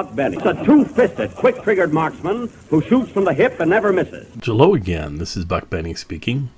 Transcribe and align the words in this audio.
Buck 0.00 0.16
Benny, 0.16 0.38
a 0.38 0.64
two-fisted, 0.64 1.34
quick-triggered 1.34 1.92
marksman 1.92 2.48
who 2.70 2.80
shoots 2.80 3.12
from 3.12 3.26
the 3.26 3.34
hip 3.34 3.60
and 3.60 3.68
never 3.68 3.92
misses. 3.92 4.26
Hello 4.42 4.72
again. 4.74 5.18
This 5.18 5.36
is 5.36 5.44
Buck 5.44 5.68
Benny 5.68 5.92
speaking. 5.92 6.48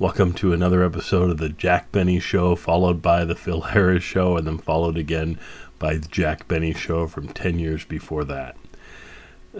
Welcome 0.00 0.32
to 0.32 0.52
another 0.52 0.82
episode 0.82 1.30
of 1.30 1.38
the 1.38 1.48
Jack 1.48 1.92
Benny 1.92 2.18
Show, 2.18 2.56
followed 2.56 3.00
by 3.00 3.24
the 3.24 3.36
Phil 3.36 3.60
Harris 3.70 4.02
Show, 4.02 4.36
and 4.36 4.48
then 4.48 4.58
followed 4.58 4.96
again 4.96 5.38
by 5.78 5.94
the 5.94 6.08
Jack 6.08 6.48
Benny 6.48 6.74
Show 6.74 7.06
from 7.06 7.28
10 7.28 7.60
years 7.60 7.84
before 7.84 8.24
that. 8.24 8.56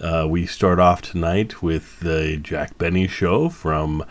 Uh, 0.01 0.27
we 0.29 0.45
start 0.45 0.81
off 0.81 1.01
tonight 1.01 1.63
with 1.63 2.01
the 2.01 2.39
Jack 2.39 2.77
Benny 2.77 3.07
Show 3.07 3.49
from 3.49 4.05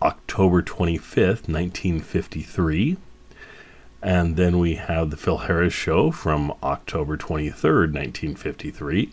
October 0.00 0.62
25th, 0.62 1.46
1953. 1.46 2.96
And 4.02 4.36
then 4.36 4.58
we 4.58 4.74
have 4.74 5.10
the 5.10 5.16
Phil 5.16 5.38
Harris 5.38 5.72
Show 5.72 6.10
from 6.10 6.52
October 6.62 7.16
23rd, 7.16 7.92
1953, 7.92 9.12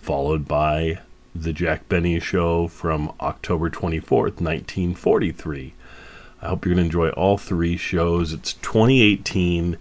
followed 0.00 0.48
by 0.48 1.00
the 1.34 1.52
Jack 1.52 1.88
Benny 1.88 2.18
Show 2.20 2.68
from 2.68 3.12
October 3.20 3.68
24th, 3.68 4.40
1943. 4.40 5.74
I 6.40 6.48
hope 6.48 6.64
you're 6.64 6.74
going 6.74 6.84
to 6.84 6.86
enjoy 6.86 7.08
all 7.10 7.38
three 7.38 7.76
shows. 7.76 8.32
It's 8.32 8.54
2018. 8.54 9.76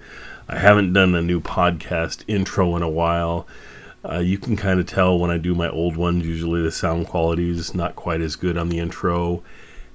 I 0.48 0.58
haven't 0.58 0.94
done 0.94 1.16
a 1.16 1.22
new 1.22 1.40
podcast 1.40 2.24
intro 2.28 2.76
in 2.76 2.82
a 2.82 2.90
while. 2.90 3.48
Uh, 4.08 4.20
you 4.20 4.38
can 4.38 4.55
kind 4.58 4.80
of 4.80 4.85
tell 4.85 5.18
when 5.18 5.32
I 5.32 5.38
do 5.38 5.55
my 5.55 5.70
old 5.70 5.96
ones, 5.96 6.26
usually 6.26 6.62
the 6.62 6.72
sound 6.72 7.07
quality 7.07 7.50
is 7.50 7.74
not 7.74 7.96
quite 7.96 8.22
as 8.22 8.35
good 8.35 8.57
on 8.57 8.70
the 8.70 8.80
intro. 8.80 9.44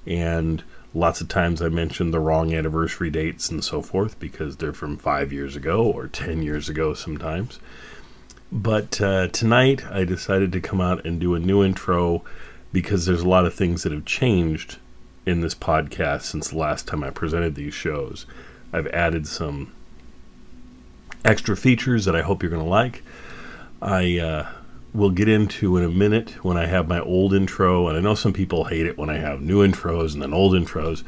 And 0.05 0.63
lots 0.93 1.21
of 1.21 1.27
times 1.27 1.61
I 1.61 1.69
mention 1.69 2.11
the 2.11 2.19
wrong 2.19 2.53
anniversary 2.53 3.09
dates 3.09 3.49
and 3.49 3.63
so 3.63 3.81
forth 3.81 4.19
because 4.19 4.57
they're 4.57 4.73
from 4.73 4.97
five 4.97 5.31
years 5.31 5.55
ago 5.55 5.83
or 5.83 6.07
10 6.07 6.41
years 6.41 6.69
ago 6.69 6.93
sometimes. 6.93 7.59
But 8.51 8.99
uh, 8.99 9.27
tonight 9.27 9.85
I 9.91 10.03
decided 10.03 10.51
to 10.53 10.61
come 10.61 10.81
out 10.81 11.05
and 11.05 11.19
do 11.19 11.35
a 11.35 11.39
new 11.39 11.63
intro 11.63 12.23
because 12.71 13.05
there's 13.05 13.21
a 13.21 13.29
lot 13.29 13.45
of 13.45 13.53
things 13.53 13.83
that 13.83 13.91
have 13.91 14.05
changed 14.05 14.77
in 15.25 15.41
this 15.41 15.53
podcast 15.53 16.23
since 16.23 16.49
the 16.49 16.57
last 16.57 16.87
time 16.87 17.03
I 17.03 17.11
presented 17.11 17.55
these 17.55 17.73
shows. 17.73 18.25
I've 18.73 18.87
added 18.87 19.27
some 19.27 19.71
extra 21.23 21.55
features 21.55 22.05
that 22.05 22.15
I 22.15 22.21
hope 22.21 22.41
you're 22.41 22.49
going 22.49 22.63
to 22.63 22.69
like. 22.69 23.03
I 23.81 24.17
uh, 24.17 24.51
will 24.93 25.11
get 25.11 25.29
into 25.29 25.77
in 25.77 25.83
a 25.83 25.89
minute 25.89 26.43
when 26.43 26.57
I 26.57 26.65
have 26.65 26.87
my 26.87 26.99
old 26.99 27.33
intro, 27.33 27.87
and 27.87 27.97
I 27.97 28.01
know 28.01 28.15
some 28.15 28.33
people 28.33 28.65
hate 28.65 28.85
it 28.85 28.97
when 28.97 29.09
I 29.09 29.17
have 29.17 29.41
new 29.41 29.65
intros 29.65 30.13
and 30.13 30.21
then 30.21 30.33
old 30.33 30.53
intros, 30.53 31.03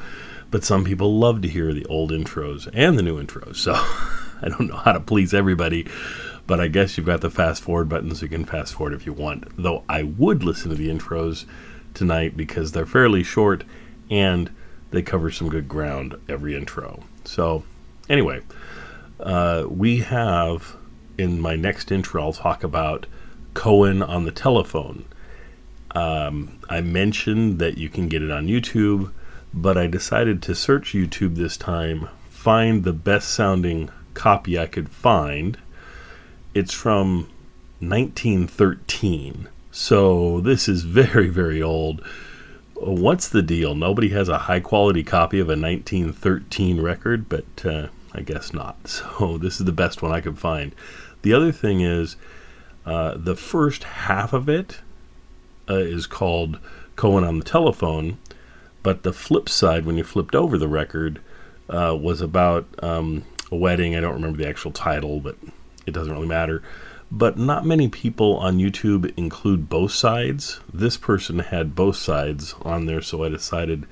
but 0.51 0.63
some 0.63 0.83
people 0.83 1.17
love 1.17 1.41
to 1.41 1.47
hear 1.47 1.73
the 1.73 1.85
old 1.85 2.11
intros 2.11 2.69
and 2.73 2.97
the 2.97 3.03
new 3.03 3.21
intros. 3.21 3.55
So 3.57 3.73
I 4.41 4.49
don't 4.49 4.67
know 4.67 4.77
how 4.77 4.91
to 4.91 4.99
please 4.99 5.33
everybody, 5.33 5.87
but 6.45 6.59
I 6.59 6.67
guess 6.67 6.97
you've 6.97 7.07
got 7.07 7.21
the 7.21 7.29
fast 7.29 7.63
forward 7.63 7.89
button 7.89 8.13
so 8.13 8.23
you 8.23 8.29
can 8.29 8.45
fast 8.45 8.73
forward 8.73 8.93
if 8.93 9.05
you 9.05 9.13
want. 9.13 9.45
Though 9.57 9.83
I 9.89 10.03
would 10.03 10.43
listen 10.43 10.69
to 10.69 10.75
the 10.75 10.89
intros 10.89 11.45
tonight 11.93 12.37
because 12.37 12.71
they're 12.71 12.85
fairly 12.85 13.23
short 13.23 13.63
and 14.09 14.51
they 14.91 15.01
cover 15.01 15.31
some 15.31 15.49
good 15.49 15.67
ground 15.67 16.15
every 16.27 16.55
intro. 16.55 17.03
So, 17.23 17.63
anyway, 18.09 18.41
uh, 19.19 19.65
we 19.69 19.99
have 19.99 20.75
in 21.17 21.39
my 21.39 21.55
next 21.55 21.91
intro, 21.91 22.21
I'll 22.21 22.33
talk 22.33 22.63
about 22.63 23.05
Cohen 23.53 24.01
on 24.01 24.25
the 24.25 24.31
telephone. 24.31 25.05
Um, 25.93 26.59
I 26.69 26.81
mentioned 26.81 27.59
that 27.59 27.77
you 27.77 27.89
can 27.89 28.07
get 28.07 28.21
it 28.21 28.31
on 28.31 28.47
YouTube, 28.47 29.11
but 29.53 29.77
I 29.77 29.87
decided 29.87 30.41
to 30.43 30.55
search 30.55 30.93
YouTube 30.93 31.35
this 31.35 31.57
time, 31.57 32.07
find 32.29 32.83
the 32.83 32.93
best 32.93 33.29
sounding 33.29 33.89
copy 34.13 34.57
I 34.57 34.67
could 34.67 34.89
find. 34.89 35.57
It's 36.53 36.73
from 36.73 37.29
1913. 37.79 39.47
So 39.71 40.41
this 40.41 40.67
is 40.67 40.83
very, 40.83 41.29
very 41.29 41.61
old. 41.61 42.05
What's 42.75 43.29
the 43.29 43.41
deal? 43.41 43.75
Nobody 43.75 44.09
has 44.09 44.27
a 44.29 44.39
high 44.39 44.59
quality 44.59 45.03
copy 45.03 45.39
of 45.39 45.47
a 45.47 45.59
1913 45.59 46.81
record, 46.81 47.29
but 47.29 47.65
uh, 47.65 47.87
I 48.13 48.21
guess 48.21 48.53
not. 48.53 48.77
So 49.19 49.37
this 49.37 49.59
is 49.59 49.65
the 49.65 49.71
best 49.71 50.01
one 50.01 50.11
I 50.11 50.21
could 50.21 50.39
find. 50.39 50.73
The 51.21 51.33
other 51.33 51.51
thing 51.51 51.81
is 51.81 52.15
uh, 52.85 53.15
the 53.17 53.35
first 53.35 53.83
half 53.83 54.33
of 54.33 54.49
it 54.49 54.79
uh, 55.69 55.75
is 55.75 56.07
called 56.07 56.59
Cohen 56.95 57.23
on 57.23 57.39
the 57.39 57.45
Telephone, 57.45 58.17
but 58.83 59.03
the 59.03 59.13
flip 59.13 59.47
side, 59.47 59.85
when 59.85 59.97
you 59.97 60.03
flipped 60.03 60.35
over 60.35 60.57
the 60.57 60.67
record, 60.67 61.21
uh, 61.69 61.95
was 61.99 62.21
about 62.21 62.65
um, 62.83 63.23
a 63.51 63.55
wedding. 63.55 63.95
I 63.95 64.01
don't 64.01 64.15
remember 64.15 64.37
the 64.37 64.49
actual 64.49 64.71
title, 64.71 65.19
but 65.19 65.37
it 65.85 65.91
doesn't 65.91 66.13
really 66.13 66.27
matter. 66.27 66.63
But 67.11 67.37
not 67.37 67.65
many 67.65 67.89
people 67.89 68.37
on 68.37 68.57
YouTube 68.57 69.13
include 69.17 69.69
both 69.69 69.91
sides. 69.91 70.61
This 70.73 70.95
person 70.95 71.39
had 71.39 71.75
both 71.75 71.97
sides 71.97 72.55
on 72.61 72.85
there, 72.85 73.01
so 73.01 73.23
I 73.23 73.29
decided 73.29 73.85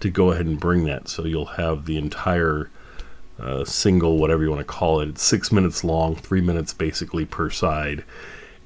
to 0.00 0.10
go 0.10 0.32
ahead 0.32 0.46
and 0.46 0.58
bring 0.58 0.84
that. 0.84 1.08
So 1.08 1.24
you'll 1.24 1.44
have 1.44 1.84
the 1.84 1.98
entire 1.98 2.70
uh, 3.38 3.64
single, 3.64 4.18
whatever 4.18 4.42
you 4.42 4.50
want 4.50 4.60
to 4.60 4.64
call 4.64 5.00
it. 5.00 5.10
It's 5.10 5.22
six 5.22 5.52
minutes 5.52 5.84
long, 5.84 6.16
three 6.16 6.40
minutes 6.40 6.72
basically 6.72 7.24
per 7.26 7.50
side. 7.50 8.04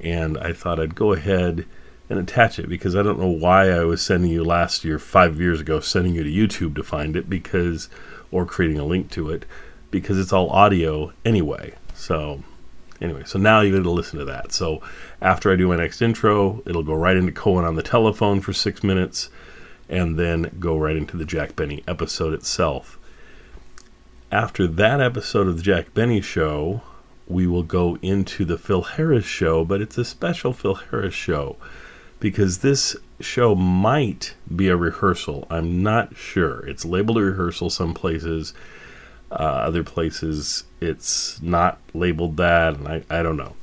And 0.00 0.38
I 0.38 0.52
thought 0.52 0.80
I'd 0.80 0.94
go 0.94 1.12
ahead 1.12 1.66
and 2.08 2.18
attach 2.18 2.58
it 2.58 2.68
because 2.68 2.94
I 2.94 3.02
don't 3.02 3.18
know 3.18 3.26
why 3.26 3.70
I 3.70 3.84
was 3.84 4.02
sending 4.02 4.30
you 4.30 4.44
last 4.44 4.84
year, 4.84 4.98
five 4.98 5.40
years 5.40 5.60
ago, 5.60 5.80
sending 5.80 6.14
you 6.14 6.22
to 6.22 6.30
YouTube 6.30 6.76
to 6.76 6.82
find 6.82 7.16
it 7.16 7.28
because, 7.28 7.88
or 8.30 8.46
creating 8.46 8.78
a 8.78 8.84
link 8.84 9.10
to 9.12 9.30
it 9.30 9.44
because 9.90 10.18
it's 10.18 10.32
all 10.32 10.50
audio 10.50 11.12
anyway. 11.24 11.74
So, 11.94 12.44
anyway, 13.00 13.22
so 13.24 13.38
now 13.38 13.60
you're 13.60 13.72
going 13.72 13.82
to 13.82 13.90
listen 13.90 14.18
to 14.18 14.24
that. 14.26 14.52
So, 14.52 14.82
after 15.20 15.52
I 15.52 15.56
do 15.56 15.68
my 15.68 15.76
next 15.76 16.02
intro, 16.02 16.62
it'll 16.66 16.82
go 16.82 16.94
right 16.94 17.16
into 17.16 17.32
Cohen 17.32 17.64
on 17.64 17.74
the 17.74 17.82
telephone 17.82 18.40
for 18.40 18.52
six 18.52 18.84
minutes 18.84 19.30
and 19.88 20.18
then 20.18 20.56
go 20.60 20.76
right 20.76 20.96
into 20.96 21.16
the 21.16 21.24
Jack 21.24 21.56
Benny 21.56 21.82
episode 21.88 22.34
itself 22.34 22.98
after 24.32 24.66
that 24.66 25.00
episode 25.00 25.46
of 25.46 25.56
the 25.56 25.62
Jack 25.62 25.94
Benny 25.94 26.20
Show, 26.20 26.82
we 27.26 27.46
will 27.46 27.62
go 27.62 27.98
into 28.02 28.44
the 28.44 28.58
Phil 28.58 28.82
Harris 28.82 29.24
Show, 29.24 29.64
but 29.64 29.80
it's 29.80 29.98
a 29.98 30.04
special 30.04 30.52
Phil 30.52 30.74
Harris 30.74 31.14
show 31.14 31.56
because 32.20 32.58
this 32.58 32.96
show 33.20 33.54
might 33.54 34.34
be 34.54 34.68
a 34.68 34.76
rehearsal. 34.76 35.46
I'm 35.50 35.82
not 35.82 36.16
sure. 36.16 36.60
It's 36.66 36.84
labeled 36.84 37.18
a 37.18 37.22
rehearsal 37.22 37.70
some 37.70 37.94
places, 37.94 38.54
uh, 39.30 39.34
other 39.34 39.82
places 39.82 40.64
it's 40.80 41.40
not 41.42 41.78
labeled 41.94 42.36
that, 42.36 42.76
and 42.76 42.88
I, 42.88 43.02
I 43.10 43.22
don't 43.22 43.36
know. 43.36 43.56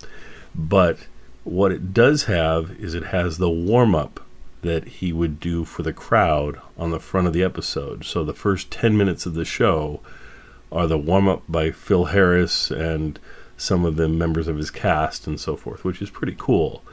But 0.55 0.97
what 1.43 1.71
it 1.71 1.93
does 1.93 2.23
have 2.23 2.71
is 2.79 2.93
it 2.93 3.05
has 3.05 3.37
the 3.37 3.49
warm 3.49 3.95
up 3.95 4.21
that 4.61 4.85
he 4.85 5.11
would 5.11 5.39
do 5.39 5.65
for 5.65 5.83
the 5.83 5.93
crowd 5.93 6.59
on 6.77 6.91
the 6.91 6.99
front 6.99 7.27
of 7.27 7.33
the 7.33 7.43
episode. 7.43 8.05
So 8.05 8.23
the 8.23 8.33
first 8.33 8.71
10 8.71 8.97
minutes 8.97 9.25
of 9.25 9.33
the 9.33 9.45
show 9.45 9.99
are 10.71 10.87
the 10.87 10.97
warm 10.97 11.27
up 11.27 11.43
by 11.49 11.71
Phil 11.71 12.05
Harris 12.05 12.71
and 12.71 13.19
some 13.57 13.85
of 13.85 13.95
the 13.95 14.07
members 14.07 14.47
of 14.47 14.57
his 14.57 14.71
cast 14.71 15.27
and 15.27 15.39
so 15.39 15.55
forth, 15.55 15.83
which 15.83 16.01
is 16.01 16.09
pretty 16.09 16.35
cool. 16.37 16.83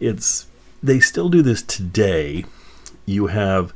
It's 0.00 0.46
they 0.82 1.00
still 1.00 1.28
do 1.28 1.42
this 1.42 1.62
today. 1.62 2.44
You 3.06 3.28
have 3.28 3.72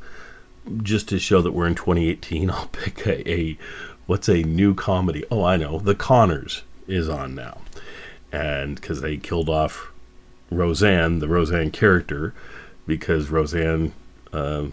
just 0.83 1.09
to 1.09 1.19
show 1.19 1.41
that 1.41 1.51
we're 1.51 1.67
in 1.67 1.75
2018. 1.75 2.49
I'll 2.51 2.67
pick 2.67 3.05
a, 3.05 3.29
a 3.31 3.57
what's 4.05 4.29
a 4.29 4.43
new 4.43 4.73
comedy. 4.73 5.23
Oh, 5.31 5.43
I 5.43 5.57
know, 5.57 5.79
The 5.79 5.95
Conners 5.95 6.61
is 6.87 7.09
on 7.09 7.35
now, 7.35 7.59
and 8.31 8.75
because 8.75 9.01
they 9.01 9.17
killed 9.17 9.49
off 9.49 9.91
Roseanne, 10.51 11.19
the 11.19 11.27
Roseanne 11.27 11.71
character, 11.71 12.33
because 12.87 13.29
Roseanne 13.29 13.93
uh, 14.33 14.67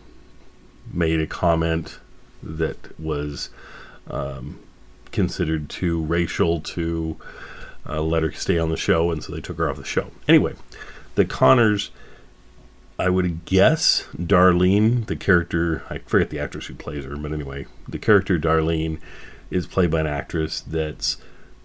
made 0.93 1.21
a 1.21 1.27
comment 1.27 1.99
that 2.43 2.99
was 2.99 3.51
um, 4.09 4.59
considered 5.17 5.71
too 5.71 6.03
racial 6.03 6.61
to 6.61 7.17
uh, 7.89 8.03
let 8.03 8.23
her 8.23 8.31
stay 8.31 8.59
on 8.59 8.69
the 8.69 8.77
show, 8.77 9.11
and 9.11 9.25
so 9.25 9.33
they 9.33 9.41
took 9.41 9.57
her 9.57 9.69
off 9.69 9.79
the 9.79 9.85
show. 9.85 10.11
Anyway, 10.29 10.55
the 11.15 11.25
Conners, 11.25 11.89
I 12.99 13.09
would 13.09 13.47
guess 13.47 14.07
Darlene, 14.15 15.07
the 15.07 15.17
character, 15.17 15.83
I 15.89 15.99
forget 15.99 16.29
the 16.29 16.39
actress 16.39 16.67
who 16.67 16.75
plays 16.75 17.07
her, 17.07 17.17
but 17.17 17.33
anyway, 17.33 17.65
the 17.89 17.99
character 17.99 18.39
Darlene 18.39 18.99
is 19.51 19.67
played 19.67 19.91
by 19.91 20.01
an 20.01 20.07
actress 20.07 20.61
that's 20.61 21.17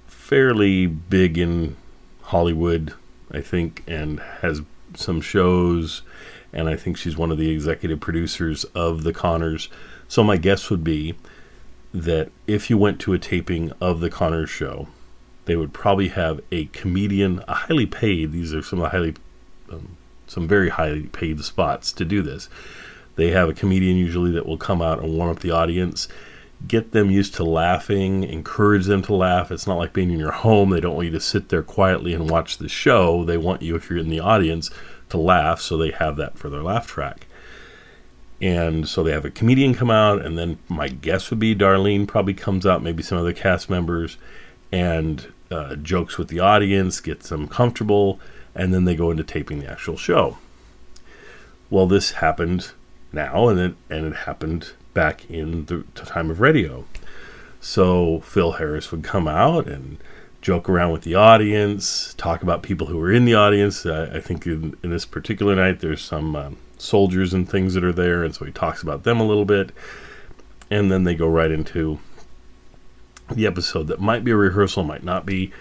fairly 0.07 0.87
big 0.87 1.37
in 1.37 1.75
Hollywood, 2.21 2.93
I 3.31 3.41
think, 3.41 3.83
and 3.85 4.21
has 4.39 4.61
some 4.95 5.19
shows, 5.19 6.03
and 6.53 6.69
I 6.69 6.77
think 6.77 6.95
she's 6.95 7.17
one 7.17 7.31
of 7.31 7.37
the 7.37 7.49
executive 7.49 7.99
producers 7.99 8.63
of 8.73 9.03
the 9.03 9.11
Conners. 9.11 9.67
So 10.07 10.23
my 10.23 10.37
guess 10.37 10.69
would 10.69 10.85
be 10.85 11.15
that 11.93 12.31
if 12.47 12.69
you 12.69 12.77
went 12.77 12.99
to 13.01 13.13
a 13.13 13.19
taping 13.19 13.71
of 13.81 13.99
the 13.99 14.09
Conners 14.09 14.49
show, 14.49 14.87
they 15.45 15.55
would 15.55 15.73
probably 15.73 16.09
have 16.09 16.39
a 16.51 16.65
comedian, 16.65 17.43
a 17.47 17.53
highly 17.53 17.85
paid. 17.85 18.31
These 18.31 18.53
are 18.53 18.61
some 18.61 18.79
highly, 18.79 19.15
um, 19.71 19.97
some 20.27 20.47
very 20.47 20.69
highly 20.69 21.03
paid 21.03 21.43
spots 21.43 21.91
to 21.93 22.05
do 22.05 22.21
this. 22.21 22.47
They 23.15 23.31
have 23.31 23.49
a 23.49 23.53
comedian 23.53 23.97
usually 23.97 24.31
that 24.31 24.45
will 24.45 24.57
come 24.57 24.81
out 24.81 24.99
and 24.99 25.13
warm 25.13 25.31
up 25.31 25.39
the 25.39 25.51
audience. 25.51 26.07
get 26.67 26.91
them 26.91 27.09
used 27.11 27.33
to 27.35 27.43
laughing, 27.43 28.23
encourage 28.23 28.85
them 28.85 29.01
to 29.03 29.15
laugh. 29.15 29.51
It's 29.51 29.67
not 29.67 29.77
like 29.77 29.93
being 29.93 30.11
in 30.11 30.19
your 30.19 30.31
home. 30.31 30.69
They 30.69 30.79
don't 30.79 30.95
want 30.95 31.07
you 31.07 31.13
to 31.13 31.19
sit 31.19 31.49
there 31.49 31.63
quietly 31.63 32.13
and 32.13 32.29
watch 32.29 32.57
the 32.57 32.69
show. 32.69 33.23
They 33.23 33.37
want 33.37 33.61
you, 33.61 33.75
if 33.75 33.89
you're 33.89 33.99
in 33.99 34.09
the 34.09 34.19
audience, 34.19 34.69
to 35.09 35.17
laugh, 35.17 35.61
so 35.61 35.77
they 35.77 35.91
have 35.91 36.17
that 36.17 36.37
for 36.37 36.49
their 36.49 36.63
laugh 36.63 36.87
track. 36.87 37.27
And 38.41 38.87
so 38.87 39.03
they 39.03 39.11
have 39.11 39.25
a 39.25 39.29
comedian 39.29 39.75
come 39.75 39.91
out, 39.91 40.25
and 40.25 40.37
then 40.37 40.57
my 40.67 40.87
guess 40.87 41.29
would 41.29 41.39
be 41.39 41.55
Darlene 41.55 42.07
probably 42.07 42.33
comes 42.33 42.65
out, 42.65 42.81
maybe 42.81 43.03
some 43.03 43.17
other 43.17 43.33
cast 43.33 43.69
members, 43.69 44.17
and 44.71 45.31
uh, 45.51 45.75
jokes 45.75 46.17
with 46.17 46.29
the 46.29 46.39
audience, 46.39 46.99
gets 46.99 47.29
them 47.29 47.47
comfortable, 47.47 48.19
and 48.55 48.73
then 48.73 48.85
they 48.85 48.95
go 48.95 49.11
into 49.11 49.23
taping 49.23 49.59
the 49.59 49.69
actual 49.69 49.95
show. 49.95 50.37
Well, 51.69 51.85
this 51.85 52.11
happened 52.13 52.71
now, 53.13 53.47
and 53.47 53.59
it 53.59 53.75
and 53.89 54.05
it 54.07 54.15
happened 54.15 54.73
back 54.93 55.29
in 55.29 55.65
the 55.65 55.83
time 55.93 56.31
of 56.31 56.41
radio. 56.41 56.85
So 57.59 58.21
Phil 58.21 58.53
Harris 58.53 58.91
would 58.91 59.03
come 59.03 59.27
out 59.27 59.67
and 59.67 59.97
joke 60.41 60.67
around 60.67 60.91
with 60.91 61.03
the 61.03 61.15
audience, 61.15 62.15
talk 62.15 62.41
about 62.41 62.63
people 62.63 62.87
who 62.87 62.97
were 62.97 63.11
in 63.11 63.25
the 63.25 63.35
audience. 63.35 63.85
Uh, 63.85 64.11
I 64.13 64.19
think 64.19 64.47
in, 64.47 64.75
in, 64.83 64.89
this 64.89 65.05
particular 65.05 65.55
night, 65.55 65.79
there's 65.79 66.01
some 66.01 66.35
um, 66.35 66.57
soldiers 66.81 67.33
and 67.33 67.47
things 67.47 67.73
that 67.73 67.83
are 67.83 67.93
there, 67.93 68.23
and 68.23 68.33
so 68.33 68.45
he 68.45 68.51
talks 68.51 68.81
about 68.81 69.03
them 69.03 69.19
a 69.19 69.25
little 69.25 69.45
bit. 69.45 69.71
And 70.69 70.91
then 70.91 71.03
they 71.03 71.15
go 71.15 71.27
right 71.27 71.51
into 71.51 71.99
the 73.29 73.45
episode 73.45 73.87
that 73.87 73.99
might 73.99 74.23
be 74.23 74.31
a 74.31 74.37
rehearsal, 74.37 74.83
might 74.83 75.03
not 75.03 75.25
be. 75.25 75.51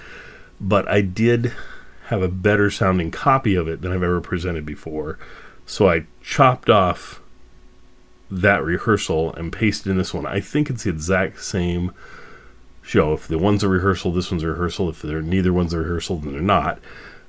But 0.60 0.88
I 0.88 1.00
did 1.00 1.52
have 2.06 2.22
a 2.22 2.28
better 2.28 2.70
sounding 2.70 3.10
copy 3.10 3.54
of 3.54 3.68
it 3.68 3.82
than 3.82 3.92
I've 3.92 4.02
ever 4.02 4.20
presented 4.20 4.66
before. 4.66 5.18
So 5.66 5.88
I 5.88 6.06
chopped 6.22 6.68
off 6.68 7.20
that 8.30 8.64
rehearsal 8.64 9.34
and 9.34 9.52
pasted 9.52 9.90
in 9.90 9.98
this 9.98 10.14
one. 10.14 10.26
I 10.26 10.40
think 10.40 10.70
it's 10.70 10.84
the 10.84 10.90
exact 10.90 11.42
same 11.42 11.92
show. 12.82 13.12
If 13.12 13.28
the 13.28 13.38
one's 13.38 13.62
a 13.62 13.68
rehearsal, 13.68 14.12
this 14.12 14.30
one's 14.30 14.42
a 14.42 14.48
rehearsal. 14.48 14.88
If 14.88 15.02
they're 15.02 15.22
neither 15.22 15.52
one's 15.52 15.72
a 15.72 15.78
rehearsal, 15.78 16.16
then 16.18 16.32
they're 16.32 16.40
not. 16.40 16.78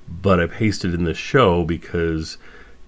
But 0.08 0.40
I 0.40 0.46
pasted 0.46 0.94
in 0.94 1.04
this 1.04 1.18
show 1.18 1.64
because 1.64 2.38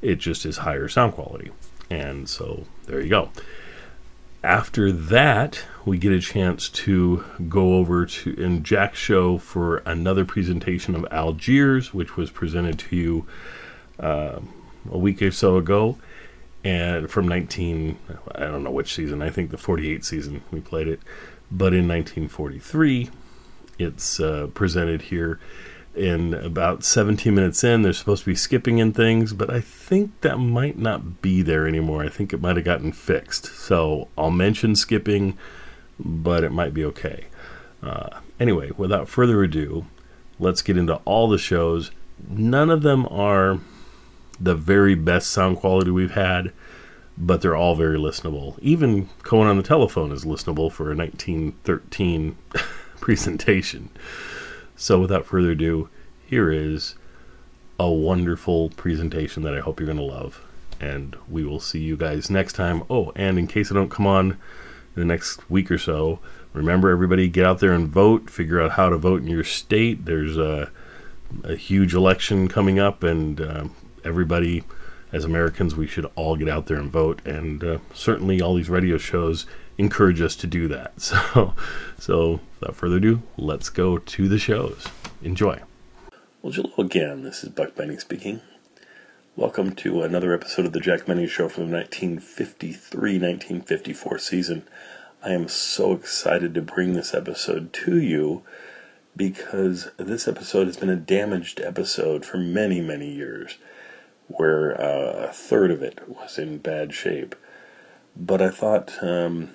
it 0.04 0.16
just 0.16 0.44
is 0.46 0.58
higher 0.58 0.88
sound 0.88 1.14
quality. 1.14 1.50
And 1.90 2.28
so 2.28 2.64
there 2.86 3.00
you 3.00 3.08
go. 3.08 3.30
After 4.42 4.92
that, 4.92 5.64
we 5.86 5.96
get 5.96 6.12
a 6.12 6.20
chance 6.20 6.68
to 6.68 7.24
go 7.48 7.74
over 7.74 8.04
to 8.04 8.34
in 8.34 8.62
Jack's 8.62 8.98
show 8.98 9.38
for 9.38 9.78
another 9.86 10.26
presentation 10.26 10.94
of 10.94 11.06
Algiers, 11.10 11.94
which 11.94 12.18
was 12.18 12.30
presented 12.30 12.78
to 12.80 12.96
you 12.96 13.26
uh, 13.98 14.40
a 14.90 14.98
week 14.98 15.22
or 15.22 15.30
so 15.30 15.56
ago, 15.56 15.96
and 16.62 17.10
from 17.10 17.26
19, 17.26 17.98
I 18.34 18.40
don't 18.40 18.62
know 18.62 18.70
which 18.70 18.94
season. 18.94 19.22
I 19.22 19.30
think 19.30 19.50
the 19.50 19.56
48 19.56 20.04
season 20.04 20.42
we 20.50 20.60
played 20.60 20.88
it, 20.88 21.00
but 21.50 21.72
in 21.72 21.88
1943, 21.88 23.08
it's 23.78 24.20
uh, 24.20 24.48
presented 24.52 25.02
here 25.02 25.40
in 25.94 26.34
about 26.34 26.84
17 26.84 27.34
minutes 27.34 27.62
in. 27.62 27.82
They're 27.82 27.92
supposed 27.92 28.24
to 28.24 28.30
be 28.30 28.34
skipping 28.34 28.78
in 28.78 28.92
things, 28.92 29.32
but 29.32 29.50
I 29.50 29.60
think 29.60 30.20
that 30.22 30.38
might 30.38 30.78
not 30.78 31.22
be 31.22 31.42
there 31.42 31.66
anymore. 31.66 32.02
I 32.02 32.08
think 32.08 32.32
it 32.32 32.40
might 32.40 32.56
have 32.56 32.64
gotten 32.64 32.92
fixed. 32.92 33.46
So 33.46 34.08
I'll 34.18 34.30
mention 34.30 34.74
skipping, 34.76 35.36
but 35.98 36.44
it 36.44 36.52
might 36.52 36.74
be 36.74 36.84
okay. 36.86 37.26
Uh, 37.82 38.20
anyway, 38.40 38.70
without 38.76 39.08
further 39.08 39.42
ado, 39.42 39.86
let's 40.38 40.62
get 40.62 40.76
into 40.76 40.96
all 41.04 41.28
the 41.28 41.38
shows. 41.38 41.90
None 42.28 42.70
of 42.70 42.82
them 42.82 43.06
are 43.10 43.58
the 44.40 44.54
very 44.54 44.94
best 44.94 45.30
sound 45.30 45.58
quality 45.58 45.90
we've 45.90 46.12
had, 46.12 46.52
but 47.16 47.40
they're 47.40 47.56
all 47.56 47.76
very 47.76 47.98
listenable. 47.98 48.58
Even 48.60 49.08
Cohen 49.22 49.48
on 49.48 49.56
the 49.56 49.62
telephone 49.62 50.10
is 50.12 50.24
listenable 50.24 50.72
for 50.72 50.90
a 50.90 50.96
1913 50.96 52.36
presentation. 53.00 53.90
So, 54.76 55.00
without 55.00 55.26
further 55.26 55.52
ado, 55.52 55.88
here 56.26 56.50
is 56.50 56.96
a 57.78 57.90
wonderful 57.90 58.70
presentation 58.70 59.42
that 59.42 59.54
I 59.54 59.60
hope 59.60 59.78
you're 59.78 59.86
going 59.86 59.98
to 59.98 60.04
love. 60.04 60.44
And 60.80 61.16
we 61.28 61.44
will 61.44 61.60
see 61.60 61.80
you 61.80 61.96
guys 61.96 62.28
next 62.28 62.54
time. 62.54 62.82
Oh, 62.90 63.12
and 63.14 63.38
in 63.38 63.46
case 63.46 63.70
I 63.70 63.74
don't 63.74 63.90
come 63.90 64.06
on 64.06 64.32
in 64.32 64.36
the 64.96 65.04
next 65.04 65.48
week 65.48 65.70
or 65.70 65.78
so, 65.78 66.18
remember 66.52 66.90
everybody 66.90 67.28
get 67.28 67.46
out 67.46 67.60
there 67.60 67.72
and 67.72 67.88
vote. 67.88 68.30
Figure 68.30 68.60
out 68.60 68.72
how 68.72 68.88
to 68.88 68.96
vote 68.96 69.22
in 69.22 69.28
your 69.28 69.44
state. 69.44 70.04
There's 70.04 70.36
a, 70.36 70.70
a 71.44 71.54
huge 71.54 71.94
election 71.94 72.48
coming 72.48 72.78
up, 72.78 73.02
and 73.02 73.40
uh, 73.40 73.64
everybody, 74.04 74.64
as 75.12 75.24
Americans, 75.24 75.76
we 75.76 75.86
should 75.86 76.10
all 76.16 76.36
get 76.36 76.48
out 76.48 76.66
there 76.66 76.78
and 76.78 76.90
vote. 76.90 77.22
And 77.24 77.62
uh, 77.62 77.78
certainly, 77.92 78.40
all 78.40 78.54
these 78.54 78.70
radio 78.70 78.98
shows 78.98 79.46
encourage 79.78 80.20
us 80.20 80.36
to 80.36 80.46
do 80.46 80.68
that. 80.68 80.92
So, 80.98 81.54
so 81.98 82.40
without 82.60 82.76
further 82.76 82.96
ado, 82.96 83.22
let's 83.36 83.68
go 83.68 83.98
to 83.98 84.28
the 84.28 84.38
shows. 84.38 84.86
Enjoy. 85.22 85.60
Well, 86.42 86.52
hello 86.52 86.72
again. 86.78 87.22
This 87.22 87.42
is 87.42 87.50
Buck 87.50 87.74
Benny 87.74 87.98
speaking. 87.98 88.40
Welcome 89.36 89.74
to 89.76 90.02
another 90.02 90.32
episode 90.32 90.66
of 90.66 90.72
the 90.72 90.80
Jack 90.80 91.06
Benny 91.06 91.26
Show 91.26 91.48
from 91.48 91.70
the 91.70 91.76
1953-1954 91.78 94.20
season. 94.20 94.62
I 95.24 95.30
am 95.30 95.48
so 95.48 95.92
excited 95.92 96.54
to 96.54 96.62
bring 96.62 96.92
this 96.92 97.14
episode 97.14 97.72
to 97.72 97.98
you 97.98 98.42
because 99.16 99.90
this 99.96 100.28
episode 100.28 100.66
has 100.66 100.76
been 100.76 100.90
a 100.90 100.96
damaged 100.96 101.60
episode 101.60 102.24
for 102.24 102.36
many, 102.36 102.80
many 102.80 103.10
years, 103.10 103.58
where 104.28 104.80
uh, 104.80 105.28
a 105.28 105.32
third 105.32 105.70
of 105.70 105.82
it 105.82 106.08
was 106.08 106.38
in 106.38 106.58
bad 106.58 106.92
shape. 106.92 107.34
But 108.16 108.42
I 108.42 108.50
thought 108.50 108.92
um, 109.02 109.50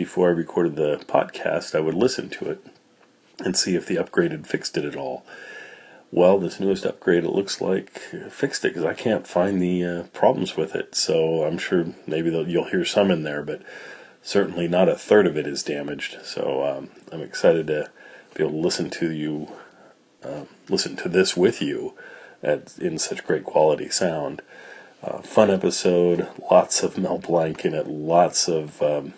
before 0.00 0.28
I 0.28 0.32
recorded 0.32 0.76
the 0.76 0.96
podcast, 1.06 1.74
I 1.74 1.80
would 1.80 1.94
listen 1.94 2.30
to 2.30 2.48
it 2.48 2.64
and 3.44 3.54
see 3.54 3.74
if 3.76 3.84
the 3.84 3.98
upgrade 3.98 4.30
had 4.30 4.46
fixed 4.46 4.78
it 4.78 4.84
at 4.86 4.96
all. 4.96 5.26
Well, 6.10 6.38
this 6.38 6.58
newest 6.58 6.86
upgrade, 6.86 7.22
it 7.22 7.34
looks 7.34 7.60
like 7.60 7.90
fixed 8.30 8.64
it 8.64 8.68
because 8.68 8.86
I 8.86 8.94
can't 8.94 9.26
find 9.26 9.60
the 9.60 9.84
uh, 9.84 10.02
problems 10.14 10.56
with 10.56 10.74
it. 10.74 10.94
So 10.94 11.44
I'm 11.44 11.58
sure 11.58 11.88
maybe 12.06 12.30
you'll 12.30 12.70
hear 12.70 12.82
some 12.86 13.10
in 13.10 13.24
there, 13.24 13.42
but 13.42 13.60
certainly 14.22 14.66
not 14.68 14.88
a 14.88 14.96
third 14.96 15.26
of 15.26 15.36
it 15.36 15.46
is 15.46 15.62
damaged. 15.62 16.24
So 16.24 16.64
um, 16.64 16.88
I'm 17.12 17.20
excited 17.20 17.66
to 17.66 17.90
be 18.32 18.42
able 18.42 18.52
to 18.52 18.56
listen 18.56 18.88
to 18.88 19.12
you, 19.12 19.52
uh, 20.24 20.44
listen 20.70 20.96
to 20.96 21.10
this 21.10 21.36
with 21.36 21.60
you, 21.60 21.92
at 22.42 22.78
in 22.78 22.98
such 22.98 23.26
great 23.26 23.44
quality 23.44 23.90
sound. 23.90 24.40
Uh, 25.04 25.18
fun 25.18 25.50
episode, 25.50 26.26
lots 26.50 26.82
of 26.82 26.96
Mel 26.96 27.18
Blanc 27.18 27.66
in 27.66 27.74
it, 27.74 27.86
lots 27.86 28.48
of 28.48 28.80
um, 28.80 29.12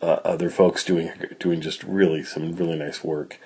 uh, 0.00 0.20
other 0.24 0.50
folks 0.50 0.84
doing 0.84 1.12
doing 1.38 1.60
just 1.60 1.82
really 1.82 2.22
some 2.22 2.54
really 2.56 2.78
nice 2.78 3.02
work. 3.02 3.38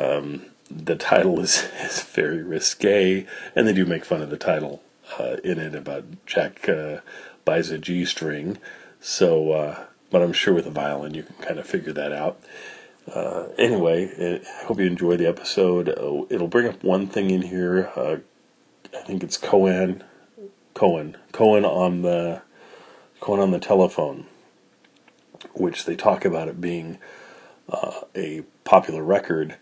Um, 0.00 0.46
the 0.70 0.96
title 0.96 1.40
is, 1.40 1.68
is 1.80 2.02
very 2.02 2.42
risque, 2.42 3.26
and 3.54 3.66
they 3.66 3.72
do 3.72 3.86
make 3.86 4.04
fun 4.04 4.22
of 4.22 4.30
the 4.30 4.36
title 4.36 4.82
uh, 5.18 5.36
in 5.42 5.58
it 5.58 5.74
about 5.74 6.04
Jack 6.26 6.68
uh, 6.68 6.98
buys 7.44 7.70
a 7.70 7.78
G 7.78 8.04
string. 8.04 8.58
So, 9.00 9.52
uh, 9.52 9.84
but 10.10 10.22
I'm 10.22 10.32
sure 10.32 10.54
with 10.54 10.66
a 10.66 10.70
violin 10.70 11.14
you 11.14 11.22
can 11.22 11.36
kind 11.36 11.58
of 11.58 11.66
figure 11.66 11.92
that 11.92 12.12
out. 12.12 12.40
Uh, 13.12 13.46
anyway, 13.56 14.42
I 14.44 14.64
hope 14.66 14.78
you 14.78 14.86
enjoy 14.86 15.16
the 15.16 15.26
episode. 15.26 15.88
Uh, 15.88 16.26
it'll 16.28 16.48
bring 16.48 16.68
up 16.68 16.84
one 16.84 17.06
thing 17.06 17.30
in 17.30 17.42
here. 17.42 17.90
I 17.96 19.00
think 19.06 19.22
it's 19.22 19.38
Cohen, 19.38 20.04
Cohen, 20.74 21.16
Cohen 21.32 21.64
on 21.64 22.02
the 22.02 22.42
Cohen 23.20 23.40
on 23.40 23.50
the 23.50 23.58
telephone 23.58 24.26
which 25.54 25.84
they 25.84 25.96
talk 25.96 26.24
about 26.24 26.48
it 26.48 26.60
being 26.60 26.98
uh, 27.68 28.00
a 28.14 28.42
popular 28.64 29.02
record. 29.02 29.56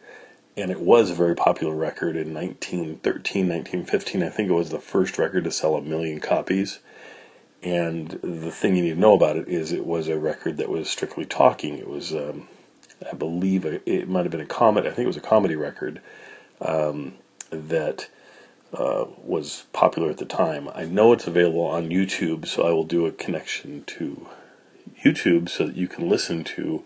And 0.56 0.70
it 0.70 0.80
was 0.80 1.10
a 1.10 1.14
very 1.14 1.34
popular 1.34 1.74
record 1.74 2.16
in 2.16 2.32
1913, 2.32 3.48
1915. 3.48 4.22
I 4.22 4.28
think 4.30 4.48
it 4.48 4.54
was 4.54 4.70
the 4.70 4.78
first 4.78 5.18
record 5.18 5.44
to 5.44 5.50
sell 5.50 5.74
a 5.74 5.82
million 5.82 6.20
copies. 6.20 6.78
And 7.62 8.10
the 8.22 8.50
thing 8.50 8.76
you 8.76 8.82
need 8.82 8.94
to 8.94 9.00
know 9.00 9.14
about 9.14 9.36
it 9.36 9.48
is 9.48 9.72
it 9.72 9.86
was 9.86 10.08
a 10.08 10.18
record 10.18 10.56
that 10.58 10.68
was 10.68 10.88
strictly 10.88 11.24
talking. 11.24 11.78
It 11.78 11.88
was, 11.88 12.14
um, 12.14 12.48
I 13.10 13.14
believe, 13.14 13.64
it 13.64 14.08
might 14.08 14.22
have 14.22 14.30
been 14.30 14.40
a 14.40 14.46
comedy. 14.46 14.88
I 14.88 14.92
think 14.92 15.04
it 15.04 15.08
was 15.08 15.16
a 15.16 15.20
comedy 15.20 15.56
record 15.56 16.00
um, 16.60 17.14
that 17.50 18.08
uh, 18.72 19.06
was 19.22 19.64
popular 19.72 20.10
at 20.10 20.18
the 20.18 20.24
time. 20.24 20.68
I 20.74 20.84
know 20.84 21.12
it's 21.12 21.26
available 21.26 21.64
on 21.64 21.88
YouTube, 21.88 22.46
so 22.46 22.66
I 22.66 22.72
will 22.72 22.84
do 22.84 23.06
a 23.06 23.12
connection 23.12 23.84
to 23.84 24.28
YouTube 25.02 25.48
so 25.48 25.66
that 25.66 25.76
you 25.76 25.88
can 25.88 26.08
listen 26.08 26.44
to 26.44 26.84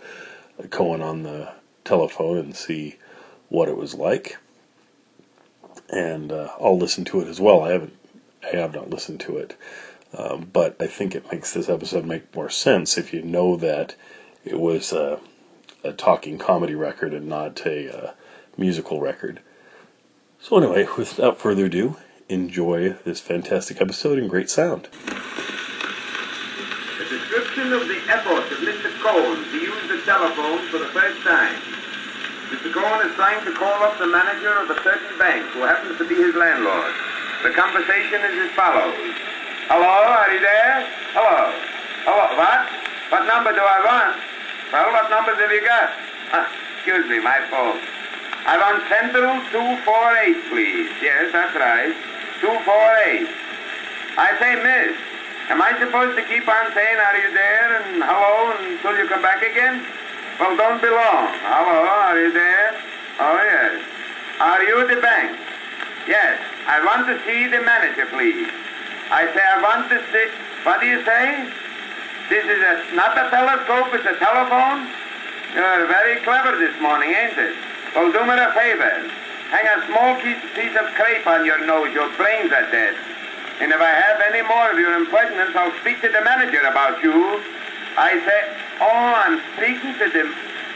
Cohen 0.71 1.03
on 1.03 1.23
the 1.23 1.53
telephone 1.85 2.39
and 2.39 2.57
see 2.57 2.97
what 3.49 3.69
it 3.69 3.77
was 3.77 3.95
like. 3.95 4.39
And 5.89 6.31
uh, 6.31 6.51
I'll 6.61 6.79
listen 6.79 7.05
to 7.07 7.21
it 7.21 7.29
as 7.29 7.41
well. 7.41 7.63
I 7.63 7.73
haven't, 7.73 7.97
I 8.45 8.57
have 8.57 8.75
not 8.75 8.91
listened 8.91 9.21
to 9.21 9.39
it, 9.39 9.57
um, 10.17 10.51
but 10.53 10.77
I 10.81 10.87
think 10.87 11.15
it 11.15 11.31
makes 11.33 11.53
this 11.53 11.69
episode 11.69 12.05
make 12.05 12.35
more 12.35 12.51
sense 12.51 12.97
if 12.97 13.13
you 13.13 13.23
know 13.23 13.57
that 13.57 13.97
it 14.45 14.59
was 14.59 14.93
a, 14.93 15.21
a 15.83 15.93
talking 15.93 16.39
comedy 16.39 16.75
record 16.75 17.13
and 17.13 17.29
not 17.29 17.67
a 17.67 18.09
uh, 18.09 18.13
musical 18.57 19.01
record. 19.01 19.41
So 20.41 20.59
anyway, 20.59 20.87
without 20.97 21.39
further 21.39 21.67
ado, 21.67 21.97
enjoy 22.29 22.91
this 23.05 23.21
fantastic 23.21 23.81
episode 23.81 24.19
and 24.19 24.31
great 24.31 24.49
sound 24.49 24.89
of 27.73 27.87
the 27.87 28.03
effort 28.11 28.51
of 28.51 28.59
Mr. 28.67 28.91
Cohen 28.99 29.47
to 29.47 29.59
use 29.59 29.87
the 29.87 30.03
telephone 30.03 30.67
for 30.75 30.79
the 30.79 30.91
first 30.91 31.23
time. 31.23 31.55
Mr. 32.51 32.75
Cohen 32.75 33.07
is 33.07 33.15
trying 33.15 33.39
to 33.47 33.53
call 33.55 33.79
up 33.87 33.95
the 33.99 34.11
manager 34.11 34.51
of 34.59 34.71
a 34.71 34.79
certain 34.83 35.15
bank 35.19 35.47
who 35.55 35.63
happens 35.63 35.97
to 35.99 36.05
be 36.07 36.19
his 36.19 36.35
landlord. 36.35 36.91
The 37.47 37.55
conversation 37.55 38.27
is 38.27 38.51
as 38.51 38.51
follows. 38.59 38.99
Hello, 39.71 39.87
are 39.87 40.35
you 40.35 40.43
there? 40.43 40.83
Hello. 41.15 41.55
Hello, 42.03 42.27
what? 42.35 42.67
What 43.15 43.23
number 43.31 43.55
do 43.55 43.63
I 43.63 43.79
want? 43.87 44.19
Well, 44.75 44.91
what 44.91 45.07
numbers 45.07 45.39
have 45.39 45.53
you 45.55 45.63
got? 45.63 45.95
Uh, 46.35 46.47
excuse 46.75 47.07
me, 47.07 47.23
my 47.23 47.39
fault. 47.55 47.79
I 48.51 48.59
want 48.59 48.83
Central 48.91 49.39
248, 49.55 50.51
please. 50.51 50.91
Yes, 50.99 51.31
that's 51.31 51.55
right. 51.55 51.95
248. 52.43 53.31
I 54.19 54.29
say, 54.43 54.59
miss, 54.59 54.99
am 55.51 55.61
I 55.61 55.75
supposed 55.83 56.15
to 56.17 56.25
keep 56.31 56.47
on 56.47 56.73
saying, 56.73 56.99
are 56.99 57.19
you 57.19 57.35
there, 57.35 57.83
and 57.83 58.03
hello, 58.07 58.55
until 58.55 58.95
you 58.97 59.11
come 59.11 59.21
back 59.21 59.43
again? 59.43 59.83
Well, 60.39 60.57
don't 60.57 60.81
be 60.81 60.89
long. 60.89 61.27
Hello, 61.43 61.85
are 61.85 62.17
you 62.17 62.33
there? 62.33 62.71
Oh, 63.19 63.37
yes. 63.37 63.83
Are 64.39 64.63
you 64.63 64.87
the 64.89 65.03
bank? 65.03 65.37
Yes. 66.07 66.39
I 66.71 66.81
want 66.87 67.11
to 67.11 67.19
see 67.27 67.51
the 67.51 67.61
manager, 67.61 68.07
please. 68.09 68.49
I 69.11 69.27
say, 69.35 69.43
I 69.43 69.59
want 69.61 69.91
to 69.91 69.99
see... 70.15 70.27
What 70.63 70.81
do 70.81 70.87
you 70.87 71.05
say? 71.05 71.51
This 72.31 72.47
is 72.47 72.61
a, 72.63 72.95
not 72.95 73.19
a 73.19 73.29
telescope, 73.29 73.91
it's 73.93 74.07
a 74.07 74.17
telephone? 74.23 74.87
You're 75.53 75.91
very 75.91 76.23
clever 76.23 76.57
this 76.57 76.79
morning, 76.81 77.11
ain't 77.11 77.37
it? 77.37 77.59
Well, 77.93 78.13
do 78.15 78.23
me 78.23 78.39
a 78.39 78.55
favor. 78.55 79.11
Hang 79.51 79.67
a 79.67 79.77
small 79.91 80.15
piece, 80.23 80.77
of 80.79 80.87
crepe 80.95 81.27
on 81.27 81.45
your 81.45 81.59
nose. 81.67 81.93
Your 81.93 82.09
brains 82.15 82.53
are 82.53 82.71
dead. 82.71 82.95
And 83.61 83.73
if 83.73 83.81
I 83.81 83.93
have 83.93 84.21
any 84.25 84.41
more 84.41 84.73
of 84.73 84.79
your 84.79 84.97
impertinence, 84.97 85.55
I'll 85.55 85.77
speak 85.81 86.01
to 86.01 86.09
the 86.09 86.25
manager 86.25 86.61
about 86.65 87.03
you. 87.05 87.45
I 87.97 88.17
say, 88.25 88.41
oh, 88.81 89.13
I'm 89.21 89.37
speaking 89.57 89.93
to 90.01 90.09
the... 90.09 90.25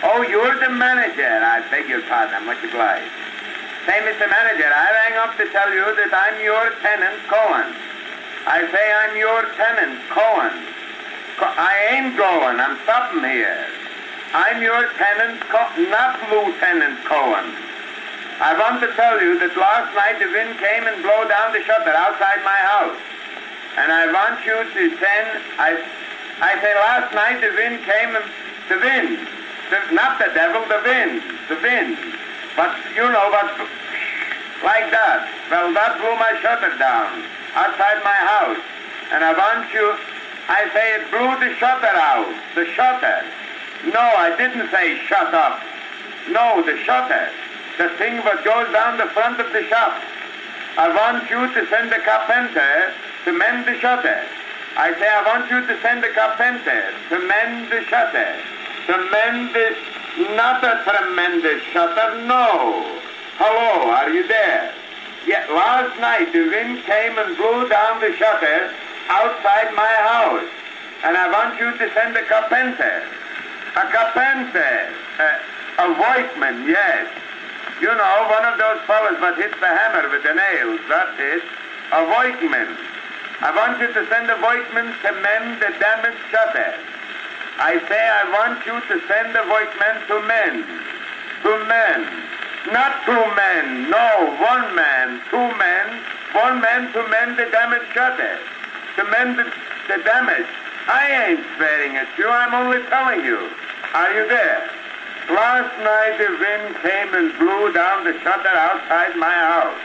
Oh, 0.04 0.20
you're 0.20 0.60
the 0.60 0.68
manager. 0.68 1.24
I 1.24 1.64
beg 1.70 1.88
your 1.88 2.02
pardon. 2.02 2.34
I'm 2.34 2.44
much 2.44 2.60
obliged. 2.60 3.08
Say, 3.88 4.00
Mr. 4.04 4.28
Manager, 4.28 4.68
I 4.68 4.88
rang 5.00 5.16
up 5.20 5.36
to 5.36 5.44
tell 5.52 5.72
you 5.72 5.84
that 5.96 6.12
I'm 6.12 6.36
your 6.44 6.72
tenant, 6.80 7.20
Cohen. 7.28 7.72
I 8.44 8.64
say 8.68 8.84
I'm 9.00 9.16
your 9.16 9.48
tenant, 9.56 10.00
Cohen. 10.12 10.56
Co- 11.40 11.52
I 11.56 11.72
ain't 11.92 12.16
going. 12.16 12.60
I'm 12.60 12.76
stopping 12.84 13.24
here. 13.24 13.64
I'm 14.32 14.60
your 14.60 14.88
tenant, 15.00 15.40
Co- 15.48 15.72
not 15.88 16.20
Lieutenant 16.28 17.00
Cohen. 17.04 17.63
I 18.42 18.58
want 18.58 18.82
to 18.82 18.90
tell 18.98 19.22
you 19.22 19.38
that 19.38 19.54
last 19.54 19.94
night 19.94 20.18
the 20.18 20.26
wind 20.26 20.58
came 20.58 20.90
and 20.90 20.98
blew 21.06 21.22
down 21.30 21.54
the 21.54 21.62
shutter 21.62 21.94
outside 21.94 22.42
my 22.42 22.58
house. 22.66 22.98
And 23.78 23.94
I 23.94 24.10
want 24.10 24.42
you 24.42 24.58
to 24.58 24.82
send, 24.98 25.28
I, 25.54 25.78
I 26.42 26.58
say 26.58 26.74
last 26.74 27.14
night 27.14 27.38
the 27.38 27.54
wind 27.54 27.78
came 27.86 28.10
and, 28.18 28.26
the 28.66 28.78
wind, 28.82 29.22
the, 29.70 29.78
not 29.94 30.18
the 30.18 30.34
devil, 30.34 30.66
the 30.66 30.82
wind, 30.82 31.22
the 31.46 31.58
wind. 31.62 31.94
But 32.58 32.74
you 32.98 33.06
know 33.06 33.26
what, 33.30 33.54
like 34.66 34.90
that. 34.90 35.30
Well, 35.50 35.70
that 35.70 35.94
blew 36.02 36.18
my 36.18 36.34
shutter 36.42 36.74
down 36.74 37.22
outside 37.54 38.02
my 38.02 38.18
house. 38.18 38.62
And 39.14 39.22
I 39.22 39.30
want 39.30 39.70
you, 39.70 39.94
I 40.50 40.66
say 40.74 40.98
it 40.98 41.06
blew 41.14 41.30
the 41.38 41.54
shutter 41.62 41.94
out, 41.94 42.34
the 42.58 42.66
shutter. 42.74 43.22
No, 43.94 44.02
I 44.02 44.34
didn't 44.34 44.70
say 44.74 44.98
shut 45.06 45.30
up. 45.34 45.62
No, 46.34 46.66
the 46.66 46.82
shutter. 46.82 47.30
The 47.76 47.88
thing 47.98 48.22
that 48.22 48.44
goes 48.44 48.70
down 48.70 48.98
the 48.98 49.10
front 49.10 49.40
of 49.40 49.50
the 49.52 49.66
shop. 49.66 49.98
I 50.78 50.94
want 50.94 51.26
you 51.26 51.42
to 51.42 51.60
send 51.70 51.90
a 51.90 51.98
carpenter 52.06 52.94
to 53.26 53.32
mend 53.32 53.66
the 53.66 53.74
shutter. 53.80 54.22
I 54.78 54.94
say 54.94 55.06
I 55.10 55.22
want 55.26 55.50
you 55.50 55.58
to 55.66 55.74
send 55.82 56.04
a 56.04 56.12
carpenter 56.14 56.94
to 57.10 57.18
mend 57.18 57.70
the 57.74 57.82
shutter. 57.90 58.30
To 58.86 58.94
mend 59.10 59.54
the, 59.54 59.74
not 60.38 60.62
a 60.62 60.86
tremendous 60.86 61.62
shutter, 61.74 62.22
no. 62.26 62.94
Hello, 63.42 63.90
are 63.90 64.10
you 64.10 64.26
there? 64.28 64.74
Yeah, 65.26 65.46
last 65.50 65.98
night 65.98 66.30
the 66.32 66.46
wind 66.46 66.78
came 66.86 67.18
and 67.18 67.36
blew 67.36 67.66
down 67.68 67.98
the 67.98 68.14
shutter 68.14 68.70
outside 69.10 69.74
my 69.74 69.94
house. 70.06 70.50
And 71.02 71.16
I 71.16 71.26
want 71.26 71.58
you 71.58 71.74
to 71.74 71.94
send 71.94 72.16
a 72.16 72.22
carpenter. 72.26 73.02
A 73.74 73.84
carpenter. 73.90 74.94
A, 75.18 75.26
a 75.82 75.86
workman, 75.98 76.68
yes. 76.68 77.23
You 77.80 77.90
know, 77.90 78.14
one 78.30 78.44
of 78.46 78.58
those 78.58 78.80
fellows 78.86 79.18
that 79.18 79.34
hits 79.34 79.58
the 79.58 79.66
hammer 79.66 80.06
with 80.08 80.22
the 80.22 80.34
nails. 80.34 80.80
That's 80.86 81.18
it. 81.18 81.42
A 81.92 82.02
workman. 82.06 82.70
I 83.42 83.50
want 83.50 83.82
you 83.82 83.90
to 83.90 84.02
send 84.06 84.30
a 84.30 84.38
workman 84.38 84.94
to 85.02 85.10
mend 85.20 85.58
the 85.58 85.74
damaged 85.82 86.22
shutter. 86.30 86.70
I 87.58 87.82
say 87.90 87.98
I 87.98 88.24
want 88.30 88.62
you 88.66 88.78
to 88.78 88.94
send 89.10 89.34
a 89.34 89.44
workman 89.50 89.96
to 90.06 90.16
mend. 90.22 90.64
To 91.42 91.52
mend. 91.66 92.24
Not 92.72 93.04
two 93.04 93.12
men, 93.36 93.90
no, 93.90 94.38
one 94.40 94.74
man, 94.74 95.20
two 95.28 95.48
men, 95.58 95.86
one 96.32 96.62
man 96.62 96.90
to 96.94 97.06
mend 97.08 97.36
the 97.36 97.44
damaged 97.52 97.92
shutter, 97.92 98.38
to 98.96 99.04
mend 99.10 99.38
the, 99.38 99.44
the 99.86 100.02
damage. 100.02 100.48
I 100.88 101.28
ain't 101.28 101.44
swearing 101.56 101.96
at 101.96 102.08
you, 102.16 102.26
I'm 102.26 102.54
only 102.54 102.80
telling 102.88 103.22
you. 103.22 103.50
Are 103.92 104.10
you 104.14 104.26
there? 104.28 104.70
Last 105.30 105.72
night 105.80 106.20
the 106.20 106.36
wind 106.36 106.76
came 106.84 107.14
and 107.16 107.32
blew 107.38 107.72
down 107.72 108.04
the 108.04 108.12
shutter 108.20 108.54
outside 108.60 109.16
my 109.16 109.32
house, 109.32 109.80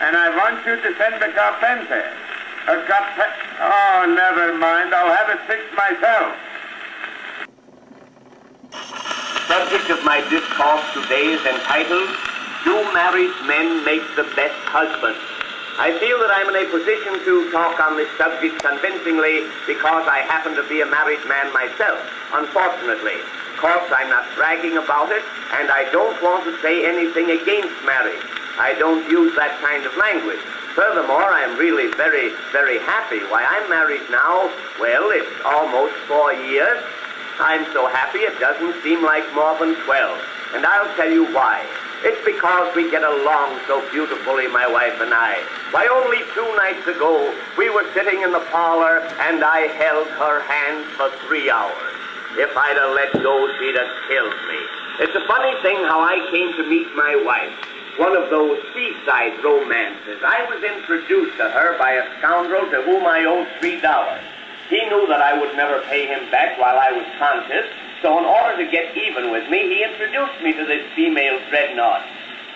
and 0.00 0.16
I 0.16 0.32
want 0.32 0.64
you 0.64 0.76
to 0.80 0.90
send 0.96 1.20
a 1.20 1.30
carpenter. 1.36 2.00
A 2.64 2.80
carpenter. 2.88 3.44
Oh, 3.60 4.08
never 4.08 4.56
mind, 4.56 4.94
I'll 4.94 5.12
have 5.12 5.28
it 5.36 5.44
fixed 5.44 5.76
myself. 5.76 6.32
The 8.72 9.44
subject 9.52 9.90
of 9.90 10.00
my 10.04 10.24
discourse 10.32 10.86
today 10.96 11.36
is 11.36 11.44
entitled, 11.44 12.08
Do 12.64 12.80
Married 12.96 13.36
Men 13.44 13.84
Make 13.84 14.04
the 14.16 14.24
Best 14.32 14.56
Husbands? 14.64 15.20
I 15.76 15.92
feel 16.00 16.16
that 16.24 16.32
I'm 16.32 16.48
in 16.48 16.56
a 16.56 16.66
position 16.72 17.20
to 17.24 17.52
talk 17.52 17.76
on 17.80 17.96
this 18.00 18.08
subject 18.16 18.64
convincingly 18.64 19.44
because 19.68 20.08
I 20.08 20.24
happen 20.24 20.56
to 20.56 20.64
be 20.68 20.80
a 20.80 20.86
married 20.88 21.24
man 21.28 21.52
myself, 21.52 22.00
unfortunately. 22.32 23.20
Course, 23.60 23.92
I'm 23.92 24.08
not 24.08 24.24
bragging 24.36 24.78
about 24.78 25.12
it, 25.12 25.22
and 25.52 25.68
I 25.68 25.84
don't 25.92 26.16
want 26.22 26.44
to 26.48 26.56
say 26.64 26.88
anything 26.88 27.28
against 27.28 27.76
marriage. 27.84 28.24
I 28.56 28.72
don't 28.80 29.04
use 29.12 29.36
that 29.36 29.60
kind 29.60 29.84
of 29.84 29.92
language. 30.00 30.40
Furthermore, 30.72 31.28
I'm 31.28 31.60
really 31.60 31.92
very, 31.92 32.32
very 32.56 32.80
happy. 32.80 33.20
Why, 33.28 33.44
I'm 33.44 33.68
married 33.68 34.08
now, 34.08 34.48
well, 34.80 35.12
it's 35.12 35.28
almost 35.44 35.92
four 36.08 36.32
years, 36.32 36.80
I'm 37.36 37.68
so 37.76 37.84
happy 37.86 38.20
it 38.24 38.40
doesn't 38.40 38.80
seem 38.82 39.04
like 39.04 39.28
more 39.34 39.52
than 39.60 39.76
12. 39.84 40.56
And 40.56 40.64
I'll 40.64 40.96
tell 40.96 41.12
you 41.12 41.28
why. 41.28 41.60
It's 42.00 42.24
because 42.24 42.74
we 42.74 42.90
get 42.90 43.04
along 43.04 43.60
so 43.68 43.84
beautifully, 43.92 44.48
my 44.48 44.64
wife 44.64 45.04
and 45.04 45.12
I. 45.12 45.36
Why, 45.70 45.84
only 45.92 46.24
two 46.32 46.48
nights 46.56 46.88
ago, 46.88 47.28
we 47.60 47.68
were 47.68 47.84
sitting 47.92 48.22
in 48.22 48.32
the 48.32 48.40
parlor 48.48 49.04
and 49.28 49.44
I 49.44 49.68
held 49.76 50.08
her 50.16 50.40
hand 50.48 50.84
for 50.96 51.12
three 51.28 51.50
hours. 51.50 51.99
If 52.38 52.56
I'd 52.56 52.78
have 52.78 52.94
let 52.94 53.12
go, 53.22 53.50
she'd 53.58 53.74
have 53.74 53.90
killed 54.06 54.38
me. 54.46 54.60
It's 55.02 55.16
a 55.16 55.26
funny 55.26 55.50
thing 55.62 55.82
how 55.90 55.98
I 55.98 56.22
came 56.30 56.54
to 56.54 56.68
meet 56.68 56.86
my 56.94 57.18
wife. 57.26 57.52
One 57.98 58.14
of 58.14 58.30
those 58.30 58.62
seaside 58.72 59.42
romances. 59.42 60.22
I 60.22 60.46
was 60.46 60.62
introduced 60.62 61.36
to 61.38 61.50
her 61.50 61.76
by 61.78 61.98
a 61.98 62.06
scoundrel 62.18 62.70
to 62.70 62.82
whom 62.82 63.04
I 63.04 63.24
owed 63.24 63.48
three 63.58 63.80
dollars. 63.80 64.22
He 64.68 64.78
knew 64.86 65.08
that 65.08 65.20
I 65.20 65.38
would 65.38 65.56
never 65.56 65.82
pay 65.90 66.06
him 66.06 66.30
back 66.30 66.56
while 66.56 66.78
I 66.78 66.92
was 66.92 67.04
conscious, 67.18 67.66
so 68.00 68.16
in 68.18 68.24
order 68.24 68.64
to 68.64 68.70
get 68.70 68.96
even 68.96 69.32
with 69.32 69.50
me, 69.50 69.66
he 69.66 69.82
introduced 69.82 70.40
me 70.40 70.52
to 70.54 70.64
this 70.64 70.86
female 70.94 71.40
dreadnought. 71.50 72.06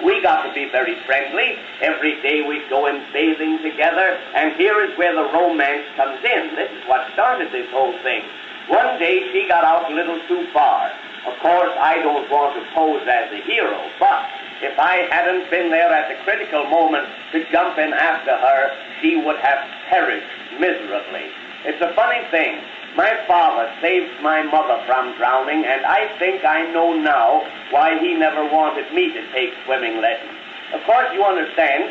We 0.03 0.23
got 0.23 0.47
to 0.47 0.55
be 0.55 0.71
very 0.71 0.95
friendly. 1.03 1.59
Every 1.81 2.23
day 2.23 2.43
we'd 2.47 2.71
go 2.71 2.87
in 2.87 3.03
bathing 3.13 3.59
together, 3.63 4.21
and 4.35 4.55
here 4.55 4.81
is 4.85 4.97
where 4.97 5.15
the 5.15 5.33
romance 5.35 5.87
comes 5.97 6.23
in. 6.25 6.55
This 6.55 6.71
is 6.71 6.87
what 6.87 7.13
started 7.13 7.51
this 7.51 7.71
whole 7.71 7.99
thing. 8.03 8.23
One 8.69 8.99
day 8.99 9.31
she 9.33 9.47
got 9.49 9.65
out 9.65 9.91
a 9.91 9.95
little 9.95 10.21
too 10.27 10.47
far. 10.53 10.91
Of 11.27 11.39
course, 11.41 11.73
I 11.81 12.01
don't 12.03 12.29
want 12.31 12.57
to 12.57 12.63
pose 12.75 13.07
as 13.09 13.33
a 13.33 13.41
hero, 13.43 13.81
but 13.99 14.25
if 14.61 14.79
I 14.79 15.09
hadn't 15.11 15.51
been 15.51 15.71
there 15.71 15.93
at 15.93 16.09
the 16.09 16.23
critical 16.25 16.65
moment 16.69 17.09
to 17.33 17.45
jump 17.51 17.79
in 17.79 17.93
after 17.93 18.37
her, 18.37 18.73
she 19.01 19.17
would 19.17 19.37
have 19.41 19.61
perished 19.89 20.29
miserably. 20.61 21.29
It's 21.65 21.81
a 21.81 21.93
funny 21.95 22.25
thing. 22.31 22.61
My 22.97 23.13
father 23.27 23.73
saved 23.81 24.23
my 24.23 24.43
mother 24.43 24.81
from 24.87 25.17
drowning, 25.17 25.65
and 25.65 25.85
I 25.85 26.09
think 26.19 26.45
I 26.45 26.71
know 26.73 26.93
now 26.93 27.43
why 27.71 27.99
he 27.99 28.15
never 28.15 28.45
wanted 28.47 28.93
me 28.95 29.13
to 29.13 29.33
take 29.33 29.53
swimming 29.65 30.01
lessons. 30.01 30.39
Of 30.73 30.85
course, 30.85 31.09
you 31.13 31.25
understand, 31.25 31.91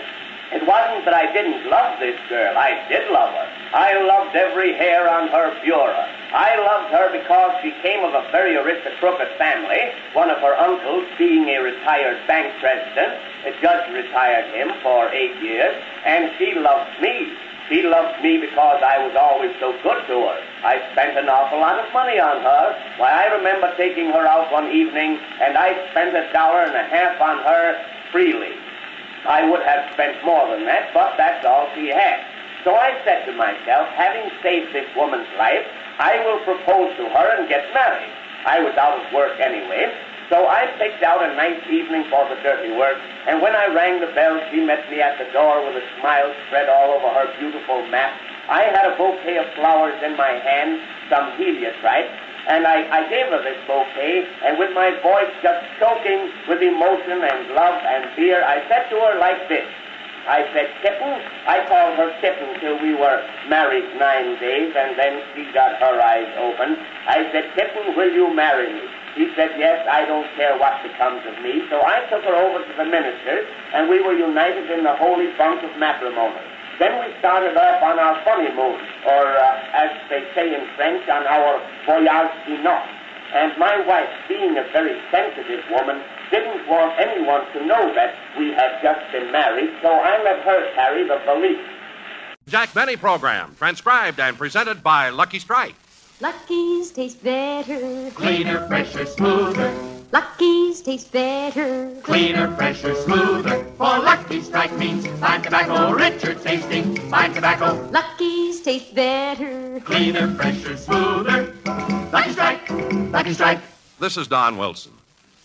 it 0.54 0.62
wasn't 0.70 1.06
that 1.06 1.18
I 1.18 1.34
didn't 1.34 1.66
love 1.70 2.00
this 2.00 2.18
girl. 2.30 2.54
I 2.58 2.78
did 2.88 3.10
love 3.10 3.34
her. 3.34 3.48
I 3.74 3.98
loved 4.06 4.36
every 4.36 4.74
hair 4.78 5.10
on 5.10 5.30
her 5.30 5.50
bureau. 5.66 6.06
I 6.34 6.54
loved 6.62 6.94
her 6.94 7.10
because 7.10 7.58
she 7.62 7.74
came 7.82 8.06
of 8.06 8.14
a 8.14 8.30
very 8.30 8.56
aristocratic 8.56 9.34
family, 9.38 9.82
one 10.14 10.30
of 10.30 10.38
her 10.46 10.54
uncles 10.58 11.06
being 11.18 11.50
a 11.50 11.58
retired 11.58 12.22
bank 12.28 12.54
president. 12.62 13.18
A 13.46 13.52
judge 13.62 13.86
retired 13.94 14.54
him 14.54 14.74
for 14.82 15.10
eight 15.10 15.36
years, 15.42 15.74
and 16.06 16.30
she 16.38 16.54
loved 16.54 17.02
me. 17.02 17.34
She 17.70 17.82
loved 17.82 18.22
me 18.22 18.38
because 18.38 18.82
I 18.86 19.02
was 19.02 19.16
always 19.18 19.52
so 19.60 19.74
good 19.82 20.06
to 20.06 20.18
her. 20.22 20.38
I 20.64 20.78
spent 20.94 21.18
an 21.18 21.30
awful 21.30 21.60
lot 21.60 21.80
of 21.80 21.92
money 21.94 22.20
on 22.20 22.42
her. 22.46 22.66
Why, 22.98 23.10
I 23.10 23.34
remember 23.34 23.74
taking 23.78 24.14
her 24.14 24.28
out 24.28 24.52
one 24.52 24.70
evening, 24.70 25.18
and 25.42 25.58
I 25.58 25.74
spent 25.92 26.16
a 26.16 26.32
dollar 26.32 26.62
and 26.62 26.76
a 26.76 26.86
half 26.94 27.20
on 27.22 27.42
her 27.42 27.78
freely. 28.12 28.63
I 29.26 29.48
would 29.48 29.64
have 29.64 29.94
spent 29.94 30.24
more 30.26 30.50
than 30.52 30.66
that, 30.66 30.94
but 30.94 31.16
that's 31.18 31.46
all 31.46 31.70
she 31.76 31.88
had. 31.88 32.20
So 32.64 32.76
I 32.76 32.96
said 33.04 33.26
to 33.26 33.34
myself, 33.34 33.88
having 33.96 34.32
saved 34.42 34.74
this 34.74 34.88
woman's 34.96 35.28
life, 35.38 35.64
I 36.00 36.20
will 36.24 36.40
propose 36.44 36.96
to 36.98 37.08
her 37.08 37.28
and 37.40 37.48
get 37.48 37.68
married. 37.74 38.12
I 38.46 38.60
was 38.60 38.76
out 38.76 39.00
of 39.00 39.14
work 39.14 39.40
anyway, 39.40 39.92
so 40.30 40.48
I 40.48 40.68
picked 40.80 41.04
out 41.04 41.24
a 41.24 41.36
nice 41.36 41.60
evening 41.72 42.04
for 42.10 42.28
the 42.28 42.36
dirty 42.44 42.72
work, 42.76 42.98
and 43.28 43.42
when 43.42 43.56
I 43.56 43.68
rang 43.68 44.00
the 44.00 44.12
bell, 44.12 44.40
she 44.52 44.60
met 44.60 44.90
me 44.92 45.00
at 45.00 45.20
the 45.20 45.32
door 45.32 45.64
with 45.64 45.80
a 45.80 45.86
smile 46.00 46.34
spread 46.48 46.68
all 46.68 47.00
over 47.00 47.08
her 47.16 47.28
beautiful 47.40 47.88
map. 47.88 48.12
I 48.50 48.64
had 48.76 48.92
a 48.92 48.98
bouquet 48.98 49.38
of 49.40 49.48
flowers 49.56 49.96
in 50.04 50.18
my 50.18 50.36
hand, 50.44 50.82
some 51.08 51.38
heliotrope, 51.38 52.12
and 52.48 52.68
I, 52.68 52.84
I 52.92 53.10
gave 53.10 53.28
her 53.32 53.42
this 53.42 53.60
bouquet, 53.68 54.28
and 54.44 54.60
with 54.60 54.76
my 54.76 54.92
voice 55.00 55.32
just 55.42 55.64
choking 55.80 56.28
with 56.48 56.62
emotion 56.62 57.24
and 57.24 57.56
love 57.56 57.80
and 57.88 58.12
fear, 58.16 58.44
I 58.44 58.60
said 58.68 58.90
to 58.92 58.96
her 59.00 59.20
like 59.20 59.48
this. 59.48 59.66
I 60.28 60.48
said, 60.56 60.72
Kitten. 60.80 61.20
I 61.48 61.68
called 61.68 62.00
her 62.00 62.12
Kitten 62.24 62.60
till 62.64 62.80
we 62.80 62.96
were 62.96 63.20
married 63.52 63.84
nine 64.00 64.40
days, 64.40 64.72
and 64.72 64.96
then 64.96 65.20
she 65.36 65.44
got 65.52 65.80
her 65.80 66.00
eyes 66.00 66.32
open. 66.40 66.80
I 67.08 67.28
said, 67.32 67.52
Kitten, 67.56 67.96
will 67.96 68.12
you 68.12 68.34
marry 68.34 68.72
me? 68.72 68.88
She 69.16 69.30
said, 69.36 69.52
yes, 69.60 69.86
I 69.86 70.06
don't 70.06 70.26
care 70.36 70.58
what 70.58 70.82
becomes 70.82 71.22
of 71.28 71.38
me. 71.44 71.62
So 71.70 71.86
I 71.86 72.02
took 72.10 72.24
her 72.24 72.34
over 72.34 72.66
to 72.66 72.74
the 72.78 72.86
minister, 72.86 73.46
and 73.76 73.88
we 73.88 74.02
were 74.02 74.18
united 74.18 74.72
in 74.72 74.84
the 74.84 74.96
holy 74.96 75.28
bond 75.38 75.64
of 75.64 75.78
matrimony. 75.78 76.42
Then 76.80 77.00
we 77.00 77.14
started 77.20 77.56
off 77.56 77.84
on 77.84 78.00
our 78.00 78.16
honeymoon, 78.26 78.80
or 79.06 79.24
uh, 79.38 79.78
as 79.78 79.92
they 80.10 80.26
say 80.34 80.54
in 80.54 80.66
French, 80.76 81.08
on 81.08 81.24
our 81.28 81.62
voyage 81.86 82.34
de 82.48 82.58
noces. 82.64 82.90
And 83.34 83.58
my 83.58 83.80
wife, 83.88 84.10
being 84.28 84.58
a 84.58 84.64
very 84.74 85.00
sensitive 85.12 85.64
woman, 85.72 86.02
didn't 86.32 86.68
want 86.68 87.00
anyone 87.00 87.42
to 87.54 87.66
know 87.66 87.94
that 87.96 88.16
we 88.38 88.52
had 88.54 88.82
just 88.82 89.12
been 89.12 89.32
married, 89.32 89.70
so 89.82 89.90
I 89.90 90.22
let 90.24 90.40
her 90.46 90.74
carry 90.76 91.08
the 91.08 91.20
valise. 91.26 91.58
Jack 92.48 92.74
Benny 92.74 92.96
program, 92.96 93.56
transcribed 93.58 94.20
and 94.20 94.38
presented 94.38 94.84
by 94.84 95.10
Lucky 95.10 95.40
Strike. 95.40 95.76
Lucky's 96.20 96.92
taste 96.92 97.24
better. 97.24 98.12
Cleaner, 98.12 98.68
fresher, 98.68 99.06
smoother. 99.06 100.03
Lucky's 100.14 100.80
taste 100.84 101.12
better. 101.12 101.90
Cleaner, 102.04 102.56
fresher, 102.56 102.94
smoother. 102.94 103.64
For 103.80 103.98
Lucky 103.98 104.44
Strike 104.44 104.78
means 104.78 105.08
fine 105.20 105.42
tobacco, 105.42 105.92
richer 105.92 106.36
tasting. 106.36 106.96
Fine 107.10 107.34
tobacco, 107.34 107.74
Lucky's 107.90 108.62
taste 108.62 108.94
better. 108.94 109.80
cleaner, 109.80 110.32
fresher, 110.36 110.78
smoother. 110.78 111.52
Lucky 111.66 112.32
Strike, 112.32 112.70
Lucky 113.12 113.34
Strike. 113.34 113.60
This 114.00 114.16
is 114.16 114.28
Don 114.28 114.56
Wilson. 114.56 114.92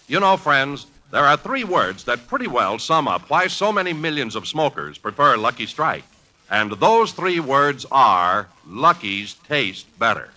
You 0.07 0.21
know, 0.21 0.37
friends, 0.37 0.87
there 1.13 1.25
are 1.25 1.39
three 1.39 1.65
words 1.65 2.05
that 2.05 2.27
pretty 2.27 2.47
well 2.47 2.79
sum 2.79 3.09
up 3.09 3.31
why 3.31 3.47
so 3.47 3.73
many 3.73 3.95
millions 3.95 4.37
of 4.37 4.47
smokers 4.47 4.99
prefer 4.99 5.39
Lucky 5.39 5.65
Strike. 5.65 6.05
And 6.51 6.73
those 6.73 7.13
three 7.13 7.41
words 7.41 7.87
are 7.91 8.49
Lucky's 8.67 9.33
taste 9.49 9.87
better. 9.99 10.29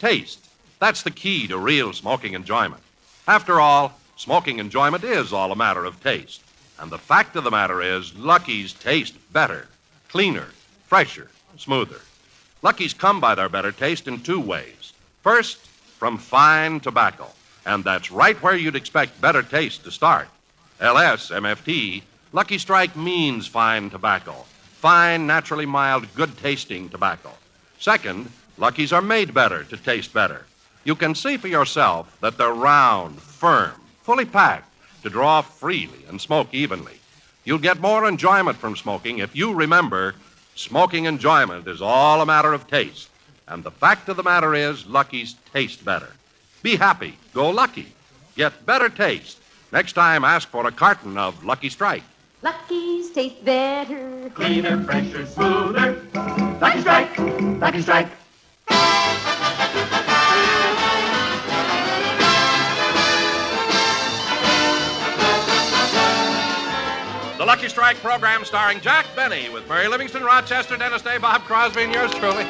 Taste. 0.00 0.48
That's 0.80 1.04
the 1.04 1.12
key 1.12 1.46
to 1.46 1.56
real 1.58 1.92
smoking 1.92 2.34
enjoyment. 2.34 2.82
After 3.28 3.60
all, 3.60 3.98
smoking 4.16 4.58
enjoyment 4.58 5.04
is 5.04 5.32
all 5.32 5.52
a 5.52 5.56
matter 5.56 5.84
of 5.84 6.02
taste. 6.02 6.42
And 6.80 6.90
the 6.90 6.98
fact 6.98 7.36
of 7.36 7.44
the 7.44 7.50
matter 7.50 7.80
is, 7.80 8.16
Lucky's 8.16 8.72
taste 8.72 9.14
better, 9.32 9.68
cleaner, 10.08 10.48
fresher, 10.86 11.30
smoother. 11.56 12.00
Lucky's 12.62 12.94
come 12.94 13.20
by 13.20 13.36
their 13.36 13.48
better 13.48 13.70
taste 13.70 14.08
in 14.08 14.20
two 14.20 14.40
ways. 14.40 14.92
First, 15.22 15.58
from 15.98 16.18
fine 16.18 16.80
tobacco, 16.80 17.28
and 17.64 17.84
that's 17.84 18.10
right 18.10 18.40
where 18.42 18.56
you'd 18.56 18.74
expect 18.74 19.20
better 19.20 19.42
taste 19.42 19.84
to 19.84 19.92
start. 19.92 20.28
LS, 20.80 21.30
MFT, 21.30 22.02
Lucky 22.32 22.58
Strike 22.58 22.96
means 22.96 23.46
fine 23.46 23.88
tobacco. 23.88 24.34
Fine, 24.78 25.28
naturally 25.28 25.66
mild, 25.66 26.12
good 26.16 26.36
tasting 26.38 26.88
tobacco. 26.88 27.30
Second, 27.78 28.32
Lucky's 28.58 28.92
are 28.92 29.02
made 29.02 29.32
better 29.32 29.62
to 29.62 29.76
taste 29.76 30.12
better. 30.12 30.44
You 30.84 30.96
can 30.96 31.14
see 31.14 31.36
for 31.36 31.48
yourself 31.48 32.16
that 32.20 32.36
they're 32.36 32.52
round, 32.52 33.20
firm, 33.20 33.72
fully 34.02 34.24
packed 34.24 34.68
to 35.02 35.10
draw 35.10 35.42
freely 35.42 36.04
and 36.08 36.20
smoke 36.20 36.48
evenly. 36.52 36.98
You'll 37.44 37.58
get 37.58 37.80
more 37.80 38.08
enjoyment 38.08 38.56
from 38.58 38.76
smoking 38.76 39.18
if 39.18 39.34
you 39.34 39.52
remember 39.54 40.14
smoking 40.54 41.06
enjoyment 41.06 41.66
is 41.66 41.80
all 41.82 42.20
a 42.20 42.26
matter 42.26 42.52
of 42.52 42.66
taste. 42.66 43.08
And 43.48 43.64
the 43.64 43.70
fact 43.70 44.08
of 44.08 44.16
the 44.16 44.22
matter 44.22 44.54
is, 44.54 44.86
Lucky's 44.86 45.34
taste 45.52 45.84
better. 45.84 46.08
Be 46.62 46.76
happy. 46.76 47.18
Go 47.34 47.50
lucky. 47.50 47.92
Get 48.36 48.64
better 48.64 48.88
taste. 48.88 49.38
Next 49.72 49.94
time, 49.94 50.24
ask 50.24 50.48
for 50.48 50.66
a 50.66 50.72
carton 50.72 51.18
of 51.18 51.44
Lucky 51.44 51.68
Strike. 51.68 52.04
Lucky's 52.42 53.10
taste 53.10 53.44
better. 53.44 54.30
Cleaner, 54.34 54.82
fresher, 54.84 55.26
smoother. 55.26 56.02
Lucky 56.60 56.80
Strike, 56.80 57.18
Lucky 57.18 57.82
Strike. 57.82 58.08
The 67.42 67.46
Lucky 67.46 67.68
Strike 67.68 67.96
program 67.96 68.44
starring 68.44 68.80
Jack 68.80 69.04
Benny 69.16 69.48
with 69.48 69.68
Mary 69.68 69.88
Livingstone, 69.88 70.22
Rochester, 70.22 70.76
Dennis 70.76 71.02
Day, 71.02 71.18
Bob 71.18 71.42
Crosby, 71.42 71.82
and 71.82 71.92
yours 71.92 72.12
truly. 72.12 72.44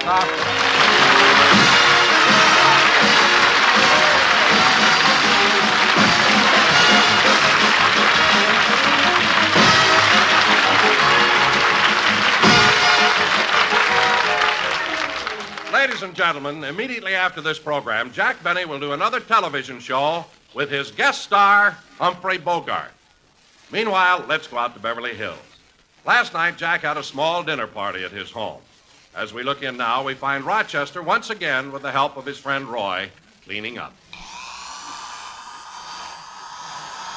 Ladies 15.72 16.02
and 16.02 16.14
gentlemen, 16.14 16.62
immediately 16.64 17.14
after 17.14 17.40
this 17.40 17.59
program, 17.59 18.12
Jack 18.12 18.42
Benny 18.44 18.66
will 18.66 18.78
do 18.78 18.92
another 18.92 19.20
television 19.20 19.81
show 19.81 20.26
with 20.52 20.68
his 20.68 20.90
guest 20.90 21.22
star, 21.22 21.78
Humphrey 21.96 22.37
Bogart. 22.37 22.90
Meanwhile, 23.72 24.26
let's 24.28 24.46
go 24.46 24.58
out 24.58 24.74
to 24.74 24.80
Beverly 24.80 25.14
Hills. 25.14 25.38
Last 26.04 26.35
night, 26.35 26.58
Jack 26.58 26.82
had 26.82 26.98
a 26.98 27.02
small 27.02 27.42
dinner 27.42 27.66
party 27.66 28.04
at 28.04 28.11
his 28.11 28.30
home. 28.30 28.61
As 29.14 29.32
we 29.32 29.42
look 29.42 29.62
in 29.62 29.78
now, 29.78 30.04
we 30.04 30.14
find 30.14 30.44
Rochester 30.44 31.02
once 31.02 31.30
again, 31.30 31.72
with 31.72 31.80
the 31.82 31.90
help 31.90 32.18
of 32.18 32.26
his 32.26 32.38
friend 32.38 32.66
Roy, 32.66 33.11
cleaning 33.44 33.78
up. 33.78 33.94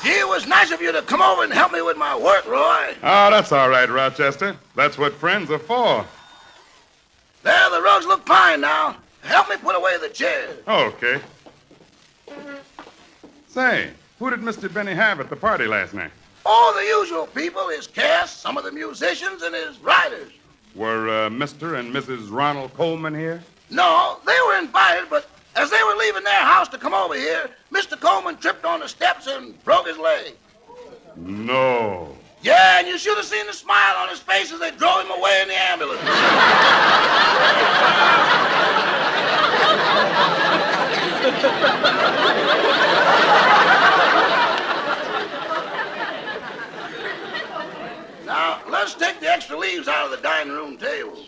It 0.05 0.27
was 0.27 0.47
nice 0.47 0.71
of 0.71 0.81
you 0.81 0.91
to 0.91 1.01
come 1.01 1.21
over 1.21 1.43
and 1.43 1.51
help 1.51 1.73
me 1.73 1.81
with 1.81 1.97
my 1.97 2.15
work, 2.15 2.45
Roy. 2.45 2.93
Oh, 3.03 3.31
that's 3.31 3.51
all 3.51 3.69
right, 3.69 3.89
Rochester. 3.89 4.55
That's 4.75 4.97
what 4.97 5.13
friends 5.13 5.51
are 5.51 5.59
for. 5.59 6.05
There, 7.43 7.69
the 7.69 7.81
rugs 7.81 8.05
look 8.05 8.25
fine 8.25 8.61
now. 8.61 8.95
Help 9.23 9.49
me 9.49 9.57
put 9.57 9.75
away 9.75 9.97
the 9.97 10.09
chairs. 10.09 10.57
Okay. 10.67 11.19
Say, 13.49 13.89
who 14.19 14.29
did 14.29 14.39
Mr. 14.39 14.71
Benny 14.71 14.93
have 14.93 15.19
at 15.19 15.29
the 15.29 15.35
party 15.35 15.65
last 15.65 15.93
night? 15.93 16.11
All 16.45 16.73
the 16.73 16.83
usual 16.83 17.27
people, 17.27 17.69
his 17.69 17.87
cast, 17.87 18.41
some 18.41 18.57
of 18.57 18.63
the 18.63 18.71
musicians, 18.71 19.41
and 19.41 19.55
his 19.55 19.79
writers. 19.79 20.31
Were 20.75 21.09
uh, 21.09 21.29
Mr. 21.29 21.79
and 21.79 21.93
Mrs. 21.93 22.31
Ronald 22.31 22.73
Colman 22.75 23.15
here? 23.15 23.43
No, 23.69 24.19
they 24.25 24.37
were 24.45 24.57
invited, 24.59 25.09
but 25.09 25.27
as 25.55 25.71
they 25.71 25.81
were 25.83 25.95
leaving 25.95 26.23
their 26.23 26.43
house 26.43 26.67
to 26.69 26.77
come 26.77 26.93
over 26.93 27.15
here, 27.15 27.49
Mr. 27.71 27.99
Colman 27.99 28.37
tripped 28.37 28.65
on 28.65 28.81
the 28.81 28.87
steps 28.87 29.27
and 29.27 29.61
broke 29.63 29.87
his 29.87 29.97
leg. 29.97 30.33
No. 31.15 32.15
Yeah, 32.41 32.79
and 32.79 32.87
you 32.87 32.97
should 32.97 33.17
have 33.17 33.25
seen 33.25 33.47
the 33.47 33.53
smile 33.53 33.95
on 33.97 34.09
his 34.09 34.19
face 34.19 34.51
as 34.51 34.59
they 34.59 34.71
drove 34.71 35.03
him 35.03 35.11
away 35.11 35.41
in 35.41 35.47
the 35.47 35.55
ambulance. 35.55 36.01
now, 48.25 48.59
let's 48.75 48.93
take 48.93 49.19
the 49.21 49.31
extra 49.31 49.57
leaves 49.57 49.87
out 49.87 50.05
of 50.05 50.11
the 50.11 50.17
dining 50.17 50.53
room 50.53 50.77
table. 50.77 51.25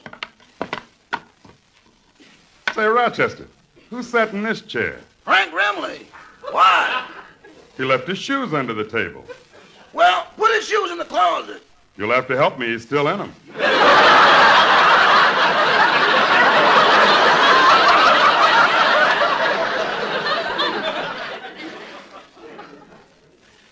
Say, 2.76 2.86
Rochester, 2.86 3.48
who 3.90 4.04
sat 4.04 4.34
in 4.34 4.44
this 4.44 4.62
chair? 4.62 5.00
Frank 5.24 5.54
Remley. 5.54 6.06
Why? 6.52 7.08
He 7.78 7.84
left 7.84 8.08
his 8.08 8.18
shoes 8.18 8.54
under 8.54 8.74
the 8.74 8.84
table. 8.84 9.24
Well, 9.94 10.28
put 10.36 10.54
his 10.54 10.68
shoes 10.68 10.92
in 10.92 10.98
the 10.98 11.06
closet. 11.06 11.64
You'll 11.96 12.12
have 12.12 12.28
to 12.28 12.36
help 12.36 12.60
me. 12.60 12.68
He's 12.68 12.84
still 12.84 13.08
in 13.08 13.18
them. 13.18 13.34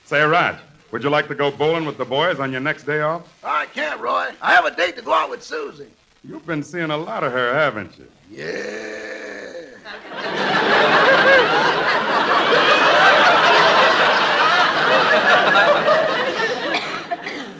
Say, 0.05 0.21
Raj, 0.21 0.55
would 0.95 1.03
you 1.03 1.09
like 1.09 1.27
to 1.27 1.35
go 1.35 1.51
bowling 1.51 1.83
with 1.83 1.97
the 1.97 2.05
boys 2.05 2.39
on 2.39 2.53
your 2.53 2.61
next 2.61 2.83
day 2.83 3.01
off? 3.01 3.27
I 3.43 3.65
can't, 3.65 3.99
Roy. 3.99 4.29
I 4.41 4.53
have 4.53 4.63
a 4.63 4.73
date 4.73 4.95
to 4.95 5.01
go 5.01 5.11
out 5.13 5.29
with 5.29 5.43
Susie. 5.43 5.87
You've 6.23 6.45
been 6.45 6.63
seeing 6.63 6.89
a 6.89 6.95
lot 6.95 7.21
of 7.21 7.33
her, 7.33 7.53
haven't 7.53 7.97
you? 7.97 8.07
Yeah. 8.31 9.65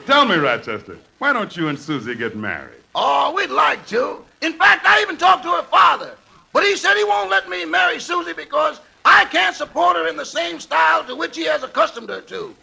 Tell 0.06 0.24
me, 0.24 0.36
Rochester, 0.38 0.98
why 1.17 1.34
don't 1.34 1.58
you 1.58 1.67
and 1.67 1.78
Susie 1.78 2.15
get 2.15 2.38
married? 2.38 2.80
Oh, 2.95 3.34
we'd 3.36 3.50
like 3.50 3.86
to. 3.88 4.24
In 4.43 4.54
fact, 4.54 4.86
I 4.86 5.02
even 5.02 5.17
talked 5.17 5.43
to 5.43 5.50
her 5.50 5.63
father. 5.63 6.15
But 6.54 6.63
he 6.63 6.78
said 6.78 6.95
he 6.95 7.04
won't 7.04 7.30
let 7.30 7.50
me 7.50 7.65
marry 7.65 8.00
Susie 8.00 8.32
because 8.32 8.80
I 9.04 9.26
can't 9.26 9.58
support 9.58 9.98
her 9.98 10.08
in 10.08 10.15
the 10.15 10.24
same 10.24 10.62
style 10.62 11.04
to 11.04 11.17
which 11.17 11.36
he 11.36 11.43
has 11.43 11.63
accustomed 11.63 12.08
her 12.08 12.21
to. 12.21 12.56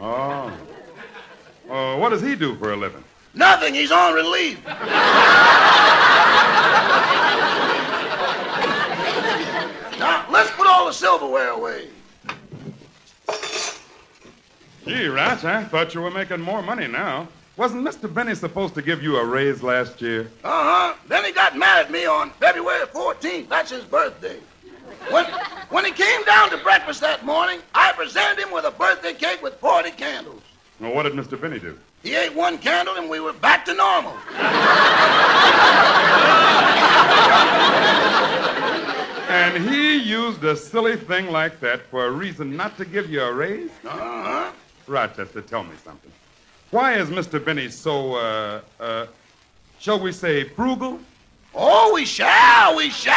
Oh. 0.00 0.52
Oh, 1.68 1.96
what 1.98 2.10
does 2.10 2.22
he 2.22 2.34
do 2.34 2.54
for 2.56 2.72
a 2.72 2.76
living? 2.76 3.04
Nothing, 3.34 3.74
he's 3.74 3.92
on 3.92 4.14
relief. 4.14 4.64
now, 4.66 4.74
let's 10.30 10.50
put 10.52 10.66
all 10.66 10.86
the 10.86 10.92
silverware 10.92 11.50
away. 11.50 11.88
Gee, 14.86 15.06
Roch, 15.06 15.44
I 15.44 15.64
thought 15.64 15.94
you 15.94 16.00
were 16.00 16.10
making 16.10 16.40
more 16.40 16.62
money 16.62 16.86
now. 16.86 17.28
Wasn't 17.58 17.84
Mr. 17.84 18.12
Benny 18.12 18.34
supposed 18.34 18.74
to 18.76 18.82
give 18.82 19.02
you 19.02 19.16
a 19.16 19.24
raise 19.24 19.62
last 19.62 20.00
year? 20.00 20.30
Uh 20.44 20.48
huh. 20.48 20.94
Then 21.08 21.24
he 21.24 21.32
got 21.32 21.56
mad 21.56 21.86
at 21.86 21.90
me 21.90 22.06
on 22.06 22.30
February 22.40 22.86
14th. 22.86 23.48
That's 23.48 23.70
his 23.70 23.84
birthday. 23.84 24.38
When, 25.10 25.24
when 25.70 25.84
he 25.84 25.92
came 25.92 26.24
down 26.24 26.50
to 26.50 26.58
breakfast 26.58 27.00
that 27.00 27.24
morning, 27.24 27.60
I 27.74 27.92
presented 27.92 28.42
him 28.42 28.52
with 28.52 28.64
a 28.64 28.70
birthday 28.70 29.14
cake 29.14 29.42
with 29.42 29.54
40 29.54 29.90
candles. 29.92 30.42
Well, 30.80 30.94
what 30.94 31.04
did 31.04 31.14
Mr. 31.14 31.40
Benny 31.40 31.58
do? 31.58 31.78
He 32.02 32.14
ate 32.14 32.34
one 32.34 32.58
candle 32.58 32.96
and 32.96 33.08
we 33.08 33.20
were 33.20 33.32
back 33.32 33.64
to 33.64 33.74
normal. 33.74 34.14
And 39.28 39.68
he 39.68 39.96
used 39.96 40.42
a 40.44 40.56
silly 40.56 40.96
thing 40.96 41.30
like 41.30 41.60
that 41.60 41.82
for 41.90 42.06
a 42.06 42.10
reason 42.10 42.56
not 42.56 42.76
to 42.78 42.84
give 42.84 43.10
you 43.10 43.20
a 43.20 43.32
raise? 43.32 43.70
Uh 43.84 43.90
huh. 43.90 44.52
Rochester, 44.86 45.42
tell 45.42 45.64
me 45.64 45.74
something. 45.84 46.10
Why 46.70 46.94
is 46.94 47.08
Mr. 47.08 47.42
Benny 47.44 47.68
so, 47.68 48.14
uh, 48.14 48.60
uh, 48.80 49.06
shall 49.78 50.00
we 50.00 50.12
say, 50.12 50.44
frugal? 50.44 50.98
Oh, 51.54 51.92
we 51.94 52.04
shall, 52.04 52.76
we 52.76 52.90
shall. 52.90 53.14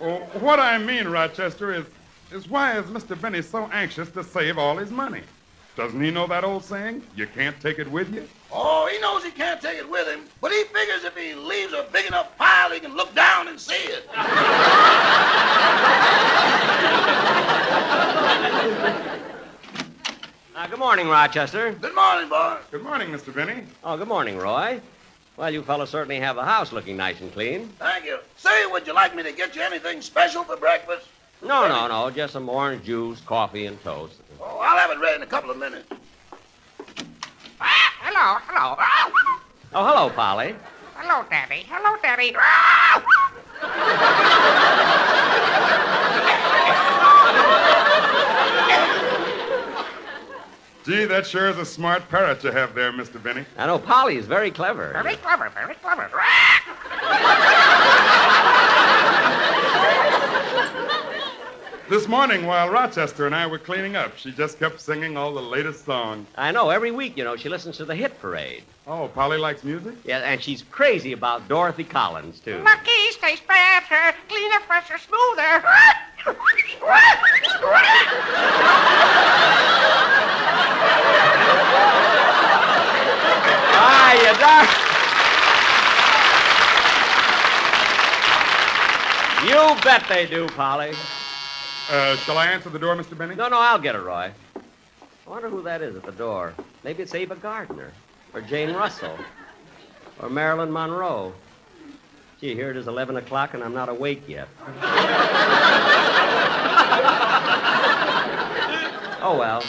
Well, 0.00 0.28
what 0.56 0.64
I 0.64 0.78
mean, 0.78 1.06
Rochester, 1.08 1.74
is, 1.74 1.84
is 2.32 2.48
why 2.48 2.78
is 2.78 2.86
Mr. 2.86 3.20
Benny 3.20 3.42
so 3.42 3.68
anxious 3.72 4.08
to 4.12 4.24
save 4.24 4.56
all 4.56 4.78
his 4.78 4.90
money? 4.90 5.20
Doesn't 5.76 6.02
he 6.02 6.10
know 6.10 6.26
that 6.28 6.44
old 6.44 6.64
saying? 6.64 7.02
You 7.14 7.26
can't 7.26 7.60
take 7.60 7.78
it 7.78 7.90
with 7.90 8.14
you? 8.14 8.26
Oh, 8.50 8.88
he 8.90 8.98
knows 8.98 9.22
he 9.22 9.30
can't 9.30 9.60
take 9.60 9.76
it 9.76 9.86
with 9.88 10.08
him, 10.08 10.24
but 10.40 10.52
he 10.52 10.64
figures 10.64 11.04
if 11.04 11.14
he 11.14 11.34
leaves 11.34 11.74
a 11.74 11.86
big 11.92 12.06
enough 12.06 12.34
pile, 12.38 12.70
he 12.70 12.80
can 12.80 12.96
look 12.96 13.14
down 13.14 13.48
and 13.48 13.60
see 13.60 13.74
it. 13.74 14.08
Uh, 20.56 20.66
good 20.68 20.78
morning, 20.78 21.06
Rochester. 21.06 21.72
Good 21.72 21.94
morning, 21.94 22.30
boy. 22.30 22.56
Good 22.70 22.82
morning, 22.82 23.10
Mr. 23.10 23.34
Benny. 23.34 23.64
Oh, 23.84 23.98
good 23.98 24.08
morning, 24.08 24.38
Roy. 24.38 24.80
Well, 25.36 25.50
you 25.52 25.62
fellas 25.62 25.90
certainly 25.90 26.18
have 26.20 26.36
the 26.36 26.44
house 26.44 26.72
looking 26.72 26.96
nice 26.96 27.20
and 27.20 27.30
clean. 27.32 27.68
Thank 27.78 28.06
you. 28.06 28.18
Say, 28.36 28.66
would 28.66 28.86
you 28.86 28.94
like 28.94 29.14
me 29.14 29.22
to 29.22 29.32
get 29.32 29.54
you 29.54 29.62
anything 29.62 30.00
special 30.00 30.44
for 30.44 30.56
breakfast? 30.56 31.06
No, 31.42 31.68
no, 31.68 31.86
no. 31.86 32.10
Just 32.10 32.32
some 32.32 32.48
orange 32.48 32.84
juice, 32.84 33.20
coffee, 33.20 33.66
and 33.66 33.82
toast. 33.84 34.14
Oh, 34.40 34.58
I'll 34.58 34.78
have 34.78 34.90
it 34.90 34.98
ready 35.00 35.16
in 35.16 35.22
a 35.22 35.26
couple 35.26 35.50
of 35.50 35.58
minutes. 35.58 35.86
Ah, 37.60 37.92
Hello, 38.00 38.38
hello. 38.46 38.76
Oh, 39.74 39.84
hello, 39.86 40.10
Polly. 40.10 40.54
Hello, 40.94 41.24
Daddy. 41.28 41.66
Hello, 41.68 41.96
Daddy. 42.02 42.34
Gee, 50.86 51.04
that 51.06 51.26
sure 51.26 51.48
is 51.48 51.58
a 51.58 51.64
smart 51.64 52.08
parrot 52.08 52.44
you 52.44 52.52
have 52.52 52.72
there, 52.72 52.92
Mr. 52.92 53.20
Benny. 53.20 53.44
I 53.58 53.66
know 53.66 53.76
Polly 53.76 54.18
is 54.18 54.26
very 54.26 54.52
clever. 54.52 54.92
Very 54.92 55.16
clever, 55.16 55.48
very 55.48 55.74
clever. 55.74 56.08
This 61.88 62.06
morning, 62.06 62.46
while 62.46 62.70
Rochester 62.70 63.26
and 63.26 63.34
I 63.34 63.48
were 63.48 63.58
cleaning 63.58 63.96
up, 63.96 64.16
she 64.16 64.30
just 64.30 64.60
kept 64.60 64.80
singing 64.80 65.16
all 65.16 65.34
the 65.34 65.42
latest 65.42 65.84
songs. 65.84 66.28
I 66.36 66.52
know. 66.52 66.70
Every 66.70 66.92
week, 66.92 67.16
you 67.16 67.24
know, 67.24 67.34
she 67.34 67.48
listens 67.48 67.78
to 67.78 67.84
the 67.84 67.96
hit 67.96 68.20
parade. 68.20 68.62
Oh, 68.86 69.08
Polly 69.08 69.38
likes 69.38 69.64
music? 69.64 69.94
Yeah, 70.04 70.18
and 70.18 70.40
she's 70.40 70.62
crazy 70.62 71.10
about 71.10 71.48
Dorothy 71.48 71.82
Collins, 71.82 72.38
too. 72.38 72.62
Lucky's 72.62 73.16
taste 73.16 73.44
better, 73.48 74.16
cleaner, 74.28 74.60
fresher, 74.68 74.98
smoother. 74.98 75.64
Ah. 83.78 84.86
You 89.46 89.80
bet 89.82 90.04
they 90.08 90.26
do, 90.26 90.48
Polly. 90.48 90.92
Uh, 91.88 92.16
shall 92.16 92.36
I 92.36 92.46
answer 92.46 92.68
the 92.68 92.80
door, 92.80 92.96
Mr. 92.96 93.16
Benny? 93.16 93.36
No, 93.36 93.48
no, 93.48 93.60
I'll 93.60 93.78
get 93.78 93.94
it, 93.94 94.00
Roy. 94.00 94.32
I 94.56 95.30
wonder 95.30 95.48
who 95.48 95.62
that 95.62 95.82
is 95.82 95.94
at 95.94 96.02
the 96.02 96.10
door. 96.12 96.52
Maybe 96.82 97.04
it's 97.04 97.14
Ava 97.14 97.36
Gardner, 97.36 97.92
or 98.34 98.40
Jane 98.40 98.74
Russell, 98.74 99.16
or 100.20 100.28
Marilyn 100.30 100.72
Monroe. 100.72 101.32
Gee, 102.40 102.54
here 102.54 102.70
it 102.70 102.76
is 102.76 102.88
11 102.88 103.16
o'clock 103.16 103.54
and 103.54 103.62
I'm 103.62 103.72
not 103.72 103.88
awake 103.88 104.28
yet. 104.28 104.48
oh, 109.22 109.36
well. 109.38 109.62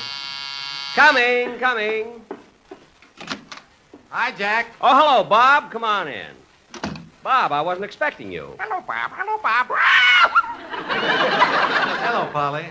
Coming, 0.97 1.59
coming. 1.59 2.25
Hi, 4.09 4.31
Jack. 4.31 4.65
Oh, 4.81 4.97
hello, 4.97 5.23
Bob. 5.29 5.69
Come 5.71 5.83
on 5.83 6.07
in. 6.07 6.31
Bob, 7.21 7.51
I 7.51 7.61
wasn't 7.61 7.85
expecting 7.85 8.31
you. 8.31 8.55
Hello, 8.59 8.81
Bob. 8.81 9.11
Hello, 9.13 9.37
Bob. 9.43 9.67
Hello, 12.01 12.31
Polly. 12.33 12.65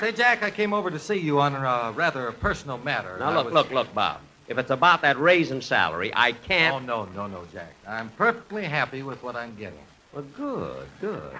Say, 0.00 0.12
Jack, 0.12 0.42
I 0.42 0.50
came 0.50 0.74
over 0.74 0.90
to 0.90 0.98
see 0.98 1.16
you 1.16 1.40
on 1.40 1.54
a 1.54 1.60
uh, 1.60 1.92
rather 1.96 2.30
personal 2.32 2.76
matter. 2.76 3.16
Now, 3.18 3.32
look, 3.32 3.46
was- 3.46 3.54
look, 3.54 3.70
look, 3.70 3.94
Bob. 3.94 4.20
If 4.48 4.58
it's 4.58 4.70
about 4.70 5.00
that 5.00 5.18
raise 5.18 5.50
in 5.50 5.62
salary, 5.62 6.12
I 6.14 6.32
can't. 6.32 6.74
Oh, 6.74 6.78
no, 6.78 7.06
no, 7.14 7.26
no, 7.26 7.44
Jack. 7.54 7.72
I'm 7.88 8.10
perfectly 8.10 8.64
happy 8.64 9.02
with 9.02 9.22
what 9.22 9.34
I'm 9.34 9.56
getting. 9.56 9.78
Well, 10.12 10.26
good, 10.36 10.86
good. 11.00 11.32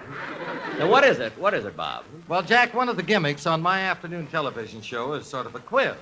Now, 0.79 0.89
what 0.89 1.03
is 1.03 1.19
it? 1.19 1.37
What 1.37 1.53
is 1.53 1.63
it, 1.65 1.77
Bob? 1.77 2.05
Well, 2.27 2.41
Jack, 2.41 2.73
one 2.73 2.89
of 2.89 2.97
the 2.97 3.03
gimmicks 3.03 3.45
on 3.45 3.61
my 3.61 3.81
afternoon 3.81 4.25
television 4.25 4.81
show 4.81 5.13
is 5.13 5.27
sort 5.27 5.45
of 5.45 5.53
a 5.53 5.59
quiz, 5.59 5.93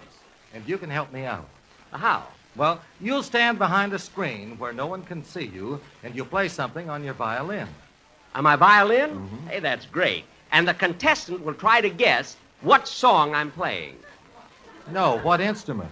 and 0.53 0.67
you 0.67 0.77
can 0.77 0.89
help 0.89 1.11
me 1.11 1.25
out. 1.25 1.47
How? 1.91 2.27
Well, 2.55 2.81
you'll 2.99 3.23
stand 3.23 3.57
behind 3.57 3.93
a 3.93 3.99
screen 3.99 4.57
where 4.57 4.73
no 4.73 4.85
one 4.87 5.03
can 5.03 5.23
see 5.23 5.45
you, 5.45 5.79
and 6.03 6.15
you'll 6.15 6.25
play 6.25 6.49
something 6.49 6.89
on 6.89 7.03
your 7.03 7.13
violin. 7.13 7.67
On 8.35 8.43
my 8.43 8.55
violin? 8.55 9.11
Mm-hmm. 9.11 9.47
Hey, 9.47 9.59
that's 9.59 9.85
great. 9.85 10.25
And 10.51 10.67
the 10.67 10.73
contestant 10.73 11.43
will 11.45 11.53
try 11.53 11.79
to 11.79 11.89
guess 11.89 12.35
what 12.61 12.87
song 12.87 13.33
I'm 13.33 13.51
playing. 13.51 13.95
No, 14.91 15.19
what 15.19 15.39
instrument? 15.39 15.91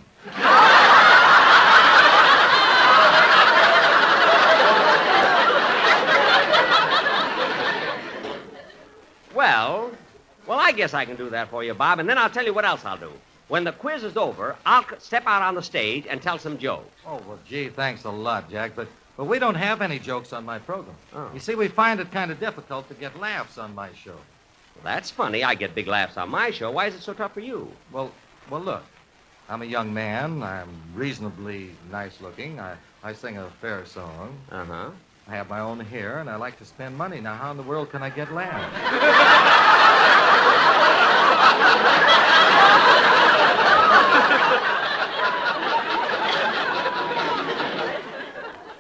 Well, 9.33 9.91
well, 10.45 10.59
I 10.59 10.73
guess 10.73 10.93
I 10.93 11.05
can 11.05 11.15
do 11.15 11.29
that 11.29 11.49
for 11.49 11.63
you, 11.63 11.73
Bob, 11.73 11.99
and 11.99 12.09
then 12.09 12.17
I'll 12.17 12.29
tell 12.29 12.43
you 12.43 12.53
what 12.53 12.65
else 12.65 12.83
I'll 12.83 12.97
do. 12.97 13.11
When 13.49 13.63
the 13.63 13.71
quiz 13.71 14.03
is 14.03 14.15
over, 14.15 14.55
I'll 14.63 14.85
step 14.99 15.23
out 15.25 15.41
on 15.41 15.55
the 15.55 15.63
stage 15.63 16.05
and 16.07 16.21
tell 16.21 16.37
some 16.37 16.59
jokes. 16.59 16.87
Oh, 17.05 17.19
well, 17.27 17.39
gee, 17.47 17.69
thanks 17.69 18.03
a 18.03 18.09
lot, 18.11 18.49
Jack, 18.49 18.73
but, 18.75 18.87
but 19.17 19.25
we 19.25 19.39
don't 19.39 19.55
have 19.55 19.81
any 19.81 19.97
jokes 19.97 20.33
on 20.33 20.45
my 20.45 20.59
program. 20.59 20.95
Oh. 21.15 21.31
You 21.33 21.39
see, 21.39 21.55
we 21.55 21.67
find 21.67 21.99
it 21.99 22.11
kind 22.11 22.29
of 22.29 22.39
difficult 22.39 22.87
to 22.89 22.93
get 22.93 23.19
laughs 23.19 23.57
on 23.57 23.73
my 23.73 23.89
show. 23.93 24.13
Well, 24.75 24.83
that's 24.83 25.09
funny. 25.09 25.43
I 25.43 25.55
get 25.55 25.73
big 25.73 25.87
laughs 25.87 26.15
on 26.15 26.29
my 26.29 26.51
show. 26.51 26.69
Why 26.69 26.85
is 26.85 26.93
it 26.95 27.01
so 27.01 27.13
tough 27.13 27.33
for 27.33 27.39
you? 27.39 27.67
Well, 27.91 28.11
well, 28.51 28.61
look. 28.61 28.83
I'm 29.49 29.63
a 29.63 29.65
young 29.65 29.91
man. 29.91 30.43
I'm 30.43 30.69
reasonably 30.93 31.71
nice 31.91 32.21
looking. 32.21 32.59
I, 32.59 32.75
I 33.03 33.13
sing 33.13 33.39
a 33.39 33.49
fair 33.61 33.83
song. 33.87 34.37
Uh 34.51 34.63
huh. 34.63 34.91
I 35.27 35.31
have 35.31 35.49
my 35.49 35.59
own 35.59 35.79
hair, 35.79 36.19
and 36.19 36.29
I 36.29 36.35
like 36.35 36.59
to 36.59 36.65
spend 36.65 36.95
money. 36.95 37.19
Now, 37.19 37.35
how 37.35 37.49
in 37.49 37.57
the 37.57 37.63
world 37.63 37.89
can 37.89 38.03
I 38.03 38.11
get 38.11 38.31
laughs? 38.31 38.75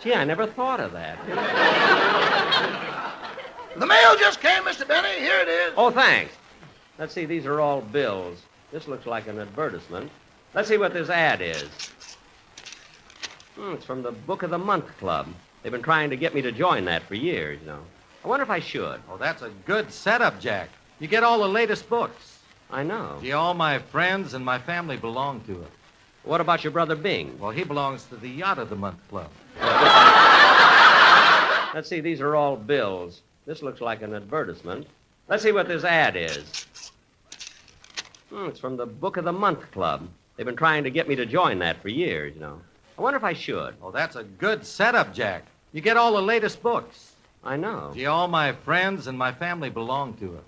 Gee, 0.01 0.13
I 0.13 0.23
never 0.23 0.47
thought 0.47 0.79
of 0.79 0.93
that. 0.93 1.17
The 3.77 3.85
mail 3.85 4.15
just 4.17 4.41
came, 4.41 4.63
Mr. 4.63 4.87
Benny. 4.87 5.19
Here 5.19 5.39
it 5.39 5.47
is. 5.47 5.73
Oh, 5.77 5.91
thanks. 5.91 6.33
Let's 6.97 7.13
see, 7.13 7.25
these 7.25 7.45
are 7.45 7.61
all 7.61 7.81
bills. 7.81 8.41
This 8.71 8.87
looks 8.87 9.05
like 9.05 9.27
an 9.27 9.39
advertisement. 9.39 10.11
Let's 10.53 10.67
see 10.67 10.77
what 10.77 10.93
this 10.93 11.09
ad 11.09 11.41
is. 11.41 11.69
Hmm, 13.55 13.73
it's 13.73 13.85
from 13.85 14.03
the 14.03 14.11
Book 14.11 14.43
of 14.43 14.49
the 14.49 14.57
Month 14.57 14.97
Club. 14.97 15.27
They've 15.63 15.71
been 15.71 15.81
trying 15.81 16.09
to 16.09 16.17
get 16.17 16.35
me 16.35 16.41
to 16.41 16.51
join 16.51 16.85
that 16.85 17.03
for 17.03 17.15
years, 17.15 17.59
you 17.61 17.67
know. 17.67 17.79
I 18.23 18.27
wonder 18.27 18.43
if 18.43 18.49
I 18.49 18.59
should. 18.59 19.01
Oh, 19.09 19.17
that's 19.17 19.41
a 19.41 19.51
good 19.65 19.91
setup, 19.91 20.39
Jack. 20.39 20.69
You 20.99 21.07
get 21.07 21.23
all 21.23 21.39
the 21.39 21.47
latest 21.47 21.89
books. 21.89 22.28
I 22.71 22.83
know. 22.83 23.17
Gee, 23.21 23.31
all 23.31 23.53
my 23.53 23.79
friends 23.79 24.33
and 24.33 24.45
my 24.45 24.59
family 24.59 24.97
belong 24.97 25.41
to 25.41 25.53
it. 25.53 25.71
What 26.23 26.41
about 26.41 26.63
your 26.63 26.71
brother 26.71 26.95
Bing? 26.95 27.37
Well, 27.39 27.51
he 27.51 27.63
belongs 27.63 28.03
to 28.05 28.15
the 28.15 28.29
Yacht 28.29 28.59
of 28.59 28.69
the 28.69 28.75
Month 28.75 28.99
Club. 29.09 29.29
Let's 31.73 31.89
see, 31.89 31.99
these 32.01 32.21
are 32.21 32.35
all 32.35 32.55
bills. 32.55 33.21
This 33.45 33.63
looks 33.63 33.81
like 33.81 34.01
an 34.01 34.13
advertisement. 34.13 34.85
Let's 35.27 35.43
see 35.43 35.51
what 35.51 35.67
this 35.67 35.83
ad 35.83 36.15
is. 36.15 36.65
Hmm, 38.29 38.47
it's 38.47 38.59
from 38.59 38.77
the 38.77 38.85
Book 38.85 39.17
of 39.17 39.25
the 39.25 39.33
Month 39.33 39.71
Club. 39.71 40.07
They've 40.35 40.45
been 40.45 40.55
trying 40.55 40.83
to 40.83 40.91
get 40.91 41.07
me 41.07 41.15
to 41.15 41.25
join 41.25 41.59
that 41.59 41.81
for 41.81 41.89
years, 41.89 42.35
you 42.35 42.41
know. 42.41 42.61
I 42.97 43.01
wonder 43.01 43.17
if 43.17 43.23
I 43.23 43.33
should. 43.33 43.75
Oh, 43.81 43.91
that's 43.91 44.15
a 44.15 44.23
good 44.23 44.65
setup, 44.65 45.13
Jack. 45.13 45.45
You 45.71 45.81
get 45.81 45.97
all 45.97 46.13
the 46.13 46.21
latest 46.21 46.61
books. 46.61 47.13
I 47.43 47.55
know. 47.55 47.91
Gee, 47.93 48.05
all 48.05 48.27
my 48.27 48.51
friends 48.51 49.07
and 49.07 49.17
my 49.17 49.31
family 49.31 49.69
belong 49.69 50.13
to 50.15 50.35
it. 50.35 50.43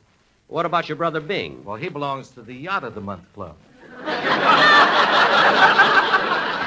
What 0.51 0.65
about 0.65 0.89
your 0.89 0.97
brother 0.97 1.21
Bing? 1.21 1.63
Well, 1.63 1.77
he 1.77 1.87
belongs 1.87 2.31
to 2.31 2.41
the 2.41 2.53
Yacht 2.53 2.83
of 2.83 2.93
the 2.93 2.99
Month 2.99 3.23
Club. 3.33 3.55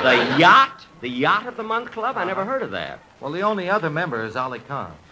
The 0.02 0.16
Yacht? 0.38 0.86
The 1.02 1.08
Yacht 1.10 1.46
of 1.46 1.58
the 1.58 1.64
Month 1.64 1.90
Club? 1.90 2.16
I 2.16 2.24
never 2.24 2.40
uh-huh. 2.40 2.50
heard 2.50 2.62
of 2.62 2.70
that. 2.70 3.00
Well, 3.20 3.30
the 3.30 3.42
only 3.42 3.68
other 3.68 3.90
member 3.90 4.24
is 4.24 4.36
Ali 4.36 4.60
Khan. 4.60 4.96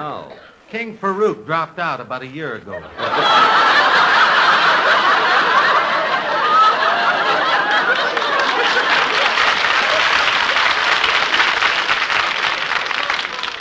Oh. 0.00 0.32
King 0.70 0.96
Farouk 0.96 1.44
dropped 1.44 1.80
out 1.80 2.00
about 2.00 2.22
a 2.22 2.26
year 2.28 2.54
ago. 2.54 2.74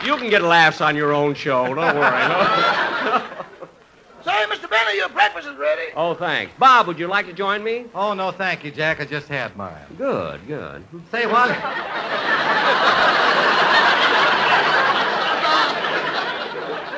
You 0.08 0.16
can 0.16 0.30
get 0.30 0.42
laughs 0.42 0.80
on 0.80 0.96
your 0.96 1.12
own 1.12 1.34
show. 1.34 1.66
Don't 1.66 1.78
worry. 1.98 2.00
Say, 4.24 4.46
Mr. 4.46 4.70
Benny, 4.70 4.96
your 4.96 5.10
breakfast 5.10 5.50
is 5.50 5.58
ready. 5.58 5.92
oh, 5.98 6.14
thanks. 6.14 6.54
Bob, 6.58 6.88
would 6.88 6.98
you 6.98 7.08
like 7.08 7.26
to 7.26 7.34
join 7.34 7.62
me? 7.62 7.84
Oh, 7.94 8.14
no, 8.14 8.32
thank 8.32 8.64
you, 8.64 8.72
Jack. 8.72 9.02
I 9.02 9.06
just 9.06 9.28
had 9.28 9.54
mine. 9.58 9.86
Good, 9.98 10.48
good. 10.48 10.82
Say 11.12 11.26
what? 11.26 11.50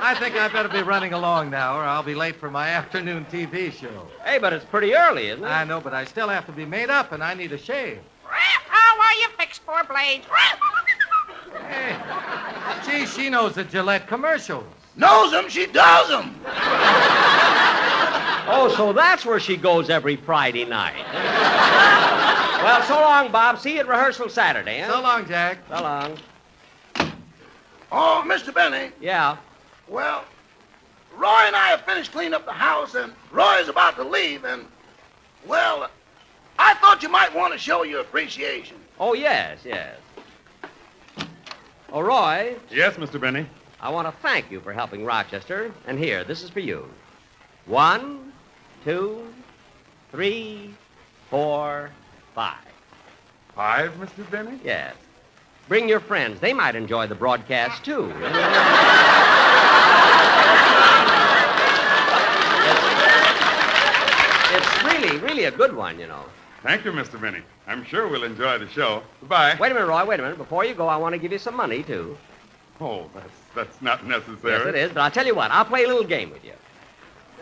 I 0.02 0.16
think 0.20 0.36
I 0.36 0.48
better 0.50 0.70
be 0.70 0.84
running 0.84 1.14
along 1.14 1.50
now, 1.50 1.80
or 1.80 1.84
I'll 1.84 2.04
be 2.04 2.14
late 2.14 2.36
for 2.36 2.52
my 2.52 2.70
afternoon 2.70 3.26
TV 3.32 3.72
show. 3.74 4.08
Hey, 4.24 4.38
but 4.38 4.54
it's 4.54 4.66
pretty 4.66 4.94
early, 4.94 5.30
isn't 5.30 5.44
it? 5.44 5.48
I 5.48 5.64
know, 5.64 5.82
but 5.82 5.96
I 5.96 6.06
still 6.06 6.28
have 6.30 6.46
to 6.46 6.52
be 6.52 6.64
made 6.64 6.92
up, 6.92 7.12
and 7.12 7.24
I 7.24 7.34
need 7.34 7.54
a 7.54 7.58
shave. 7.58 8.02
How 8.24 9.00
are 9.02 9.14
you 9.16 9.30
fixed 9.36 9.64
for 9.64 9.84
blades? 9.86 10.28
Hey, 11.70 11.96
gee, 12.86 13.06
she 13.06 13.30
knows 13.30 13.54
the 13.56 13.64
Gillette 13.64 14.08
commercials. 14.08 14.66
Knows 14.96 15.32
them, 15.32 15.48
she 15.50 15.68
does 15.68 16.10
them. 16.10 16.36
Oh, 18.52 18.74
so 18.76 18.92
that's 18.92 19.26
where 19.26 19.40
she 19.40 19.56
goes 19.56 19.92
every 19.92 20.16
Friday 20.16 20.66
night. 20.66 21.06
well, 21.14 22.82
so 22.84 22.96
long, 22.96 23.32
Bob. 23.32 23.60
See 23.60 23.76
you 23.76 23.82
at 23.82 23.88
rehearsal 23.88 24.28
Saturday, 24.28 24.80
huh? 24.80 24.94
So 24.94 25.02
long, 25.02 25.28
Jack. 25.28 25.60
So 25.70 25.76
long. 25.76 26.18
Oh, 27.92 28.24
Mr. 28.26 28.52
Benny. 28.54 28.92
Yeah. 29.00 29.38
Well, 29.88 30.26
Roy 31.16 31.44
and 31.46 31.56
I 31.56 31.68
have 31.68 31.82
finished 31.82 32.12
cleaning 32.12 32.34
up 32.34 32.46
the 32.46 32.52
house, 32.52 32.96
and 32.96 33.14
Roy's 33.32 33.68
about 33.68 33.96
to 33.98 34.04
leave, 34.04 34.46
and, 34.46 34.66
well, 35.46 35.90
I 36.58 36.74
thought 36.76 37.04
you 37.04 37.10
might 37.10 37.34
want 37.34 37.54
to 37.54 37.60
show 37.60 37.84
your 37.84 38.02
appreciation. 38.02 38.78
Oh, 39.00 39.14
yes, 39.14 39.60
yes. 39.64 39.96
Oh, 41.92 42.02
Roy, 42.02 42.56
Yes, 42.70 42.96
Mr. 42.98 43.20
Benny. 43.20 43.48
I 43.82 43.90
want 43.90 44.08
to 44.08 44.22
thank 44.22 44.52
you 44.52 44.60
for 44.60 44.72
helping 44.74 45.06
Rochester. 45.06 45.72
And 45.88 45.98
here, 45.98 46.24
this 46.24 46.44
is 46.44 46.50
for 46.50 46.60
you. 46.60 46.88
One, 47.66 48.32
two, 48.84 49.26
three, 50.12 50.74
four, 51.30 51.90
five. 52.36 52.58
Five, 53.56 53.92
Mr. 53.94 54.30
Benny? 54.30 54.60
Yes. 54.64 54.96
Bring 55.68 55.90
your 55.90 56.00
friends. 56.00 56.40
They 56.40 56.54
might 56.54 56.76
enjoy 56.76 57.08
the 57.08 57.16
broadcast, 57.16 57.84
too. 57.84 58.12
It's, 64.52 64.66
it's 64.66 64.84
really, 64.84 65.18
really 65.20 65.46
a 65.46 65.52
good 65.52 65.76
one, 65.76 66.00
you 66.00 66.08
know. 66.08 66.26
Thank 66.62 66.84
you, 66.84 66.92
Mr. 66.92 67.20
Benny. 67.20 67.42
I'm 67.68 67.86
sure 67.86 68.08
we'll 68.08 68.24
enjoy 68.24 68.58
the 68.58 68.68
show. 68.68 69.02
Goodbye. 69.22 69.56
Wait 69.60 69.72
a 69.72 69.74
minute, 69.74 69.88
Roy. 69.88 70.06
Wait 70.06 70.20
a 70.20 70.24
minute. 70.24 70.38
Before 70.38 70.66
you 70.66 70.74
go, 70.74 70.88
I 70.88 70.98
want 70.98 71.14
to 71.14 71.20
give 71.20 71.32
you 71.32 71.38
some 71.38 71.56
money, 71.56 71.84
too. 71.84 72.18
Oh, 72.82 73.10
that's 73.14 73.30
that's 73.56 73.82
not 73.82 74.06
necessary. 74.06 74.58
Yes, 74.58 74.66
it 74.68 74.76
is. 74.76 74.92
But 74.92 75.02
I'll 75.02 75.12
tell 75.12 75.26
you 75.26 75.36
what. 75.36 75.52
I'll 75.52 75.66
play 75.66 75.84
a 75.84 75.88
little 75.88 76.04
game 76.04 76.30
with 76.30 76.44
you. 76.44 76.54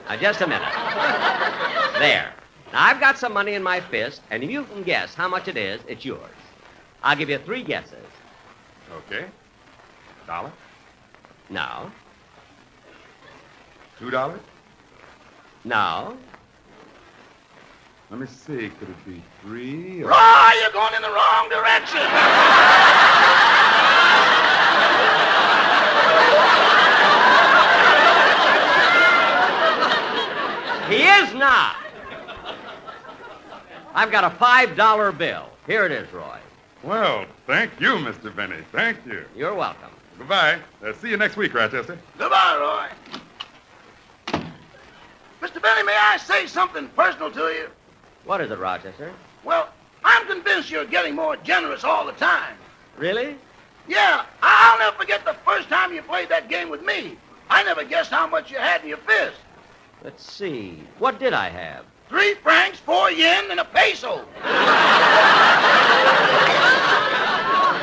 Now, 0.07 0.17
just 0.17 0.41
a 0.41 0.47
minute. 0.47 0.71
there. 1.99 2.33
Now, 2.73 2.83
I've 2.85 2.99
got 2.99 3.17
some 3.17 3.33
money 3.33 3.53
in 3.53 3.63
my 3.63 3.79
fist, 3.79 4.21
and 4.29 4.43
if 4.43 4.49
you 4.49 4.63
can 4.65 4.83
guess 4.83 5.13
how 5.13 5.27
much 5.27 5.47
it 5.47 5.57
is, 5.57 5.81
it's 5.87 6.05
yours. 6.05 6.31
I'll 7.03 7.15
give 7.15 7.29
you 7.29 7.37
three 7.39 7.63
guesses. 7.63 8.05
Okay. 8.91 9.25
Dollar? 10.25 10.51
No. 11.49 11.91
Two 13.99 14.09
dollars? 14.09 14.41
No. 15.63 16.17
Let 18.09 18.21
me 18.21 18.27
see. 18.27 18.69
Could 18.69 18.89
it 18.89 19.05
be 19.05 19.21
three? 19.41 20.01
Or... 20.01 20.09
Roy, 20.09 20.51
you're 20.61 20.71
going 20.71 20.93
in 20.95 21.01
the 21.01 21.09
wrong 21.09 21.49
direction. 21.49 21.99
He 30.89 31.03
is 31.03 31.33
not. 31.33 31.75
I've 33.93 34.09
got 34.09 34.23
a 34.23 34.29
$5 34.29 35.17
bill. 35.17 35.49
Here 35.65 35.85
it 35.85 35.91
is, 35.91 36.11
Roy. 36.13 36.37
Well, 36.83 37.25
thank 37.45 37.71
you, 37.81 37.95
Mr. 37.95 38.33
Benny. 38.33 38.63
Thank 38.71 39.05
you. 39.05 39.25
You're 39.35 39.53
welcome. 39.53 39.89
Goodbye. 40.17 40.59
Uh, 40.81 40.93
see 40.93 41.09
you 41.09 41.17
next 41.17 41.35
week, 41.35 41.53
Rochester. 41.53 41.99
Goodbye, 42.17 42.87
Roy. 44.31 44.47
Mr. 45.41 45.61
Benny, 45.61 45.83
may 45.83 45.97
I 45.99 46.17
say 46.17 46.47
something 46.47 46.87
personal 46.89 47.31
to 47.31 47.39
you? 47.39 47.67
What 48.27 48.41
is 48.41 48.51
it, 48.51 48.59
Rochester? 48.59 49.13
Well, 49.45 49.69
I'm 50.03 50.27
convinced 50.27 50.69
you're 50.69 50.83
getting 50.83 51.15
more 51.15 51.37
generous 51.37 51.85
all 51.85 52.05
the 52.05 52.11
time. 52.11 52.57
Really? 52.97 53.37
Yeah, 53.87 54.25
I'll 54.41 54.77
never 54.79 54.97
forget 54.97 55.23
the 55.23 55.35
first 55.45 55.69
time 55.69 55.93
you 55.93 56.01
played 56.01 56.27
that 56.27 56.49
game 56.49 56.69
with 56.69 56.83
me. 56.83 57.17
I 57.49 57.63
never 57.63 57.85
guessed 57.85 58.11
how 58.11 58.27
much 58.27 58.51
you 58.51 58.57
had 58.57 58.81
in 58.81 58.89
your 58.89 58.97
fist. 58.97 59.37
Let's 60.03 60.29
see. 60.29 60.83
What 60.99 61.19
did 61.19 61.31
I 61.31 61.47
have? 61.47 61.85
Three 62.09 62.33
francs, 62.35 62.79
four 62.79 63.09
yen, 63.09 63.49
and 63.49 63.61
a 63.61 63.65
peso. 63.65 64.25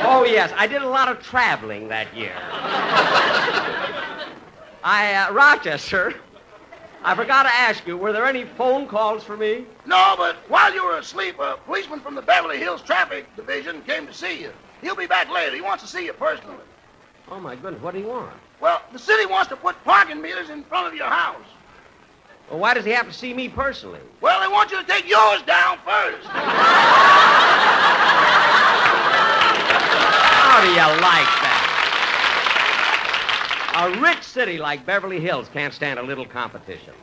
Oh, 0.07 0.23
yes. 0.23 0.53
I 0.55 0.67
did 0.67 0.83
a 0.83 0.87
lot 0.87 1.09
of 1.09 1.19
traveling 1.23 1.87
that 1.87 2.15
year. 2.15 2.35
I, 4.83 5.15
uh, 5.15 5.33
Rochester, 5.33 6.13
I 7.05 7.13
forgot 7.13 7.43
to 7.43 7.53
ask 7.53 7.85
you, 7.85 7.95
were 7.97 8.11
there 8.11 8.25
any 8.25 8.45
phone 8.45 8.87
calls 8.87 9.23
for 9.23 9.37
me? 9.37 9.67
No, 9.85 10.15
but 10.17 10.37
while 10.49 10.73
you 10.73 10.83
were 10.83 10.97
asleep, 10.97 11.37
a 11.37 11.55
policeman 11.63 11.99
from 11.99 12.15
the 12.15 12.21
Beverly 12.23 12.57
Hills 12.57 12.81
Traffic 12.81 13.27
Division 13.35 13.83
came 13.83 14.07
to 14.07 14.13
see 14.13 14.41
you. 14.41 14.51
He'll 14.81 14.95
be 14.95 15.05
back 15.05 15.29
later. 15.29 15.55
He 15.55 15.61
wants 15.61 15.83
to 15.83 15.89
see 15.89 16.03
you 16.05 16.13
personally. 16.13 16.63
Oh, 17.29 17.39
my 17.39 17.55
goodness. 17.55 17.83
What 17.83 17.93
do 17.93 17.99
you 17.99 18.07
want? 18.07 18.31
Well, 18.59 18.81
the 18.91 18.97
city 18.97 19.27
wants 19.27 19.49
to 19.49 19.55
put 19.55 19.75
parking 19.83 20.19
meters 20.19 20.49
in 20.49 20.63
front 20.63 20.87
of 20.87 20.95
your 20.95 21.05
house. 21.05 21.45
Well, 22.49 22.57
why 22.59 22.73
does 22.73 22.85
he 22.85 22.91
have 22.91 23.05
to 23.05 23.13
see 23.13 23.35
me 23.35 23.49
personally? 23.49 23.99
Well, 24.19 24.41
they 24.41 24.47
want 24.47 24.71
you 24.71 24.81
to 24.81 24.87
take 24.87 25.07
yours 25.07 25.43
down 25.43 25.77
first. 25.85 26.25
How 30.47 30.61
do 30.61 30.69
you 30.69 31.01
like 31.01 31.29
that? 31.43 31.64
A 33.75 33.99
rich 33.99 34.23
city 34.23 34.57
like 34.57 34.85
Beverly 34.85 35.19
Hills 35.19 35.49
can't 35.51 35.73
stand 35.73 35.99
a 35.99 36.01
little 36.01 36.25
competition. 36.25 36.93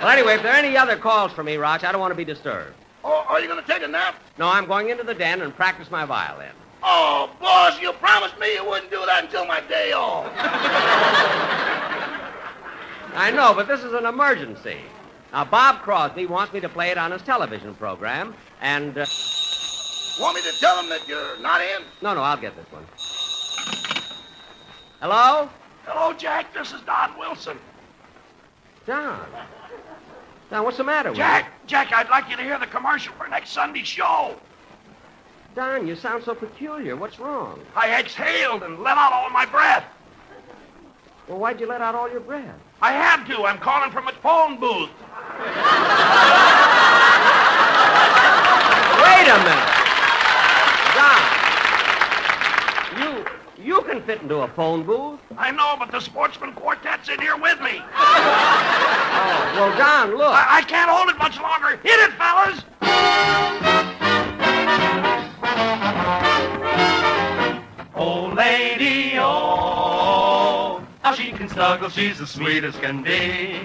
Well, 0.00 0.08
anyway, 0.08 0.36
if 0.36 0.42
there 0.42 0.54
are 0.54 0.56
any 0.56 0.74
other 0.74 0.96
calls 0.96 1.32
for 1.32 1.44
me, 1.44 1.56
Roch, 1.56 1.84
I 1.84 1.92
don't 1.92 2.00
want 2.00 2.12
to 2.12 2.16
be 2.16 2.24
disturbed. 2.24 2.74
Oh, 3.04 3.26
are 3.28 3.40
you 3.40 3.46
going 3.46 3.62
to 3.62 3.68
take 3.70 3.82
a 3.82 3.88
nap? 3.88 4.14
No, 4.38 4.48
I'm 4.48 4.66
going 4.66 4.88
into 4.88 5.04
the 5.04 5.12
den 5.12 5.42
and 5.42 5.54
practice 5.54 5.90
my 5.90 6.06
violin. 6.06 6.52
Oh, 6.82 7.30
boss, 7.38 7.78
you 7.78 7.92
promised 7.92 8.38
me 8.38 8.54
you 8.54 8.64
wouldn't 8.64 8.90
do 8.90 9.04
that 9.04 9.24
until 9.24 9.44
my 9.44 9.60
day 9.62 9.92
off. 9.92 10.32
I 13.14 13.30
know, 13.30 13.52
but 13.52 13.68
this 13.68 13.84
is 13.84 13.92
an 13.92 14.06
emergency. 14.06 14.78
Now, 15.32 15.44
Bob 15.44 15.82
Crosby 15.82 16.24
wants 16.24 16.54
me 16.54 16.60
to 16.60 16.70
play 16.70 16.88
it 16.88 16.96
on 16.96 17.10
his 17.10 17.20
television 17.20 17.74
program, 17.74 18.34
and. 18.62 18.96
Uh... 18.96 19.04
Want 20.18 20.36
me 20.36 20.42
to 20.42 20.58
tell 20.58 20.76
them 20.76 20.88
that 20.88 21.06
you're 21.06 21.38
not 21.40 21.60
in? 21.60 21.82
No, 22.00 22.14
no, 22.14 22.22
I'll 22.22 22.40
get 22.40 22.56
this 22.56 22.66
one. 22.72 22.86
Hello? 25.00 25.50
Hello, 25.88 26.12
Jack. 26.12 26.52
This 26.52 26.72
is 26.72 26.82
Don 26.82 27.18
Wilson. 27.18 27.58
Don. 28.86 29.26
Don, 30.50 30.64
what's 30.64 30.76
the 30.76 30.84
matter 30.84 31.08
with 31.08 31.16
Jack, 31.16 31.50
Jack, 31.66 31.92
I'd 31.92 32.10
like 32.10 32.28
you 32.28 32.36
to 32.36 32.42
hear 32.42 32.58
the 32.58 32.66
commercial 32.66 33.14
for 33.14 33.26
next 33.26 33.50
Sunday's 33.50 33.86
show. 33.86 34.36
Don, 35.54 35.86
you 35.86 35.96
sound 35.96 36.24
so 36.24 36.34
peculiar. 36.34 36.94
What's 36.94 37.18
wrong? 37.18 37.60
I 37.74 37.98
exhaled 37.98 38.62
and 38.64 38.80
let 38.80 38.98
out 38.98 39.12
all 39.14 39.30
my 39.30 39.46
breath. 39.46 39.84
Well, 41.26 41.38
why'd 41.38 41.58
you 41.58 41.66
let 41.66 41.80
out 41.80 41.94
all 41.94 42.10
your 42.10 42.20
breath? 42.20 42.58
I 42.82 42.92
had 42.92 43.24
to. 43.26 43.44
I'm 43.44 43.58
calling 43.58 43.90
from 43.90 44.08
a 44.08 44.12
phone 44.12 44.60
booth. 44.60 44.90
Wait 49.04 49.28
a 49.28 49.38
minute. 49.42 49.68
Don. 50.96 51.22
You 53.00 53.24
you 53.64 53.77
can 53.88 54.02
fit 54.02 54.20
into 54.20 54.36
a 54.36 54.48
phone 54.48 54.84
booth. 54.84 55.18
I 55.36 55.50
know, 55.50 55.76
but 55.78 55.90
the 55.90 56.00
Sportsmen 56.00 56.52
Quartet's 56.52 57.08
in 57.08 57.20
here 57.20 57.36
with 57.36 57.58
me. 57.60 57.80
Oh, 57.96 59.52
well, 59.54 59.78
Don, 59.78 60.10
look. 60.10 60.30
I, 60.30 60.58
I 60.58 60.62
can't 60.62 60.90
hold 60.90 61.08
it 61.08 61.16
much 61.18 61.40
longer. 61.40 61.78
Hit 61.82 61.98
it, 62.00 62.12
fellas. 62.12 62.62
Oh, 67.94 68.32
lady, 68.36 69.14
oh, 69.18 70.84
how 71.02 71.14
she 71.14 71.32
can 71.32 71.48
snuggle, 71.48 71.88
she's 71.88 72.20
as 72.20 72.30
sweet 72.30 72.64
as 72.64 72.76
can 72.76 73.02
be. 73.02 73.58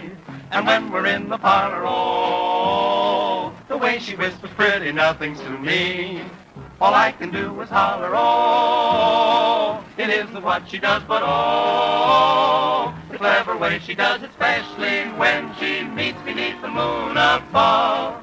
And 0.51 0.65
when 0.65 0.91
we're 0.91 1.05
in 1.05 1.29
the 1.29 1.37
parlor, 1.37 1.83
oh, 1.85 3.53
the 3.67 3.77
way 3.77 3.99
she 3.99 4.15
whispers 4.15 4.49
pretty 4.51 4.91
nothings 4.93 5.39
to 5.41 5.49
me. 5.49 6.23
All 6.81 6.93
I 6.93 7.11
can 7.13 7.31
do 7.31 7.61
is 7.61 7.69
holler, 7.69 8.11
oh, 8.13 9.83
it 9.97 10.09
isn't 10.09 10.43
what 10.43 10.67
she 10.67 10.79
does, 10.79 11.01
but 11.07 11.21
oh, 11.23 12.93
the 13.09 13.17
clever 13.17 13.55
way 13.55 13.79
she 13.79 13.93
does 13.93 14.21
it, 14.21 14.29
especially 14.31 15.03
when 15.17 15.55
she 15.55 15.83
meets 15.83 16.21
beneath 16.23 16.59
the 16.61 16.67
moon 16.67 17.15
above. 17.15 18.21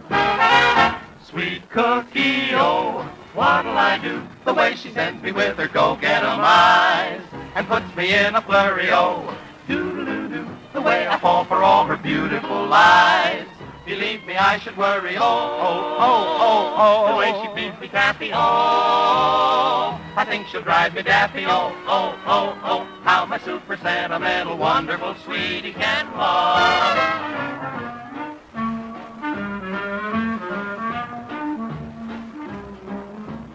Sweet 1.25 1.71
cookie, 1.71 2.51
oh, 2.53 3.09
what'll 3.35 3.79
I 3.79 3.99
do? 3.99 4.27
The 4.45 4.53
way 4.53 4.75
she 4.75 4.91
sends 4.91 5.23
me 5.23 5.33
with 5.33 5.57
her 5.57 5.69
go-get-em 5.69 6.41
eyes 6.43 7.23
and 7.55 7.67
puts 7.67 7.95
me 7.97 8.13
in 8.15 8.35
a 8.35 8.43
flurry, 8.43 8.91
oh, 8.91 9.39
doo-doo-doo, 9.69 10.47
the 10.75 10.81
way 10.83 11.07
I 11.07 11.19
fall 11.19 11.45
for 11.45 11.63
all 11.63 11.87
her 11.87 11.97
beautiful 11.97 12.67
lies. 12.67 13.47
Believe 13.90 14.24
me, 14.24 14.37
I 14.37 14.57
should 14.61 14.76
worry, 14.76 15.16
oh, 15.16 15.20
oh, 15.20 15.96
oh, 15.98 16.37
oh, 16.38 16.74
oh, 16.79 17.11
the 17.11 17.16
way 17.18 17.33
she 17.42 17.55
feeds 17.57 17.81
me 17.81 17.88
taffy, 17.88 18.31
oh, 18.33 20.00
I 20.16 20.24
think 20.24 20.46
she'll 20.46 20.62
drive 20.62 20.94
me 20.94 21.03
daffy, 21.03 21.44
oh, 21.44 21.74
oh, 21.88 22.16
oh, 22.24 22.57
oh, 22.62 22.85
how 23.03 23.26
my 23.26 23.38
super 23.38 23.76
sentimental, 23.76 24.57
wonderful 24.57 25.16
sweetie 25.24 25.72
can 25.72 26.07
love. 26.16 26.98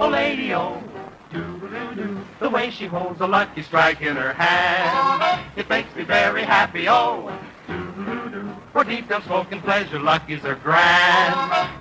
Oh, 0.01 0.09
lady, 0.09 0.53
oh, 0.53 0.83
the 2.41 2.49
way 2.49 2.71
she 2.71 2.87
holds 2.87 3.21
a 3.21 3.27
lucky 3.27 3.63
strike 3.63 4.01
in 4.01 4.17
her 4.17 4.33
hand, 4.33 5.41
it 5.55 5.69
makes 5.69 5.95
me 5.95 6.03
very 6.03 6.43
happy, 6.43 6.89
oh, 6.89 7.31
for 8.75 8.83
deep 8.83 9.07
down 9.07 9.23
smoking 9.23 9.61
pleasure, 9.61 9.97
luckies 9.97 10.43
are 10.43 10.55
grand. 10.55 11.33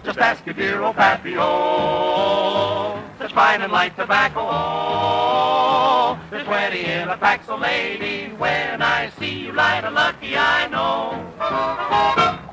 Just 0.04 0.20
ask 0.20 0.46
your 0.46 0.54
dear 0.54 0.80
old 0.80 0.94
pappy, 0.94 1.34
oh, 1.36 3.02
such 3.18 3.32
fine 3.32 3.62
and 3.62 3.72
light 3.72 3.96
tobacco, 3.96 4.38
oh, 4.38 6.16
there's 6.30 6.46
twenty 6.46 6.84
in 6.84 7.08
a 7.08 7.16
pack, 7.16 7.44
so 7.44 7.56
lady, 7.56 8.32
when 8.34 8.80
I 8.80 9.10
see 9.18 9.46
you 9.46 9.52
light 9.52 9.82
a 9.82 9.90
lucky, 9.90 10.36
I 10.36 10.68
know, 10.68 11.18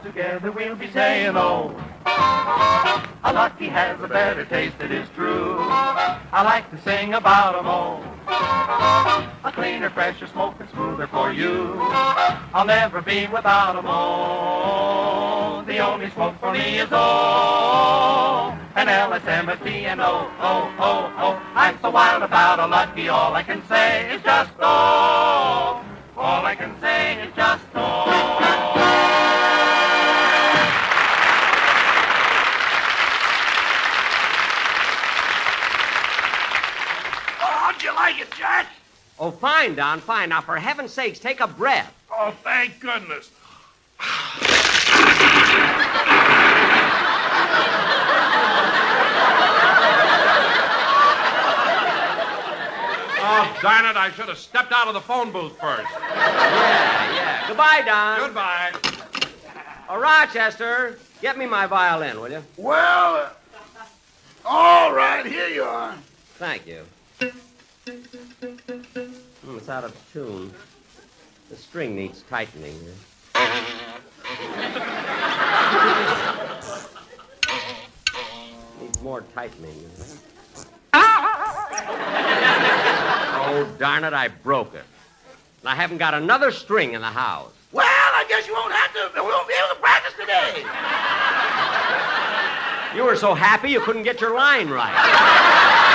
together 0.04 0.51
we'll 0.51 0.75
be 0.75 0.89
saying, 0.89 1.38
oh, 1.38 1.80
a 2.05 3.31
lucky 3.33 3.67
has 3.67 4.01
a 4.01 4.07
better 4.07 4.45
taste, 4.45 4.75
it 4.79 4.91
is 4.91 5.07
true. 5.15 5.57
I 5.59 6.43
like 6.43 6.69
to 6.71 6.81
sing 6.81 7.13
about 7.13 7.55
'em 7.55 7.67
all. 7.67 8.03
A 9.43 9.51
cleaner, 9.51 9.89
fresher, 9.89 10.27
smoking 10.27 10.67
smoother 10.73 11.07
for 11.07 11.31
you. 11.33 11.77
I'll 12.53 12.65
never 12.65 13.01
be 13.01 13.27
without 13.27 13.75
'em 13.75 13.87
all. 13.87 15.63
The 15.63 15.79
only 15.79 16.09
smoke 16.11 16.39
for 16.39 16.51
me 16.51 16.79
is 16.79 16.89
oh, 16.91 18.57
an 18.75 18.87
LSMFT 18.87 19.85
and 19.85 20.01
oh, 20.01 20.29
oh, 20.39 20.71
oh, 20.79 21.13
oh. 21.17 21.41
I'm 21.55 21.79
so 21.81 21.89
wild 21.89 22.23
about 22.23 22.59
a 22.59 22.67
lucky, 22.67 23.09
all 23.09 23.33
I 23.33 23.43
can 23.43 23.61
say 23.67 24.13
is 24.13 24.21
just 24.23 24.51
oh. 24.59 25.83
All 26.17 26.45
I 26.45 26.55
can 26.55 26.73
say 26.81 27.21
is 27.21 27.33
just 27.35 27.65
oh. 27.75 28.20
Oh, 39.21 39.29
fine, 39.29 39.75
Don, 39.75 39.99
fine. 39.99 40.29
Now, 40.29 40.41
for 40.41 40.57
heaven's 40.57 40.91
sakes, 40.91 41.19
take 41.19 41.41
a 41.41 41.47
breath. 41.47 41.93
Oh, 42.12 42.34
thank 42.43 42.79
goodness. 42.79 43.29
Oh, 53.23 53.60
darn 53.62 53.86
it, 53.86 53.95
I 53.95 54.10
should 54.15 54.27
have 54.27 54.39
stepped 54.39 54.71
out 54.71 54.88
of 54.88 54.95
the 54.95 55.01
phone 55.01 55.31
booth 55.31 55.55
first. 55.62 55.88
Yeah, 55.91 57.13
yeah. 57.13 57.47
Goodbye, 57.47 57.84
Don. 57.86 58.19
Goodbye. 58.21 58.71
Oh, 59.88 59.99
Rochester, 59.99 60.97
get 61.21 61.38
me 61.38 61.45
my 61.45 61.67
violin, 61.67 62.19
will 62.19 62.31
you? 62.31 62.43
Well, 62.57 63.31
all 64.45 64.91
right, 64.95 65.23
here 65.27 65.49
you 65.49 65.62
are. 65.62 65.93
Thank 66.39 66.65
you. 66.65 66.88
It's 69.62 69.69
out 69.69 69.84
of 69.84 69.95
tune. 70.12 70.52
The 71.52 71.56
string 71.56 71.95
needs 71.95 72.24
tightening. 72.24 72.76
needs 78.82 79.02
more 79.04 79.21
tightening. 79.36 79.86
oh, 80.95 81.04
darn 83.78 84.04
it, 84.04 84.13
I 84.13 84.30
broke 84.30 84.74
it. 84.74 84.82
And 85.60 85.69
I 85.69 85.76
haven't 85.76 86.00
got 86.00 86.15
another 86.15 86.50
string 86.50 86.95
in 86.95 87.02
the 87.02 87.08
house. 87.08 87.52
Well, 87.71 87.86
I 87.86 88.26
guess 88.28 88.47
you 88.47 88.56
won't 88.56 88.74
have 88.74 88.91
to. 88.93 89.12
We 89.13 89.21
won't 89.28 89.47
be 89.47 89.54
able 89.54 89.76
to 89.76 89.80
practice 89.80 90.13
today. 90.19 90.65
You 92.97 93.06
were 93.06 93.15
so 93.15 93.36
happy 93.36 93.69
you 93.69 93.82
couldn't 93.82 94.02
get 94.02 94.21
your 94.21 94.34
line 94.34 94.69
right. 94.69 95.89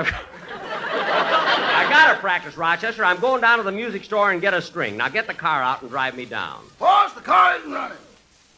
I've, 0.00 0.14
I 0.52 1.86
gotta 1.90 2.18
practice, 2.20 2.56
Rochester. 2.56 3.04
I'm 3.04 3.20
going 3.20 3.42
down 3.42 3.58
to 3.58 3.64
the 3.64 3.72
music 3.72 4.04
store 4.04 4.30
and 4.32 4.40
get 4.40 4.54
a 4.54 4.62
string. 4.62 4.96
Now 4.96 5.08
get 5.08 5.26
the 5.26 5.34
car 5.34 5.62
out 5.62 5.82
and 5.82 5.90
drive 5.90 6.16
me 6.16 6.24
down. 6.24 6.64
Boss, 6.78 7.12
the 7.12 7.20
car 7.20 7.56
isn't 7.56 7.70
running. 7.70 7.98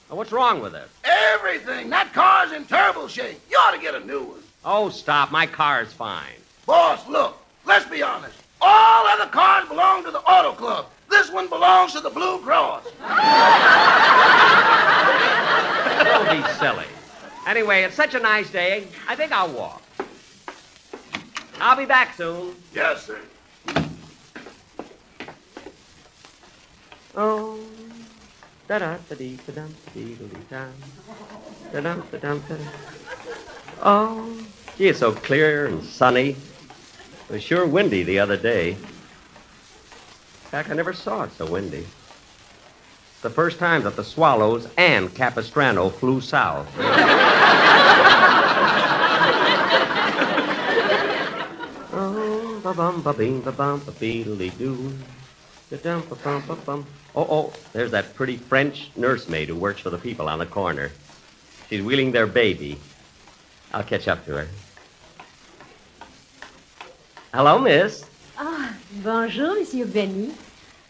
Now, 0.08 0.16
what's 0.16 0.30
wrong 0.30 0.60
with 0.60 0.74
it? 0.74 0.88
Everything. 1.04 1.90
That 1.90 2.12
car's 2.12 2.52
in 2.52 2.64
terrible 2.64 3.08
shape. 3.08 3.40
You 3.50 3.56
ought 3.58 3.72
to 3.72 3.80
get 3.80 3.94
a 3.94 4.00
new 4.06 4.22
one. 4.22 4.42
Oh, 4.64 4.88
stop. 4.88 5.32
My 5.32 5.46
car's 5.46 5.92
fine. 5.92 6.34
Boss, 6.66 7.08
look. 7.08 7.36
Let's 7.64 7.86
be 7.86 8.02
honest. 8.02 8.38
All 8.60 9.06
other 9.06 9.26
cars 9.30 9.68
belong 9.68 10.04
to 10.04 10.12
the 10.12 10.20
auto 10.20 10.52
club. 10.52 10.86
This 11.10 11.30
one 11.32 11.48
belongs 11.48 11.92
to 11.94 12.00
the 12.00 12.10
Blue 12.10 12.38
Cross. 12.38 12.84
Don't 16.04 16.30
be 16.30 16.48
silly. 16.58 16.86
Anyway, 17.48 17.82
it's 17.82 17.96
such 17.96 18.14
a 18.14 18.20
nice 18.20 18.50
day. 18.50 18.86
I 19.08 19.16
think 19.16 19.32
I'll 19.32 19.50
walk. 19.52 19.81
I'll 21.62 21.76
be 21.76 21.84
back 21.86 22.14
soon. 22.14 22.56
Yes, 22.74 23.06
sir. 23.06 23.20
Oh. 27.14 27.60
Da 28.66 28.80
da 28.80 28.96
da 29.08 29.14
dee 29.14 29.38
da 29.46 29.52
dum 29.52 29.72
da 29.86 29.92
dee 29.94 30.14
da 30.16 30.24
dee 30.24 30.44
da. 30.50 30.66
Da 31.72 31.80
dum 31.80 32.02
da 32.10 32.18
dum 32.18 32.42
da. 32.48 32.56
Oh. 33.80 34.44
Gee, 34.76 34.88
it's 34.88 34.98
so 34.98 35.12
clear 35.12 35.66
and 35.66 35.84
sunny. 35.84 36.30
It 36.30 37.30
was 37.30 37.44
sure 37.44 37.64
windy 37.64 38.02
the 38.02 38.18
other 38.18 38.36
day. 38.36 38.70
In 38.70 38.76
fact, 40.50 40.68
I 40.68 40.74
never 40.74 40.92
saw 40.92 41.22
it 41.22 41.32
so 41.32 41.46
windy. 41.48 41.86
It's 43.12 43.22
the 43.22 43.30
first 43.30 43.60
time 43.60 43.84
that 43.84 43.94
the 43.94 44.02
Swallows 44.02 44.66
and 44.76 45.14
Capistrano 45.14 45.90
flew 45.90 46.20
south. 46.20 46.66
Oh, 51.94 52.58
ba 52.72 52.90
bum 52.90 53.02
ba 53.02 53.12
bing 53.12 53.40
ba 53.42 53.52
bum 53.52 53.80
ba 53.84 53.92
beedly 53.92 54.48
doo. 54.56 54.96
Da-dum-ba-bum-ba-bum. 55.70 56.84
Oh, 57.14 57.26
oh, 57.28 57.52
there's 57.72 57.90
that 57.92 58.14
pretty 58.14 58.36
French 58.36 58.90
nursemaid 58.96 59.48
who 59.48 59.56
works 59.56 59.80
for 59.80 59.90
the 59.90 59.98
people 59.98 60.28
on 60.28 60.38
the 60.38 60.46
corner. 60.46 60.90
She's 61.68 61.82
wheeling 61.82 62.12
their 62.12 62.26
baby. 62.26 62.78
I'll 63.72 63.82
catch 63.82 64.08
up 64.08 64.24
to 64.26 64.36
her. 64.36 64.48
Hello, 67.32 67.58
miss. 67.58 68.04
Ah, 68.38 68.74
bonjour, 69.02 69.54
Monsieur 69.58 69.86
Benny. 69.86 70.32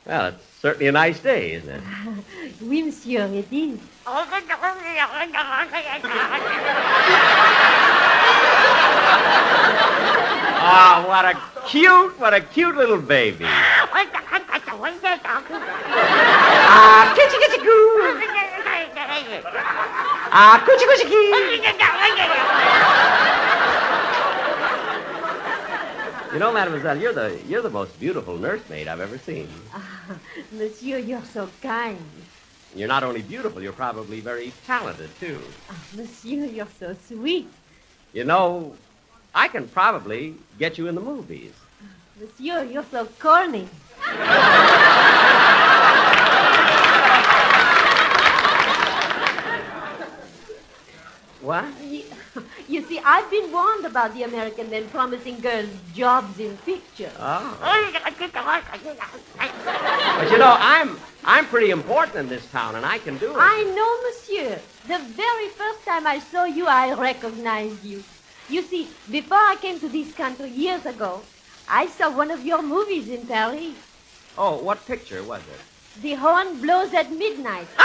Well, 0.07 0.26
it's 0.26 0.45
certainly 0.61 0.87
a 0.89 0.93
nice 0.93 1.20
day, 1.20 1.53
isn't 1.55 1.68
it? 1.70 1.83
Oui, 2.62 2.83
monsieur, 2.83 3.26
it 3.26 3.53
is. 3.53 3.78
Oh, 10.64 11.04
what 11.08 11.24
a 11.24 11.34
cute, 11.66 12.18
what 12.20 12.32
a 12.32 12.40
cute 12.40 12.76
little 12.76 13.00
baby. 13.00 13.44
Ah, 16.74 17.12
kitty 17.16 17.36
kitty 17.42 17.58
coo. 17.58 18.22
Ah, 20.34 20.62
coochie 20.64 20.86
coochie 20.86 21.08
kee. 21.10 21.32
You 26.32 26.38
know, 26.38 26.52
mademoiselle, 26.52 26.96
you're 26.96 27.12
the 27.12 27.38
you're 27.48 27.60
the 27.60 27.68
most 27.70 27.98
beautiful 27.98 28.38
nursemaid 28.38 28.86
I've 28.88 29.00
ever 29.00 29.18
seen. 29.18 29.48
Ah, 29.74 30.16
monsieur, 30.52 30.98
you're 30.98 31.24
so 31.24 31.48
kind. 31.60 31.98
You're 32.74 32.88
not 32.88 33.02
only 33.02 33.20
beautiful, 33.22 33.60
you're 33.60 33.72
probably 33.72 34.20
very 34.20 34.52
talented 34.64 35.10
too. 35.18 35.40
Ah, 35.68 35.76
monsieur, 35.96 36.46
you're 36.46 36.68
so 36.78 36.94
sweet. 37.08 37.48
You 38.14 38.24
know, 38.24 38.74
I 39.35 39.49
can 39.49 39.66
probably 39.68 40.35
get 40.59 40.76
you 40.78 40.89
in 40.89 40.95
the 40.95 41.01
movies. 41.01 41.53
Monsieur, 42.20 42.64
you're 42.64 42.85
so 42.91 43.07
corny. 43.18 43.68
What? 51.41 51.64
You, 51.83 52.05
you 52.68 52.83
see, 52.87 53.01
I've 53.05 53.28
been 53.28 53.51
warned 53.51 53.85
about 53.85 54.14
the 54.14 54.22
American 54.22 54.70
men 54.70 54.89
promising 54.91 55.41
girls 55.41 55.68
jobs 55.93 56.39
in 56.39 56.57
pictures. 56.59 57.11
Oh. 57.18 57.59
But 60.18 60.30
you 60.30 60.39
know, 60.39 60.57
I'm 60.59 60.97
I'm 61.24 61.47
pretty 61.47 61.70
important 61.70 62.16
in 62.16 62.28
this 62.28 62.49
town, 62.51 62.76
and 62.76 62.87
I 62.87 62.99
can 62.99 63.18
do 63.18 63.30
it. 63.33 63.37
I 63.39 63.64
know, 63.64 64.03
monsieur. 64.07 64.61
The 64.87 64.99
very 65.14 65.49
first 65.49 65.85
time 65.85 66.07
I 66.07 66.20
saw 66.20 66.45
you, 66.45 66.66
I 66.66 66.93
recognized 66.95 67.85
you. 67.85 68.05
You 68.53 68.61
see, 68.61 68.86
before 69.11 69.38
I 69.38 69.57
came 69.62 69.80
to 69.80 69.88
this 69.88 70.12
country 70.12 70.50
years 70.50 70.84
ago, 70.84 71.22
I 71.66 71.86
saw 71.86 72.14
one 72.14 72.30
of 72.30 72.44
your 72.44 72.61
movies 72.61 73.09
in 73.09 73.26
Paris. 73.26 73.72
Oh, 74.36 74.62
what 74.62 74.84
picture 74.84 75.24
was 75.24 75.40
it? 75.40 76.03
The 76.03 76.12
horn 76.16 76.61
blows 76.61 76.92
at 76.92 77.11
midnight. 77.11 77.66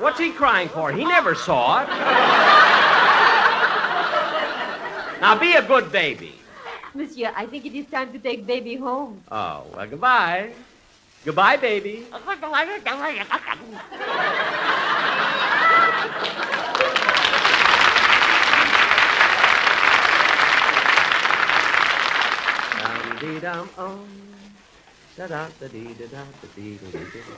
What's 0.00 0.18
he 0.18 0.30
crying 0.30 0.70
for? 0.70 0.90
He 0.92 1.04
never 1.04 1.34
saw 1.34 1.82
it. 1.82 1.88
now 5.20 5.38
be 5.38 5.56
a 5.56 5.62
good 5.62 5.92
baby. 5.92 6.32
Monsieur, 6.94 7.30
I 7.36 7.44
think 7.44 7.66
it 7.66 7.76
is 7.76 7.84
time 7.90 8.14
to 8.14 8.18
take 8.18 8.46
baby 8.46 8.76
home. 8.76 9.22
Oh, 9.30 9.66
well, 9.74 9.86
goodbye. 9.86 10.52
Goodbye, 11.24 11.56
baby. 11.58 12.06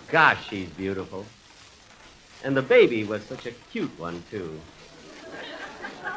Gosh, 0.09 0.49
she's 0.49 0.69
beautiful. 0.71 1.27
And 2.45 2.57
the 2.57 2.63
baby 2.63 3.03
was 3.03 3.25
such 3.25 3.47
a 3.47 3.51
cute 3.73 3.99
one, 3.99 4.23
too. 4.31 4.61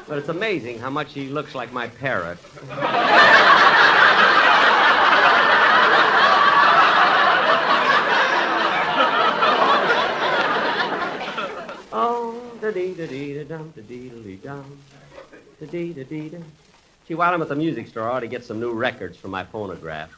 But 0.08 0.20
it's 0.20 0.30
amazing 0.30 0.78
how 0.78 0.92
much 0.92 1.14
he 1.14 1.30
looks 1.30 1.56
like 1.56 1.74
my 1.74 1.88
parrot. 1.88 2.38
Oh, 11.98 12.42
da 12.66 12.72
dee 12.72 12.96
da 12.96 13.06
dee 13.06 13.34
da 13.38 13.44
dum 13.44 13.72
da 13.76 13.82
dee 13.88 14.10
da 14.10 14.16
dee 14.24 14.38
dum 14.38 14.80
da 15.60 15.66
dee 15.68 15.94
da 15.94 16.04
dee 16.04 16.30
da. 16.30 16.38
Gee, 17.08 17.14
while 17.14 17.32
I'm 17.32 17.42
at 17.44 17.50
the 17.50 17.56
music 17.56 17.88
store, 17.88 18.10
I 18.10 18.16
ought 18.16 18.22
to 18.22 18.28
get 18.28 18.44
some 18.44 18.60
new 18.60 18.74
records 18.74 19.16
for 19.18 19.28
my 19.28 19.44
phonograph. 19.44 20.10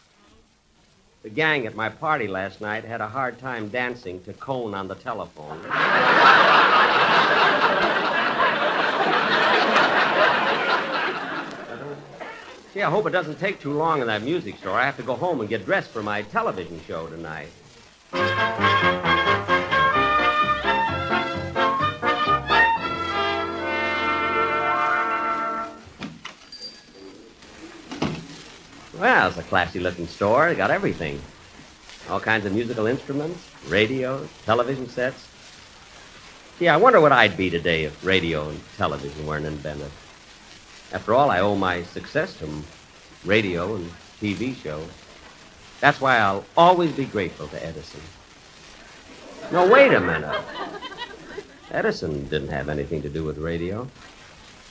The 1.24 1.30
gang 1.30 1.68
at 1.68 1.76
my 1.76 1.90
party 1.90 2.28
last 2.28 2.62
night 2.62 2.86
had 2.86 3.02
a 3.02 3.08
hard 3.08 3.38
time 3.40 3.68
dancing 3.68 4.24
to 4.24 4.32
Cone 4.32 4.74
on 4.74 4.88
the 4.88 4.96
telephone. 4.96 5.60
Gee, 12.74 12.82
I 12.82 12.90
hope 12.90 13.08
it 13.08 13.12
doesn't 13.12 13.40
take 13.40 13.60
too 13.60 13.74
long 13.74 14.00
in 14.00 14.08
that 14.08 14.22
music 14.22 14.58
store. 14.60 14.80
I 14.80 14.86
have 14.86 14.96
to 14.98 15.04
go 15.04 15.16
home 15.16 15.42
and 15.42 15.50
get 15.50 15.66
dressed 15.66 15.90
for 15.90 16.02
my 16.02 16.22
television 16.22 16.80
show 16.88 17.08
tonight. 17.08 17.50
It's 29.28 29.38
a 29.38 29.44
classy 29.44 29.80
looking 29.80 30.08
store. 30.08 30.48
They 30.48 30.56
got 30.56 30.72
everything. 30.72 31.22
All 32.10 32.20
kinds 32.20 32.46
of 32.46 32.54
musical 32.54 32.88
instruments, 32.88 33.38
radios, 33.68 34.30
television 34.46 34.88
sets. 34.88 35.28
Gee, 36.58 36.70
I 36.70 36.78
wonder 36.78 37.02
what 37.02 37.12
I'd 37.12 37.36
be 37.36 37.50
today 37.50 37.84
if 37.84 38.04
radio 38.06 38.50
and 38.50 38.60
television 38.78 39.28
weren't 39.28 39.46
invented. 39.46 39.92
After 40.94 41.14
all, 41.14 41.30
I 41.30 41.42
owe 41.42 41.56
my 41.56 41.84
success 41.84 42.38
to 42.40 42.50
radio 43.26 43.76
and 43.76 43.92
TV 44.22 44.56
shows. 44.56 44.90
That's 45.82 46.00
why 46.00 46.18
I'll 46.18 46.46
always 46.56 46.94
be 46.94 47.06
grateful 47.06 47.48
to 47.50 47.66
Edison. 47.66 48.02
No, 49.52 49.68
wait 49.68 49.94
a 49.94 50.00
minute. 50.00 50.42
Edison 51.70 52.28
didn't 52.30 52.50
have 52.50 52.70
anything 52.70 53.02
to 53.02 53.10
do 53.10 53.26
with 53.26 53.38
radio. 53.38 53.88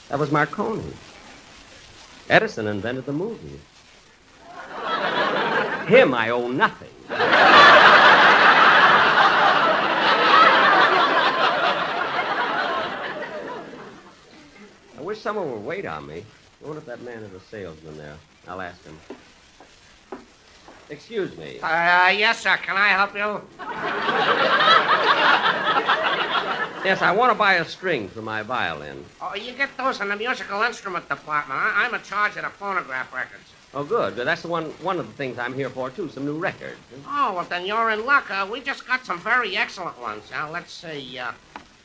That 0.09 0.17
was 0.19 0.31
Marconi. 0.31 0.93
Edison 2.29 2.67
invented 2.67 3.05
the 3.05 3.13
movie. 3.13 3.59
Him, 5.87 6.13
I 6.13 6.29
owe 6.29 6.47
nothing. 6.49 6.89
I 14.97 15.01
wish 15.01 15.19
someone 15.21 15.51
would 15.51 15.63
wait 15.63 15.85
on 15.85 16.07
me. 16.07 16.23
I 16.63 16.65
wonder 16.65 16.79
if 16.79 16.85
that 16.87 17.01
man 17.03 17.23
is 17.23 17.33
a 17.33 17.39
salesman 17.39 17.97
there. 17.97 18.15
I'll 18.47 18.61
ask 18.61 18.83
him. 18.83 18.97
Excuse 20.89 21.37
me. 21.37 21.59
Uh, 21.59 22.07
yes, 22.09 22.39
sir. 22.41 22.57
Can 22.57 22.77
I 22.77 22.87
help 22.89 23.13
you? 23.13 23.41
Yes, 26.85 27.01
I 27.01 27.11
want 27.11 27.31
to 27.31 27.35
buy 27.37 27.55
a 27.55 27.65
string 27.65 28.07
for 28.07 28.21
my 28.21 28.41
violin. 28.43 29.03
Oh, 29.21 29.35
you 29.35 29.51
get 29.53 29.75
those 29.77 29.99
in 29.99 30.07
the 30.07 30.15
musical 30.15 30.61
instrument 30.63 31.09
department. 31.09 31.59
I- 31.59 31.85
I'm 31.85 31.93
in 31.93 32.01
charge 32.03 32.37
of 32.37 32.43
the 32.43 32.49
phonograph 32.49 33.13
records. 33.13 33.51
Oh, 33.73 33.83
good. 33.83 34.15
That's 34.15 34.41
the 34.41 34.47
one 34.47 34.65
one 34.81 34.99
of 34.99 35.07
the 35.07 35.13
things 35.13 35.37
I'm 35.37 35.53
here 35.53 35.69
for 35.69 35.89
too. 35.89 36.09
Some 36.09 36.25
new 36.25 36.37
records. 36.37 36.77
Oh, 37.07 37.33
well, 37.33 37.43
then 37.45 37.65
you're 37.65 37.89
in 37.91 38.05
luck. 38.05 38.29
Uh, 38.31 38.47
we 38.49 38.61
just 38.61 38.87
got 38.87 39.05
some 39.05 39.19
very 39.19 39.57
excellent 39.57 39.99
ones. 39.99 40.23
Now, 40.31 40.49
let's 40.49 40.71
see. 40.73 41.19
Uh, 41.19 41.31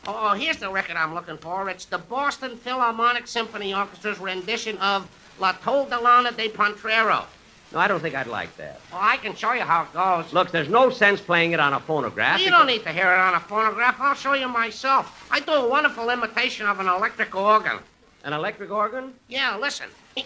oh, 0.07 0.35
here's 0.35 0.59
the 0.59 0.70
record 0.70 0.97
I'm 0.97 1.14
looking 1.14 1.39
for. 1.39 1.68
It's 1.68 1.85
the 1.85 1.99
Boston 1.99 2.57
Philharmonic 2.57 3.26
Symphony 3.26 3.72
Orchestra's 3.72 4.20
rendition 4.20 4.78
of 4.78 5.09
La 5.39 5.53
Toldalana 5.55 6.35
de 6.37 6.49
Pontrero. 6.49 7.24
No, 7.72 7.78
I 7.78 7.89
don't 7.89 8.01
think 8.01 8.14
I'd 8.14 8.26
like 8.26 8.55
that. 8.59 8.80
Well, 8.93 9.01
I 9.03 9.16
can 9.16 9.35
show 9.35 9.53
you 9.53 9.62
how 9.62 9.85
it 9.85 9.93
goes. 9.95 10.33
Look, 10.33 10.51
there's 10.51 10.68
no 10.68 10.91
sense 10.91 11.20
playing 11.20 11.53
it 11.53 11.61
on 11.61 11.72
a 11.72 11.80
phonograph. 11.80 12.39
You 12.41 12.51
don't 12.51 12.66
need 12.66 12.83
to 12.85 12.93
hear 12.93 13.11
it 13.11 13.18
on 13.18 13.35
a 13.35 13.41
phonograph. 13.41 13.97
I'll 13.99 14.14
show 14.14 14.35
you 14.35 14.47
myself. 14.47 15.26
I 15.30 15.41
do 15.41 15.53
a 15.53 15.68
wonderful 15.68 16.11
imitation 16.11 16.66
of 16.66 16.80
an 16.80 16.87
electric 16.87 17.35
organ. 17.35 17.78
An 18.24 18.35
electric 18.35 18.70
organ? 18.70 19.14
Yeah, 19.26 19.57
listen. 19.57 19.89
Wait 20.15 20.25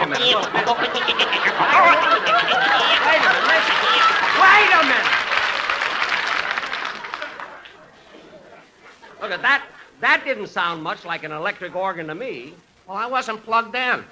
a 0.00 0.06
minute. 0.06 0.20
Wait 0.20 0.32
a 4.72 4.82
minute. 4.84 5.08
Look 9.20 9.32
at 9.32 9.42
that. 9.42 9.64
That 10.00 10.22
didn't 10.24 10.48
sound 10.48 10.82
much 10.82 11.04
like 11.04 11.24
an 11.24 11.32
electric 11.32 11.74
organ 11.74 12.06
to 12.08 12.14
me. 12.14 12.52
Well, 12.86 12.96
I 12.96 13.06
wasn't 13.06 13.42
plugged 13.42 13.74
in. 13.74 14.04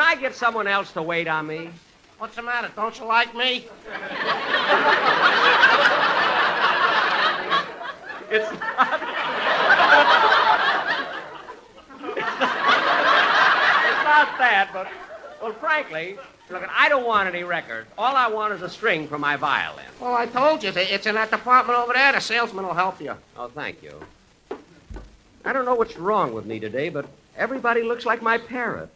I 0.00 0.14
get 0.16 0.34
someone 0.34 0.66
else 0.66 0.92
to 0.92 1.02
wait 1.02 1.28
on 1.28 1.46
me? 1.46 1.70
What's 2.18 2.36
the 2.36 2.42
matter? 2.42 2.70
Don't 2.76 2.98
you 2.98 3.04
like 3.04 3.34
me? 3.34 3.66
It's 8.32 8.50
not. 8.50 9.00
it's 12.16 14.04
not 14.06 14.38
that, 14.38 14.70
but 14.72 14.88
well, 15.42 15.52
frankly, 15.52 16.16
look, 16.48 16.66
I 16.70 16.88
don't 16.88 17.04
want 17.06 17.28
any 17.28 17.44
records. 17.44 17.90
All 17.98 18.16
I 18.16 18.28
want 18.28 18.54
is 18.54 18.62
a 18.62 18.70
string 18.70 19.06
for 19.06 19.18
my 19.18 19.36
violin. 19.36 19.84
Well, 20.00 20.14
I 20.14 20.24
told 20.26 20.62
you. 20.62 20.72
It's 20.74 21.06
in 21.06 21.14
that 21.16 21.30
department 21.30 21.78
over 21.78 21.92
there. 21.92 22.12
The 22.12 22.20
salesman 22.20 22.66
will 22.66 22.72
help 22.72 23.02
you. 23.02 23.14
Oh, 23.36 23.48
thank 23.48 23.82
you. 23.82 24.00
I 25.44 25.52
don't 25.52 25.66
know 25.66 25.74
what's 25.74 25.98
wrong 25.98 26.32
with 26.32 26.46
me 26.46 26.58
today, 26.58 26.88
but 26.88 27.04
everybody 27.36 27.82
looks 27.82 28.06
like 28.06 28.22
my 28.22 28.38
parrot. 28.38 28.88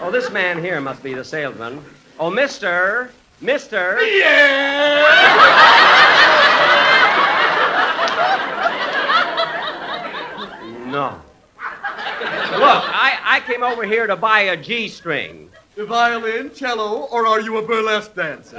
Oh, 0.00 0.10
this 0.12 0.30
man 0.30 0.62
here 0.62 0.80
must 0.80 1.02
be 1.02 1.14
the 1.14 1.24
salesman. 1.24 1.84
Oh, 2.18 2.30
mister. 2.30 3.10
Mister. 3.40 4.00
Yeah! 4.00 5.02
no. 10.86 11.20
Look, 12.52 12.84
I, 12.86 13.18
I 13.24 13.40
came 13.46 13.62
over 13.64 13.84
here 13.84 14.06
to 14.06 14.14
buy 14.16 14.40
a 14.40 14.56
G 14.56 14.88
string. 14.88 15.50
The 15.74 15.84
violin, 15.84 16.54
cello, 16.54 17.08
or 17.10 17.26
are 17.26 17.40
you 17.40 17.56
a 17.56 17.62
burlesque 17.62 18.14
dancer? 18.14 18.56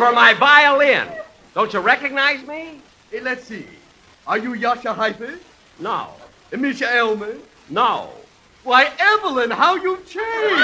For 0.00 0.12
my 0.12 0.32
violin. 0.32 1.08
Don't 1.52 1.70
you 1.74 1.80
recognize 1.80 2.40
me? 2.46 2.80
Hey, 3.10 3.20
let's 3.20 3.44
see. 3.44 3.66
Are 4.26 4.38
you 4.38 4.54
Jascha 4.54 4.96
Heifetz? 4.96 5.44
No. 5.78 6.14
Mischa 6.52 6.90
Elman? 6.90 7.38
No. 7.68 8.08
Why, 8.64 8.90
Evelyn, 8.98 9.50
how 9.50 9.74
you 9.74 9.96
changed! 9.98 10.62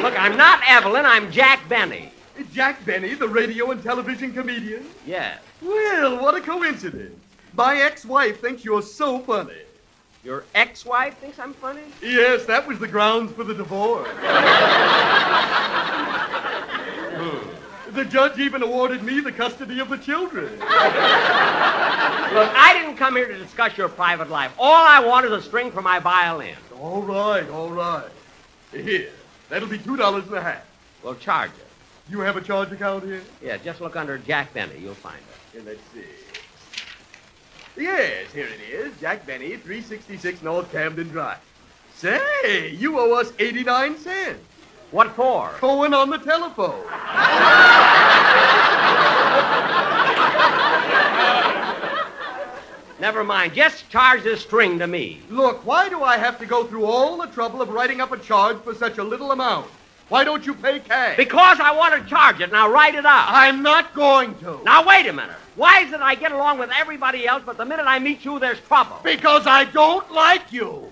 Look, 0.00 0.16
I'm 0.16 0.36
not 0.36 0.60
Evelyn, 0.68 1.04
I'm 1.04 1.32
Jack 1.32 1.68
Benny. 1.68 2.12
Eh, 2.38 2.44
Jack 2.52 2.86
Benny, 2.86 3.14
the 3.14 3.26
radio 3.26 3.72
and 3.72 3.82
television 3.82 4.32
comedian? 4.32 4.86
Yes. 5.04 5.40
Well, 5.60 6.22
what 6.22 6.36
a 6.36 6.40
coincidence. 6.40 7.18
My 7.54 7.78
ex-wife 7.78 8.40
thinks 8.40 8.64
you're 8.64 8.80
so 8.80 9.18
funny. 9.18 9.62
Your 10.24 10.44
ex-wife 10.54 11.18
thinks 11.18 11.40
I'm 11.40 11.52
funny? 11.52 11.82
Yes, 12.00 12.46
that 12.46 12.64
was 12.66 12.78
the 12.78 12.86
grounds 12.86 13.32
for 13.32 13.42
the 13.42 13.54
divorce. 13.54 14.08
the 17.92 18.04
judge 18.04 18.38
even 18.38 18.62
awarded 18.62 19.02
me 19.02 19.18
the 19.18 19.32
custody 19.32 19.80
of 19.80 19.88
the 19.88 19.98
children. 19.98 20.48
Look, 20.60 20.68
I 22.54 22.80
didn't 22.80 22.98
come 22.98 23.16
here 23.16 23.26
to 23.26 23.36
discuss 23.36 23.76
your 23.76 23.88
private 23.88 24.30
life. 24.30 24.52
All 24.60 24.86
I 24.86 25.00
want 25.00 25.26
is 25.26 25.32
a 25.32 25.42
string 25.42 25.72
for 25.72 25.82
my 25.82 25.98
violin. 25.98 26.54
All 26.80 27.02
right, 27.02 27.48
all 27.50 27.70
right. 27.70 28.08
Here, 28.70 29.10
that'll 29.48 29.68
be 29.68 29.78
two 29.78 29.96
dollars 29.96 30.24
and 30.26 30.36
a 30.36 30.42
half. 30.42 30.64
We'll 31.02 31.16
charge 31.16 31.50
it. 31.50 31.66
You 32.08 32.20
have 32.20 32.36
a 32.36 32.40
charge 32.40 32.70
account 32.70 33.02
here? 33.04 33.22
Yeah, 33.42 33.56
just 33.56 33.80
look 33.80 33.96
under 33.96 34.18
Jack 34.18 34.54
Benny. 34.54 34.78
You'll 34.78 34.94
find 34.94 35.18
it. 35.18 35.24
Here, 35.52 35.62
let's 35.66 35.82
see. 35.92 36.04
Yes, 37.76 38.32
here 38.32 38.46
it 38.46 38.60
is. 38.70 38.92
Jack 39.00 39.26
Benny, 39.26 39.56
366 39.56 40.42
North 40.42 40.70
Camden 40.70 41.08
Drive. 41.08 41.38
Say, 41.94 42.74
you 42.78 42.98
owe 42.98 43.18
us 43.18 43.32
89 43.38 43.98
cents. 43.98 44.40
What 44.90 45.12
for? 45.12 45.50
Going 45.60 45.94
on 45.94 46.10
the 46.10 46.18
telephone. 46.18 46.84
Never 53.00 53.24
mind. 53.24 53.54
Just 53.54 53.88
charge 53.88 54.22
this 54.22 54.42
string 54.42 54.78
to 54.78 54.86
me. 54.86 55.22
Look, 55.30 55.64
why 55.64 55.88
do 55.88 56.02
I 56.02 56.18
have 56.18 56.38
to 56.40 56.46
go 56.46 56.64
through 56.64 56.84
all 56.84 57.16
the 57.16 57.26
trouble 57.28 57.62
of 57.62 57.70
writing 57.70 58.02
up 58.02 58.12
a 58.12 58.18
charge 58.18 58.58
for 58.58 58.74
such 58.74 58.98
a 58.98 59.04
little 59.04 59.32
amount? 59.32 59.66
Why 60.08 60.24
don't 60.24 60.44
you 60.44 60.54
pay 60.54 60.80
cash? 60.80 61.16
Because 61.16 61.58
I 61.60 61.72
want 61.74 61.94
to 61.94 62.08
charge 62.08 62.40
it. 62.40 62.52
Now 62.52 62.68
write 62.70 62.94
it 62.94 63.06
out. 63.06 63.26
I'm 63.28 63.62
not 63.62 63.94
going 63.94 64.34
to. 64.40 64.60
Now 64.64 64.86
wait 64.86 65.06
a 65.06 65.12
minute. 65.12 65.36
Why 65.56 65.80
is 65.80 65.92
it 65.92 66.00
I 66.00 66.14
get 66.14 66.32
along 66.32 66.58
with 66.58 66.70
everybody 66.78 67.26
else, 67.26 67.42
but 67.44 67.56
the 67.58 67.64
minute 67.64 67.86
I 67.86 67.98
meet 67.98 68.24
you, 68.24 68.38
there's 68.38 68.60
trouble? 68.60 68.98
Because 69.02 69.46
I 69.46 69.64
don't 69.64 70.10
like 70.12 70.52
you. 70.52 70.68
Well, 70.68 70.90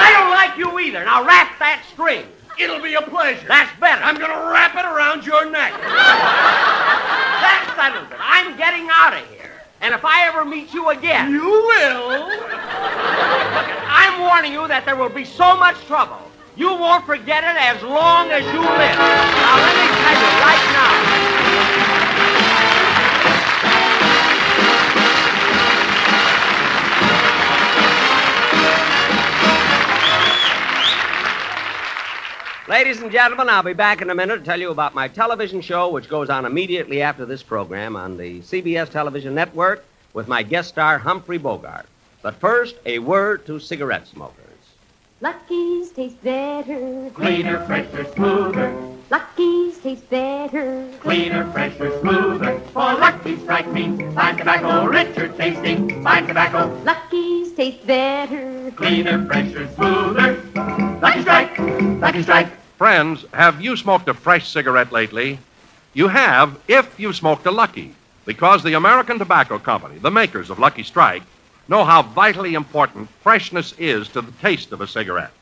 I 0.00 0.12
don't 0.18 0.30
like 0.30 0.56
you 0.58 0.78
either. 0.80 1.04
Now 1.04 1.24
wrap 1.24 1.58
that 1.58 1.82
string. 1.92 2.26
It'll 2.58 2.80
be 2.82 2.94
a 2.94 3.02
pleasure. 3.02 3.46
That's 3.46 3.70
better. 3.78 4.02
I'm 4.02 4.16
going 4.16 4.30
to 4.30 4.50
wrap 4.50 4.74
it 4.74 4.84
around 4.84 5.24
your 5.24 5.48
neck. 5.48 5.72
That 5.80 7.72
settles 7.76 8.10
it. 8.10 8.18
I'm 8.20 8.56
getting 8.56 8.88
out 8.90 9.14
of 9.14 9.24
here. 9.30 9.37
And 9.80 9.94
if 9.94 10.04
I 10.04 10.26
ever 10.26 10.44
meet 10.44 10.74
you 10.74 10.90
again. 10.90 11.30
You 11.30 11.40
will. 11.40 12.28
I'm 13.88 14.20
warning 14.20 14.52
you 14.52 14.66
that 14.68 14.84
there 14.84 14.96
will 14.96 15.08
be 15.08 15.24
so 15.24 15.56
much 15.56 15.76
trouble. 15.86 16.18
You 16.56 16.74
won't 16.74 17.06
forget 17.06 17.44
it 17.44 17.56
as 17.56 17.80
long 17.82 18.30
as 18.30 18.42
you 18.50 18.58
live. 18.58 18.98
Now, 18.98 19.56
let 19.62 19.74
me 19.78 19.86
tell 20.02 20.18
you 20.18 20.30
right 20.42 20.66
now. 20.74 22.17
Ladies 32.68 33.00
and 33.00 33.10
gentlemen, 33.10 33.48
I'll 33.48 33.62
be 33.62 33.72
back 33.72 34.02
in 34.02 34.10
a 34.10 34.14
minute 34.14 34.40
to 34.40 34.44
tell 34.44 34.60
you 34.60 34.70
about 34.70 34.94
my 34.94 35.08
television 35.08 35.62
show, 35.62 35.88
which 35.88 36.10
goes 36.10 36.28
on 36.28 36.44
immediately 36.44 37.00
after 37.00 37.24
this 37.24 37.42
program 37.42 37.96
on 37.96 38.18
the 38.18 38.40
CBS 38.40 38.90
television 38.90 39.34
network 39.34 39.86
with 40.12 40.28
my 40.28 40.42
guest 40.42 40.68
star, 40.68 40.98
Humphrey 40.98 41.38
Bogart. 41.38 41.86
But 42.20 42.34
first, 42.34 42.76
a 42.84 42.98
word 42.98 43.46
to 43.46 43.58
cigarette 43.58 44.06
smokers. 44.06 44.47
Lucky's 45.20 45.90
taste 45.90 46.22
better. 46.22 47.10
Cleaner, 47.10 47.66
fresher, 47.66 48.04
smoother. 48.14 48.72
Lucky's 49.10 49.76
taste 49.78 50.08
better. 50.08 50.88
Cleaner, 51.00 51.50
fresher, 51.50 51.98
smoother. 51.98 52.60
For 52.72 52.94
Lucky 52.94 53.36
Strike 53.38 53.66
means 53.72 54.14
fine 54.14 54.36
tobacco, 54.36 54.86
richer 54.86 55.26
tasting, 55.30 56.04
fine 56.04 56.28
tobacco. 56.28 56.72
Lucky's 56.84 57.52
taste 57.52 57.84
better. 57.84 58.70
Cleaner, 58.76 59.26
fresher, 59.26 59.68
smoother. 59.74 60.40
Lucky 61.02 61.22
Strike, 61.22 61.58
Lucky 62.00 62.22
Strike. 62.22 62.52
Friends, 62.76 63.24
have 63.32 63.60
you 63.60 63.76
smoked 63.76 64.08
a 64.08 64.14
fresh 64.14 64.48
cigarette 64.48 64.92
lately? 64.92 65.40
You 65.94 66.06
have 66.06 66.60
if 66.68 67.00
you 67.00 67.12
smoked 67.12 67.44
a 67.44 67.50
Lucky, 67.50 67.92
because 68.24 68.62
the 68.62 68.74
American 68.74 69.18
Tobacco 69.18 69.58
Company, 69.58 69.98
the 69.98 70.12
makers 70.12 70.48
of 70.48 70.60
Lucky 70.60 70.84
Strike, 70.84 71.24
know 71.68 71.84
how 71.84 72.02
vitally 72.02 72.54
important 72.54 73.08
freshness 73.22 73.74
is 73.78 74.08
to 74.08 74.22
the 74.22 74.32
taste 74.32 74.72
of 74.72 74.80
a 74.80 74.86
cigarette. 74.86 75.32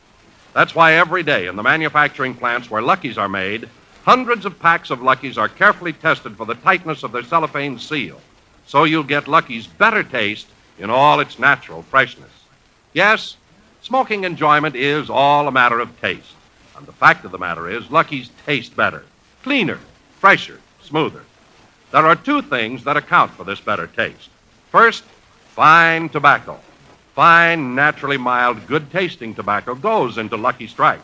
That's 0.52 0.74
why 0.74 0.94
every 0.94 1.22
day 1.22 1.46
in 1.46 1.56
the 1.56 1.62
manufacturing 1.62 2.34
plants 2.34 2.70
where 2.70 2.82
Luckies 2.82 3.18
are 3.18 3.28
made, 3.28 3.68
hundreds 4.04 4.44
of 4.44 4.58
packs 4.58 4.90
of 4.90 5.02
Luckies 5.02 5.38
are 5.38 5.48
carefully 5.48 5.92
tested 5.92 6.36
for 6.36 6.46
the 6.46 6.54
tightness 6.54 7.02
of 7.02 7.12
their 7.12 7.22
cellophane 7.22 7.78
seal, 7.78 8.20
so 8.66 8.84
you'll 8.84 9.02
get 9.02 9.28
Lucky's 9.28 9.66
better 9.66 10.02
taste 10.02 10.48
in 10.78 10.90
all 10.90 11.20
its 11.20 11.38
natural 11.38 11.82
freshness. 11.82 12.30
Yes, 12.92 13.36
smoking 13.82 14.24
enjoyment 14.24 14.74
is 14.74 15.08
all 15.10 15.46
a 15.46 15.52
matter 15.52 15.78
of 15.78 16.00
taste. 16.00 16.32
And 16.76 16.86
the 16.86 16.92
fact 16.92 17.24
of 17.24 17.30
the 17.30 17.38
matter 17.38 17.70
is, 17.70 17.90
Lucky's 17.90 18.30
taste 18.44 18.76
better, 18.76 19.04
cleaner, 19.42 19.78
fresher, 20.18 20.60
smoother. 20.82 21.22
There 21.90 22.04
are 22.04 22.16
two 22.16 22.42
things 22.42 22.84
that 22.84 22.96
account 22.96 23.32
for 23.32 23.44
this 23.44 23.60
better 23.60 23.86
taste. 23.86 24.28
First, 24.70 25.04
fine 25.56 26.10
tobacco. 26.10 26.60
Fine, 27.14 27.74
naturally 27.74 28.18
mild, 28.18 28.66
good 28.66 28.92
tasting 28.92 29.34
tobacco 29.34 29.74
goes 29.74 30.18
into 30.18 30.36
Lucky 30.36 30.66
Strike. 30.66 31.00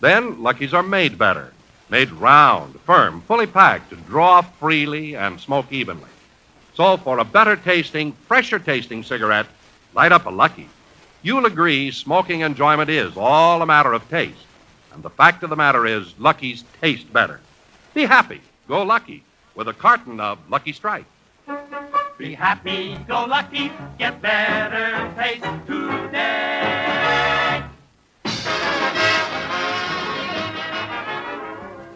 Then, 0.00 0.42
Luckies 0.42 0.74
are 0.74 0.82
made 0.82 1.16
better, 1.16 1.54
made 1.88 2.10
round, 2.12 2.78
firm, 2.80 3.22
fully 3.22 3.46
packed 3.46 3.88
to 3.88 3.96
draw 3.96 4.42
freely 4.42 5.16
and 5.16 5.40
smoke 5.40 5.72
evenly. 5.72 6.10
So, 6.74 6.98
for 6.98 7.18
a 7.18 7.24
better 7.24 7.56
tasting, 7.56 8.12
fresher 8.12 8.58
tasting 8.58 9.02
cigarette, 9.02 9.46
light 9.94 10.12
up 10.12 10.26
a 10.26 10.30
Lucky. 10.30 10.68
You'll 11.22 11.46
agree 11.46 11.90
smoking 11.90 12.42
enjoyment 12.42 12.90
is 12.90 13.16
all 13.16 13.62
a 13.62 13.66
matter 13.66 13.94
of 13.94 14.06
taste. 14.10 14.44
And 14.92 15.02
the 15.02 15.10
fact 15.10 15.42
of 15.42 15.48
the 15.48 15.56
matter 15.56 15.86
is, 15.86 16.12
Lucky's 16.18 16.62
taste 16.82 17.10
better. 17.10 17.40
Be 17.94 18.04
happy. 18.04 18.42
Go 18.68 18.82
Lucky 18.82 19.24
with 19.54 19.66
a 19.66 19.72
carton 19.72 20.20
of 20.20 20.38
Lucky 20.50 20.74
Strike. 20.74 21.06
Be 22.18 22.34
happy, 22.34 22.96
go 23.06 23.26
lucky, 23.26 23.70
get 23.96 24.20
better 24.20 25.14
taste 25.16 25.44
today. 25.68 27.64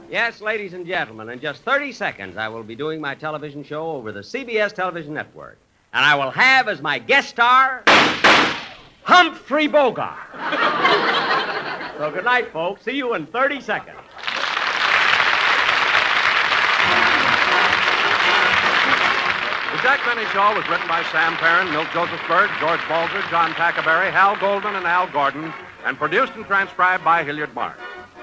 Yes, 0.09 0.41
ladies 0.41 0.75
and 0.75 0.87
gentlemen, 0.87 1.29
in 1.29 1.41
just 1.41 1.63
30 1.63 1.91
seconds, 1.91 2.37
I 2.37 2.47
will 2.47 2.63
be 2.63 2.77
doing 2.77 3.01
my 3.01 3.17
television 3.17 3.65
show 3.65 3.91
over 3.91 4.13
the 4.13 4.21
CBS 4.21 4.73
television 4.73 5.13
network. 5.13 5.59
And 5.93 6.05
I 6.05 6.15
will 6.15 6.31
have 6.31 6.69
as 6.69 6.81
my 6.81 7.01
guest 7.01 7.31
star 7.31 7.83
Humphrey 9.03 9.67
Bogart. 9.67 10.17
so 11.99 12.13
good 12.13 12.25
night, 12.25 12.53
folks. 12.53 12.85
See 12.85 12.93
you 12.93 13.15
in 13.15 13.27
30 13.27 13.61
seconds. 13.61 14.02
Jack 19.83 19.99
Benny 20.07 20.25
Show 20.27 20.55
was 20.55 20.69
written 20.69 20.87
by 20.87 21.03
Sam 21.11 21.35
Perrin, 21.39 21.69
Milt 21.73 21.89
Josephsberg, 21.89 22.49
George 22.61 22.79
Balzer, 22.89 23.21
John 23.31 23.51
Tackaberry, 23.55 24.13
Hal 24.13 24.37
Goldman, 24.37 24.77
and 24.77 24.87
Al 24.87 25.09
Gordon, 25.09 25.53
and 25.85 25.99
produced 25.99 26.35
and 26.35 26.47
transcribed 26.47 27.03
by 27.03 27.25
Hilliard 27.25 27.53
Mark. 27.53 27.77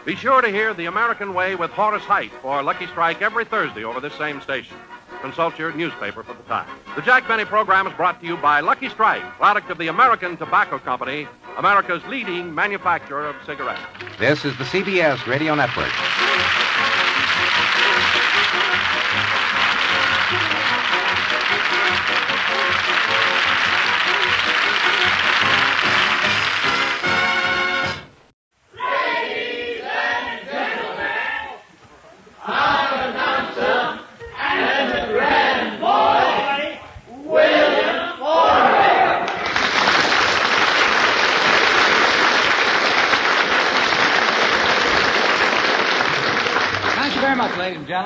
Be 0.06 0.16
sure 0.16 0.42
to 0.42 0.48
hear 0.48 0.74
The 0.74 0.86
American 0.86 1.34
Way 1.34 1.56
with 1.56 1.72
Horace 1.72 2.04
Heidt 2.04 2.32
for 2.42 2.64
Lucky 2.64 2.88
Strike 2.88 3.22
every 3.22 3.44
Thursday 3.44 3.84
over 3.84 4.00
this 4.00 4.14
same 4.14 4.40
station. 4.40 4.78
Consult 5.20 5.60
your 5.60 5.74
newspaper 5.74 6.24
for 6.24 6.34
the 6.34 6.44
time. 6.44 6.70
The 6.96 7.02
Jack 7.02 7.28
Benny 7.28 7.44
program 7.44 7.88
is 7.88 7.94
brought 7.94 8.22
to 8.22 8.26
you 8.26 8.38
by 8.38 8.62
Lucky 8.62 8.88
Strike, 8.88 9.24
product 9.34 9.70
of 9.70 9.78
the 9.78 9.90
American 9.90 10.38
Tobacco 10.38 10.80
Company, 10.80 11.28
America's 11.58 12.02
leading 12.06 12.56
manufacturer 12.56 13.28
of 13.28 13.36
cigarettes. 13.46 13.82
This 14.18 14.46
is 14.46 14.58
the 14.58 14.64
CBS 14.64 15.28
Radio 15.28 15.56
Network. 15.56 15.92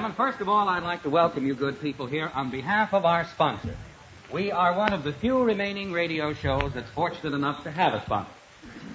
Gentlemen. 0.03 0.31
First 0.31 0.41
of 0.41 0.49
all, 0.49 0.67
I'd 0.67 0.83
like 0.83 1.03
to 1.03 1.09
welcome 1.09 1.47
you 1.47 1.55
good 1.55 1.79
people 1.79 2.07
here 2.07 2.29
on 2.35 2.49
behalf 2.49 2.93
of 2.93 3.05
our 3.05 3.23
sponsor. 3.25 3.73
We 4.33 4.51
are 4.51 4.75
one 4.77 4.91
of 4.91 5.05
the 5.05 5.13
few 5.13 5.41
remaining 5.41 5.93
radio 5.93 6.33
shows 6.33 6.73
that's 6.73 6.89
fortunate 6.89 7.33
enough 7.33 7.63
to 7.63 7.71
have 7.71 7.93
a 7.93 8.03
sponsor. 8.03 8.33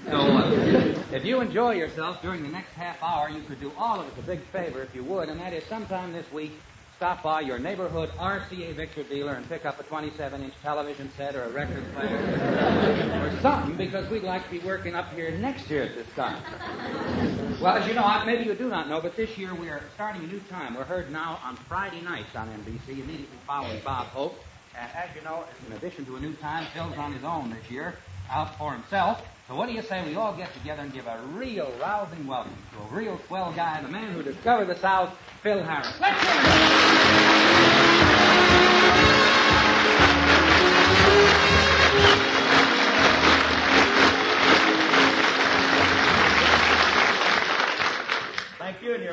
So, 0.04 0.20
uh, 0.20 1.02
if 1.10 1.24
you 1.24 1.40
enjoy 1.40 1.76
yourself 1.76 2.20
during 2.20 2.42
the 2.42 2.50
next 2.50 2.72
half 2.72 3.02
hour, 3.02 3.30
you 3.30 3.40
could 3.40 3.58
do 3.58 3.72
all 3.78 4.00
of 4.00 4.06
us 4.06 4.18
a 4.18 4.22
big 4.22 4.40
favor 4.52 4.82
if 4.82 4.94
you 4.94 5.02
would, 5.04 5.30
and 5.30 5.40
that 5.40 5.54
is 5.54 5.64
sometime 5.64 6.12
this 6.12 6.30
week, 6.30 6.52
stop 6.96 7.22
by 7.22 7.40
your 7.40 7.58
neighborhood 7.58 8.10
RCA 8.18 8.74
Victor 8.74 9.02
dealer 9.04 9.32
and 9.32 9.48
pick 9.48 9.64
up 9.64 9.80
a 9.80 9.84
27-inch 9.84 10.54
television 10.62 11.10
set 11.16 11.34
or 11.34 11.44
a 11.44 11.50
record 11.50 11.84
player 11.94 13.32
or 13.32 13.40
something, 13.40 13.76
because 13.76 14.10
we'd 14.10 14.24
like 14.24 14.44
to 14.44 14.50
be 14.50 14.58
working 14.58 14.94
up 14.94 15.10
here 15.14 15.30
next 15.38 15.70
year 15.70 15.84
at 15.84 15.94
this 15.94 16.08
time. 16.14 16.42
Well, 17.60 17.76
as 17.76 17.88
you 17.88 17.94
know, 17.94 18.22
maybe 18.24 18.44
you 18.44 18.54
do 18.54 18.68
not 18.68 18.88
know, 18.88 19.00
but 19.00 19.16
this 19.16 19.36
year 19.36 19.52
we 19.52 19.68
are 19.68 19.82
starting 19.94 20.22
a 20.22 20.26
new 20.28 20.38
time. 20.48 20.76
We're 20.76 20.84
heard 20.84 21.10
now 21.10 21.40
on 21.42 21.56
Friday 21.56 22.00
nights 22.02 22.36
on 22.36 22.46
NBC, 22.48 23.00
immediately 23.02 23.36
following 23.48 23.80
Bob 23.84 24.06
Hope. 24.08 24.38
And 24.78 24.88
as 24.94 25.08
you 25.16 25.22
know, 25.22 25.42
in 25.66 25.72
addition 25.72 26.04
to 26.04 26.14
a 26.14 26.20
new 26.20 26.34
time, 26.34 26.68
Phil's 26.72 26.96
on 26.96 27.12
his 27.12 27.24
own 27.24 27.50
this 27.50 27.68
year, 27.68 27.96
out 28.30 28.56
for 28.58 28.72
himself. 28.72 29.26
So 29.48 29.56
what 29.56 29.66
do 29.66 29.72
you 29.72 29.82
say 29.82 30.08
we 30.08 30.14
all 30.14 30.36
get 30.36 30.54
together 30.54 30.82
and 30.82 30.92
give 30.92 31.08
a 31.08 31.20
real 31.32 31.72
rousing 31.80 32.28
welcome 32.28 32.54
to 32.74 32.94
a 32.94 32.96
real 32.96 33.20
swell 33.26 33.52
guy, 33.52 33.82
the 33.82 33.88
man 33.88 34.12
who 34.12 34.22
discovered 34.22 34.66
the 34.66 34.78
South, 34.78 35.12
Phil 35.42 35.60
Harris. 35.60 35.92
Let's 36.00 36.22
hear 36.22 36.40
it. 39.64 39.67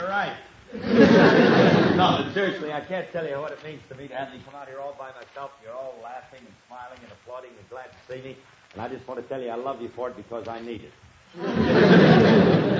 You're 0.05 0.13
right. 0.13 0.37
no, 1.95 2.23
but 2.23 2.33
seriously, 2.33 2.71
I 2.71 2.81
can't 2.81 3.11
tell 3.11 3.25
you 3.25 3.39
what 3.39 3.51
it 3.51 3.63
means 3.63 3.81
to 3.89 3.95
me 3.95 4.07
to 4.07 4.15
have 4.15 4.31
me 4.31 4.39
come 4.45 4.55
out 4.55 4.67
here 4.67 4.79
all 4.79 4.95
by 4.99 5.11
myself. 5.11 5.51
You're 5.63 5.73
all 5.73 5.95
laughing 6.03 6.41
and 6.45 6.53
smiling 6.67 6.99
and 7.01 7.11
applauding 7.11 7.51
and 7.57 7.69
glad 7.69 7.85
to 7.85 8.13
see 8.13 8.21
me. 8.21 8.37
And 8.73 8.81
I 8.81 8.87
just 8.87 9.07
want 9.07 9.21
to 9.21 9.27
tell 9.27 9.41
you 9.41 9.49
I 9.49 9.55
love 9.55 9.81
you 9.81 9.89
for 9.89 10.09
it 10.09 10.17
because 10.17 10.47
I 10.47 10.59
need 10.59 10.81
it. 10.83 10.91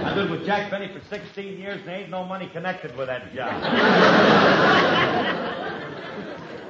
I've 0.06 0.16
been 0.16 0.30
with 0.30 0.46
Jack 0.46 0.70
Benny 0.70 0.88
for 0.88 1.02
16 1.10 1.58
years, 1.58 1.80
and 1.80 1.88
there 1.88 2.02
ain't 2.02 2.10
no 2.10 2.24
money 2.24 2.48
connected 2.54 2.96
with 2.96 3.08
that 3.08 3.34
job. 3.34 3.52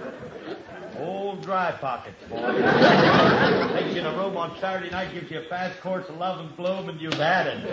Old 0.99 1.41
dry 1.43 1.71
pockets, 1.73 2.15
boy. 2.29 2.37
Takes 2.37 3.93
you 3.93 3.99
in 3.99 4.05
a 4.05 4.15
room 4.15 4.37
on 4.37 4.57
Saturday 4.61 4.89
night, 4.89 5.13
gives 5.13 5.29
you 5.29 5.39
a 5.39 5.43
fast 5.43 5.81
course 5.81 6.07
of 6.07 6.17
love 6.17 6.39
and 6.39 6.55
bloom, 6.55 6.87
and 6.89 7.01
you've 7.01 7.13
had 7.15 7.47
it. 7.47 7.65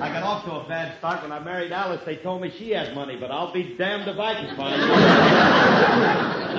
I 0.00 0.12
got 0.12 0.22
off 0.22 0.44
to 0.44 0.52
a 0.52 0.68
bad 0.68 0.96
start 0.98 1.22
when 1.22 1.32
I 1.32 1.40
married 1.40 1.72
Alice. 1.72 2.00
They 2.04 2.16
told 2.16 2.42
me 2.42 2.52
she 2.56 2.70
had 2.70 2.94
money, 2.94 3.16
but 3.16 3.30
I'll 3.30 3.52
be 3.52 3.74
damned 3.76 4.08
if 4.08 4.18
I 4.18 4.34
can 4.34 4.56
find 4.56 4.80
it. 4.80 4.90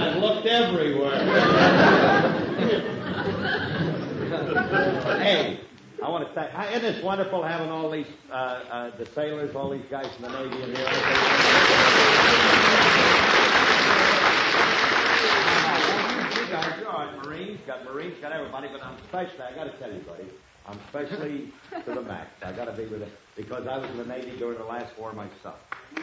I've 0.01 0.17
looked 0.17 0.47
everywhere. 0.47 1.17
hey, 5.21 5.59
I 6.03 6.09
want 6.09 6.27
to 6.27 6.34
say, 6.34 6.51
isn't 6.75 6.82
this 6.82 7.03
wonderful 7.03 7.43
having 7.43 7.69
all 7.69 7.89
these, 7.89 8.07
uh, 8.32 8.34
uh, 8.34 8.97
the 8.97 9.05
sailors, 9.05 9.55
all 9.55 9.69
these 9.69 9.86
guys 9.89 10.07
from 10.15 10.23
the 10.23 10.43
Navy 10.43 10.61
in 10.61 10.75
here? 10.75 10.86
You 13.86 13.90
guys, 16.51 16.80
you're 16.80 16.89
all 16.89 17.05
right, 17.05 17.24
Marines, 17.24 17.59
got 17.65 17.84
Marines, 17.86 18.15
got 18.22 18.32
everybody, 18.32 18.67
but 18.72 18.84
I'm 18.84 18.95
especially, 19.05 19.41
I 19.41 19.53
got 19.55 19.65
to 19.65 19.78
tell 19.78 19.91
you, 19.91 19.99
buddy, 20.01 20.26
I'm 20.65 20.78
especially 20.88 21.53
to 21.86 21.93
the 21.93 22.01
max. 22.01 22.30
I 22.43 22.51
got 22.51 22.65
to 22.65 22.74
be 22.74 22.86
with 22.86 23.01
it 23.01 23.11
because 23.36 23.67
I 23.67 23.78
was 23.78 23.89
in 23.91 23.97
the 23.97 24.05
Navy 24.05 24.38
during 24.38 24.57
the 24.57 24.65
last 24.65 24.97
war 24.97 25.13
myself. 25.13 25.59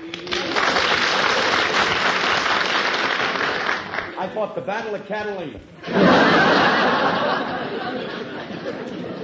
I 4.19 4.29
fought 4.35 4.55
the 4.57 4.63
Battle 4.63 4.95
of 4.95 5.07
Catalina. 5.07 6.55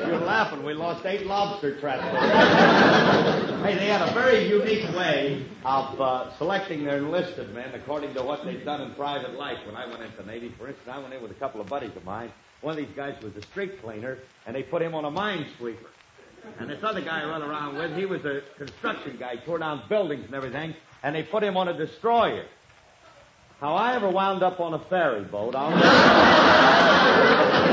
You're 0.06 0.20
laughing. 0.20 0.64
We 0.64 0.74
lost 0.74 1.06
eight 1.06 1.26
lobster 1.26 1.78
traps. 1.80 2.02
hey, 3.64 3.74
they 3.76 3.86
had 3.86 4.06
a 4.08 4.12
very 4.12 4.46
unique 4.46 4.88
way 4.94 5.46
of 5.64 6.00
uh, 6.00 6.36
selecting 6.36 6.84
their 6.84 6.98
enlisted 6.98 7.54
men 7.54 7.74
according 7.74 8.12
to 8.14 8.22
what 8.22 8.44
they've 8.44 8.64
done 8.64 8.82
in 8.82 8.94
private 8.94 9.34
life. 9.34 9.58
When 9.66 9.76
I 9.76 9.86
went 9.86 10.02
into 10.02 10.16
the 10.18 10.24
Navy, 10.24 10.54
for 10.58 10.68
instance, 10.68 10.88
I 10.90 10.98
went 10.98 11.14
in 11.14 11.22
with 11.22 11.30
a 11.30 11.34
couple 11.34 11.60
of 11.60 11.68
buddies 11.68 11.96
of 11.96 12.04
mine. 12.04 12.30
One 12.60 12.72
of 12.72 12.76
these 12.76 12.94
guys 12.94 13.14
was 13.22 13.34
a 13.36 13.42
street 13.42 13.82
cleaner, 13.82 14.18
and 14.46 14.54
they 14.54 14.62
put 14.62 14.82
him 14.82 14.94
on 14.94 15.04
a 15.04 15.10
minesweeper. 15.10 15.86
And 16.58 16.68
this 16.68 16.82
other 16.84 17.00
guy 17.00 17.22
I 17.22 17.24
run 17.28 17.42
around 17.42 17.76
with, 17.76 17.96
he 17.96 18.04
was 18.06 18.24
a 18.24 18.42
construction 18.58 19.16
guy, 19.18 19.36
tore 19.36 19.58
down 19.58 19.82
buildings 19.88 20.26
and 20.26 20.34
everything, 20.34 20.74
and 21.02 21.14
they 21.14 21.22
put 21.22 21.42
him 21.42 21.56
on 21.56 21.68
a 21.68 21.74
destroyer. 21.74 22.44
How 23.60 23.74
I 23.74 23.94
ever 23.96 24.10
wound 24.10 24.42
up 24.42 24.60
on 24.60 24.74
a 24.74 24.78
ferry 24.78 25.22
boat, 25.24 25.54
I'll 25.54 25.70
That 25.70 27.60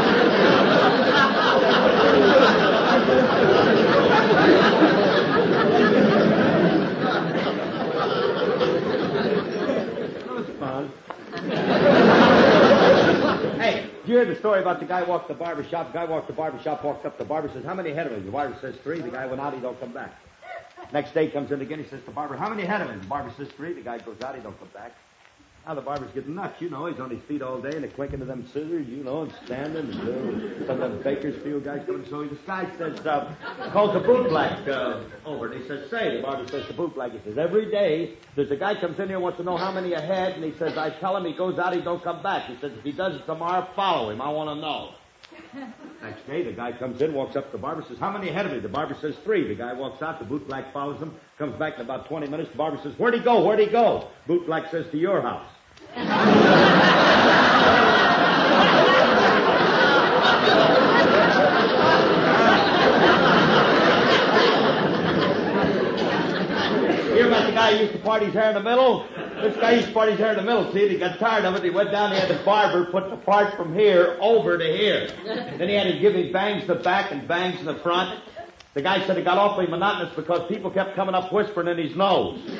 you 14.09 14.15
hear 14.15 14.25
the 14.25 14.35
story 14.35 14.61
about 14.61 14.79
the 14.79 14.85
guy 14.85 15.03
walked 15.03 15.27
the 15.27 15.33
barber 15.33 15.63
shop? 15.63 15.87
The 15.91 15.99
guy 15.99 16.05
walked 16.05 16.27
the 16.27 16.33
barber 16.33 16.59
shop, 16.63 16.83
walked 16.83 17.05
up. 17.05 17.17
To 17.17 17.23
the 17.23 17.29
barber 17.29 17.49
says, 17.53 17.63
"How 17.65 17.73
many 17.73 17.91
head 17.91 18.07
of 18.07 18.13
him?" 18.13 18.25
The 18.25 18.31
barber 18.31 18.55
says, 18.61 18.75
three. 18.83 18.99
The 18.99 19.09
guy 19.09 19.25
went 19.25 19.41
out. 19.41 19.53
He 19.53 19.59
don't 19.59 19.79
come 19.79 19.91
back. 19.91 20.11
Next 20.91 21.13
day 21.13 21.29
comes 21.29 21.51
in 21.51 21.61
again. 21.61 21.79
He 21.79 21.89
says 21.89 21.99
to 22.01 22.05
the 22.07 22.11
barber, 22.11 22.35
"How 22.35 22.49
many 22.49 22.63
head 22.63 22.81
of 22.81 22.89
him?" 22.89 22.99
The 22.99 23.05
barber 23.05 23.31
says, 23.37 23.47
three. 23.49 23.73
The 23.73 23.81
guy 23.81 23.99
goes 23.99 24.21
out. 24.21 24.35
He 24.35 24.41
don't 24.41 24.57
come 24.59 24.69
back. 24.73 24.91
Now 25.65 25.75
the 25.75 25.81
barber's 25.81 26.11
getting 26.11 26.33
nuts, 26.33 26.59
you 26.59 26.69
know. 26.69 26.87
He's 26.87 26.99
on 26.99 27.11
his 27.11 27.21
feet 27.23 27.41
all 27.43 27.61
day 27.61 27.69
and 27.75 27.83
they're 27.83 27.91
clicking 27.91 28.19
to 28.19 28.25
them 28.25 28.47
scissors, 28.47 28.87
you 28.87 29.03
know, 29.03 29.23
and 29.23 29.33
standing. 29.45 29.91
And 29.91 30.63
uh, 30.63 30.67
some 30.67 30.81
of 30.81 30.91
them 30.91 31.01
Bakersfield 31.03 31.63
guys 31.63 31.85
coming. 31.85 32.05
So 32.09 32.23
this 32.23 32.39
guy 32.47 32.67
says, 32.77 32.99
uh, 33.05 33.33
calls 33.71 33.93
the 33.93 33.99
bootblack 33.99 34.67
uh, 34.67 35.03
over 35.25 35.51
and 35.51 35.61
he 35.61 35.67
says, 35.67 35.89
say, 35.91 36.17
the 36.17 36.23
barber 36.23 36.47
says 36.47 36.65
to 36.65 36.73
bootblack, 36.73 37.11
he 37.11 37.19
says, 37.23 37.37
every 37.37 37.69
day 37.69 38.15
there's 38.35 38.49
a 38.49 38.55
guy 38.55 38.79
comes 38.79 38.99
in 38.99 39.09
here 39.09 39.19
wants 39.19 39.37
to 39.37 39.43
know 39.43 39.57
how 39.57 39.71
many 39.71 39.93
ahead, 39.93 40.33
and 40.33 40.43
he 40.43 40.57
says, 40.57 40.77
I 40.77 40.89
tell 40.89 41.15
him 41.15 41.25
he 41.25 41.33
goes 41.33 41.59
out, 41.59 41.75
he 41.75 41.81
don't 41.81 42.03
come 42.03 42.23
back. 42.23 42.47
He 42.47 42.57
says, 42.59 42.71
if 42.75 42.83
he 42.83 42.91
does 42.91 43.15
it 43.15 43.25
tomorrow, 43.25 43.67
follow 43.75 44.09
him. 44.09 44.21
I 44.21 44.29
want 44.29 44.49
to 44.49 44.61
know. 44.61 44.95
Next 46.01 46.25
day, 46.27 46.43
the 46.43 46.51
guy 46.51 46.71
comes 46.71 47.01
in, 47.01 47.13
walks 47.13 47.35
up 47.35 47.45
to 47.47 47.51
the 47.51 47.57
barber, 47.57 47.83
says, 47.87 47.97
How 47.99 48.11
many 48.11 48.29
ahead 48.29 48.45
of 48.45 48.53
me? 48.53 48.59
The 48.59 48.69
barber 48.69 48.95
says, 48.99 49.15
Three. 49.23 49.47
The 49.47 49.55
guy 49.55 49.73
walks 49.73 50.01
out, 50.01 50.19
the 50.19 50.25
bootblack 50.25 50.71
follows 50.73 50.99
him, 50.99 51.13
comes 51.37 51.55
back 51.57 51.75
in 51.75 51.81
about 51.81 52.07
20 52.07 52.27
minutes. 52.27 52.49
The 52.51 52.57
barber 52.57 52.79
says, 52.81 52.93
Where'd 52.97 53.13
he 53.13 53.19
go? 53.19 53.45
Where'd 53.45 53.59
he 53.59 53.67
go? 53.67 54.07
Bootblack 54.27 54.71
says, 54.71 54.89
To 54.91 54.97
your 54.97 55.21
house. 55.21 55.47
Hear 67.13 67.27
about 67.27 67.45
the 67.45 67.51
guy 67.51 67.73
who 67.73 67.81
used 67.83 67.93
to 67.93 67.99
part 67.99 68.23
his 68.23 68.33
hair 68.33 68.49
in 68.49 68.55
the 68.55 68.63
middle? 68.63 69.05
This 69.41 69.55
guy 69.57 69.71
used 69.71 69.87
to 69.87 69.93
part 69.93 70.09
his 70.09 70.19
hair 70.19 70.31
in 70.31 70.37
the 70.37 70.43
middle, 70.43 70.71
see, 70.71 70.87
he 70.87 70.97
got 70.97 71.17
tired 71.19 71.45
of 71.45 71.55
it. 71.55 71.63
He 71.63 71.69
went 71.69 71.91
down, 71.91 72.11
he 72.11 72.19
had 72.19 72.29
the 72.29 72.43
barber 72.43 72.85
put 72.85 73.09
the 73.09 73.17
part 73.17 73.55
from 73.55 73.73
here 73.73 74.17
over 74.21 74.57
to 74.57 74.63
here. 74.63 75.09
Then 75.25 75.67
he 75.67 75.75
had 75.75 75.91
to 75.91 75.99
give 75.99 76.15
him 76.15 76.31
bangs 76.31 76.61
in 76.63 76.67
the 76.67 76.75
back 76.75 77.11
and 77.11 77.27
bangs 77.27 77.59
in 77.59 77.65
the 77.65 77.75
front. 77.75 78.21
The 78.73 78.81
guy 78.81 79.05
said 79.05 79.17
it 79.17 79.25
got 79.25 79.37
awfully 79.37 79.67
monotonous 79.67 80.15
because 80.15 80.47
people 80.47 80.71
kept 80.71 80.95
coming 80.95 81.13
up 81.13 81.33
whispering 81.33 81.67
in 81.67 81.77
his 81.77 81.93
nose. 81.95 82.39
you 82.45 82.51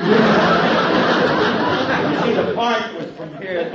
see, 2.21 2.34
the 2.34 2.53
part 2.53 2.93
was 2.95 3.09
from 3.15 3.38
here. 3.38 3.71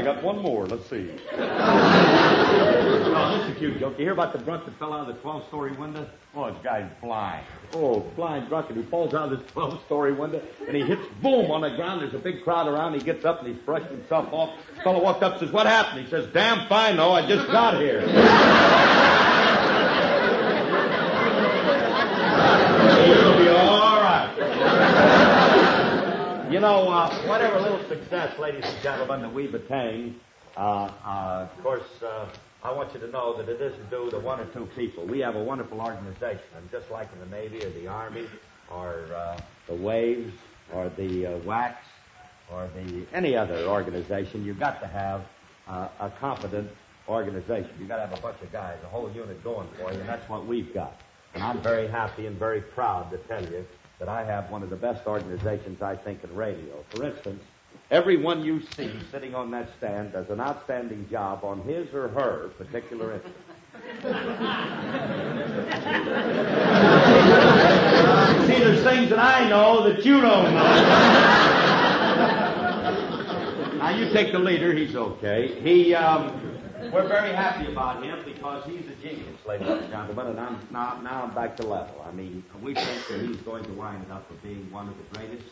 I 0.00 0.02
got 0.02 0.22
one 0.22 0.40
more. 0.40 0.66
Let's 0.66 0.88
see. 0.88 1.10
Oh, 1.36 3.36
this 3.36 3.50
is 3.50 3.54
a 3.54 3.58
cute 3.58 3.78
joke. 3.78 3.98
You 3.98 4.04
hear 4.06 4.14
about 4.14 4.32
the 4.32 4.38
drunk 4.38 4.64
that 4.64 4.78
fell 4.78 4.94
out 4.94 5.06
of 5.06 5.14
the 5.14 5.20
12-story 5.20 5.72
window? 5.72 6.08
Oh, 6.34 6.50
this 6.50 6.58
guy's 6.64 6.90
blind. 7.02 7.44
Oh, 7.74 8.00
blind 8.16 8.48
drunk, 8.48 8.70
and 8.70 8.82
he 8.82 8.90
falls 8.90 9.12
out 9.12 9.30
of 9.30 9.38
this 9.38 9.46
12-story 9.50 10.14
window, 10.14 10.40
and 10.66 10.74
he 10.74 10.80
hits 10.80 11.02
boom 11.20 11.50
on 11.50 11.60
the 11.60 11.76
ground. 11.76 12.00
There's 12.00 12.14
a 12.14 12.18
big 12.18 12.42
crowd 12.44 12.66
around. 12.66 12.94
He 12.94 13.00
gets 13.00 13.26
up 13.26 13.40
and 13.40 13.48
he's 13.54 13.62
brushed 13.62 13.90
himself 13.90 14.32
off. 14.32 14.58
The 14.74 14.82
fellow 14.84 15.02
walked 15.02 15.22
up 15.22 15.32
and 15.32 15.40
says, 15.40 15.52
what 15.52 15.66
happened? 15.66 16.02
He 16.02 16.08
says, 16.08 16.30
damn 16.32 16.66
fine, 16.66 16.96
though. 16.96 17.12
I 17.12 17.28
just 17.28 17.46
got 17.52 17.78
here. 17.78 18.00
You'll 23.06 23.38
be 23.38 23.48
all 23.50 24.00
right. 24.00 24.28
You 26.60 26.66
know, 26.66 26.90
uh, 26.90 27.10
whatever 27.22 27.58
little 27.58 27.82
success, 27.88 28.38
ladies 28.38 28.66
and 28.66 28.82
gentlemen, 28.82 29.22
that 29.22 29.32
we've 29.32 29.54
attained, 29.54 30.20
uh, 30.58 30.90
uh, 31.02 31.48
of 31.50 31.62
course, 31.62 32.02
uh, 32.02 32.26
I 32.62 32.70
want 32.70 32.92
you 32.92 33.00
to 33.00 33.08
know 33.08 33.34
that 33.38 33.48
it 33.48 33.62
isn't 33.62 33.88
due 33.88 34.10
to 34.10 34.18
one 34.18 34.40
or 34.40 34.44
two 34.44 34.68
people. 34.76 35.06
We 35.06 35.20
have 35.20 35.36
a 35.36 35.42
wonderful 35.42 35.80
organization, 35.80 36.44
and 36.54 36.70
just 36.70 36.90
like 36.90 37.08
in 37.14 37.20
the 37.20 37.34
Navy 37.34 37.64
or 37.64 37.70
the 37.70 37.86
Army 37.86 38.26
or 38.70 39.06
uh, 39.16 39.40
the 39.68 39.74
Waves 39.74 40.34
or 40.74 40.90
the 40.98 41.28
uh, 41.28 41.38
WACS 41.46 41.78
or 42.52 42.68
the 42.76 43.06
any 43.14 43.34
other 43.34 43.64
organization, 43.64 44.44
you've 44.44 44.60
got 44.60 44.82
to 44.82 44.86
have 44.86 45.22
uh, 45.66 45.88
a 45.98 46.10
competent 46.10 46.70
organization. 47.08 47.70
You've 47.78 47.88
got 47.88 47.96
to 47.96 48.06
have 48.06 48.18
a 48.18 48.20
bunch 48.20 48.42
of 48.42 48.52
guys, 48.52 48.76
a 48.84 48.88
whole 48.88 49.10
unit 49.12 49.42
going 49.42 49.68
for 49.78 49.94
you, 49.94 50.00
and 50.00 50.06
that's 50.06 50.28
what 50.28 50.46
we've 50.46 50.74
got. 50.74 51.00
And 51.32 51.42
I'm 51.42 51.62
very 51.62 51.88
happy 51.88 52.26
and 52.26 52.38
very 52.38 52.60
proud 52.60 53.10
to 53.12 53.16
tell 53.16 53.42
you 53.42 53.64
that 54.00 54.08
I 54.08 54.24
have 54.24 54.50
one 54.50 54.64
of 54.64 54.70
the 54.70 54.76
best 54.76 55.06
organizations, 55.06 55.82
I 55.82 55.94
think, 55.94 56.24
in 56.24 56.34
radio. 56.34 56.82
For 56.88 57.04
instance, 57.04 57.44
everyone 57.90 58.42
you 58.42 58.62
see 58.74 58.90
sitting 59.12 59.34
on 59.34 59.50
that 59.52 59.68
stand 59.76 60.12
does 60.12 60.30
an 60.30 60.40
outstanding 60.40 61.06
job 61.10 61.44
on 61.44 61.60
his 61.62 61.92
or 61.94 62.08
her 62.08 62.48
particular 62.56 63.12
interest. 63.12 63.34
see, 68.46 68.58
there's 68.58 68.82
things 68.82 69.10
that 69.10 69.18
I 69.18 69.48
know 69.48 69.88
that 69.88 70.04
you 70.04 70.20
don't 70.20 70.54
know. 70.54 70.62
now, 73.78 73.96
you 73.96 74.10
take 74.10 74.32
the 74.32 74.38
leader. 74.38 74.72
He's 74.72 74.96
okay. 74.96 75.60
He, 75.60 75.94
um, 75.94 76.40
we're 76.92 77.08
very 77.08 77.32
happy 77.32 77.70
about 77.70 78.02
him 78.02 78.18
because 78.24 78.64
he's 78.64 78.86
a 78.88 78.94
genius, 78.96 79.38
ladies 79.46 79.68
and 79.68 79.90
gentlemen, 79.90 80.28
and 80.28 80.40
I'm 80.40 80.58
now, 80.70 81.00
now 81.02 81.22
I'm 81.22 81.34
back 81.34 81.56
to 81.58 81.66
level. 81.66 82.04
I 82.06 82.12
mean, 82.12 82.42
we 82.62 82.74
think 82.74 83.06
that 83.08 83.20
he's 83.20 83.36
going 83.38 83.64
to 83.64 83.72
wind 83.72 84.10
up 84.10 84.28
with 84.30 84.42
being 84.42 84.70
one 84.72 84.88
of 84.88 84.94
the 84.96 85.16
greatest 85.16 85.48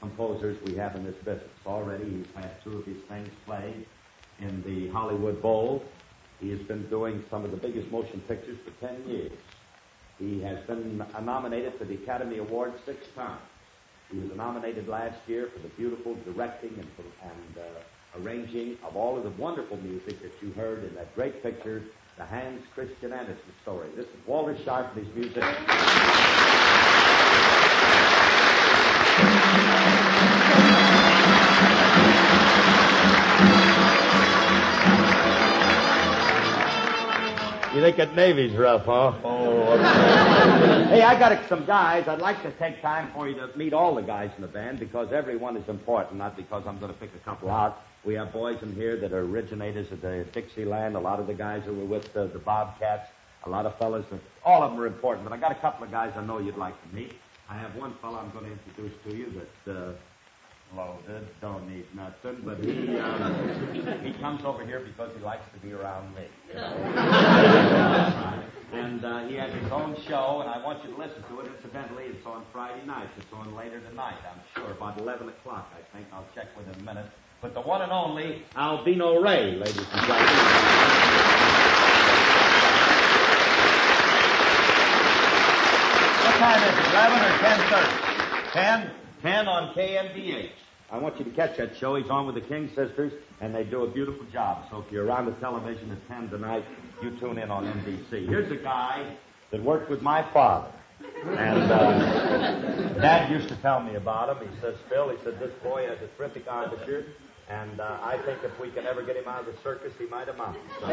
composers 0.00 0.56
we 0.64 0.74
have 0.76 0.94
in 0.94 1.04
this 1.04 1.16
business. 1.16 1.50
Already, 1.66 2.04
he's 2.04 2.26
had 2.34 2.62
two 2.62 2.78
of 2.78 2.86
his 2.86 2.98
things 3.08 3.28
played 3.46 3.86
in 4.38 4.62
the 4.62 4.88
Hollywood 4.88 5.42
Bowl. 5.42 5.84
He 6.40 6.50
has 6.50 6.60
been 6.60 6.88
doing 6.88 7.24
some 7.30 7.44
of 7.44 7.50
the 7.50 7.56
biggest 7.56 7.90
motion 7.90 8.20
pictures 8.28 8.58
for 8.64 8.86
10 8.86 9.08
years. 9.08 9.32
He 10.18 10.40
has 10.42 10.64
been 10.66 11.02
nominated 11.22 11.74
for 11.78 11.84
the 11.84 11.94
Academy 11.94 12.38
Award 12.38 12.74
six 12.86 13.06
times. 13.16 13.40
He 14.10 14.18
was 14.18 14.30
nominated 14.36 14.88
last 14.88 15.18
year 15.26 15.48
for 15.52 15.60
the 15.60 15.68
beautiful 15.68 16.16
directing 16.24 16.70
and, 16.70 16.88
and 17.22 17.58
uh, 17.58 17.80
arranging 18.18 18.76
of 18.84 18.96
all 18.96 19.16
of 19.16 19.24
the 19.24 19.30
wonderful 19.30 19.76
music 19.78 20.20
that 20.22 20.32
you 20.42 20.52
heard 20.52 20.84
in 20.84 20.94
that 20.94 21.14
great 21.14 21.42
picture, 21.42 21.84
The 22.18 22.24
Hans 22.24 22.62
Christian 22.74 23.12
Andersen 23.12 23.52
Story. 23.62 23.88
This 23.96 24.06
is 24.06 24.26
Walter 24.26 24.54
Scharf 24.54 24.94
and 24.96 25.06
his 25.06 25.14
music. 25.14 25.44
You 37.72 37.80
think 37.80 37.98
that 37.98 38.16
Navy's 38.16 38.52
rough, 38.56 38.84
huh? 38.84 39.12
Oh. 39.22 39.78
hey, 40.90 41.02
I 41.02 41.16
got 41.16 41.48
some 41.48 41.64
guys. 41.64 42.08
I'd 42.08 42.20
like 42.20 42.42
to 42.42 42.50
take 42.58 42.82
time 42.82 43.12
for 43.14 43.28
you 43.28 43.36
to 43.36 43.56
meet 43.56 43.72
all 43.72 43.94
the 43.94 44.02
guys 44.02 44.30
in 44.34 44.42
the 44.42 44.48
band 44.48 44.80
because 44.80 45.12
everyone 45.12 45.56
is 45.56 45.68
important, 45.68 46.18
not 46.18 46.36
because 46.36 46.64
I'm 46.66 46.80
going 46.80 46.92
to 46.92 46.98
pick 46.98 47.14
a 47.14 47.18
couple 47.18 47.48
out. 47.48 47.80
We 48.04 48.14
have 48.14 48.32
boys 48.32 48.62
in 48.62 48.74
here 48.74 48.96
that 48.96 49.12
are 49.12 49.20
originators 49.20 49.92
of 49.92 50.00
the 50.00 50.26
Dixieland. 50.32 50.96
A 50.96 51.00
lot 51.00 51.20
of 51.20 51.26
the 51.26 51.34
guys 51.34 51.62
who 51.64 51.74
were 51.74 51.84
with 51.84 52.12
the, 52.12 52.26
the 52.28 52.38
Bobcats. 52.38 53.10
A 53.44 53.50
lot 53.50 53.66
of 53.66 53.76
fellas. 53.78 54.04
That, 54.10 54.20
all 54.44 54.62
of 54.62 54.72
them 54.72 54.80
are 54.80 54.86
important, 54.86 55.28
but 55.28 55.34
I 55.34 55.38
got 55.38 55.52
a 55.52 55.60
couple 55.60 55.84
of 55.84 55.90
guys 55.90 56.12
I 56.16 56.24
know 56.24 56.38
you'd 56.38 56.56
like 56.56 56.74
to 56.88 56.94
meet. 56.94 57.12
I 57.48 57.56
have 57.58 57.74
one 57.76 57.94
fellow 58.00 58.18
I'm 58.18 58.30
going 58.30 58.44
to 58.44 58.52
introduce 58.52 58.92
to 59.04 59.16
you 59.16 59.42
that. 59.66 59.72
Uh, 59.72 59.92
loaded, 60.76 61.26
don't 61.40 61.68
need 61.68 61.84
nothing, 61.94 62.40
but 62.44 62.58
he 62.58 62.96
um, 62.98 64.04
he 64.04 64.12
comes 64.20 64.44
over 64.44 64.64
here 64.64 64.80
because 64.80 65.10
he 65.16 65.22
likes 65.24 65.42
to 65.52 65.58
be 65.66 65.72
around 65.72 66.14
me. 66.14 66.22
And 68.72 69.04
uh, 69.04 69.26
he 69.26 69.34
has 69.34 69.52
his 69.52 69.72
own 69.72 69.96
show, 70.06 70.40
and 70.40 70.48
I 70.48 70.62
want 70.64 70.84
you 70.84 70.92
to 70.92 70.96
listen 70.96 71.24
to 71.28 71.40
it. 71.40 71.50
Incidentally, 71.56 72.04
it's 72.04 72.24
on 72.24 72.44
Friday 72.52 72.86
nights. 72.86 73.10
It's 73.18 73.32
on 73.32 73.56
later 73.56 73.80
tonight, 73.80 74.14
I'm 74.30 74.40
sure, 74.54 74.70
about 74.70 74.96
11 75.00 75.28
o'clock, 75.28 75.72
I 75.74 75.96
think. 75.96 76.06
I'll 76.12 76.28
check 76.36 76.56
with 76.56 76.66
him 76.66 76.74
in 76.74 76.80
a 76.82 76.94
minute. 76.94 77.10
But 77.40 77.54
the 77.54 77.60
one 77.60 77.80
and 77.80 77.90
only 77.90 78.42
Alvino 78.54 79.22
Rey, 79.22 79.52
ladies 79.56 79.78
and 79.78 80.06
gentlemen. 80.06 80.26
What 86.20 86.36
time 86.36 86.62
is 86.62 86.78
it, 86.78 86.90
11 86.90 87.18
or 87.18 87.32
10.30? 87.38 88.52
10? 88.52 88.90
10 89.22 89.48
on 89.48 89.74
KNBH. 89.74 90.50
I 90.90 90.98
want 90.98 91.18
you 91.18 91.24
to 91.24 91.30
catch 91.30 91.56
that 91.56 91.76
show. 91.78 91.94
He's 91.94 92.10
on 92.10 92.26
with 92.26 92.34
the 92.34 92.40
King 92.42 92.68
Sisters, 92.74 93.12
and 93.40 93.54
they 93.54 93.64
do 93.64 93.84
a 93.84 93.90
beautiful 93.90 94.26
job. 94.32 94.66
So 94.70 94.84
if 94.86 94.92
you're 94.92 95.06
around 95.06 95.26
the 95.26 95.32
television 95.32 95.90
at 95.92 96.08
10 96.08 96.28
tonight, 96.28 96.64
you 97.02 97.10
tune 97.20 97.38
in 97.38 97.50
on 97.50 97.64
NBC. 97.64 98.28
Here's 98.28 98.50
a 98.52 98.56
guy 98.56 99.16
that 99.50 99.62
worked 99.62 99.88
with 99.88 100.02
my 100.02 100.30
father. 100.32 100.68
And 101.24 101.72
uh, 101.72 102.88
Dad 103.00 103.30
used 103.30 103.48
to 103.48 103.56
tell 103.56 103.80
me 103.82 103.94
about 103.94 104.36
him. 104.36 104.48
He 104.48 104.60
says, 104.60 104.74
Phil, 104.90 105.08
he 105.10 105.16
said, 105.24 105.38
this 105.38 105.52
boy 105.62 105.86
has 105.86 105.98
a 106.02 106.08
terrific 106.18 106.46
embouchure, 106.46 107.04
and 107.50 107.80
uh, 107.80 107.98
I 108.02 108.16
think 108.18 108.44
if 108.44 108.58
we 108.60 108.70
can 108.70 108.86
ever 108.86 109.02
get 109.02 109.16
him 109.16 109.26
out 109.26 109.40
of 109.40 109.46
the 109.46 109.60
circus, 109.62 109.92
he 109.98 110.06
might 110.06 110.28
amount. 110.28 110.56
So, 110.80 110.86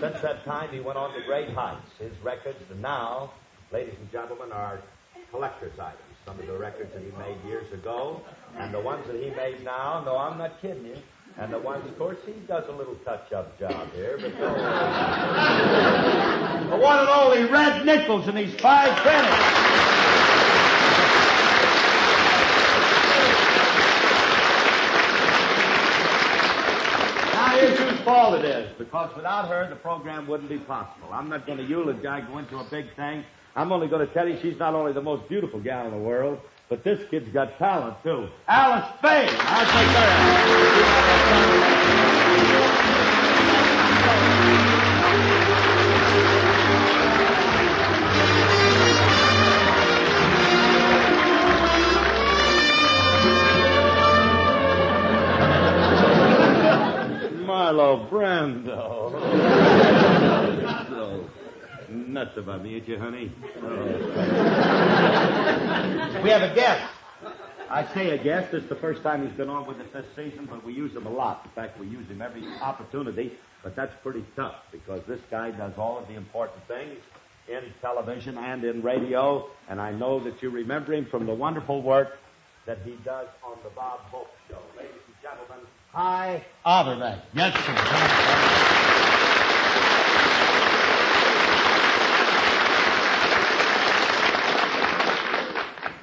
since 0.00 0.20
that 0.20 0.44
time, 0.44 0.68
he 0.70 0.80
went 0.80 0.98
on 0.98 1.14
to 1.14 1.22
great 1.26 1.50
heights. 1.50 1.88
His 1.98 2.12
records, 2.24 2.58
now, 2.80 3.30
ladies 3.72 3.94
and 4.00 4.10
gentlemen, 4.10 4.50
are 4.50 4.80
collector's 5.30 5.78
items. 5.78 6.02
Some 6.24 6.40
of 6.40 6.46
the 6.46 6.58
records 6.58 6.92
that 6.92 7.02
he 7.02 7.12
made 7.18 7.36
years 7.46 7.72
ago, 7.72 8.20
and 8.58 8.74
the 8.74 8.80
ones 8.80 9.06
that 9.06 9.14
he 9.14 9.30
made 9.30 9.62
now. 9.64 10.02
No, 10.04 10.18
I'm 10.18 10.38
not 10.38 10.60
kidding 10.60 10.86
you. 10.86 10.96
And 11.38 11.52
the 11.52 11.58
ones, 11.58 11.86
of 11.86 11.98
course, 11.98 12.16
he 12.24 12.32
does 12.48 12.64
a 12.68 12.72
little 12.72 12.94
touch-up 13.04 13.58
job 13.58 13.92
here, 13.92 14.18
but 14.20 14.32
no. 14.40 14.54
the 16.70 16.76
one 16.82 16.98
and 16.98 17.08
only 17.08 17.44
Red 17.44 17.84
Nichols 17.84 18.26
and 18.26 18.38
his 18.38 18.54
five 18.58 18.90
pennies. 19.04 19.76
Now 27.34 27.48
here's 27.48 27.78
whose 27.78 27.95
fault 28.06 28.38
it 28.38 28.44
is, 28.44 28.72
because 28.78 29.14
without 29.16 29.48
her, 29.48 29.68
the 29.68 29.74
program 29.74 30.28
wouldn't 30.28 30.48
be 30.48 30.58
possible. 30.58 31.08
I'm 31.12 31.28
not 31.28 31.44
going 31.44 31.58
to 31.58 31.64
eulogize, 31.64 32.24
go 32.30 32.38
into 32.38 32.56
a 32.56 32.64
big 32.70 32.94
thing. 32.94 33.24
I'm 33.56 33.72
only 33.72 33.88
going 33.88 34.06
to 34.06 34.14
tell 34.14 34.28
you 34.28 34.38
she's 34.40 34.58
not 34.58 34.74
only 34.74 34.92
the 34.92 35.02
most 35.02 35.28
beautiful 35.28 35.58
gal 35.58 35.86
in 35.86 35.90
the 35.90 35.98
world, 35.98 36.38
but 36.68 36.84
this 36.84 37.00
kid's 37.10 37.28
got 37.32 37.58
talent, 37.58 37.96
too. 38.04 38.28
Alice 38.46 38.88
Faye! 39.02 39.28
I'll 39.28 39.66
take 41.66 41.75
Marlon 57.76 58.08
Brando. 58.08 59.12
so, 60.88 61.28
nuts 61.90 62.36
about 62.38 62.62
me, 62.62 62.76
ain't 62.76 62.88
you, 62.88 62.98
honey? 62.98 63.30
Oh. 63.62 63.84
we 66.22 66.30
have 66.30 66.42
a 66.42 66.54
guest. 66.54 66.90
I 67.68 67.84
say 67.92 68.10
a 68.10 68.18
guest. 68.22 68.54
It's 68.54 68.68
the 68.68 68.76
first 68.76 69.02
time 69.02 69.26
he's 69.26 69.36
been 69.36 69.50
on 69.50 69.66
with 69.66 69.78
us 69.78 69.88
this 69.92 70.06
season, 70.14 70.46
but 70.46 70.64
we 70.64 70.72
use 70.72 70.94
him 70.94 71.06
a 71.06 71.10
lot. 71.10 71.42
In 71.44 71.50
fact, 71.50 71.78
we 71.78 71.86
use 71.86 72.08
him 72.08 72.22
every 72.22 72.46
opportunity, 72.62 73.32
but 73.62 73.76
that's 73.76 73.92
pretty 74.02 74.24
tough 74.36 74.54
because 74.72 75.02
this 75.06 75.20
guy 75.30 75.50
does 75.50 75.74
all 75.76 75.98
of 75.98 76.08
the 76.08 76.14
important 76.14 76.66
things. 76.68 76.98
in 77.48 77.62
television 77.80 78.36
and 78.38 78.64
in 78.64 78.82
radio, 78.82 79.48
and 79.68 79.80
I 79.80 79.92
know 79.92 80.18
that 80.24 80.42
you 80.42 80.50
remember 80.50 80.92
him 80.94 81.04
from 81.04 81.26
the 81.26 81.34
wonderful 81.34 81.80
work 81.82 82.18
that 82.64 82.78
he 82.84 82.92
does 83.04 83.28
on 83.44 83.56
the 83.62 83.70
Bob 83.70 84.00
Hope 84.10 84.30
Show. 84.48 84.58
Ladies 84.76 84.94
and 85.06 85.14
gentlemen, 85.22 85.64
Hy 85.96 86.44
Averback. 86.66 87.22
Yes, 87.32 87.54
sir. 87.64 87.72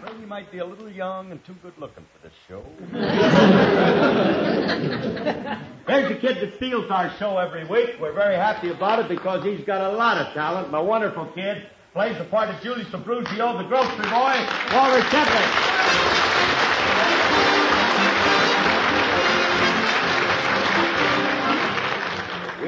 Well, 0.04 0.20
you 0.20 0.26
might 0.26 0.52
be 0.52 0.58
a 0.58 0.66
little 0.66 0.90
young 0.90 1.32
and 1.32 1.46
too 1.46 1.54
good 1.62 1.74
looking 1.78 2.04
for 2.12 2.28
this 2.28 2.34
show. 2.48 2.64
There's 5.86 6.12
a 6.12 6.16
kid 6.16 6.38
that 6.42 6.56
steals 6.56 6.90
our 6.90 7.12
show 7.20 7.38
every 7.38 7.66
week. 7.66 7.98
We're 8.02 8.14
very 8.14 8.36
happy 8.36 8.72
about 8.72 8.98
it 8.98 9.10
because 9.10 9.44
he's 9.44 9.64
got 9.64 9.94
a 9.94 9.96
lot 9.96 10.18
of 10.18 10.34
talent 10.34 10.66
and 10.66 10.76
a 10.76 10.84
wonderful 10.84 11.28
kid. 11.36 11.68
Plays 11.94 12.18
the 12.18 12.24
part 12.24 12.50
of 12.50 12.60
Julius 12.64 12.88
Abbruzzio, 12.88 13.60
the 13.60 13.66
grocery 13.66 14.10
boy, 14.10 14.44
Walter 14.74 15.02
Tetley. 15.12 16.23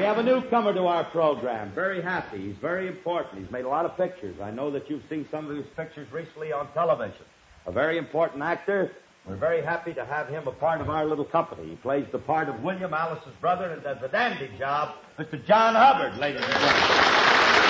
Have 0.06 0.18
a 0.18 0.22
newcomer 0.22 0.72
to 0.72 0.86
our 0.86 1.02
program. 1.02 1.72
Very 1.72 2.00
happy. 2.00 2.38
He's 2.38 2.56
very 2.56 2.86
important. 2.86 3.42
He's 3.42 3.50
made 3.50 3.64
a 3.64 3.68
lot 3.68 3.84
of 3.84 3.96
pictures. 3.96 4.36
I 4.40 4.52
know 4.52 4.70
that 4.70 4.88
you've 4.88 5.02
seen 5.10 5.26
some 5.32 5.50
of 5.50 5.56
his 5.56 5.66
pictures 5.76 6.06
recently 6.12 6.52
on 6.52 6.72
television. 6.74 7.24
A 7.66 7.72
very 7.72 7.98
important 7.98 8.40
actor. 8.40 8.92
We're 9.26 9.34
very 9.34 9.62
happy 9.62 9.92
to 9.94 10.04
have 10.04 10.28
him 10.28 10.46
a 10.46 10.52
part 10.52 10.80
of 10.80 10.88
our 10.88 11.04
little 11.04 11.24
company. 11.24 11.70
He 11.70 11.74
plays 11.74 12.06
the 12.12 12.20
part 12.20 12.48
of 12.48 12.62
William 12.62 12.94
Alice's 12.94 13.34
brother 13.40 13.72
and 13.72 13.82
does 13.82 14.00
a 14.00 14.06
dandy 14.06 14.48
job. 14.56 14.94
Mr. 15.18 15.44
John 15.44 15.74
Hubbard, 15.74 16.16
ladies 16.20 16.40
and 16.40 16.52
gentlemen. 16.52 17.65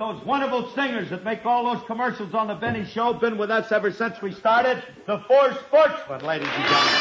Those 0.00 0.24
wonderful 0.24 0.66
singers 0.70 1.10
that 1.10 1.24
make 1.24 1.44
all 1.44 1.74
those 1.74 1.84
commercials 1.86 2.32
on 2.32 2.46
the 2.48 2.54
Benny 2.54 2.86
Show 2.86 3.12
been 3.12 3.36
with 3.36 3.50
us 3.50 3.70
ever 3.70 3.92
since 3.92 4.22
we 4.22 4.32
started. 4.32 4.82
The 5.06 5.18
Four 5.28 5.52
Sportsmen, 5.52 6.24
ladies 6.24 6.48
and 6.48 6.64
gentlemen. 6.64 7.00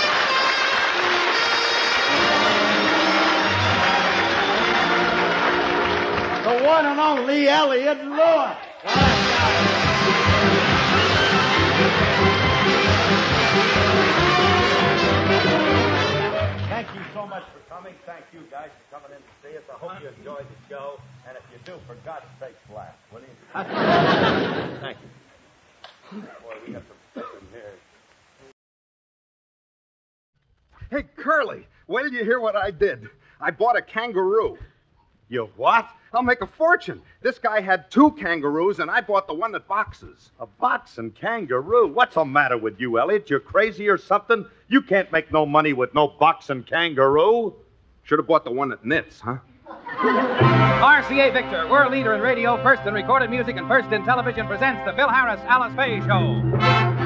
The 6.44 6.66
one 6.66 6.86
and 6.88 7.00
only 7.00 7.48
Elliot 7.48 8.04
Lewis. 8.04 9.89
So 17.20 17.28
much 17.28 17.44
for 17.52 17.60
coming. 17.76 17.94
Thank 18.06 18.24
you 18.32 18.40
guys 18.50 18.70
for 18.80 19.00
coming 19.00 19.18
in 19.18 19.22
to 19.22 19.34
see 19.44 19.58
us. 19.58 19.64
I 19.68 19.78
hope 19.78 20.02
you 20.02 20.08
enjoyed 20.08 20.48
the 20.48 20.74
show. 20.74 21.02
And 21.28 21.36
if 21.36 21.44
you 21.52 21.60
do, 21.66 21.78
for 21.86 21.96
God's 22.06 22.24
sake, 22.40 22.56
laugh, 22.74 22.96
will 23.12 23.20
you? 23.20 23.28
Thank 24.82 24.98
you. 25.04 26.22
Boy, 26.22 26.56
we 26.66 26.74
have 26.74 26.84
some 27.14 27.24
in 27.42 27.48
here. 27.52 27.74
Hey, 30.90 31.04
Curly, 31.18 31.68
wait 31.88 32.04
till 32.04 32.14
you 32.14 32.24
hear 32.24 32.40
what 32.40 32.56
I 32.56 32.72
did. 32.72 33.10
I 33.42 33.52
bought 33.52 33.78
a 33.78 33.82
kangaroo. 33.82 34.58
You 35.30 35.48
what? 35.58 35.88
I'll 36.12 36.24
make 36.24 36.42
a 36.42 36.48
fortune. 36.48 37.04
This 37.22 37.38
guy 37.38 37.62
had 37.62 37.92
two 37.92 38.12
kangaroos, 38.14 38.80
and 38.80 38.90
I 38.90 39.00
bought 39.00 39.28
the 39.28 39.34
one 39.36 39.52
that 39.52 39.68
boxes. 39.68 40.32
A 40.40 40.48
boxing 40.48 41.12
kangaroo? 41.12 41.88
What's 41.88 42.16
the 42.16 42.26
matter 42.26 42.58
with 42.58 42.80
you, 42.80 42.98
Elliot? 42.98 43.30
You're 43.30 43.40
crazy 43.40 43.88
or 43.88 43.98
something? 43.98 44.44
You 44.70 44.82
can't 44.82 45.12
make 45.12 45.32
no 45.32 45.46
money 45.46 45.74
with 45.74 45.94
no 45.94 46.08
boxing 46.08 46.64
kangaroo. 46.64 47.54
Should 48.04 48.18
have 48.18 48.28
bought 48.28 48.44
the 48.44 48.52
one 48.52 48.70
that 48.70 48.84
knits, 48.84 49.20
huh? 49.20 49.38
RCA 50.02 51.32
Victor, 51.32 51.68
world 51.70 51.92
leader 51.92 52.16
in 52.16 52.22
radio, 52.22 52.62
first 52.64 52.82
in 52.88 52.94
recorded 52.96 53.30
music, 53.30 53.56
and 53.58 53.68
first 53.68 53.92
in 53.92 54.04
television, 54.06 54.48
presents 54.48 54.84
the 54.86 54.94
Phil 54.94 55.10
Harris 55.10 55.40
Alice 55.42 55.76
Faye 55.76 56.00
Show. 56.08 56.99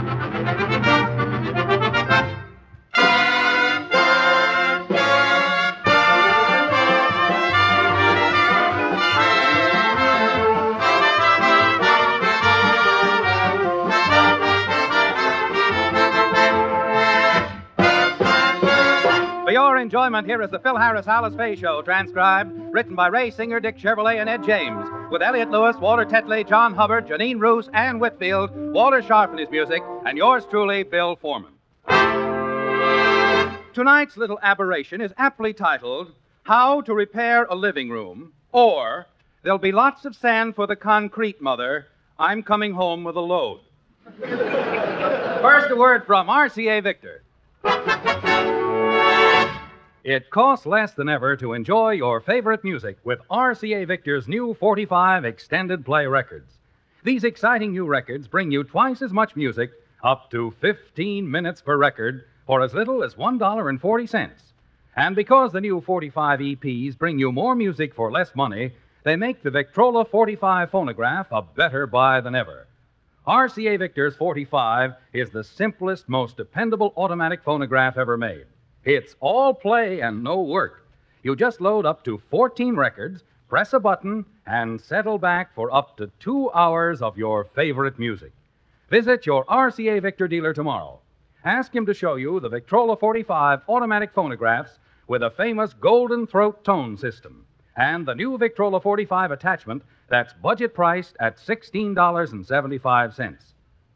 Here 20.14 20.44
is 20.44 20.52
the 20.52 20.60
Phil 20.60 20.78
Harris 20.78 21.08
Alice 21.08 21.34
Faye 21.34 21.56
Show, 21.56 21.82
transcribed, 21.82 22.52
written 22.72 22.94
by 22.94 23.08
Ray 23.08 23.32
Singer, 23.32 23.60
Dick 23.60 23.80
Chevillat, 23.80 24.20
and 24.20 24.30
Ed 24.30 24.44
James, 24.44 24.88
with 25.12 25.24
Elliot 25.24 25.50
Lewis, 25.50 25.76
Walter 25.78 26.06
Tetley, 26.06 26.48
John 26.48 26.76
Hubbard, 26.76 27.08
Jeanine 27.08 27.40
Roose, 27.40 27.68
Ann 27.74 27.98
Whitfield, 27.98 28.52
Walter 28.56 29.02
Scharf 29.02 29.32
in 29.32 29.40
his 29.40 29.50
music, 29.50 29.82
and 30.06 30.16
yours 30.16 30.46
truly, 30.46 30.84
Bill 30.84 31.16
Forman. 31.16 31.54
Tonight's 33.74 34.16
little 34.16 34.38
aberration 34.44 35.02
is 35.02 35.12
aptly 35.18 35.52
titled 35.52 36.14
How 36.44 36.82
to 36.82 36.94
Repair 36.94 37.46
a 37.46 37.56
Living 37.56 37.90
Room, 37.90 38.34
or 38.52 39.08
There'll 39.42 39.58
Be 39.58 39.72
Lots 39.72 40.06
of 40.06 40.16
Sand 40.16 40.54
for 40.54 40.68
the 40.68 40.76
Concrete 40.76 41.42
Mother. 41.42 41.88
I'm 42.20 42.44
Coming 42.44 42.74
Home 42.74 43.04
with 43.04 43.16
a 43.16 43.20
Load. 43.20 43.62
First, 44.20 45.72
a 45.72 45.76
word 45.76 46.06
from 46.06 46.28
RCA 46.28 46.84
Victor. 46.84 47.24
It 50.04 50.30
costs 50.32 50.66
less 50.66 50.94
than 50.94 51.08
ever 51.08 51.38
to 51.38 51.54
enjoy 51.54 51.92
your 51.92 52.20
favorite 52.20 52.62
music 52.62 52.98
with 53.06 53.26
RCA 53.32 53.88
Victor's 53.88 54.28
new 54.28 54.54
45 54.54 55.24
extended 55.24 55.86
play 55.86 56.06
records. 56.08 56.58
These 57.06 57.24
exciting 57.24 57.72
new 57.72 57.86
records 57.86 58.28
bring 58.28 58.52
you 58.52 58.66
twice 58.66 59.02
as 59.02 59.14
much 59.14 59.38
music, 59.38 59.72
up 60.04 60.30
to 60.32 60.52
15 60.60 61.32
minutes 61.32 61.62
per 61.62 61.78
record, 61.78 62.26
for 62.46 62.62
as 62.62 62.74
little 62.74 63.02
as 63.02 63.16
$1.40. 63.16 64.32
And 64.98 65.16
because 65.16 65.54
the 65.54 65.62
new 65.62 65.80
45 65.80 66.40
EPs 66.42 66.98
bring 66.98 67.18
you 67.18 67.32
more 67.32 67.56
music 67.56 67.96
for 67.96 68.12
less 68.12 68.36
money, 68.36 68.74
they 69.06 69.16
make 69.16 69.42
the 69.42 69.52
Victrola 69.52 70.04
45 70.04 70.70
phonograph 70.70 71.28
a 71.32 71.42
better 71.42 71.88
buy 71.88 72.20
than 72.20 72.36
ever. 72.36 72.68
RCA 73.26 73.80
Victor's 73.80 74.18
45 74.18 74.96
is 75.14 75.30
the 75.30 75.46
simplest, 75.46 76.10
most 76.10 76.36
dependable 76.36 76.92
automatic 76.98 77.42
phonograph 77.42 77.98
ever 77.98 78.18
made. 78.18 78.48
It's 78.86 79.16
all 79.22 79.54
play 79.54 80.02
and 80.02 80.24
no 80.24 80.42
work. 80.42 80.86
You 81.22 81.38
just 81.38 81.62
load 81.62 81.86
up 81.86 82.04
to 82.04 82.22
14 82.30 82.76
records, 82.76 83.24
press 83.48 83.72
a 83.72 83.80
button, 83.80 84.26
and 84.46 84.82
settle 84.82 85.18
back 85.18 85.56
for 85.56 85.74
up 85.74 85.96
to 85.98 86.12
two 86.20 86.52
hours 86.52 87.02
of 87.02 87.18
your 87.18 87.46
favorite 87.46 87.98
music. 87.98 88.34
Visit 88.90 89.26
your 89.26 89.46
RCA 89.46 90.02
Victor 90.02 90.28
dealer 90.28 90.54
tomorrow. 90.54 91.00
Ask 91.46 91.74
him 91.74 91.86
to 91.86 91.94
show 91.94 92.16
you 92.16 92.42
the 92.42 92.50
Victrola 92.50 92.98
45 92.98 93.62
automatic 93.70 94.12
phonographs 94.14 94.80
with 95.08 95.24
a 95.24 95.32
famous 95.32 95.72
golden 95.74 96.28
throat 96.28 96.66
tone 96.66 96.98
system 96.98 97.46
and 97.78 98.06
the 98.06 98.16
new 98.16 98.38
Victrola 98.38 98.82
45 98.82 99.32
attachment 99.32 99.82
that's 100.10 100.34
budget 100.34 100.74
priced 100.74 101.16
at 101.22 101.38
$16.75. 101.38 103.38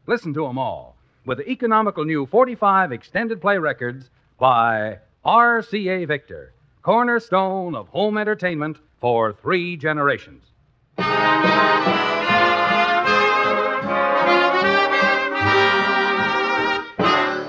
Listen 0.08 0.34
to 0.34 0.48
them 0.48 0.58
all 0.58 0.96
with 1.26 1.40
the 1.40 1.50
economical 1.50 2.06
new 2.06 2.26
45 2.26 2.94
extended 2.94 3.42
play 3.42 3.58
records 3.58 4.10
by 4.38 5.00
RCA 5.26 6.08
Victor, 6.08 6.54
cornerstone 6.82 7.76
of 7.76 7.90
home 7.90 8.18
entertainment 8.18 8.78
for 9.02 9.34
three 9.34 9.76
generations. 9.78 10.44
And 10.98 11.08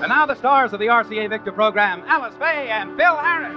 now 0.08 0.26
the 0.26 0.34
stars 0.36 0.72
of 0.72 0.80
the 0.80 0.86
RCA 0.86 1.28
Victor 1.28 1.52
program, 1.52 2.02
Alice 2.06 2.34
Faye 2.38 2.70
and 2.70 2.96
Phil 2.96 3.16
Harris. 3.16 3.54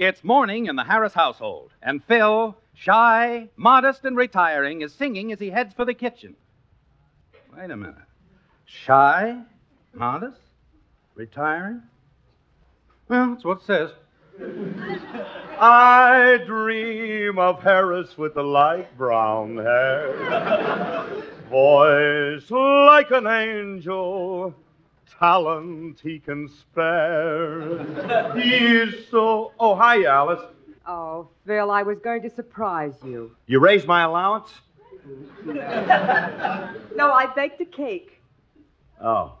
It's 0.00 0.24
morning 0.24 0.64
in 0.64 0.76
the 0.76 0.84
Harris 0.84 1.12
household, 1.12 1.72
and 1.82 2.02
Phil, 2.02 2.56
shy, 2.72 3.50
modest, 3.54 4.06
and 4.06 4.16
retiring, 4.16 4.80
is 4.80 4.94
singing 4.94 5.30
as 5.30 5.38
he 5.38 5.50
heads 5.50 5.74
for 5.74 5.84
the 5.84 5.92
kitchen. 5.92 6.36
Wait 7.54 7.70
a 7.70 7.76
minute. 7.76 7.96
Shy, 8.64 9.42
modest, 9.92 10.40
retiring? 11.14 11.82
Well, 13.08 13.34
that's 13.34 13.44
what 13.44 13.58
it 13.58 13.64
says. 13.64 13.90
I 15.60 16.38
dream 16.46 17.38
of 17.38 17.62
Harris 17.62 18.16
with 18.16 18.32
the 18.32 18.42
light 18.42 18.96
brown 18.96 19.58
hair, 19.58 21.04
voice 21.50 22.50
like 22.50 23.10
an 23.10 23.26
angel, 23.26 24.54
talent 25.18 26.00
he 26.02 26.18
can 26.18 26.48
spare. 26.48 27.84
he 28.34 28.54
is 28.56 29.08
so. 29.10 29.52
Oh, 29.58 29.74
hi, 29.74 30.04
Alice. 30.04 30.40
Oh, 30.86 31.28
Phil, 31.46 31.70
I 31.70 31.82
was 31.82 31.98
going 31.98 32.22
to 32.22 32.30
surprise 32.30 32.94
you. 33.04 33.36
You 33.46 33.60
raised 33.60 33.86
my 33.86 34.02
allowance? 34.02 34.50
No, 36.96 37.12
I 37.12 37.26
baked 37.34 37.60
a 37.62 37.64
cake. 37.64 38.20
Oh. 39.02 39.38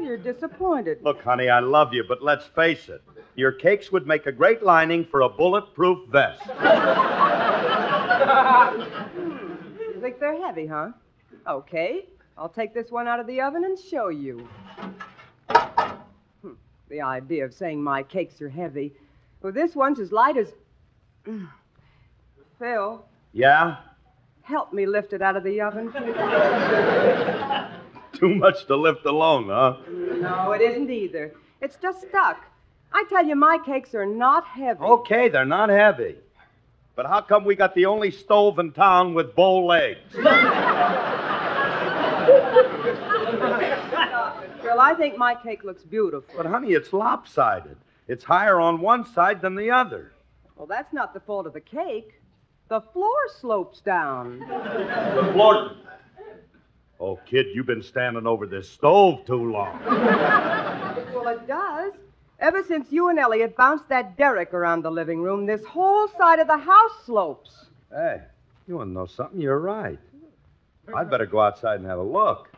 You're 0.00 0.16
disappointed. 0.16 0.98
Look, 1.02 1.20
honey, 1.22 1.48
I 1.48 1.58
love 1.58 1.92
you, 1.92 2.04
but 2.06 2.22
let's 2.22 2.46
face 2.46 2.88
it. 2.88 3.02
Your 3.34 3.50
cakes 3.50 3.90
would 3.90 4.06
make 4.06 4.26
a 4.26 4.32
great 4.32 4.62
lining 4.62 5.04
for 5.04 5.22
a 5.22 5.28
bulletproof 5.28 6.08
vest. 6.10 6.42
You 9.94 10.00
think 10.00 10.20
they're 10.20 10.36
heavy, 10.46 10.66
huh? 10.66 10.90
Okay. 11.48 12.06
I'll 12.36 12.48
take 12.48 12.74
this 12.74 12.90
one 12.90 13.06
out 13.06 13.20
of 13.20 13.26
the 13.26 13.40
oven 13.40 13.64
and 13.64 13.78
show 13.78 14.08
you. 14.08 14.48
Hmm, 16.42 16.52
The 16.88 17.00
idea 17.00 17.44
of 17.44 17.54
saying 17.54 17.80
my 17.82 18.02
cakes 18.02 18.42
are 18.42 18.48
heavy. 18.48 18.92
Well, 19.42 19.52
this 19.52 19.74
one's 19.76 20.00
as 20.00 20.10
light 20.12 20.36
as. 20.36 20.52
Phil, 22.58 23.04
Yeah? 23.32 23.76
help 24.42 24.72
me 24.74 24.84
lift 24.86 25.12
it 25.14 25.22
out 25.22 25.36
of 25.36 25.44
the 25.44 25.60
oven. 25.62 25.90
Too 28.12 28.34
much 28.34 28.66
to 28.66 28.76
lift 28.76 29.06
alone, 29.06 29.46
huh? 29.48 29.76
no, 29.88 30.52
it 30.52 30.60
isn't 30.60 30.90
either. 30.90 31.32
It's 31.60 31.76
just 31.76 32.02
stuck. 32.08 32.44
I 32.92 33.04
tell 33.08 33.24
you, 33.26 33.34
my 33.36 33.58
cakes 33.64 33.94
are 33.94 34.06
not 34.06 34.44
heavy. 34.46 34.80
Okay, 34.80 35.28
they're 35.28 35.44
not 35.46 35.68
heavy. 35.70 36.16
But 36.94 37.06
how 37.06 37.22
come 37.22 37.44
we 37.44 37.56
got 37.56 37.74
the 37.74 37.86
only 37.86 38.10
stove 38.12 38.58
in 38.60 38.70
town 38.72 39.14
with 39.14 39.34
bow 39.34 39.64
legs? 39.66 39.98
Phil, 44.62 44.80
I 44.80 44.94
think 44.94 45.16
my 45.16 45.34
cake 45.34 45.64
looks 45.64 45.82
beautiful. 45.82 46.34
But, 46.36 46.46
honey, 46.46 46.72
it's 46.72 46.92
lopsided. 46.92 47.76
It's 48.08 48.24
higher 48.24 48.60
on 48.60 48.80
one 48.80 49.06
side 49.06 49.40
than 49.40 49.54
the 49.54 49.70
other. 49.70 50.12
Well, 50.56 50.66
that's 50.66 50.92
not 50.92 51.14
the 51.14 51.20
fault 51.20 51.46
of 51.46 51.52
the 51.52 51.60
cake. 51.60 52.20
The 52.68 52.80
floor 52.80 53.16
slopes 53.40 53.80
down. 53.80 54.40
The 54.40 55.30
floor. 55.32 55.72
Oh, 57.00 57.16
kid, 57.26 57.46
you've 57.54 57.66
been 57.66 57.82
standing 57.82 58.26
over 58.26 58.46
this 58.46 58.68
stove 58.70 59.24
too 59.26 59.50
long. 59.50 59.80
Well, 61.14 61.28
it 61.28 61.46
does. 61.46 61.92
Ever 62.40 62.62
since 62.64 62.90
you 62.90 63.08
and 63.08 63.18
Elliot 63.18 63.56
bounced 63.56 63.88
that 63.88 64.16
derrick 64.16 64.52
around 64.52 64.82
the 64.82 64.90
living 64.90 65.22
room, 65.22 65.46
this 65.46 65.64
whole 65.64 66.08
side 66.08 66.38
of 66.40 66.46
the 66.46 66.58
house 66.58 66.92
slopes. 67.06 67.66
Hey, 67.90 68.20
you 68.66 68.76
want 68.76 68.90
to 68.90 68.92
know 68.92 69.06
something? 69.06 69.40
You're 69.40 69.60
right. 69.60 69.98
I'd 70.94 71.10
better 71.10 71.26
go 71.26 71.40
outside 71.40 71.80
and 71.80 71.86
have 71.88 71.98
a 71.98 72.02
look. 72.02 72.50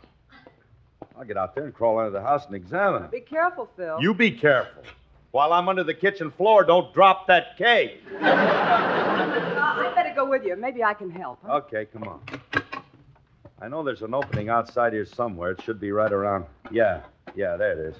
I'll 1.19 1.25
get 1.25 1.37
out 1.37 1.55
there 1.55 1.65
and 1.65 1.73
crawl 1.75 1.99
under 1.99 2.11
the 2.11 2.21
house 2.21 2.47
and 2.47 2.55
examine 2.55 3.05
it. 3.05 3.11
Be 3.11 3.21
careful, 3.21 3.69
Phil. 3.77 3.99
You 4.01 4.13
be 4.15 4.31
careful. 4.31 4.83
While 5.31 5.53
I'm 5.53 5.69
under 5.69 5.85
the 5.85 5.95
kitchen 5.95 6.31
floor, 6.31 6.65
don't 6.65 6.93
drop 6.95 7.27
that 7.27 7.57
cake. 7.57 8.03
Uh, 8.13 8.25
I'd 8.25 9.93
better 9.95 10.13
go 10.15 10.29
with 10.29 10.45
you. 10.45 10.57
Maybe 10.57 10.83
I 10.85 10.95
can 10.95 11.11
help. 11.11 11.39
huh? 11.45 11.57
Okay, 11.57 11.87
come 11.87 12.05
on. 12.05 12.21
I 13.61 13.69
know 13.69 13.83
there's 13.83 14.03
an 14.03 14.13
opening 14.15 14.49
outside 14.51 14.93
here 14.93 15.07
somewhere. 15.07 15.53
It 15.53 15.63
should 15.63 15.81
be 15.81 15.91
right 15.93 16.13
around. 16.13 16.45
Yeah, 16.71 17.01
yeah, 17.35 17.57
there 17.57 17.73
it 17.73 17.79
is. 17.79 17.97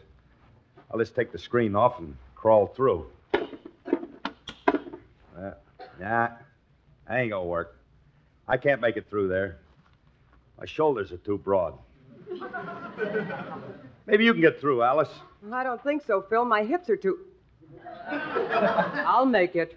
I'll 0.91 0.99
just 0.99 1.15
take 1.15 1.33
the 1.33 1.39
screen 1.39 1.75
off 1.75 1.99
and 1.99 2.17
crawl 2.35 2.67
through. 2.67 3.07
Uh, 3.35 3.41
nah, 5.99 6.29
that 6.29 6.39
ain't 7.11 7.31
gonna 7.31 7.45
work. 7.45 7.77
I 8.49 8.57
can't 8.57 8.81
make 8.81 8.97
it 8.97 9.09
through 9.09 9.29
there. 9.29 9.59
My 10.59 10.67
shoulders 10.67 11.13
are 11.13 11.17
too 11.19 11.39
broad. 11.39 11.75
Maybe 14.07 14.25
you 14.25 14.33
can 14.33 14.41
get 14.41 14.61
through, 14.61 14.83
Alice. 14.83 15.11
I 15.53 15.63
don't 15.65 15.83
think 15.83 16.03
so, 16.07 16.23
Phil. 16.29 16.45
My 16.45 16.63
hips 16.65 16.89
are 16.89 16.97
too. 16.97 17.19
I'll 18.09 19.27
make 19.27 19.57
it. 19.57 19.77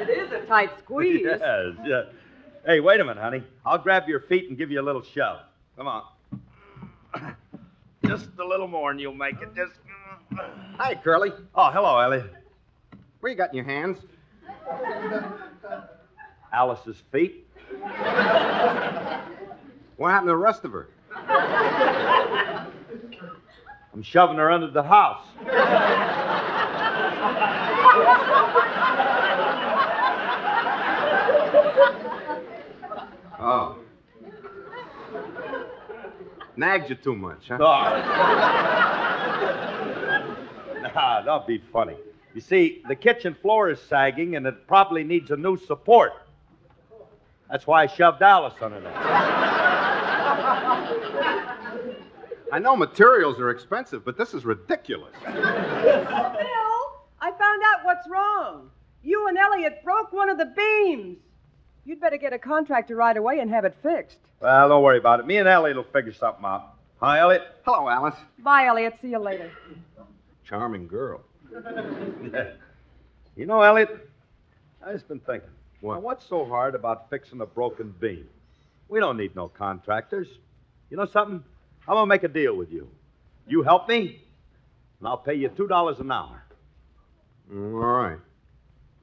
it 0.00 0.08
is 0.08 0.32
a 0.32 0.44
tight 0.46 0.70
squeeze. 0.78 1.22
Yes, 1.24 1.40
yeah. 1.84 2.02
Hey, 2.66 2.80
wait 2.80 3.00
a 3.00 3.04
minute, 3.04 3.20
honey. 3.20 3.42
I'll 3.64 3.78
grab 3.78 4.08
your 4.08 4.20
feet 4.20 4.48
and 4.48 4.58
give 4.58 4.70
you 4.70 4.80
a 4.80 4.82
little 4.82 5.02
shove. 5.02 5.40
Come 5.76 5.88
on. 5.88 6.04
Just 8.06 8.28
a 8.38 8.44
little 8.44 8.68
more 8.68 8.90
and 8.90 9.00
you'll 9.00 9.14
make 9.14 9.40
it. 9.40 9.54
Just. 9.54 9.72
Hi, 10.76 10.94
Curly. 10.94 11.30
Oh, 11.54 11.70
hello, 11.70 11.98
Ellie. 11.98 12.24
What 13.20 13.28
you 13.28 13.34
got 13.36 13.50
in 13.50 13.56
your 13.56 13.64
hands? 13.64 13.98
Alice's 16.52 17.02
feet. 17.12 17.46
What 19.96 20.10
happened 20.10 20.28
to 20.28 20.32
the 20.32 20.36
rest 20.36 20.64
of 20.64 20.72
her? 20.72 20.88
I'm 23.94 24.02
shoving 24.02 24.38
her 24.38 24.50
under 24.50 24.68
the 24.68 24.82
house. 24.82 25.24
Oh. 33.44 33.76
Nagged 36.56 36.90
you 36.90 36.96
too 36.96 37.16
much, 37.16 37.48
huh? 37.48 37.58
nah, 40.94 41.22
don't 41.22 41.46
be 41.46 41.62
funny. 41.72 41.96
You 42.34 42.40
see, 42.40 42.82
the 42.88 42.94
kitchen 42.94 43.36
floor 43.42 43.68
is 43.70 43.80
sagging 43.80 44.36
and 44.36 44.46
it 44.46 44.66
probably 44.66 45.02
needs 45.04 45.30
a 45.32 45.36
new 45.36 45.56
support. 45.56 46.12
That's 47.52 47.66
why 47.66 47.82
I 47.82 47.86
shoved 47.86 48.22
Alice 48.22 48.54
under 48.62 48.80
there. 48.80 48.94
I 52.50 52.58
know 52.58 52.74
materials 52.74 53.38
are 53.38 53.50
expensive, 53.50 54.06
but 54.06 54.16
this 54.16 54.32
is 54.32 54.46
ridiculous. 54.46 55.12
Phil, 55.22 55.34
I 57.20 57.30
found 57.38 57.62
out 57.66 57.84
what's 57.84 58.08
wrong. 58.08 58.70
You 59.02 59.28
and 59.28 59.36
Elliot 59.36 59.82
broke 59.84 60.14
one 60.14 60.30
of 60.30 60.38
the 60.38 60.46
beams. 60.46 61.18
You'd 61.84 62.00
better 62.00 62.16
get 62.16 62.32
a 62.32 62.38
contractor 62.38 62.96
right 62.96 63.16
away 63.18 63.40
and 63.40 63.50
have 63.50 63.66
it 63.66 63.76
fixed. 63.82 64.18
Well, 64.40 64.70
don't 64.70 64.82
worry 64.82 64.96
about 64.96 65.20
it. 65.20 65.26
Me 65.26 65.36
and 65.36 65.46
Elliot 65.46 65.76
will 65.76 65.84
figure 65.84 66.14
something 66.14 66.46
out. 66.46 66.72
Hi, 67.00 67.18
Elliot. 67.18 67.42
Hello, 67.66 67.86
Alice. 67.86 68.14
Bye, 68.38 68.64
Elliot. 68.64 68.94
See 69.02 69.08
you 69.10 69.18
later. 69.18 69.50
Charming 70.44 70.86
girl. 70.88 71.20
You 73.34 73.46
know, 73.46 73.62
Elliot, 73.62 74.10
I 74.86 74.92
just 74.92 75.08
been 75.08 75.18
thinking. 75.20 75.48
What? 75.82 76.00
what's 76.02 76.24
so 76.28 76.44
hard 76.44 76.76
about 76.76 77.10
fixing 77.10 77.40
a 77.40 77.46
broken 77.46 77.92
beam? 78.00 78.28
We 78.88 79.00
don't 79.00 79.16
need 79.16 79.34
no 79.34 79.48
contractors. 79.48 80.28
You 80.90 80.96
know 80.96 81.06
something? 81.06 81.42
I'm 81.88 81.94
gonna 81.94 82.06
make 82.06 82.22
a 82.22 82.28
deal 82.28 82.56
with 82.56 82.70
you. 82.70 82.88
You 83.48 83.62
help 83.64 83.88
me, 83.88 84.22
and 85.00 85.08
I'll 85.08 85.16
pay 85.16 85.34
you 85.34 85.48
two 85.48 85.66
dollars 85.66 85.98
an 85.98 86.12
hour. 86.12 86.44
Mm, 87.52 87.74
All 87.74 87.80
right. 87.80 88.18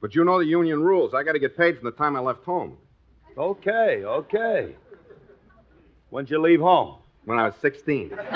But 0.00 0.14
you 0.14 0.24
know 0.24 0.38
the 0.38 0.46
union 0.46 0.82
rules. 0.82 1.12
I 1.12 1.22
got 1.22 1.32
to 1.32 1.38
get 1.38 1.54
paid 1.58 1.76
from 1.76 1.84
the 1.84 1.90
time 1.92 2.16
I 2.16 2.20
left 2.20 2.44
home. 2.44 2.78
Okay, 3.36 4.02
okay. 4.02 4.74
When'd 6.08 6.30
you 6.30 6.40
leave 6.40 6.60
home? 6.60 7.00
When 7.26 7.38
I 7.38 7.44
was 7.44 7.54
16. 7.60 8.18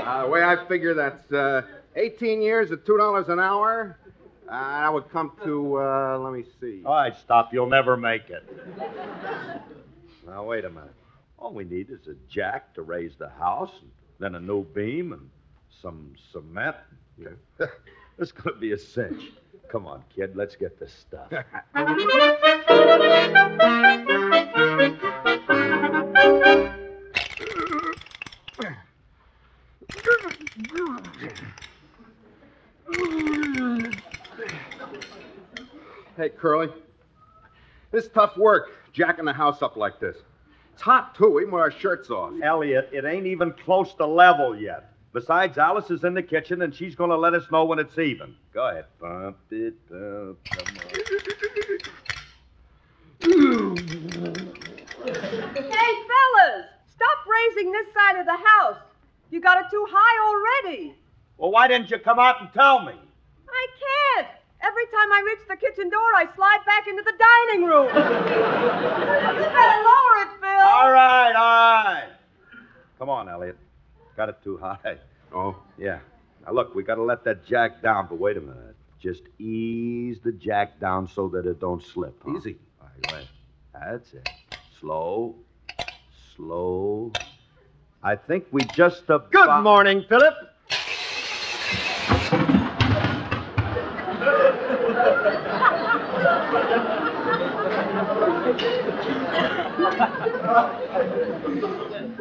Uh, 0.00 0.22
the 0.24 0.28
way 0.28 0.42
I 0.42 0.56
figure 0.66 0.94
that's 0.94 1.30
uh, 1.32 1.62
18 1.96 2.42
years 2.42 2.70
at 2.72 2.84
$2 2.84 3.28
an 3.28 3.40
hour. 3.40 3.98
Uh, 4.48 4.80
that 4.80 4.92
would 4.92 5.08
come 5.10 5.32
to, 5.44 5.78
uh, 5.78 6.18
let 6.18 6.32
me 6.32 6.44
see. 6.60 6.82
All 6.84 6.94
right, 6.94 7.16
stop. 7.16 7.52
You'll 7.52 7.68
never 7.68 7.96
make 7.96 8.30
it. 8.30 8.44
Now, 10.26 10.44
wait 10.44 10.64
a 10.64 10.70
minute. 10.70 10.94
All 11.38 11.52
we 11.54 11.64
need 11.64 11.90
is 11.90 12.06
a 12.08 12.14
jack 12.28 12.74
to 12.74 12.82
raise 12.82 13.14
the 13.16 13.28
house, 13.28 13.70
and 13.80 13.90
then 14.18 14.34
a 14.34 14.40
new 14.40 14.64
beam, 14.64 15.12
and 15.12 15.28
some 15.82 16.14
cement. 16.32 16.76
Yeah. 17.18 17.66
this 18.18 18.32
going 18.32 18.54
to 18.54 18.60
be 18.60 18.72
a 18.72 18.78
cinch. 18.78 19.22
Come 19.68 19.86
on, 19.86 20.02
kid. 20.16 20.34
Let's 20.36 20.56
get 20.56 20.80
this 20.80 20.90
stuff. 20.90 21.28
Curly. 36.40 36.70
This 37.90 38.06
is 38.06 38.10
tough 38.12 38.36
work, 38.36 38.70
jacking 38.92 39.26
the 39.26 39.32
house 39.32 39.60
up 39.60 39.76
like 39.76 40.00
this. 40.00 40.16
It's 40.72 40.80
hot, 40.80 41.14
too, 41.14 41.38
even 41.40 41.52
with 41.52 41.60
our 41.60 41.70
shirts 41.70 42.08
off. 42.08 42.32
Elliot, 42.42 42.88
it 42.92 43.04
ain't 43.04 43.26
even 43.26 43.52
close 43.52 43.92
to 43.94 44.06
level 44.06 44.58
yet. 44.58 44.94
Besides, 45.12 45.58
Alice 45.58 45.90
is 45.90 46.04
in 46.04 46.14
the 46.14 46.22
kitchen, 46.22 46.62
and 46.62 46.74
she's 46.74 46.94
going 46.94 47.10
to 47.10 47.16
let 47.16 47.34
us 47.34 47.50
know 47.50 47.66
when 47.66 47.78
it's 47.78 47.98
even. 47.98 48.34
Go 48.54 48.68
ahead. 48.68 48.86
Bump 48.98 49.36
it 49.50 49.74
up. 49.92 50.36
Come 50.44 50.76
Hey, 55.52 55.92
fellas, 56.08 56.66
stop 56.86 57.18
raising 57.28 57.70
this 57.72 57.86
side 57.92 58.18
of 58.18 58.24
the 58.24 58.36
house. 58.36 58.78
You 59.30 59.40
got 59.40 59.58
it 59.58 59.70
too 59.70 59.86
high 59.90 60.64
already. 60.64 60.94
Well, 61.36 61.50
why 61.50 61.68
didn't 61.68 61.90
you 61.90 61.98
come 61.98 62.18
out 62.18 62.40
and 62.40 62.50
tell 62.54 62.82
me? 62.82 62.94
I 63.48 63.66
can't. 64.16 64.28
Every 64.62 64.86
time 64.86 65.12
I 65.12 65.22
reach 65.26 65.48
the 65.48 65.56
kitchen 65.56 65.88
door, 65.88 66.00
I 66.16 66.26
slide 66.36 66.58
back 66.66 66.86
into 66.86 67.02
the 67.02 67.14
dining 67.18 67.64
room. 67.66 67.86
you 67.94 69.46
better 69.48 69.82
lower 69.82 70.16
it, 70.22 70.28
Phil. 70.40 70.60
All 70.60 70.82
All 70.84 70.92
right, 70.92 71.32
all 71.34 71.84
right. 71.84 72.08
Come 72.98 73.08
on, 73.08 73.28
Elliot. 73.28 73.56
Got 74.16 74.28
it 74.28 74.36
too 74.44 74.58
high. 74.58 74.98
Oh? 75.32 75.56
Yeah. 75.78 76.00
Now, 76.44 76.52
look, 76.52 76.74
we 76.74 76.82
got 76.82 76.96
to 76.96 77.02
let 77.02 77.24
that 77.24 77.46
jack 77.46 77.80
down, 77.82 78.06
but 78.08 78.18
wait 78.18 78.36
a 78.36 78.40
minute. 78.40 78.76
Just 79.00 79.22
ease 79.38 80.18
the 80.22 80.32
jack 80.32 80.78
down 80.78 81.08
so 81.08 81.28
that 81.28 81.46
it 81.46 81.58
don't 81.58 81.82
slip. 81.82 82.20
huh? 82.22 82.36
Easy. 82.36 82.58
All 82.82 82.88
right, 82.88 83.12
wait. 83.14 83.28
That's 83.72 84.12
it. 84.12 84.28
Slow. 84.78 85.36
Slow. 86.36 87.12
I 88.02 88.16
think 88.16 88.46
we 88.50 88.64
just 88.74 89.04
about... 89.04 89.30
Good 89.32 89.62
morning, 89.62 90.04
Philip. 90.06 90.34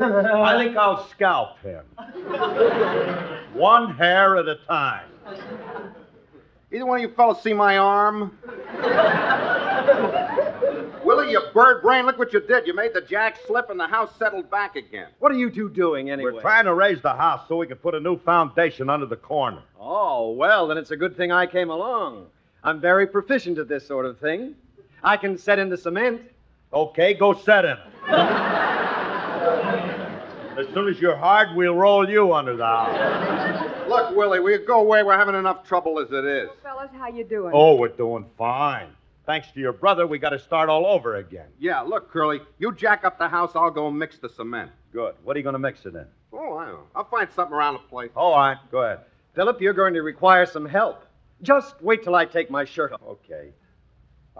I 0.02 0.56
think 0.58 0.78
I'll 0.78 1.08
scalp 1.10 1.60
him. 1.62 1.84
One 3.54 3.96
hair 3.96 4.38
at 4.38 4.48
a 4.48 4.56
time. 4.68 5.06
Either 6.72 6.86
one 6.86 7.04
of 7.04 7.10
you 7.10 7.16
fellas 7.16 7.42
see 7.44 7.54
my 7.54 7.78
arm? 7.78 8.38
Willie, 11.04 11.32
you 11.32 11.42
bird 11.54 11.82
brain, 11.82 12.06
look 12.06 12.20
what 12.20 12.32
you 12.32 12.40
did. 12.40 12.68
You 12.68 12.76
made 12.76 12.94
the 12.94 13.02
jack 13.02 13.38
slip 13.48 13.70
and 13.72 13.80
the 13.80 13.88
house 13.88 14.12
settled 14.20 14.52
back 14.52 14.76
again. 14.76 15.08
What 15.18 15.32
are 15.32 15.36
you 15.36 15.50
two 15.50 15.70
doing 15.70 16.12
anyway? 16.12 16.32
We're 16.34 16.42
trying 16.42 16.66
to 16.66 16.74
raise 16.76 17.02
the 17.02 17.16
house 17.16 17.48
so 17.48 17.58
we 17.58 17.66
can 17.68 17.78
put 17.78 17.96
a 17.96 18.00
new 18.00 18.20
foundation 18.20 18.90
under 18.90 19.08
the 19.08 19.16
corner. 19.16 19.64
Oh, 19.80 20.32
well, 20.32 20.68
then 20.68 20.78
it's 20.78 20.92
a 20.92 20.98
good 20.98 21.18
thing 21.18 21.32
I 21.32 21.48
came 21.48 21.72
along. 21.72 22.28
I'm 22.64 22.80
very 22.80 23.08
proficient 23.08 23.58
at 23.58 23.68
this 23.68 23.88
sort 23.88 24.06
of 24.06 24.20
thing. 24.20 24.56
I 25.04 25.18
can 25.18 25.38
set 25.38 25.58
in 25.60 25.70
the 25.70 25.78
cement. 25.78 26.22
Okay, 26.72 27.14
go 27.16 27.34
set 27.34 27.66
in 27.66 27.72
it. 27.72 27.80
as 30.58 30.68
soon 30.74 30.88
as 30.88 31.00
you're 31.00 31.16
hard, 31.16 31.56
we'll 31.56 31.76
roll 31.76 32.08
you 32.08 32.34
under 32.34 32.56
the 32.56 32.66
house. 32.66 33.90
Look, 33.90 34.16
Willie, 34.16 34.40
we 34.40 34.58
go 34.60 34.82
away. 34.82 35.02
We're 35.02 35.18
having 35.18 35.34
enough 35.36 35.68
trouble 35.68 36.00
as 36.00 36.12
it 36.12 36.26
is. 36.26 36.50
Fellas, 36.62 36.92
how 36.94 37.08
you 37.10 37.24
doing? 37.24 37.52
Oh, 37.56 37.76
we're 37.76 37.88
doing 37.88 38.26
fine. 38.38 38.90
Thanks 39.26 39.52
to 39.54 39.60
your 39.60 39.74
brother, 39.74 40.08
we 40.08 40.18
got 40.18 40.30
to 40.30 40.40
start 40.40 40.70
all 40.70 40.88
over 40.88 41.16
again. 41.18 41.48
Yeah, 41.60 41.82
look, 41.82 42.12
Curly, 42.12 42.42
you 42.58 42.74
jack 42.74 43.04
up 43.04 43.20
the 43.20 43.28
house, 43.28 43.52
I'll 43.56 43.70
go 43.70 43.92
mix 43.92 44.18
the 44.18 44.30
cement. 44.30 44.72
Good. 44.92 45.14
What 45.24 45.36
are 45.36 45.40
you 45.40 45.44
going 45.44 45.54
to 45.54 45.60
mix 45.60 45.86
it 45.86 45.94
in? 45.94 46.06
Oh, 46.34 46.58
I 46.58 46.66
know. 46.68 46.80
I'll 46.96 47.04
find 47.10 47.30
something 47.36 47.54
around 47.56 47.74
the 47.76 47.80
place. 47.80 48.10
All 48.16 48.36
right, 48.36 48.58
go 48.72 48.80
ahead. 48.80 49.02
Philip, 49.36 49.62
you're 49.62 49.74
going 49.74 49.94
to 49.94 50.02
require 50.02 50.48
some 50.48 50.66
help. 50.66 51.04
Just 51.44 51.80
wait 51.82 52.04
till 52.04 52.16
I 52.16 52.26
take 52.26 52.50
my 52.50 52.66
shirt 52.66 52.92
off. 52.92 53.02
Okay. 53.04 53.50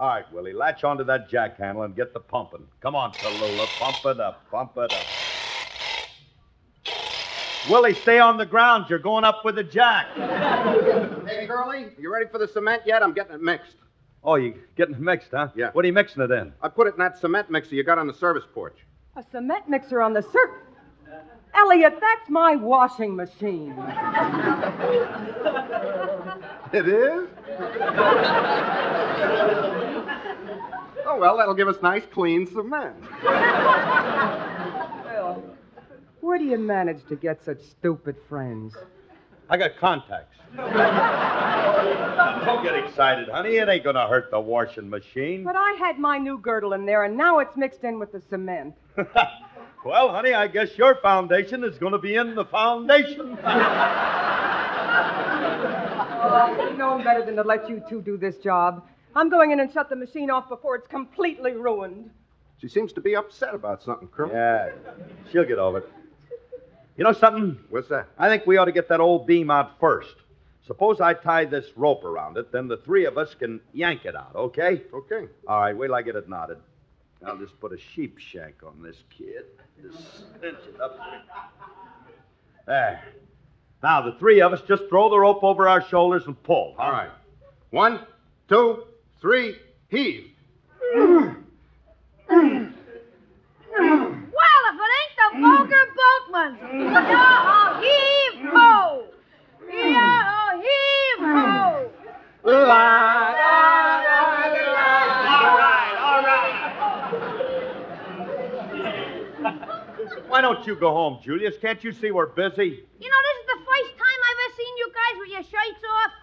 All 0.00 0.08
right, 0.08 0.32
Willie, 0.32 0.54
latch 0.54 0.82
onto 0.82 1.04
that 1.04 1.28
jack 1.28 1.58
handle 1.58 1.82
and 1.82 1.94
get 1.94 2.14
the 2.14 2.20
pumping. 2.20 2.66
Come 2.80 2.94
on, 2.94 3.12
Tallulah, 3.12 3.66
pump 3.78 3.98
it 4.06 4.18
up, 4.18 4.50
pump 4.50 4.72
it 4.78 4.90
up. 4.90 5.04
Willie, 7.68 7.92
stay 7.92 8.18
on 8.18 8.38
the 8.38 8.46
ground. 8.46 8.86
You're 8.88 8.98
going 8.98 9.24
up 9.24 9.44
with 9.44 9.56
the 9.56 9.62
jack. 9.62 10.06
Hey, 10.14 11.46
Curly, 11.46 11.88
you 11.98 12.10
ready 12.10 12.24
for 12.32 12.38
the 12.38 12.48
cement 12.48 12.84
yet? 12.86 13.02
I'm 13.02 13.12
getting 13.12 13.34
it 13.34 13.42
mixed. 13.42 13.76
Oh, 14.24 14.36
you 14.36 14.54
getting 14.74 14.94
it 14.94 15.02
mixed, 15.02 15.32
huh? 15.32 15.48
Yeah. 15.54 15.68
What 15.72 15.84
are 15.84 15.88
you 15.88 15.92
mixing 15.92 16.22
it 16.22 16.30
in? 16.30 16.54
I 16.62 16.70
put 16.70 16.86
it 16.86 16.94
in 16.94 17.00
that 17.00 17.18
cement 17.18 17.50
mixer 17.50 17.74
you 17.74 17.84
got 17.84 17.98
on 17.98 18.06
the 18.06 18.14
service 18.14 18.44
porch. 18.54 18.78
A 19.16 19.24
cement 19.30 19.68
mixer 19.68 20.00
on 20.00 20.14
the 20.14 20.22
cir. 20.22 20.62
Elliot, 21.54 21.98
that's 22.00 22.28
my 22.28 22.56
washing 22.56 23.14
machine. 23.16 23.74
It 26.72 26.86
is? 26.88 27.28
oh, 31.04 31.18
well, 31.18 31.36
that'll 31.36 31.54
give 31.54 31.66
us 31.66 31.82
nice, 31.82 32.04
clean 32.12 32.46
cement. 32.46 32.94
Phil, 35.04 35.42
where 36.20 36.38
do 36.38 36.44
you 36.44 36.58
manage 36.58 37.04
to 37.08 37.16
get 37.16 37.44
such 37.44 37.60
stupid 37.60 38.14
friends? 38.28 38.76
I 39.48 39.56
got 39.56 39.76
contacts. 39.78 40.36
Don't 42.44 42.62
get 42.62 42.76
excited, 42.76 43.28
honey. 43.28 43.56
It 43.56 43.68
ain't 43.68 43.82
gonna 43.82 44.06
hurt 44.06 44.30
the 44.30 44.38
washing 44.38 44.88
machine. 44.88 45.42
But 45.42 45.56
I 45.56 45.72
had 45.72 45.98
my 45.98 46.18
new 46.18 46.38
girdle 46.38 46.72
in 46.72 46.86
there, 46.86 47.02
and 47.02 47.16
now 47.16 47.40
it's 47.40 47.56
mixed 47.56 47.82
in 47.82 47.98
with 47.98 48.12
the 48.12 48.20
cement. 48.20 48.76
Well, 49.84 50.10
honey, 50.10 50.34
I 50.34 50.46
guess 50.46 50.76
your 50.76 50.96
foundation 50.96 51.64
is 51.64 51.78
gonna 51.78 51.98
be 51.98 52.14
in 52.14 52.34
the 52.34 52.44
foundation. 52.44 53.38
Oh, 56.22 56.68
you 56.70 56.76
know 56.76 56.98
better 57.02 57.24
than 57.24 57.34
to 57.36 57.42
let 57.42 57.68
you 57.68 57.82
two 57.88 58.02
do 58.02 58.18
this 58.18 58.36
job. 58.36 58.86
I'm 59.16 59.30
going 59.30 59.52
in 59.52 59.60
and 59.60 59.72
shut 59.72 59.88
the 59.88 59.96
machine 59.96 60.30
off 60.30 60.48
before 60.50 60.76
it's 60.76 60.86
completely 60.86 61.52
ruined. 61.52 62.10
She 62.60 62.68
seems 62.68 62.92
to 62.92 63.00
be 63.00 63.16
upset 63.16 63.54
about 63.54 63.82
something, 63.82 64.06
Curly. 64.08 64.32
Yeah, 64.34 64.70
she'll 65.32 65.46
get 65.46 65.58
over 65.58 65.78
it. 65.78 65.88
You 66.98 67.04
know 67.04 67.12
something? 67.12 67.58
What's 67.70 67.88
that? 67.88 68.08
I 68.18 68.28
think 68.28 68.46
we 68.46 68.58
ought 68.58 68.66
to 68.66 68.72
get 68.72 68.88
that 68.90 69.00
old 69.00 69.26
beam 69.26 69.50
out 69.50 69.80
first. 69.80 70.14
Suppose 70.66 71.00
I 71.00 71.14
tie 71.14 71.46
this 71.46 71.64
rope 71.74 72.04
around 72.04 72.36
it, 72.36 72.52
then 72.52 72.68
the 72.68 72.76
three 72.76 73.06
of 73.06 73.16
us 73.16 73.34
can 73.34 73.60
yank 73.72 74.04
it 74.04 74.14
out, 74.14 74.32
okay? 74.36 74.82
Okay. 74.92 75.26
All 75.48 75.60
right, 75.60 75.74
wait 75.76 75.86
till 75.88 75.94
I 75.96 76.02
get 76.02 76.16
it 76.16 76.28
knotted. 76.28 76.58
I'll 77.26 77.36
just 77.36 77.58
put 77.60 77.72
a 77.72 77.78
sheep 77.78 78.18
shank 78.18 78.62
on 78.66 78.82
this 78.82 78.96
kid. 79.16 79.44
Just 79.82 79.98
cinch 80.40 80.56
it 80.68 80.80
up. 80.80 80.98
There. 82.66 83.02
Now, 83.82 84.02
the 84.02 84.12
three 84.12 84.40
of 84.40 84.52
us 84.52 84.60
just 84.66 84.88
throw 84.88 85.08
the 85.10 85.18
rope 85.18 85.42
over 85.42 85.68
our 85.68 85.82
shoulders 85.88 86.24
and 86.26 86.40
pull. 86.42 86.74
All 86.78 86.90
right. 86.90 87.10
One, 87.70 88.00
two, 88.48 88.84
three, 89.20 89.56
heave. 89.88 90.30
Well, 93.72 94.62
if 94.68 94.76
it 94.76 94.90
ain't 94.98 95.14
the 95.16 95.28
vulgar 95.40 95.86
boatman. 95.96 96.52
Yah, 96.92 97.80
heave 97.80 98.40
ho! 98.50 99.04
Yah, 99.68 100.50
heave 100.56 101.20
ho! 101.20 101.90
All 102.44 102.52
right, 102.52 103.36
all 106.00 106.22
Why 110.28 110.40
don't 110.40 110.59
you 110.70 110.76
go 110.76 110.92
home, 110.92 111.18
Julius? 111.22 111.56
Can't 111.60 111.82
you 111.82 111.90
see 111.92 112.12
we're 112.12 112.26
busy? 112.26 112.84
You 113.00 113.10
know, 113.10 113.20
this 113.26 113.36
is 113.40 113.46
the 113.46 113.58
first 113.66 113.92
time 113.98 114.20
I've 114.28 114.40
ever 114.46 114.54
seen 114.56 114.72
you 114.78 114.88
guys 115.00 115.14
with 115.18 115.30
your 115.34 115.44
shirts 115.50 115.82
off. 115.98 116.12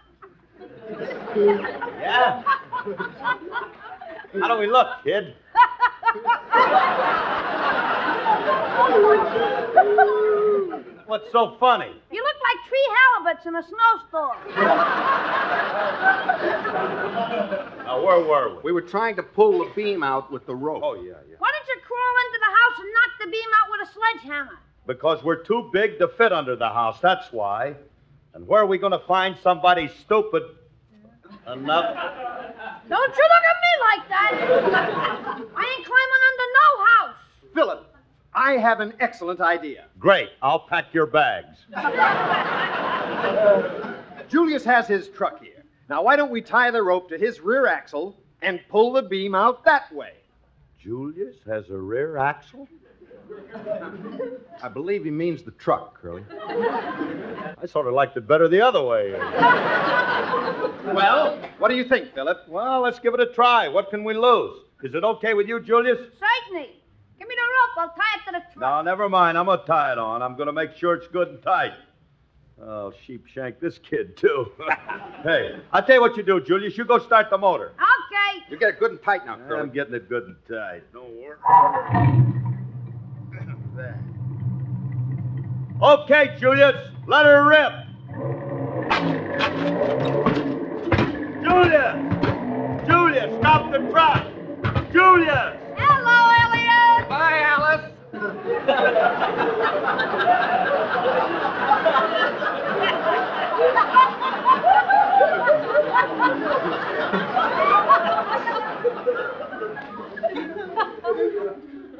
Yeah? 1.99 2.43
How 4.39 4.47
do 4.47 4.59
we 4.59 4.67
look, 4.67 4.87
kid? 5.03 5.33
What's 11.07 11.31
so 11.31 11.55
funny? 11.59 11.91
You 12.11 12.23
look 12.23 12.39
like 12.43 12.57
tree 12.67 12.87
halibuts 12.97 13.45
in 13.47 13.55
a 13.55 13.63
snowstorm. 13.63 14.37
Now, 17.85 18.03
where 18.03 18.19
were 18.19 18.55
we? 18.57 18.61
We 18.63 18.71
were 18.71 18.81
trying 18.81 19.15
to 19.15 19.23
pull 19.23 19.59
the 19.59 19.71
beam 19.75 20.03
out 20.03 20.31
with 20.31 20.45
the 20.45 20.55
rope. 20.55 20.81
Oh, 20.83 20.95
yeah, 20.95 21.13
yeah. 21.29 21.35
Why 21.39 21.51
don't 21.51 21.67
you 21.67 21.79
crawl 21.87 22.15
into 22.27 22.39
the 22.39 22.51
house 22.51 22.77
and 22.83 22.89
knock 22.93 23.11
the 23.23 23.31
beam 23.31 23.49
out 23.55 23.67
with 23.71 23.81
a 23.87 23.91
sledgehammer? 24.11 24.59
Because 24.85 25.23
we're 25.23 25.43
too 25.43 25.69
big 25.73 25.97
to 25.99 26.07
fit 26.07 26.31
under 26.31 26.55
the 26.55 26.69
house, 26.69 26.99
that's 27.01 27.31
why. 27.31 27.75
And 28.33 28.47
where 28.47 28.61
are 28.61 28.65
we 28.65 28.77
going 28.77 28.91
to 28.91 28.99
find 28.99 29.35
somebody 29.41 29.87
stupid 29.87 30.43
enough? 31.47 31.95
Don't 32.89 33.17
you 33.17 33.23
look 33.23 33.43
at 33.43 33.57
me 33.65 33.71
like 33.81 34.07
that. 34.09 34.31
I 35.55 35.75
ain't 35.75 35.85
climbing 35.85 36.23
under 36.29 36.47
no 36.53 36.67
house. 36.85 37.15
Philip, 37.53 37.95
I 38.33 38.53
have 38.53 38.79
an 38.79 38.93
excellent 38.99 39.41
idea. 39.41 39.85
Great. 39.99 40.29
I'll 40.41 40.59
pack 40.59 40.93
your 40.93 41.07
bags. 41.07 41.65
Julius 44.29 44.63
has 44.63 44.87
his 44.87 45.09
truck 45.09 45.41
here. 45.41 45.65
Now, 45.89 46.01
why 46.03 46.15
don't 46.15 46.31
we 46.31 46.41
tie 46.41 46.71
the 46.71 46.81
rope 46.83 47.09
to 47.09 47.17
his 47.17 47.41
rear 47.41 47.65
axle 47.65 48.15
and 48.41 48.61
pull 48.69 48.93
the 48.93 49.01
beam 49.01 49.35
out 49.35 49.65
that 49.65 49.93
way? 49.93 50.13
Julius 50.79 51.35
has 51.45 51.69
a 51.69 51.77
rear 51.77 52.17
axle? 52.17 52.69
I 54.63 54.69
believe 54.69 55.03
he 55.05 55.11
means 55.11 55.43
the 55.43 55.51
truck, 55.51 56.01
Curly. 56.01 56.23
I 56.31 57.65
sort 57.67 57.87
of 57.87 57.93
liked 57.93 58.17
it 58.17 58.27
better 58.27 58.47
the 58.47 58.61
other 58.61 58.83
way. 58.83 59.11
Well, 60.93 61.39
what 61.57 61.69
do 61.69 61.75
you 61.75 61.83
think, 61.83 62.13
Philip? 62.13 62.47
Well, 62.47 62.81
let's 62.81 62.99
give 62.99 63.13
it 63.13 63.19
a 63.19 63.27
try. 63.27 63.67
What 63.67 63.89
can 63.89 64.03
we 64.03 64.13
lose? 64.13 64.57
Is 64.83 64.93
it 64.93 65.03
okay 65.03 65.33
with 65.33 65.47
you, 65.47 65.59
Julius? 65.59 65.97
Certainly. 65.97 66.69
Give 67.19 67.27
me 67.27 67.35
the 67.35 67.41
rope. 67.41 67.89
I'll 67.89 67.95
tie 67.95 68.19
it 68.19 68.25
to 68.25 68.31
the 68.31 68.53
truck. 68.53 68.57
No, 68.57 68.81
never 68.81 69.09
mind. 69.09 69.37
I'm 69.37 69.45
going 69.47 69.59
to 69.59 69.65
tie 69.65 69.91
it 69.91 69.97
on. 69.97 70.21
I'm 70.21 70.35
going 70.35 70.47
to 70.47 70.53
make 70.53 70.75
sure 70.75 70.93
it's 70.93 71.07
good 71.07 71.27
and 71.29 71.41
tight. 71.41 71.73
Oh, 72.61 72.91
sheepshank 73.07 73.59
this 73.59 73.77
kid, 73.77 74.17
too. 74.17 74.51
hey, 75.23 75.59
I'll 75.71 75.83
tell 75.83 75.95
you 75.95 76.01
what 76.01 76.17
you 76.17 76.23
do, 76.23 76.41
Julius. 76.41 76.77
You 76.77 76.85
go 76.85 76.97
start 76.99 77.29
the 77.29 77.37
motor. 77.37 77.73
Okay. 77.73 78.43
You 78.49 78.57
get 78.57 78.69
it 78.69 78.79
good 78.79 78.91
and 78.91 79.01
tight 79.03 79.25
now, 79.25 79.37
Curly. 79.47 79.61
I'm 79.61 79.71
getting 79.71 79.93
it 79.93 80.09
good 80.09 80.23
and 80.23 80.35
tight. 80.47 80.83
Don't 80.93 81.11
worry. 81.17 81.37
There. 83.75 84.03
Okay, 85.79 86.35
Julius, 86.39 86.75
let 87.05 87.27
her 87.27 87.47
rip. 87.47 87.71
Julius! 91.43 91.95
Julius, 92.87 93.37
stop 93.37 93.71
the 93.71 93.77
truck! 93.91 94.25
Julius! 94.91 95.53
Hello, 95.77 96.31
Elliot. 96.41 97.07
Bye, 97.07 97.41
Alice. 97.45 97.93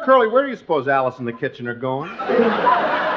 Curly, 0.04 0.30
where 0.30 0.44
do 0.44 0.50
you 0.50 0.56
suppose 0.56 0.88
Alice 0.88 1.20
and 1.20 1.28
the 1.28 1.34
kitchen 1.34 1.68
are 1.68 1.76
going? 1.76 2.10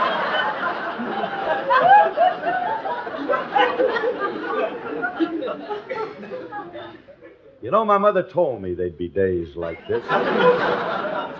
You 7.62 7.70
know, 7.70 7.84
my 7.84 7.98
mother 7.98 8.22
told 8.22 8.62
me 8.62 8.72
they'd 8.72 8.96
be 8.96 9.08
days 9.08 9.54
like 9.54 9.86
this. 9.86 10.02
I 10.08 11.34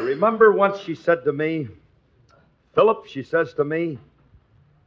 remember 0.00 0.50
once 0.52 0.78
she 0.78 0.94
said 0.94 1.24
to 1.24 1.32
me, 1.32 1.68
Philip, 2.74 3.04
she 3.06 3.22
says 3.22 3.52
to 3.54 3.64
me, 3.64 3.98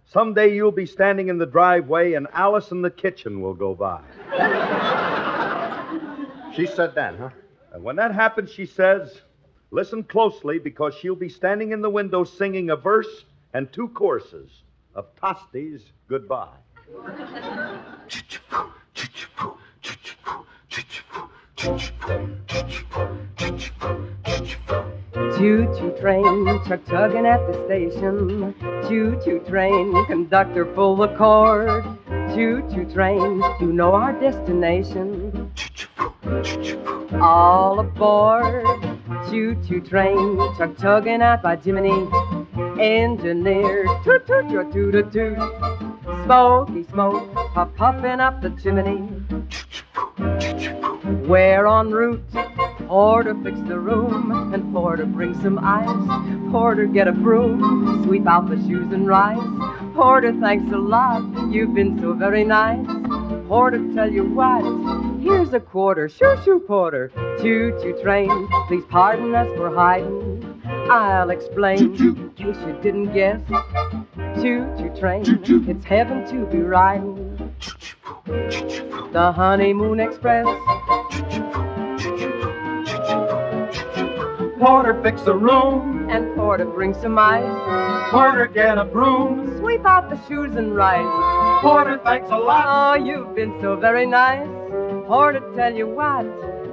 someday 0.05 0.55
you'll 0.55 0.71
be 0.71 0.87
standing 0.87 1.29
in 1.29 1.37
the 1.37 1.45
driveway 1.45 2.13
and 2.13 2.25
Alice 2.33 2.71
in 2.71 2.81
the 2.81 2.89
kitchen 2.89 3.41
will 3.41 3.53
go 3.53 3.75
by. 3.75 4.01
She 6.55 6.65
said 6.65 6.95
that, 6.95 7.15
huh? 7.15 7.29
And 7.71 7.83
when 7.83 7.97
that 7.97 8.15
happens, 8.15 8.51
she 8.51 8.65
says, 8.65 9.21
listen 9.69 10.03
closely 10.03 10.57
because 10.57 10.95
she'll 10.95 11.15
be 11.15 11.29
standing 11.29 11.73
in 11.73 11.81
the 11.81 11.91
window 11.91 12.23
singing 12.23 12.71
a 12.71 12.75
verse 12.75 13.25
and 13.53 13.71
two 13.71 13.89
choruses 13.89 14.63
of 14.95 15.15
Tosti's 15.15 15.83
Goodbye. 16.07 16.57
Choo-choo 25.37 25.95
train, 25.99 26.45
chug 26.67 26.85
chugging 26.87 27.25
at 27.25 27.39
the 27.47 27.53
station. 27.65 28.53
Choo-choo 28.87 29.39
train, 29.47 30.05
conductor 30.05 30.65
pull 30.65 30.95
the 30.95 31.07
cord. 31.15 31.83
Choo-choo 32.33 32.85
train, 32.93 33.41
you 33.61 33.71
know 33.71 33.93
our 33.93 34.13
destination. 34.13 35.51
All 37.21 37.79
aboard. 37.79 38.65
Choo-choo 39.29 39.81
train, 39.81 40.37
chug 40.57 40.77
chugging 40.77 41.21
out 41.21 41.41
by 41.41 41.55
Jiminy. 41.55 42.07
Engineer, 42.79 43.85
toot 44.03 44.27
toot 44.27 44.49
toot 44.49 44.71
toot 44.73 45.11
toot. 45.11 45.37
Smoky 46.25 46.83
smoke, 46.83 47.33
puff 47.53 47.69
puffing 47.75 48.19
up 48.19 48.41
the 48.41 48.49
chimney. 48.61 49.07
We're 51.27 51.67
en 51.67 51.91
route. 51.91 52.23
Porter 52.87 53.35
fix 53.43 53.59
the 53.67 53.79
room, 53.79 54.51
and 54.51 54.73
Porter 54.73 55.05
bring 55.05 55.39
some 55.41 55.59
ice. 55.59 56.51
Porter 56.51 56.87
get 56.87 57.07
a 57.07 57.11
broom, 57.11 58.03
sweep 58.03 58.25
out 58.25 58.49
the 58.49 58.57
shoes 58.57 58.91
and 58.91 59.07
rise. 59.07 59.37
Porter, 59.93 60.33
thanks 60.39 60.71
a 60.73 60.77
lot, 60.77 61.21
you've 61.51 61.75
been 61.75 61.99
so 61.99 62.13
very 62.13 62.43
nice. 62.43 62.83
Porter, 63.47 63.79
tell 63.93 64.11
you 64.11 64.23
what, 64.23 64.63
here's 65.21 65.53
a 65.53 65.59
quarter. 65.59 66.09
Shoo 66.09 66.35
shoo, 66.43 66.59
Porter. 66.61 67.11
Choo 67.41 67.77
choo 67.79 68.01
train, 68.01 68.47
please 68.67 68.83
pardon 68.89 69.35
us 69.35 69.47
for 69.55 69.69
hiding. 69.73 70.61
I'll 70.65 71.29
explain, 71.29 71.95
in 71.95 72.29
case 72.31 72.57
you 72.65 72.73
didn't 72.81 73.13
guess. 73.13 73.41
Choo 74.41 74.65
choo 74.79 74.91
train, 74.99 75.23
it's 75.67 75.85
heaven 75.85 76.25
to 76.29 76.45
be 76.47 76.57
riding. 76.59 77.53
The 78.29 79.31
honeymoon 79.35 79.99
express. 79.99 80.45
Porter 84.59 85.01
fix 85.01 85.23
the 85.23 85.33
room, 85.33 86.07
and 86.09 86.35
Porter 86.35 86.65
bring 86.65 86.93
some 86.93 87.17
ice. 87.17 88.11
Porter 88.11 88.45
get 88.45 88.77
a 88.77 88.85
broom, 88.85 89.57
sweep 89.57 89.83
out 89.85 90.09
the 90.11 90.19
shoes 90.27 90.55
and 90.55 90.75
rise. 90.75 91.61
Porter 91.61 91.99
thanks 92.03 92.29
a 92.29 92.37
lot. 92.37 92.65
Oh, 92.67 93.03
you've 93.03 93.33
been 93.35 93.59
so 93.61 93.75
very 93.75 94.05
nice. 94.05 94.47
Porter 95.07 95.41
tell 95.55 95.73
you 95.73 95.87
what, 95.87 96.25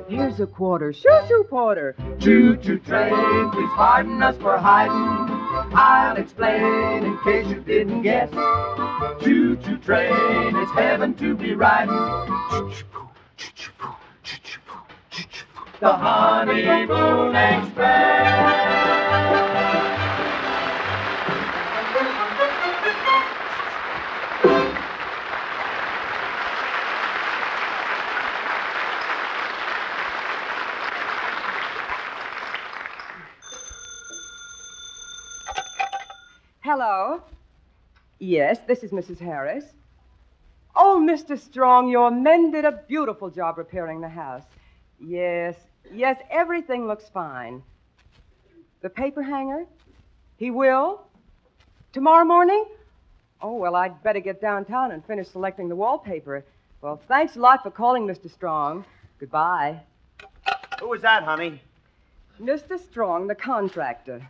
here's 0.09 0.39
a 0.41 0.47
quarter. 0.47 0.93
Shoo 0.93 1.21
shoo, 1.27 1.47
Porter. 1.49 1.97
Choo 2.19 2.57
choo 2.59 2.79
train, 2.81 3.51
please 3.51 3.71
pardon 3.77 4.23
us 4.23 4.37
for 4.39 4.59
hiding. 4.59 5.36
I'll 5.79 6.17
explain 6.17 7.05
in 7.05 7.19
case 7.19 7.47
you 7.49 7.61
didn't 7.61 8.01
guess. 8.01 8.31
Choo 9.23 9.57
choo 9.57 9.77
train, 9.77 10.57
it's 10.57 10.73
heaven 10.73 11.13
to 11.17 11.37
be 11.37 11.55
riding. 11.55 11.93
The 15.79 15.93
honeymoon 15.93 17.37
express. 17.37 18.57
Hello. 36.89 37.21
Yes, 38.21 38.61
this 38.69 38.85
is 38.85 38.93
Mrs. 38.93 39.19
Harris. 39.19 39.65
Oh, 40.77 41.05
Mr. 41.05 41.37
Strong, 41.37 41.89
your 41.89 42.13
men 42.13 42.53
did 42.53 42.65
a 42.65 42.81
beautiful 42.87 43.29
job 43.29 43.59
repairing 43.59 44.01
the 44.01 44.09
house. 44.09 44.45
Yes, 45.01 45.57
yes, 45.93 46.17
everything 46.31 46.87
looks 46.87 47.09
fine. 47.09 47.61
The 48.83 48.89
paper 48.89 49.21
hanger? 49.21 49.67
He 50.37 50.53
will? 50.53 51.03
Tomorrow 51.93 52.25
morning? 52.25 52.67
Oh, 53.43 53.57
well, 53.57 53.75
I'd 53.75 54.01
better 54.05 54.21
get 54.21 54.41
downtown 54.41 54.93
and 54.93 55.05
finish 55.05 55.27
selecting 55.27 55.69
the 55.69 55.75
wallpaper. 55.75 56.45
Well, 56.83 57.01
thanks 57.09 57.35
a 57.35 57.41
lot 57.41 57.65
for 57.65 57.73
calling, 57.73 58.07
Mr. 58.07 58.31
Strong. 58.31 58.85
Goodbye. 59.19 59.81
Who 60.79 60.91
was 60.91 61.03
that, 61.03 61.25
honey? 61.25 61.61
Mr. 62.41 62.79
Strong, 62.79 63.27
the 63.27 63.35
contractor. 63.35 64.23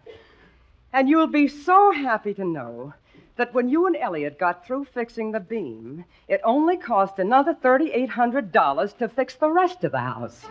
And 0.97 1.09
you'll 1.11 1.27
be 1.27 1.47
so 1.47 1.93
happy 1.93 2.33
to 2.33 2.43
know 2.43 2.95
that 3.37 3.53
when 3.53 3.69
you 3.69 3.87
and 3.87 3.95
Elliot 3.97 4.39
got 4.39 4.67
through 4.67 4.87
fixing 4.87 5.31
the 5.31 5.41
beam, 5.41 6.07
it 6.27 6.41
only 6.43 6.79
cost 6.79 7.19
another 7.19 7.53
$3,800 7.53 8.97
to 8.97 9.07
fix 9.07 9.35
the 9.35 9.51
rest 9.51 9.85
of 9.85 9.93
the 9.93 9.99
house. 9.99 10.47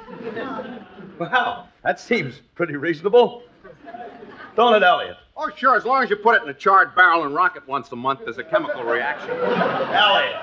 Well, 1.18 1.68
that 1.84 2.00
seems 2.00 2.44
pretty 2.54 2.76
reasonable. 2.76 3.42
Don't 4.56 4.76
it, 4.76 4.84
Elliot? 4.84 5.18
Oh, 5.36 5.50
sure, 5.50 5.76
as 5.76 5.84
long 5.84 6.04
as 6.04 6.12
you 6.12 6.16
put 6.16 6.36
it 6.36 6.44
in 6.44 6.50
a 6.50 6.54
charred 6.54 6.94
barrel 6.94 7.24
and 7.24 7.34
rock 7.34 7.56
it 7.56 7.68
once 7.68 7.92
a 7.92 7.96
month, 7.96 8.20
there's 8.24 8.38
a 8.38 8.44
chemical 8.44 8.84
reaction. 8.84 9.32
Elliot. 9.32 10.36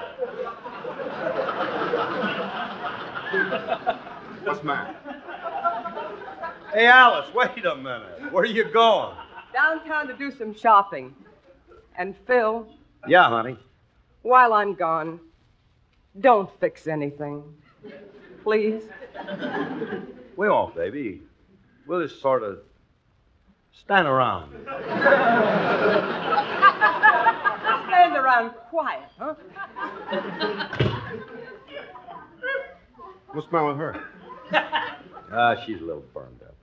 What's 4.42 4.58
the 4.58 4.64
matter? 4.64 4.96
Hey, 6.74 6.86
Alice, 6.86 7.32
wait 7.32 7.64
a 7.64 7.76
minute. 7.76 8.32
Where 8.32 8.42
are 8.42 8.46
you 8.46 8.64
going? 8.64 9.14
Downtown 9.52 10.06
to 10.08 10.14
do 10.16 10.30
some 10.30 10.54
shopping. 10.54 11.14
And 11.96 12.14
Phil, 12.26 12.66
Yeah, 13.06 13.28
honey. 13.28 13.58
while 14.22 14.52
I'm 14.54 14.74
gone, 14.74 15.20
don't 16.20 16.48
fix 16.60 16.86
anything. 16.86 17.42
Please. 18.42 18.82
We 20.36 20.48
won't, 20.48 20.74
baby. 20.74 21.22
We'll 21.86 22.02
just 22.06 22.20
sort 22.20 22.42
of 22.42 22.60
stand 23.72 24.06
around. 24.08 24.50
Stand 27.86 28.16
around 28.16 28.50
quiet, 28.70 29.08
huh? 29.18 29.34
What's 33.32 33.46
the 33.48 33.52
matter 33.52 33.66
with 33.68 33.76
her? 33.78 34.04
Ah, 35.34 35.56
she's 35.64 35.80
a 35.80 35.84
little 35.84 36.04
burned 36.12 36.40
up. 36.42 36.54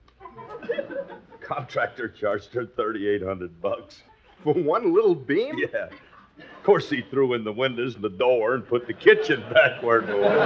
Contractor 1.50 2.08
charged 2.08 2.52
her 2.54 2.64
thirty-eight 2.64 3.22
hundred 3.22 3.60
bucks. 3.60 4.02
For 4.44 4.54
one 4.54 4.94
little 4.94 5.16
beam? 5.16 5.56
Yeah. 5.58 5.88
Of 6.38 6.64
course, 6.64 6.88
he 6.88 7.02
threw 7.10 7.34
in 7.34 7.42
the 7.42 7.52
windows 7.52 7.96
and 7.96 8.04
the 8.04 8.08
door 8.08 8.54
and 8.54 8.66
put 8.66 8.86
the 8.86 8.94
kitchen 8.94 9.42
back 9.52 9.82
where 9.82 9.98
it 9.98 10.06
was. 10.16 10.38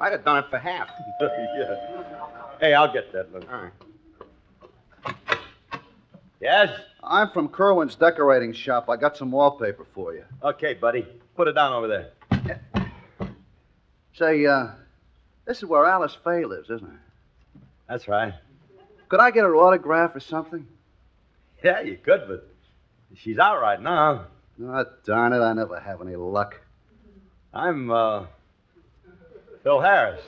I'd 0.00 0.12
have 0.12 0.24
done 0.24 0.44
it 0.44 0.50
for 0.50 0.58
half. 0.58 0.88
yeah. 1.20 1.76
Hey, 2.60 2.74
I'll 2.74 2.92
get 2.92 3.10
that. 3.12 3.32
Look. 3.32 3.50
All 3.50 3.70
right. 5.04 5.18
Yes? 6.40 6.70
I'm 7.02 7.30
from 7.30 7.48
Kerwin's 7.48 7.94
decorating 7.96 8.52
shop. 8.52 8.88
I 8.88 8.96
got 8.96 9.16
some 9.16 9.30
wallpaper 9.32 9.86
for 9.94 10.14
you. 10.14 10.24
Okay, 10.44 10.74
buddy. 10.74 11.06
Put 11.36 11.48
it 11.48 11.52
down 11.52 11.72
over 11.72 11.88
there. 11.88 12.10
Say, 14.12 14.46
uh, 14.46 14.68
this 15.46 15.58
is 15.58 15.64
where 15.64 15.86
Alice 15.86 16.16
Faye 16.22 16.44
lives, 16.44 16.70
isn't 16.70 16.86
it? 16.86 17.60
That's 17.88 18.06
right. 18.06 18.34
Could 19.08 19.20
I 19.20 19.30
get 19.30 19.44
her 19.44 19.56
autograph 19.56 20.14
or 20.14 20.20
something? 20.20 20.66
Yeah, 21.64 21.80
you 21.80 21.96
could, 21.96 22.24
but 22.28 22.48
she's 23.14 23.38
out 23.38 23.60
right 23.60 23.80
now. 23.80 24.26
Oh, 24.62 24.84
darn 25.04 25.32
it, 25.32 25.40
I 25.40 25.52
never 25.54 25.80
have 25.80 26.02
any 26.02 26.16
luck. 26.16 26.60
I'm, 27.54 27.90
uh, 27.90 28.26
Phil 29.62 29.80
Harris. 29.80 30.20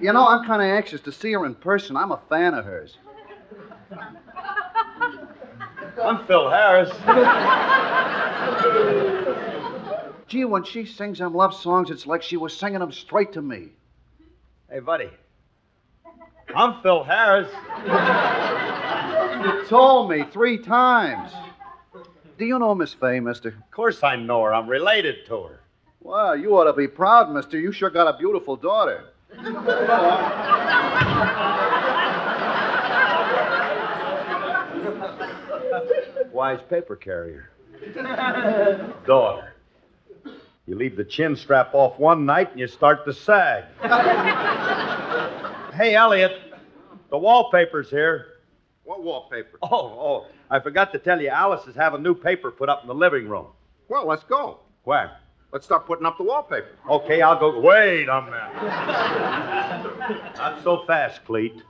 You 0.00 0.12
know, 0.12 0.26
I'm 0.26 0.46
kind 0.46 0.62
of 0.62 0.68
anxious 0.68 1.00
to 1.02 1.12
see 1.12 1.32
her 1.32 1.44
in 1.44 1.56
person. 1.56 1.96
I'm 1.96 2.12
a 2.12 2.20
fan 2.28 2.54
of 2.54 2.64
hers. 2.64 2.96
I'm 6.00 6.24
Phil 6.26 6.48
Harris. 6.48 6.90
Gee, 10.28 10.44
when 10.44 10.62
she 10.62 10.84
sings 10.86 11.18
them 11.18 11.34
love 11.34 11.54
songs, 11.54 11.90
it's 11.90 12.06
like 12.06 12.22
she 12.22 12.36
was 12.36 12.56
singing 12.56 12.78
them 12.78 12.92
straight 12.92 13.32
to 13.32 13.42
me. 13.42 13.70
Hey, 14.70 14.78
buddy. 14.78 15.10
I'm 16.54 16.80
Phil 16.82 17.04
Harris. 17.04 17.48
You 19.44 19.66
told 19.68 20.10
me 20.10 20.24
three 20.32 20.58
times. 20.58 21.32
Do 22.38 22.44
you 22.44 22.58
know 22.58 22.74
Miss 22.74 22.94
Faye, 22.94 23.20
mister? 23.20 23.48
Of 23.50 23.70
course 23.70 24.02
I 24.02 24.16
know 24.16 24.42
her. 24.44 24.54
I'm 24.54 24.68
related 24.68 25.26
to 25.26 25.42
her. 25.44 25.60
Well, 26.00 26.36
you 26.36 26.56
ought 26.56 26.64
to 26.64 26.72
be 26.72 26.88
proud, 26.88 27.30
mister. 27.32 27.58
You 27.58 27.72
sure 27.72 27.90
got 27.90 28.12
a 28.12 28.16
beautiful 28.18 28.56
daughter. 28.56 29.04
Wise 36.32 36.60
paper 36.70 36.96
carrier. 36.96 37.50
Daughter. 39.06 39.54
You 40.66 40.76
leave 40.76 40.96
the 40.96 41.04
chin 41.04 41.34
strap 41.34 41.70
off 41.72 41.98
one 41.98 42.26
night 42.26 42.50
and 42.50 42.60
you 42.60 42.66
start 42.68 43.04
to 43.06 43.12
sag. 43.12 43.64
hey, 45.74 45.94
Elliot, 45.94 46.37
the 47.10 47.18
wallpaper's 47.18 47.90
here. 47.90 48.26
What 48.84 49.02
wallpaper? 49.02 49.58
Oh, 49.62 49.68
oh, 49.70 50.26
I 50.50 50.60
forgot 50.60 50.92
to 50.92 50.98
tell 50.98 51.20
you, 51.20 51.28
Alice 51.28 51.66
is 51.66 51.76
having 51.76 52.02
new 52.02 52.14
paper 52.14 52.50
put 52.50 52.68
up 52.68 52.82
in 52.82 52.88
the 52.88 52.94
living 52.94 53.28
room. 53.28 53.48
Well, 53.88 54.06
let's 54.06 54.24
go. 54.24 54.60
Where? 54.84 55.18
Let's 55.52 55.66
start 55.66 55.86
putting 55.86 56.06
up 56.06 56.16
the 56.18 56.24
wallpaper. 56.24 56.68
Okay, 56.88 57.22
I'll 57.22 57.38
go. 57.38 57.60
Wait 57.60 58.08
a 58.08 58.22
minute. 58.22 58.54
Not 60.36 60.62
so 60.62 60.84
fast, 60.86 61.24
Cleet. 61.26 61.62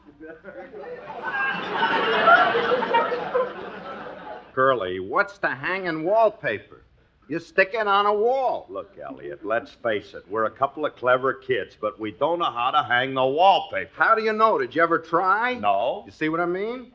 Curly, 4.55 4.99
what's 5.01 5.39
the 5.39 5.55
hanging 5.55 6.03
wallpaper? 6.05 6.83
You 7.29 7.39
stick 7.39 7.73
it 7.75 7.87
on 7.87 8.07
a 8.07 8.15
wall. 8.15 8.67
Look, 8.71 8.97
Elliot, 8.99 9.45
let's 9.45 9.71
face 9.71 10.15
it. 10.15 10.25
We're 10.31 10.47
a 10.47 10.51
couple 10.51 10.87
of 10.87 10.97
clever 10.97 11.35
kids, 11.35 11.77
but 11.79 12.01
we 12.01 12.11
don't 12.11 12.39
know 12.39 12.51
how 12.51 12.71
to 12.71 12.83
hang 12.83 13.13
the 13.13 13.25
wallpaper. 13.25 13.91
How 13.95 14.15
do 14.15 14.23
you 14.23 14.33
know? 14.33 14.59
Did 14.59 14.75
you 14.75 14.83
ever 14.83 14.99
try? 14.99 15.55
No. 15.55 16.05
You 16.07 16.13
see 16.13 16.31
what 16.31 16.41
I 16.41 16.47
mean? 16.47 16.91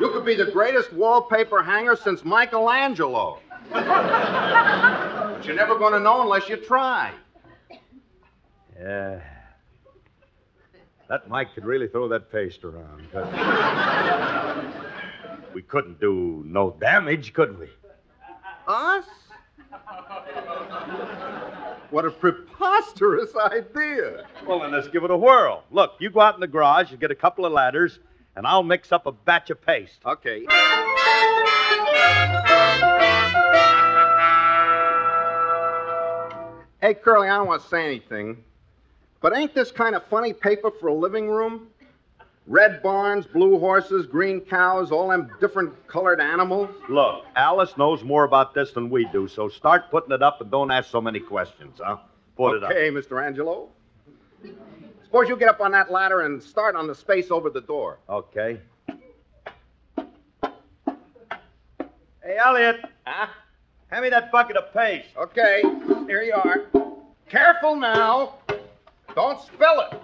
You 0.00 0.10
could 0.10 0.24
be 0.24 0.34
the 0.34 0.46
greatest 0.46 0.90
wallpaper 0.92 1.62
hanger 1.62 1.96
since 1.96 2.24
Michelangelo. 2.24 3.40
but 3.70 5.44
you're 5.44 5.56
never 5.56 5.78
going 5.78 5.92
to 5.92 6.00
know 6.00 6.22
unless 6.22 6.48
you 6.48 6.56
try. 6.56 7.12
Yeah. 8.80 9.20
That 11.08 11.28
Mike 11.28 11.54
could 11.54 11.66
really 11.66 11.88
throw 11.88 12.08
that 12.08 12.32
paste 12.32 12.64
around. 12.64 13.02
We 15.52 15.60
couldn't 15.60 16.00
do 16.00 16.42
no 16.46 16.70
damage, 16.80 17.34
could 17.34 17.58
we? 17.58 17.68
Us? 18.66 19.04
What 21.90 22.04
a 22.04 22.10
preposterous 22.10 23.34
idea. 23.36 24.26
Well, 24.46 24.60
then 24.60 24.72
let's 24.72 24.88
give 24.88 25.04
it 25.04 25.10
a 25.10 25.16
whirl. 25.16 25.64
Look, 25.70 25.92
you 25.98 26.10
go 26.10 26.20
out 26.20 26.34
in 26.34 26.40
the 26.40 26.46
garage, 26.46 26.90
and 26.90 27.00
get 27.00 27.10
a 27.10 27.14
couple 27.14 27.44
of 27.44 27.52
ladders, 27.52 27.98
and 28.36 28.46
I'll 28.46 28.62
mix 28.62 28.92
up 28.92 29.06
a 29.06 29.12
batch 29.12 29.50
of 29.50 29.60
paste. 29.60 29.98
Okay. 30.06 30.46
Hey, 36.80 36.94
Curly, 36.94 37.28
I 37.28 37.36
don't 37.36 37.46
want 37.46 37.62
to 37.62 37.68
say 37.68 37.84
anything, 37.84 38.42
but 39.20 39.36
ain't 39.36 39.54
this 39.54 39.70
kind 39.70 39.94
of 39.94 40.04
funny 40.06 40.32
paper 40.32 40.70
for 40.70 40.88
a 40.88 40.94
living 40.94 41.28
room? 41.28 41.68
Red 42.46 42.82
barns, 42.82 43.24
blue 43.24 43.58
horses, 43.58 44.06
green 44.06 44.40
cows, 44.40 44.90
all 44.90 45.08
them 45.08 45.30
different 45.40 45.86
colored 45.86 46.20
animals. 46.20 46.68
Look, 46.88 47.24
Alice 47.36 47.76
knows 47.76 48.02
more 48.02 48.24
about 48.24 48.52
this 48.52 48.72
than 48.72 48.90
we 48.90 49.04
do, 49.06 49.28
so 49.28 49.48
start 49.48 49.90
putting 49.90 50.12
it 50.12 50.22
up 50.22 50.40
and 50.40 50.50
don't 50.50 50.70
ask 50.70 50.90
so 50.90 51.00
many 51.00 51.20
questions, 51.20 51.80
huh? 51.82 51.98
Put 52.36 52.56
it 52.56 52.64
up. 52.64 52.70
Okay, 52.72 52.90
Mr. 52.90 53.24
Angelo. 53.24 53.68
Suppose 55.04 55.28
you 55.28 55.36
get 55.36 55.48
up 55.48 55.60
on 55.60 55.70
that 55.72 55.92
ladder 55.92 56.22
and 56.22 56.42
start 56.42 56.74
on 56.74 56.88
the 56.88 56.94
space 56.94 57.30
over 57.30 57.48
the 57.48 57.60
door. 57.60 57.98
Okay. 58.08 58.58
Hey, 62.24 62.36
Elliot. 62.38 62.80
Huh? 63.06 63.26
Hand 63.88 64.02
me 64.02 64.10
that 64.10 64.32
bucket 64.32 64.56
of 64.56 64.72
paste. 64.72 65.08
Okay, 65.16 65.62
here 66.06 66.22
you 66.22 66.34
are. 66.34 66.62
Careful 67.28 67.76
now. 67.76 68.34
Don't 69.14 69.40
spill 69.40 69.82
it. 69.82 70.00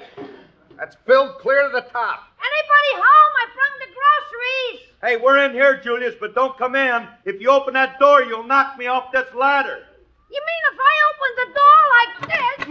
That's 0.79 0.97
filled 1.07 1.39
clear 1.39 1.65
to 1.65 1.71
the 1.73 1.81
top. 1.91 2.23
Anybody 2.39 2.93
home? 2.95 3.33
I 3.35 3.47
brought 3.53 3.79
the 3.81 3.89
groceries. 3.99 4.81
Hey, 5.03 5.17
we're 5.17 5.39
in 5.45 5.53
here, 5.53 5.81
Julius, 5.83 6.15
but 6.21 6.37
don't 6.37 6.57
come 6.57 6.77
in. 6.77 7.09
If 7.25 7.41
you 7.41 7.51
open 7.51 7.75
that 7.75 7.99
door, 7.99 8.23
you'll 8.23 8.45
knock 8.45 8.79
me 8.79 8.87
off 8.87 9.11
this 9.13 9.27
ladder. 9.35 9.85
You 10.31 10.41
mean 10.41 10.63
if 10.73 10.79
I 10.79 10.95
open 11.11 11.35
the 11.37 11.47
door 11.59 11.79
like 11.99 12.15
this? 12.29 12.63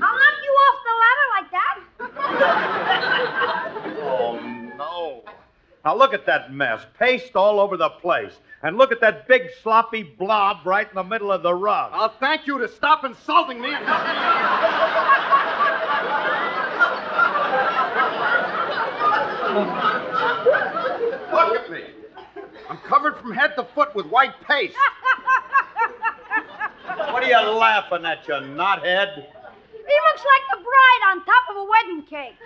I'll 0.00 0.16
knock 0.18 0.36
you 0.44 0.52
off 0.52 0.78
the 0.84 0.94
ladder 1.00 1.26
like 1.34 1.50
that. 1.50 1.76
Oh, 4.00 4.36
no. 4.76 5.24
Now 5.84 5.96
look 5.96 6.12
at 6.12 6.26
that 6.26 6.52
mess. 6.52 6.84
Paste 6.98 7.36
all 7.36 7.60
over 7.60 7.76
the 7.76 7.88
place. 7.88 8.32
And 8.62 8.76
look 8.76 8.90
at 8.90 9.00
that 9.00 9.28
big 9.28 9.50
sloppy 9.62 10.02
blob 10.02 10.66
right 10.66 10.88
in 10.88 10.94
the 10.94 11.04
middle 11.04 11.30
of 11.30 11.42
the 11.42 11.54
rug. 11.54 11.92
I'll 11.94 12.14
thank 12.18 12.46
you 12.46 12.58
to 12.58 12.68
stop 12.68 13.04
insulting 13.04 13.60
me 13.60 13.72
and 13.72 13.84
help 13.84 14.02
me 14.02 14.12
Look 21.32 21.60
at 21.60 21.70
me. 21.70 21.84
I'm 22.68 22.78
covered 22.78 23.16
from 23.18 23.32
head 23.32 23.54
to 23.56 23.64
foot 23.64 23.94
with 23.94 24.06
white 24.06 24.34
paste. 24.46 24.76
What 27.18 27.22
are 27.22 27.28
you 27.28 27.50
laughing 27.50 28.04
at, 28.04 28.26
you 28.26 28.34
knothead? 28.34 29.26
He 29.88 29.96
looks 30.04 30.24
like 30.32 30.44
the 30.52 30.58
bride 30.62 31.02
on 31.10 31.24
top 31.24 31.44
of 31.50 31.56
a 31.56 31.64
wedding 31.64 32.02
cake. 32.02 32.36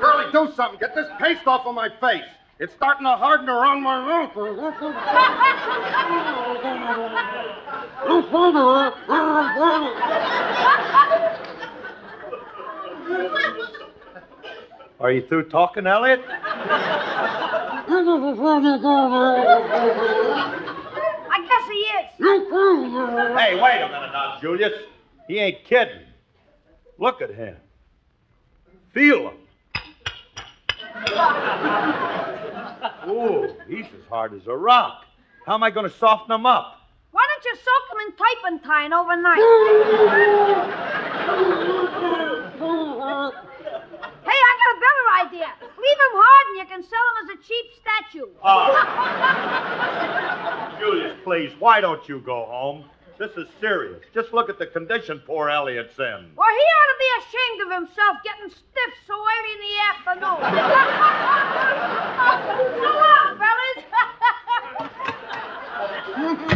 Curly, 0.00 0.30
do 0.32 0.52
something. 0.54 0.78
Get 0.78 0.94
this 0.94 1.10
paste 1.18 1.46
off 1.48 1.66
of 1.66 1.74
my 1.74 1.88
face. 2.00 2.22
It's 2.60 2.72
starting 2.72 3.02
to 3.04 3.16
harden 3.16 3.48
around 3.48 3.82
my 3.82 3.98
mouth. 3.98 4.36
Are 15.00 15.10
you 15.10 15.22
through 15.26 15.48
talking, 15.48 15.88
Elliot? 15.88 16.24
I 16.28 16.30
guess 21.48 21.66
he 21.68 21.80
is. 21.90 22.06
Hey, 23.36 23.60
wait 23.60 23.82
a 23.82 23.88
minute 23.88 24.12
now, 24.12 24.38
Julius. 24.40 24.72
He 25.28 25.38
ain't 25.38 25.64
kidding. 25.64 26.02
Look 26.98 27.22
at 27.22 27.30
him. 27.34 27.56
Feel 28.92 29.30
him. 29.30 29.36
Ooh, 33.08 33.54
he's 33.68 33.86
as 33.86 34.04
hard 34.08 34.34
as 34.34 34.46
a 34.46 34.56
rock. 34.56 35.04
How 35.46 35.54
am 35.54 35.62
I 35.62 35.70
going 35.70 35.88
to 35.88 35.96
soften 35.96 36.34
him 36.34 36.44
up? 36.46 36.80
Why 37.10 37.22
don't 37.28 37.44
you 37.44 37.54
soak 37.56 37.90
him 37.92 37.98
in 38.06 38.12
turpentine 38.16 38.92
overnight? 38.92 39.38
hey, 44.24 44.24
I 44.24 44.56
got 44.60 44.70
a 44.74 44.76
better 44.80 45.04
idea. 45.28 45.48
Leave 45.60 46.00
him 46.04 46.14
hard 46.14 46.44
and 46.48 46.56
you 46.58 46.66
can 46.66 46.82
sell 46.82 47.06
him 47.10 47.16
as 47.22 47.28
a 47.38 47.40
cheap 47.46 47.66
statue. 47.80 48.28
Ah. 48.42 48.66
Julius, 50.80 51.14
please, 51.22 51.52
why 51.58 51.80
don't 51.80 52.08
you 52.08 52.20
go 52.20 52.46
home? 52.46 52.84
This 53.18 53.30
is 53.36 53.46
serious. 53.60 54.02
Just 54.12 54.32
look 54.32 54.48
at 54.50 54.58
the 54.58 54.66
condition 54.66 55.22
poor 55.24 55.48
Elliot's 55.48 55.96
in. 55.98 56.04
Well, 56.04 56.48
he 56.48 56.64
ought 56.74 56.90
to 56.90 56.98
be 56.98 57.06
ashamed 57.20 57.60
of 57.62 57.70
himself 57.72 58.16
getting 58.24 58.50
stiff 58.50 58.94
so 59.06 59.14
early 59.14 59.52
in 59.52 59.60
the 59.60 59.78
afternoon. 59.90 60.40
so 62.82 62.90
long, 62.90 63.38
fellas. 63.38 63.84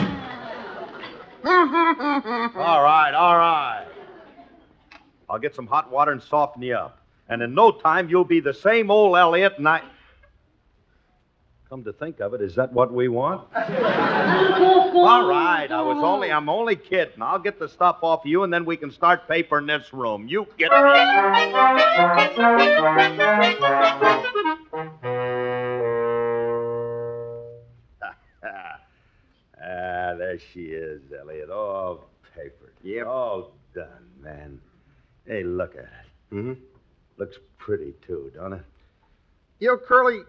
All 1.45 2.83
right, 2.83 3.15
all 3.15 3.39
right. 3.39 3.87
I'll 5.31 5.39
get 5.39 5.55
some 5.55 5.67
hot 5.67 5.91
water 5.91 6.13
and 6.13 6.23
soften 6.23 6.63
you 6.63 6.75
up. 6.75 6.99
And 7.29 7.43
in 7.43 7.55
no 7.55 7.71
time, 7.71 8.09
you'll 8.09 8.25
be 8.25 8.41
the 8.41 8.55
same 8.55 8.91
old 8.91 9.17
Elliot, 9.17 9.55
and 9.59 9.69
I. 9.69 9.83
Come 11.69 11.85
to 11.85 11.93
think 11.93 12.21
of 12.21 12.33
it, 12.33 12.41
is 12.41 12.55
that 12.55 12.73
what 12.73 12.93
we 12.95 13.09
want? 13.09 13.47
All 13.55 15.29
right, 15.29 15.71
I 15.71 15.83
was 15.83 16.03
only 16.03 16.33
I'm 16.33 16.49
only 16.49 16.77
kidding. 16.77 17.21
I'll 17.21 17.39
get 17.39 17.59
the 17.59 17.69
stuff 17.69 17.99
off 18.03 18.23
you 18.25 18.43
and 18.43 18.53
then 18.53 18.65
we 18.65 18.77
can 18.79 18.91
start 18.91 19.29
papering 19.29 19.67
this 19.67 19.93
room. 19.93 20.27
You 20.29 20.47
get 20.57 20.71
Ah, 29.61 30.15
there 30.17 30.39
she 30.55 30.61
is, 30.67 31.03
Elliot. 31.13 31.51
All 31.51 32.09
papered. 32.35 32.73
Yep. 32.83 33.07
All 33.07 33.53
done, 33.75 34.09
man. 34.23 34.59
Hey, 35.27 35.43
look 35.43 35.75
at 35.75 35.83
it. 35.83 36.35
Mm-hmm. 36.35 36.53
Looks 37.19 37.37
pretty, 37.59 37.93
too, 38.07 38.33
don't 38.35 38.55
it? 38.55 38.63
You 39.59 39.79
Curly, 39.87 40.21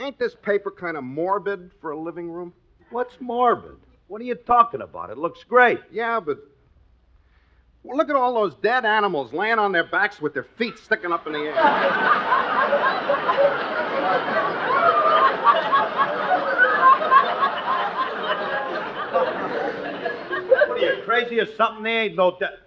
ain't 0.00 0.18
this 0.18 0.34
paper 0.34 0.70
kind 0.70 0.96
of 0.96 1.04
morbid 1.04 1.70
for 1.80 1.90
a 1.90 1.98
living 1.98 2.30
room? 2.30 2.52
What's 2.90 3.16
morbid? 3.20 3.76
What 4.06 4.20
are 4.20 4.24
you 4.24 4.34
talking 4.34 4.80
about? 4.80 5.10
It 5.10 5.18
looks 5.18 5.44
great. 5.44 5.80
Yeah, 5.90 6.20
but 6.20 6.38
well, 7.82 7.96
look 7.96 8.08
at 8.08 8.16
all 8.16 8.34
those 8.34 8.54
dead 8.56 8.84
animals 8.84 9.32
laying 9.32 9.58
on 9.58 9.72
their 9.72 9.84
backs 9.84 10.20
with 10.20 10.34
their 10.34 10.46
feet 10.56 10.78
sticking 10.78 11.12
up 11.12 11.26
in 11.26 11.32
the 11.34 11.38
air. 11.38 11.54
What 20.68 20.78
are 20.78 20.96
you, 20.96 21.02
crazy 21.04 21.40
or 21.40 21.46
something? 21.56 21.82
There 21.82 22.04
ain't 22.04 22.16
no 22.16 22.36
de- 22.38 22.58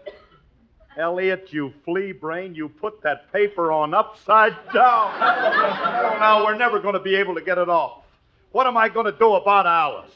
Elliot, 0.98 1.50
you 1.52 1.74
flea 1.86 2.12
brain, 2.12 2.54
you 2.54 2.68
put 2.68 3.02
that 3.02 3.32
paper 3.32 3.72
on 3.72 3.94
upside 3.94 4.54
down. 4.74 5.12
oh, 5.16 6.18
now, 6.20 6.44
we're 6.44 6.58
never 6.58 6.80
going 6.80 6.94
to 6.94 7.00
be 7.00 7.16
able 7.16 7.34
to 7.36 7.42
get 7.42 7.58
it 7.58 7.70
off. 7.70 8.04
What 8.52 8.68
am 8.68 8.76
I 8.76 8.90
going 8.90 9.06
to 9.06 9.18
do 9.18 9.34
about 9.34 9.66
Alice? 9.66 10.12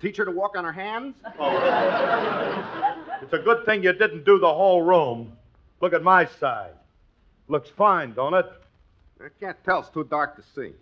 Teach 0.00 0.16
her 0.16 0.24
to 0.24 0.32
walk 0.32 0.56
on 0.56 0.64
her 0.64 0.72
hands? 0.72 1.14
It's 3.22 3.32
a 3.32 3.38
good 3.38 3.64
thing 3.64 3.84
you 3.84 3.92
didn't 3.92 4.24
do 4.24 4.38
the 4.38 4.52
whole 4.52 4.82
room. 4.82 5.32
Look 5.80 5.92
at 5.92 6.02
my 6.02 6.26
side. 6.26 6.72
Looks 7.46 7.70
fine, 7.70 8.12
don't 8.14 8.34
it? 8.34 8.46
I 9.20 9.28
can't 9.38 9.56
tell. 9.64 9.80
It's 9.80 9.90
too 9.90 10.04
dark 10.04 10.36
to 10.36 10.42
see. 10.54 10.72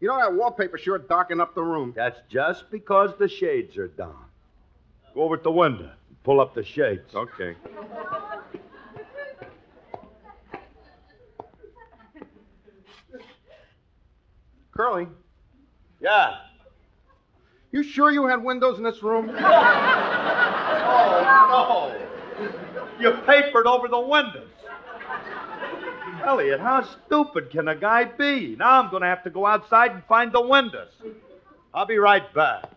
You 0.00 0.08
know, 0.08 0.18
that 0.18 0.34
wallpaper 0.34 0.78
sure 0.78 0.98
darkened 0.98 1.40
up 1.40 1.54
the 1.54 1.62
room. 1.62 1.92
That's 1.96 2.20
just 2.28 2.70
because 2.70 3.10
the 3.18 3.28
shades 3.28 3.76
are 3.78 3.88
down. 3.88 4.24
Go 5.14 5.22
over 5.22 5.36
to 5.36 5.42
the 5.42 5.50
window 5.50 5.90
pull 6.24 6.40
up 6.40 6.54
the 6.54 6.64
shades. 6.64 7.14
Okay. 7.14 7.56
Curly. 14.76 15.08
Yeah. 16.00 16.36
You 17.72 17.82
sure 17.82 18.10
you 18.10 18.26
had 18.26 18.42
windows 18.42 18.78
in 18.78 18.84
this 18.84 19.02
room? 19.02 19.30
Oh, 21.52 21.92
no. 21.92 23.00
You 23.00 23.12
papered 23.26 23.66
over 23.66 23.88
the 23.88 23.98
windows. 23.98 24.48
Elliot, 26.24 26.60
how 26.60 26.86
stupid 27.06 27.50
can 27.50 27.68
a 27.68 27.74
guy 27.74 28.04
be? 28.04 28.54
Now 28.58 28.82
I'm 28.82 28.90
going 28.90 29.02
to 29.02 29.08
have 29.08 29.24
to 29.24 29.30
go 29.30 29.46
outside 29.46 29.92
and 29.92 30.04
find 30.04 30.32
the 30.32 30.40
windows. 30.40 30.92
I'll 31.74 31.86
be 31.86 31.98
right 31.98 32.32
back. 32.34 32.70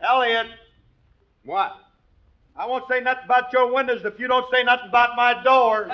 Elliot. 0.00 0.46
What? 1.44 1.76
I 2.56 2.66
won't 2.66 2.88
say 2.88 3.00
nothing 3.00 3.24
about 3.24 3.52
your 3.52 3.72
windows 3.72 4.02
if 4.04 4.18
you 4.18 4.26
don't 4.26 4.46
say 4.52 4.64
nothing 4.64 4.88
about 4.88 5.14
my 5.16 5.40
door. 5.44 5.86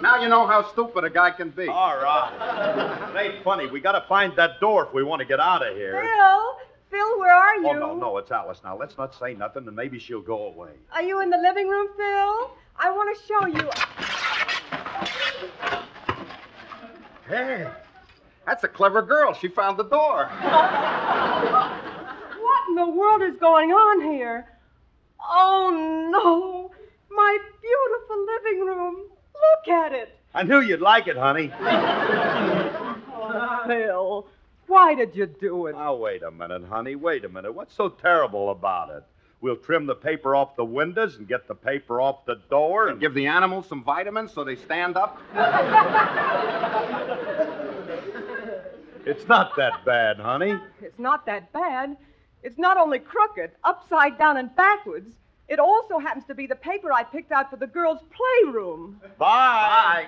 now 0.00 0.20
you 0.20 0.28
know 0.28 0.46
how 0.46 0.70
stupid 0.72 1.04
a 1.04 1.10
guy 1.10 1.30
can 1.30 1.50
be. 1.50 1.68
All 1.68 1.96
right. 1.96 3.12
It 3.14 3.18
ain't 3.18 3.44
funny. 3.44 3.66
We 3.66 3.80
got 3.80 3.92
to 3.92 4.04
find 4.08 4.34
that 4.36 4.60
door 4.60 4.86
if 4.86 4.94
we 4.94 5.02
want 5.02 5.20
to 5.20 5.26
get 5.26 5.40
out 5.40 5.66
of 5.66 5.76
here. 5.76 5.92
Phil, 5.92 6.56
Phil, 6.90 7.18
where 7.18 7.34
are 7.34 7.54
oh, 7.56 7.60
you? 7.60 7.68
Oh, 7.68 7.72
no, 7.72 7.94
no, 7.94 8.16
it's 8.16 8.30
Alice 8.30 8.60
now. 8.64 8.78
Let's 8.78 8.96
not 8.96 9.14
say 9.14 9.34
nothing, 9.34 9.66
and 9.66 9.76
maybe 9.76 9.98
she'll 9.98 10.22
go 10.22 10.46
away. 10.46 10.70
Are 10.92 11.02
you 11.02 11.20
in 11.20 11.28
the 11.28 11.38
living 11.38 11.68
room, 11.68 11.88
Phil? 11.96 12.50
I 12.76 12.90
want 12.90 13.14
to 13.14 13.22
show 13.26 13.46
you. 13.46 13.68
Hey, 17.28 17.66
that's 18.46 18.64
a 18.64 18.68
clever 18.68 19.02
girl. 19.02 19.34
She 19.34 19.48
found 19.48 19.78
the 19.78 19.84
door. 19.84 20.30
What 22.44 22.68
in 22.68 22.74
the 22.74 22.88
world 22.88 23.22
is 23.22 23.36
going 23.40 23.70
on 23.70 24.12
here? 24.12 24.46
Oh, 25.20 25.70
no. 26.10 26.70
My 27.14 27.38
beautiful 27.62 28.26
living 28.26 28.66
room. 28.66 28.96
Look 29.34 29.68
at 29.74 29.92
it. 29.92 30.18
I 30.34 30.42
knew 30.42 30.60
you'd 30.60 30.80
like 30.80 31.06
it, 31.06 31.16
honey. 31.16 31.52
Oh, 33.26 33.62
Phil, 33.66 34.26
why 34.66 34.94
did 34.94 35.16
you 35.16 35.26
do 35.26 35.66
it? 35.66 35.72
Now, 35.74 35.94
wait 35.94 36.22
a 36.22 36.30
minute, 36.30 36.64
honey. 36.64 36.94
Wait 36.94 37.24
a 37.24 37.28
minute. 37.28 37.52
What's 37.52 37.74
so 37.74 37.88
terrible 37.88 38.50
about 38.50 38.90
it? 38.90 39.02
We'll 39.44 39.56
trim 39.56 39.84
the 39.84 39.94
paper 39.94 40.34
off 40.34 40.56
the 40.56 40.64
windows 40.64 41.16
and 41.16 41.28
get 41.28 41.46
the 41.46 41.54
paper 41.54 42.00
off 42.00 42.24
the 42.24 42.36
door 42.48 42.88
And 42.88 42.98
give 42.98 43.12
the 43.12 43.26
animals 43.26 43.68
some 43.68 43.84
vitamins 43.84 44.32
so 44.32 44.42
they 44.42 44.56
stand 44.56 44.96
up. 44.96 45.20
It's 49.06 49.28
not 49.28 49.54
that 49.56 49.84
bad, 49.84 50.18
honey. 50.18 50.58
It's 50.80 50.98
not 50.98 51.26
that 51.26 51.52
bad. 51.52 51.94
It's 52.42 52.56
not 52.56 52.78
only 52.78 52.98
crooked, 52.98 53.50
upside 53.62 54.16
down, 54.16 54.38
and 54.38 54.56
backwards. 54.56 55.14
It 55.46 55.58
also 55.58 55.98
happens 55.98 56.24
to 56.28 56.34
be 56.34 56.46
the 56.46 56.56
paper 56.56 56.90
I 56.90 57.02
picked 57.02 57.30
out 57.30 57.50
for 57.50 57.58
the 57.58 57.66
girls' 57.66 58.00
playroom. 58.42 58.98
Bye. 59.18 60.06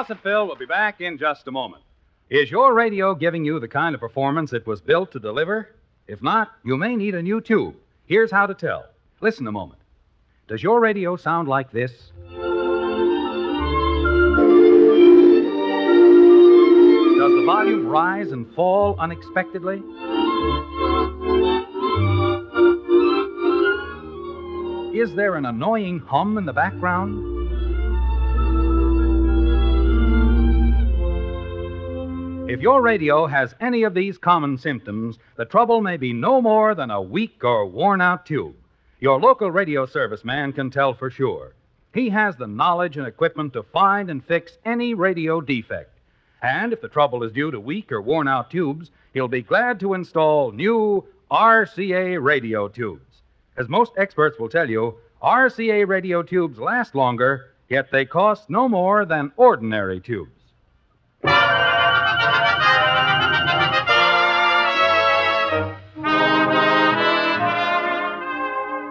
Alice 0.00 0.08
and 0.08 0.20
Phil 0.20 0.46
will 0.46 0.56
be 0.56 0.64
back 0.64 1.02
in 1.02 1.18
just 1.18 1.46
a 1.46 1.50
moment. 1.50 1.82
Is 2.30 2.50
your 2.50 2.72
radio 2.72 3.14
giving 3.14 3.44
you 3.44 3.60
the 3.60 3.68
kind 3.68 3.94
of 3.94 4.00
performance 4.00 4.54
it 4.54 4.66
was 4.66 4.80
built 4.80 5.12
to 5.12 5.18
deliver? 5.18 5.68
If 6.08 6.22
not, 6.22 6.50
you 6.64 6.78
may 6.78 6.96
need 6.96 7.14
a 7.14 7.20
new 7.20 7.42
tube. 7.42 7.74
Here's 8.06 8.30
how 8.30 8.46
to 8.46 8.54
tell. 8.54 8.86
Listen 9.20 9.46
a 9.46 9.52
moment. 9.52 9.82
Does 10.48 10.62
your 10.62 10.80
radio 10.80 11.16
sound 11.16 11.48
like 11.48 11.70
this? 11.70 11.90
Does 11.90 12.40
the 17.34 17.44
volume 17.44 17.86
rise 17.86 18.32
and 18.32 18.50
fall 18.54 18.98
unexpectedly? 18.98 19.82
Is 24.98 25.14
there 25.14 25.34
an 25.34 25.44
annoying 25.44 25.98
hum 25.98 26.38
in 26.38 26.46
the 26.46 26.54
background? 26.54 27.39
If 32.50 32.60
your 32.60 32.82
radio 32.82 33.28
has 33.28 33.54
any 33.60 33.84
of 33.84 33.94
these 33.94 34.18
common 34.18 34.58
symptoms, 34.58 35.20
the 35.36 35.44
trouble 35.44 35.80
may 35.80 35.96
be 35.96 36.12
no 36.12 36.42
more 36.42 36.74
than 36.74 36.90
a 36.90 37.00
weak 37.00 37.44
or 37.44 37.64
worn 37.64 38.00
out 38.00 38.26
tube. 38.26 38.56
Your 38.98 39.20
local 39.20 39.52
radio 39.52 39.86
service 39.86 40.24
man 40.24 40.52
can 40.52 40.68
tell 40.68 40.92
for 40.92 41.10
sure. 41.10 41.54
He 41.94 42.08
has 42.08 42.34
the 42.34 42.48
knowledge 42.48 42.96
and 42.96 43.06
equipment 43.06 43.52
to 43.52 43.62
find 43.62 44.10
and 44.10 44.24
fix 44.24 44.58
any 44.64 44.94
radio 44.94 45.40
defect. 45.40 45.96
And 46.42 46.72
if 46.72 46.80
the 46.80 46.88
trouble 46.88 47.22
is 47.22 47.30
due 47.30 47.52
to 47.52 47.60
weak 47.60 47.92
or 47.92 48.02
worn 48.02 48.26
out 48.26 48.50
tubes, 48.50 48.90
he'll 49.14 49.28
be 49.28 49.42
glad 49.42 49.78
to 49.78 49.94
install 49.94 50.50
new 50.50 51.06
RCA 51.30 52.20
radio 52.20 52.66
tubes. 52.66 53.22
As 53.58 53.68
most 53.68 53.92
experts 53.96 54.40
will 54.40 54.48
tell 54.48 54.68
you, 54.68 54.96
RCA 55.22 55.86
radio 55.86 56.20
tubes 56.24 56.58
last 56.58 56.96
longer, 56.96 57.52
yet 57.68 57.92
they 57.92 58.04
cost 58.04 58.50
no 58.50 58.68
more 58.68 59.04
than 59.04 59.30
ordinary 59.36 60.00
tubes. 60.00 60.39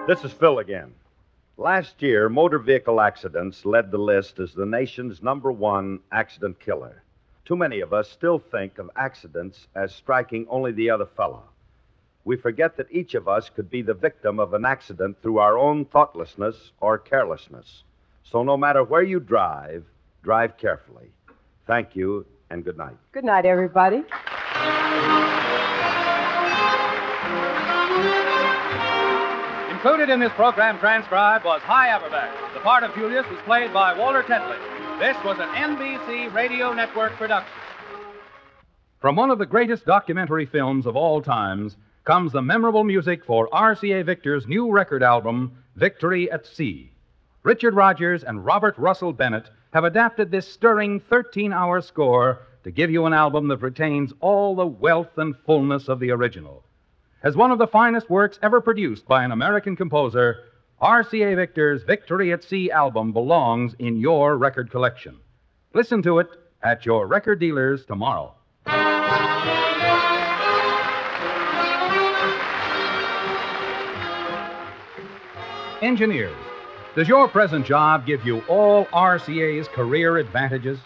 This 0.09 0.23
is 0.23 0.33
Phil 0.33 0.57
again. 0.57 0.95
Last 1.55 2.01
year, 2.01 2.29
motor 2.29 2.57
vehicle 2.57 2.99
accidents 2.99 3.63
led 3.63 3.91
the 3.91 3.99
list 3.99 4.39
as 4.39 4.55
the 4.55 4.65
nation's 4.65 5.21
number 5.21 5.51
one 5.51 5.99
accident 6.11 6.59
killer. 6.59 7.03
Too 7.45 7.55
many 7.55 7.81
of 7.81 7.93
us 7.93 8.09
still 8.09 8.39
think 8.39 8.79
of 8.79 8.89
accidents 8.95 9.67
as 9.75 9.93
striking 9.93 10.47
only 10.49 10.71
the 10.71 10.89
other 10.89 11.05
fellow. 11.05 11.43
We 12.25 12.37
forget 12.37 12.75
that 12.77 12.87
each 12.89 13.13
of 13.13 13.27
us 13.27 13.51
could 13.51 13.69
be 13.69 13.83
the 13.83 13.93
victim 13.93 14.39
of 14.39 14.55
an 14.55 14.65
accident 14.65 15.21
through 15.21 15.37
our 15.37 15.59
own 15.59 15.85
thoughtlessness 15.85 16.71
or 16.79 16.97
carelessness. 16.97 17.83
So, 18.23 18.41
no 18.41 18.57
matter 18.57 18.83
where 18.83 19.03
you 19.03 19.19
drive, 19.19 19.85
drive 20.23 20.57
carefully. 20.57 21.11
Thank 21.67 21.95
you 21.95 22.25
and 22.49 22.65
good 22.65 22.79
night. 22.79 22.97
Good 23.11 23.25
night, 23.25 23.45
everybody. 23.45 24.03
Included 29.79 30.09
in 30.09 30.19
this 30.19 30.33
program 30.33 30.77
transcribed 30.77 31.45
was 31.45 31.61
Hy 31.61 31.87
Averback. 31.87 32.53
The 32.53 32.59
part 32.59 32.83
of 32.83 32.93
Julius 32.95 33.25
was 33.29 33.39
played 33.45 33.71
by 33.71 33.97
Walter 33.97 34.23
Tetley. 34.23 34.57
This 34.99 35.15
was 35.23 35.39
an 35.39 35.47
NBC 35.55 36.33
Radio 36.33 36.73
Network 36.73 37.13
production. 37.13 37.53
From 38.99 39.15
one 39.15 39.31
of 39.31 39.37
the 39.39 39.45
greatest 39.45 39.85
documentary 39.85 40.45
films 40.45 40.85
of 40.85 40.97
all 40.97 41.21
times 41.21 41.77
comes 42.03 42.33
the 42.33 42.41
memorable 42.41 42.83
music 42.83 43.23
for 43.23 43.47
RCA 43.53 44.05
Victor's 44.05 44.45
new 44.47 44.69
record 44.69 45.01
album, 45.01 45.53
Victory 45.77 46.29
at 46.29 46.45
Sea. 46.45 46.91
Richard 47.43 47.73
Rodgers 47.73 48.25
and 48.25 48.45
Robert 48.45 48.77
Russell 48.77 49.13
Bennett 49.13 49.49
have 49.71 49.85
adapted 49.85 50.29
this 50.29 50.45
stirring 50.45 50.99
13 50.99 51.53
hour 51.53 51.79
score 51.79 52.39
to 52.65 52.71
give 52.71 52.91
you 52.91 53.05
an 53.05 53.13
album 53.13 53.47
that 53.47 53.61
retains 53.61 54.11
all 54.19 54.57
the 54.57 54.67
wealth 54.67 55.17
and 55.17 55.37
fullness 55.45 55.87
of 55.87 56.01
the 56.01 56.11
original. 56.11 56.65
As 57.21 57.35
one 57.35 57.51
of 57.51 57.57
the 57.57 57.67
finest 57.67 58.09
works 58.09 58.39
ever 58.41 58.61
produced 58.61 59.05
by 59.05 59.25
an 59.25 59.33
American 59.33 59.75
composer, 59.75 60.37
RCA 60.81 61.35
Victor's 61.35 61.83
Victory 61.83 62.31
at 62.31 62.45
Sea 62.45 62.71
album 62.71 63.11
belongs 63.11 63.75
in 63.77 63.97
your 63.97 64.37
record 64.37 64.71
collection. 64.71 65.17
Listen 65.73 66.01
to 66.03 66.19
it 66.19 66.29
at 66.63 66.85
your 66.85 67.07
record 67.07 67.41
dealers 67.41 67.85
tomorrow. 67.85 68.33
Engineers, 75.81 76.37
does 76.95 77.09
your 77.09 77.27
present 77.27 77.65
job 77.65 78.05
give 78.05 78.25
you 78.25 78.39
all 78.47 78.85
RCA's 78.85 79.67
career 79.67 80.19
advantages? 80.19 80.79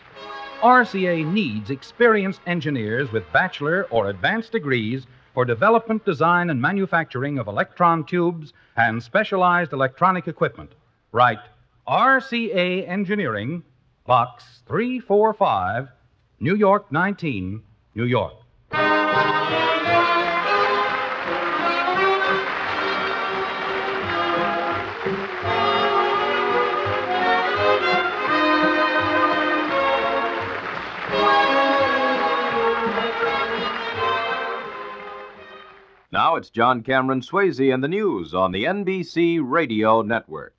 RCA 0.64 1.32
needs 1.32 1.70
experienced 1.70 2.42
engineers 2.48 3.12
with 3.12 3.32
bachelor 3.32 3.86
or 3.92 4.10
advanced 4.10 4.52
degrees 4.52 5.06
for 5.34 5.46
development, 5.46 6.06
design, 6.06 6.50
and 6.50 6.62
manufacturing 6.62 7.40
of 7.40 7.48
electron 7.48 8.06
tubes 8.06 8.54
and 8.78 9.02
specialized 9.02 9.74
electronic 9.74 10.28
equipment. 10.28 10.72
Write 11.12 11.40
RCA 11.88 12.88
Engineering, 12.88 13.64
Box 14.06 14.62
345, 14.68 15.90
New 16.40 16.56
York 16.56 16.92
19, 16.92 17.62
New 17.96 18.06
York. 18.06 18.34
Now 36.14 36.36
it's 36.36 36.52
John 36.52 36.84
Cameron 36.84 37.22
Swayze 37.22 37.74
and 37.74 37.84
the 37.84 37.88
news 37.88 38.36
on 38.36 38.52
the 38.52 38.66
NBC 38.66 39.40
Radio 39.42 40.04
Network. 40.04 40.54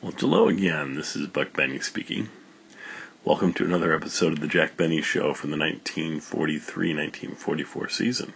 Well, 0.00 0.14
hello 0.16 0.48
again. 0.48 0.94
This 0.94 1.14
is 1.14 1.26
Buck 1.26 1.52
Benny 1.52 1.80
speaking. 1.80 2.30
Welcome 3.26 3.52
to 3.52 3.66
another 3.66 3.94
episode 3.94 4.32
of 4.32 4.40
the 4.40 4.48
Jack 4.48 4.78
Benny 4.78 5.02
Show 5.02 5.34
from 5.34 5.50
the 5.50 5.58
1943 5.58 6.94
1944 6.94 7.88
season. 7.90 8.32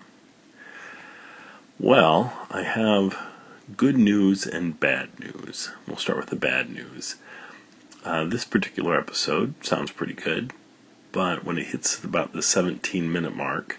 Well, 1.80 2.46
I 2.50 2.60
have 2.60 3.18
good 3.78 3.96
news 3.96 4.46
and 4.46 4.78
bad 4.78 5.18
news. 5.18 5.70
We'll 5.86 5.96
start 5.96 6.18
with 6.18 6.28
the 6.28 6.36
bad 6.36 6.68
news. 6.68 7.16
Uh, 8.05 8.24
this 8.26 8.44
particular 8.44 8.98
episode 8.98 9.55
sounds 9.64 9.90
pretty 9.90 10.12
good, 10.12 10.52
but 11.10 11.43
when 11.43 11.56
it 11.56 11.68
hits 11.68 12.05
about 12.05 12.32
the 12.35 12.43
17 12.43 13.10
minute 13.10 13.35
mark, 13.35 13.78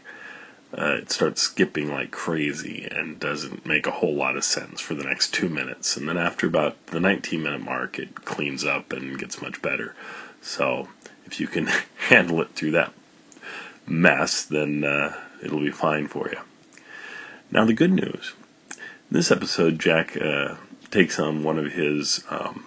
uh, 0.76 0.98
it 1.00 1.12
starts 1.12 1.44
skipping 1.44 1.92
like 1.92 2.10
crazy 2.10 2.88
and 2.90 3.20
doesn't 3.20 3.68
make 3.68 3.86
a 3.86 3.92
whole 3.92 4.16
lot 4.16 4.36
of 4.36 4.44
sense 4.44 4.82
for 4.82 4.96
the 4.96 5.04
next 5.04 5.32
two 5.32 5.48
minutes. 5.48 5.96
And 5.96 6.10
then 6.10 6.18
after 6.18 6.48
about 6.48 6.88
the 6.88 7.00
19 7.00 7.44
minute 7.44 7.62
mark, 7.62 8.00
it 8.00 8.26
cleans 8.26 8.66
up 8.66 8.92
and 8.92 9.20
gets 9.20 9.44
much 9.44 9.62
better. 9.62 9.94
So 10.42 10.90
if 11.26 11.40
you 11.40 11.46
can 11.46 11.68
handle 12.10 12.42
it 12.42 12.56
through 12.56 12.72
that 12.72 12.94
mess, 13.86 14.44
then 14.44 14.84
uh, 14.84 15.16
it'll 15.44 15.60
be 15.60 15.72
fine 15.72 16.08
for 16.08 16.30
you. 16.30 16.40
Now, 17.52 17.64
the 17.64 17.74
good 17.74 17.92
news 17.92 18.34
in 18.72 18.78
this 19.12 19.30
episode, 19.30 19.78
Jack 19.78 20.18
uh, 20.18 20.56
takes 20.90 21.20
on 21.20 21.44
one 21.44 21.60
of 21.60 21.74
his. 21.74 22.24
Um, 22.32 22.66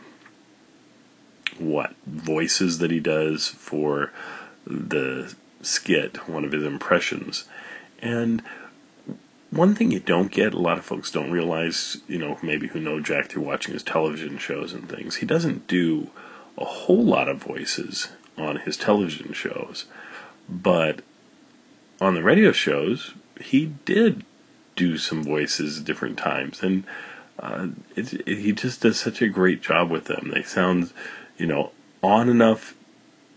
what 1.61 1.95
voices 2.07 2.79
that 2.79 2.91
he 2.91 3.01
does 3.01 3.49
for 3.49 4.13
the 4.67 5.35
skit, 5.63 6.29
one 6.29 6.45
of 6.45 6.53
his 6.53 6.65
impressions. 6.65 7.45
And 8.01 8.43
one 9.51 9.75
thing 9.75 9.91
you 9.91 10.01
don't 10.01 10.31
get, 10.31 10.55
a 10.55 10.59
lot 10.59 10.79
of 10.79 10.85
folks 10.85 11.11
don't 11.11 11.31
realize, 11.31 11.99
you 12.07 12.19
know, 12.19 12.39
maybe 12.43 12.69
who 12.69 12.81
know 12.81 13.01
Jack 13.01 13.29
through 13.29 13.45
watching 13.45 13.73
his 13.73 13.83
television 13.83 14.39
shows 14.39 14.73
and 14.73 14.89
things, 14.89 15.17
he 15.17 15.27
doesn't 15.27 15.67
do 15.67 16.11
a 16.59 16.65
whole 16.65 17.05
lot 17.05 17.29
of 17.29 17.39
voices 17.39 18.09
on 18.37 18.57
his 18.57 18.77
television 18.77 19.33
shows. 19.33 19.87
But 20.49 21.01
on 22.01 22.15
the 22.15 22.23
radio 22.23 22.53
shows, 22.53 23.15
he 23.41 23.73
did 23.85 24.25
do 24.77 24.99
some 24.99 25.25
voices 25.25 25.81
different 25.81 26.19
times. 26.19 26.63
And 26.63 26.85
uh, 27.39 27.69
it, 27.97 28.15
it, 28.27 28.39
he 28.39 28.53
just 28.53 28.83
does 28.83 28.99
such 28.99 29.23
a 29.23 29.29
great 29.29 29.63
job 29.63 29.91
with 29.91 30.05
them. 30.05 30.31
They 30.33 30.43
sound, 30.43 30.93
you 31.39 31.47
know, 31.47 31.73
on 32.03 32.29
enough 32.29 32.75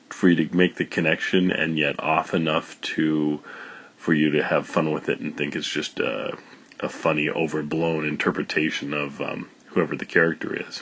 for 0.10 0.30
you 0.30 0.48
to 0.48 0.56
make 0.56 0.76
the 0.76 0.86
connection 0.86 1.52
and 1.52 1.78
yet 1.78 2.00
off 2.00 2.34
enough 2.34 2.80
to 2.82 3.42
for 3.96 4.14
you 4.14 4.32
to 4.32 4.44
have 4.44 4.68
fun 4.68 4.92
with 4.92 5.08
it 5.08 5.20
and 5.20 5.38
think 5.38 5.56
it's 5.56 5.70
just 5.70 6.00
a, 6.00 6.36
a 6.80 6.90
funny, 6.90 7.30
overblown 7.30 8.04
interpretation 8.04 8.96
of 8.96 9.22
um, 9.22 9.48
whoever 9.68 9.96
the 9.96 10.06
character 10.06 10.56
is. 10.56 10.82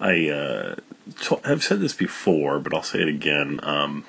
I 0.00 0.28
uh, 0.28 0.74
t- 1.20 1.36
have 1.44 1.62
said 1.62 1.78
this 1.78 1.92
before, 1.92 2.58
but 2.58 2.74
I'll 2.74 2.82
say 2.82 3.02
it 3.02 3.08
again 3.08 3.60
um, 3.62 4.04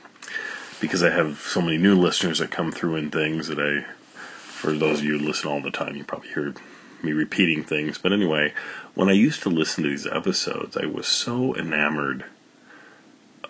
because 0.82 1.04
I 1.04 1.12
have 1.12 1.40
so 1.40 1.62
many 1.62 1.78
new 1.78 1.96
listeners 1.96 2.40
that 2.40 2.50
come 2.50 2.72
through 2.72 2.96
and 2.96 3.12
things 3.12 3.48
that 3.48 3.60
I, 3.60 3.86
for 4.16 4.74
those 4.74 5.00
of 5.00 5.06
you 5.06 5.20
who 5.20 5.26
listen 5.28 5.50
all 5.50 5.62
the 5.62 5.70
time, 5.70 5.96
you 5.96 6.04
probably 6.04 6.30
hear 6.30 6.56
me 7.06 7.14
repeating 7.14 7.64
things. 7.64 7.98
But 7.98 8.14
anyway, 8.14 8.53
when 8.94 9.10
I 9.10 9.14
used 9.14 9.44
to 9.44 9.49
listen 9.49 9.84
to 9.84 9.90
these 9.90 10.07
episodes, 10.07 10.77
I 10.77 10.86
was 10.86 11.07
so 11.07 11.56
enamored 11.56 12.26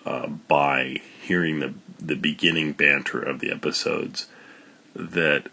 uh, 0.04 0.28
by 0.28 1.00
hearing 1.22 1.60
the 1.60 1.74
the 1.98 2.14
beginning 2.14 2.72
banter 2.72 3.20
of 3.20 3.40
the 3.40 3.50
episodes 3.50 4.28
that 4.94 5.48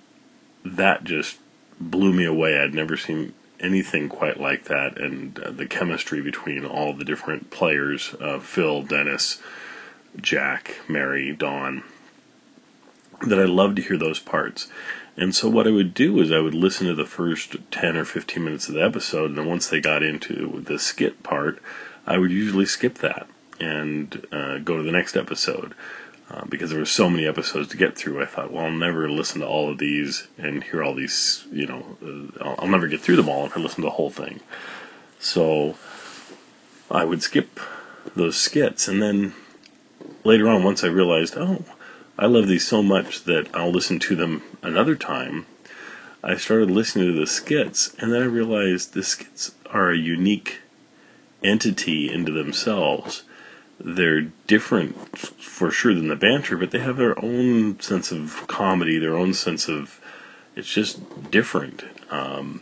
that 0.64 1.04
just 1.04 1.40
blew 1.80 2.14
me 2.14 2.26
away. 2.26 2.60
I'd 2.60 2.74
never 2.74 2.98
seen 2.98 3.34
anything 3.60 4.10
quite 4.10 4.40
like 4.40 4.66
that, 4.66 5.00
and 5.00 5.40
uh, 5.40 5.52
the 5.52 5.66
chemistry 5.66 6.22
between 6.22 6.66
all 6.66 6.94
the 6.94 7.06
different 7.06 7.50
players 7.50 8.14
uh, 8.20 8.40
Phil, 8.40 8.84
Dennis, 8.84 9.42
Jack, 10.22 10.78
Mary, 10.88 11.34
Don 11.34 11.84
that 13.22 13.40
I 13.40 13.46
loved 13.46 13.78
to 13.78 13.82
hear 13.82 13.98
those 13.98 14.20
parts. 14.20 14.68
And 15.16 15.36
so 15.36 15.48
what 15.48 15.68
I 15.68 15.72
would 15.72 15.94
do 15.94 16.20
is 16.20 16.32
I 16.32 16.40
would 16.40 16.56
listen 16.56 16.88
to 16.88 16.96
the 16.96 17.06
first 17.06 17.56
10 17.72 17.98
or 17.98 18.06
15 18.06 18.44
minutes 18.44 18.68
of 18.68 18.76
the 18.76 18.84
episode, 18.84 19.30
and 19.30 19.38
then 19.38 19.48
once 19.48 19.68
they 19.68 19.80
got 19.80 20.02
into 20.02 20.62
the 20.66 20.80
skit 20.80 21.22
part, 21.22 21.62
I 22.08 22.18
would 22.18 22.32
usually 22.32 22.66
skip 22.66 22.96
that 23.00 23.28
and 23.60 24.26
uh, 24.32 24.58
go 24.58 24.78
to 24.78 24.84
the 24.84 24.92
next 24.92 25.16
episode. 25.16 25.74
Uh, 26.32 26.46
because 26.46 26.72
there 26.72 26.80
were 26.80 26.86
so 26.86 27.10
many 27.10 27.28
episodes 27.28 27.68
to 27.68 27.78
get 27.78 27.96
through, 27.96 28.20
I 28.20 28.26
thought, 28.26 28.52
well, 28.52 28.66
I'll 28.66 28.72
never 28.72 29.08
listen 29.10 29.42
to 29.42 29.48
all 29.48 29.70
of 29.70 29.78
these 29.78 30.28
and 30.38 30.64
hear 30.64 30.82
all 30.82 30.96
these, 30.96 31.46
you 31.52 31.68
know, 31.68 31.98
uh, 32.04 32.44
I'll, 32.44 32.56
I'll 32.60 32.68
never 32.68 32.88
get 32.88 33.02
through 33.02 33.18
them 33.18 33.30
all 33.30 33.46
if 33.46 33.56
I 33.56 33.60
listen 33.60 33.84
to 33.84 33.88
the 33.88 33.92
whole 33.92 34.10
thing. 34.10 34.40
So 35.20 35.76
I 36.90 37.04
would 37.04 37.22
skip 37.22 37.60
those 38.16 38.36
skits, 38.36 38.88
and 38.88 39.02
then 39.02 39.34
later 40.24 40.48
on, 40.48 40.64
once 40.64 40.84
I 40.84 40.88
realized, 40.88 41.36
oh, 41.38 41.64
I 42.18 42.28
love 42.28 42.48
these 42.48 42.68
so 42.68 42.84
much 42.84 43.24
that 43.24 43.48
I'll 43.56 43.72
listen 43.72 43.98
to 44.00 44.16
them 44.16 44.44
another 44.62 44.96
time. 44.96 45.48
I 46.24 46.38
started 46.38 46.70
listening 46.70 47.08
to 47.08 47.20
the 47.20 47.28
skits, 47.28 47.96
and 47.98 48.14
then 48.14 48.22
I 48.22 48.26
realized 48.26 48.94
the 48.94 49.04
skits 49.04 49.56
are 49.72 49.90
a 49.90 49.98
unique 49.98 50.62
entity 51.44 52.12
into 52.12 52.32
themselves. 52.32 53.24
They're 53.80 54.22
different 54.48 55.18
for 55.18 55.72
sure 55.72 55.94
than 55.94 56.08
the 56.08 56.16
banter, 56.16 56.56
but 56.56 56.72
they 56.72 56.80
have 56.80 56.98
their 56.98 57.20
own 57.24 57.80
sense 57.80 58.12
of 58.12 58.46
comedy, 58.48 59.00
their 59.00 59.18
own 59.18 59.34
sense 59.34 59.68
of. 59.68 60.00
It's 60.56 60.72
just 60.72 61.32
different 61.32 61.84
um, 62.12 62.62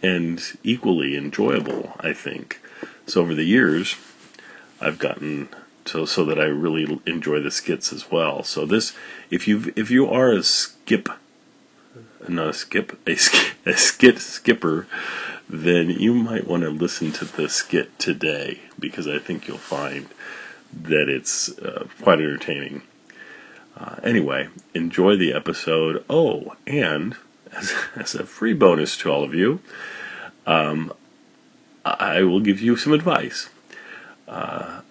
and 0.00 0.40
equally 0.62 1.16
enjoyable, 1.16 1.96
I 1.98 2.12
think. 2.12 2.60
So 3.06 3.20
over 3.20 3.34
the 3.34 3.44
years, 3.44 3.96
I've 4.80 5.00
gotten 5.00 5.48
so 5.84 6.04
so 6.04 6.24
that 6.24 6.38
I 6.38 6.44
really 6.44 7.00
enjoy 7.06 7.40
the 7.40 7.50
skits 7.50 7.92
as 7.92 8.10
well. 8.10 8.42
So 8.42 8.66
this, 8.66 8.94
if 9.30 9.48
you 9.48 9.72
if 9.76 9.90
you 9.90 10.08
are 10.08 10.32
a 10.32 10.42
skip, 10.42 11.08
not 12.28 12.48
a 12.48 12.52
skip, 12.52 12.98
a, 13.06 13.12
a 13.66 13.76
skit 13.76 14.18
skipper, 14.18 14.86
then 15.48 15.90
you 15.90 16.14
might 16.14 16.46
want 16.46 16.62
to 16.62 16.70
listen 16.70 17.12
to 17.12 17.24
the 17.24 17.48
skit 17.48 17.98
today 17.98 18.60
because 18.78 19.06
I 19.06 19.18
think 19.18 19.48
you'll 19.48 19.58
find 19.58 20.08
that 20.72 21.08
it's 21.08 21.56
uh, 21.58 21.86
quite 22.00 22.20
entertaining. 22.20 22.82
Uh, 23.76 23.96
anyway, 24.02 24.48
enjoy 24.74 25.16
the 25.16 25.32
episode. 25.32 26.04
Oh, 26.08 26.56
and 26.66 27.16
as, 27.52 27.74
as 27.96 28.14
a 28.14 28.26
free 28.26 28.54
bonus 28.54 28.96
to 28.98 29.10
all 29.10 29.24
of 29.24 29.34
you, 29.34 29.60
um, 30.46 30.92
I 31.84 32.22
will 32.22 32.40
give 32.40 32.60
you 32.60 32.76
some 32.76 32.92
advice. 32.92 33.48
Uh, 34.28 34.81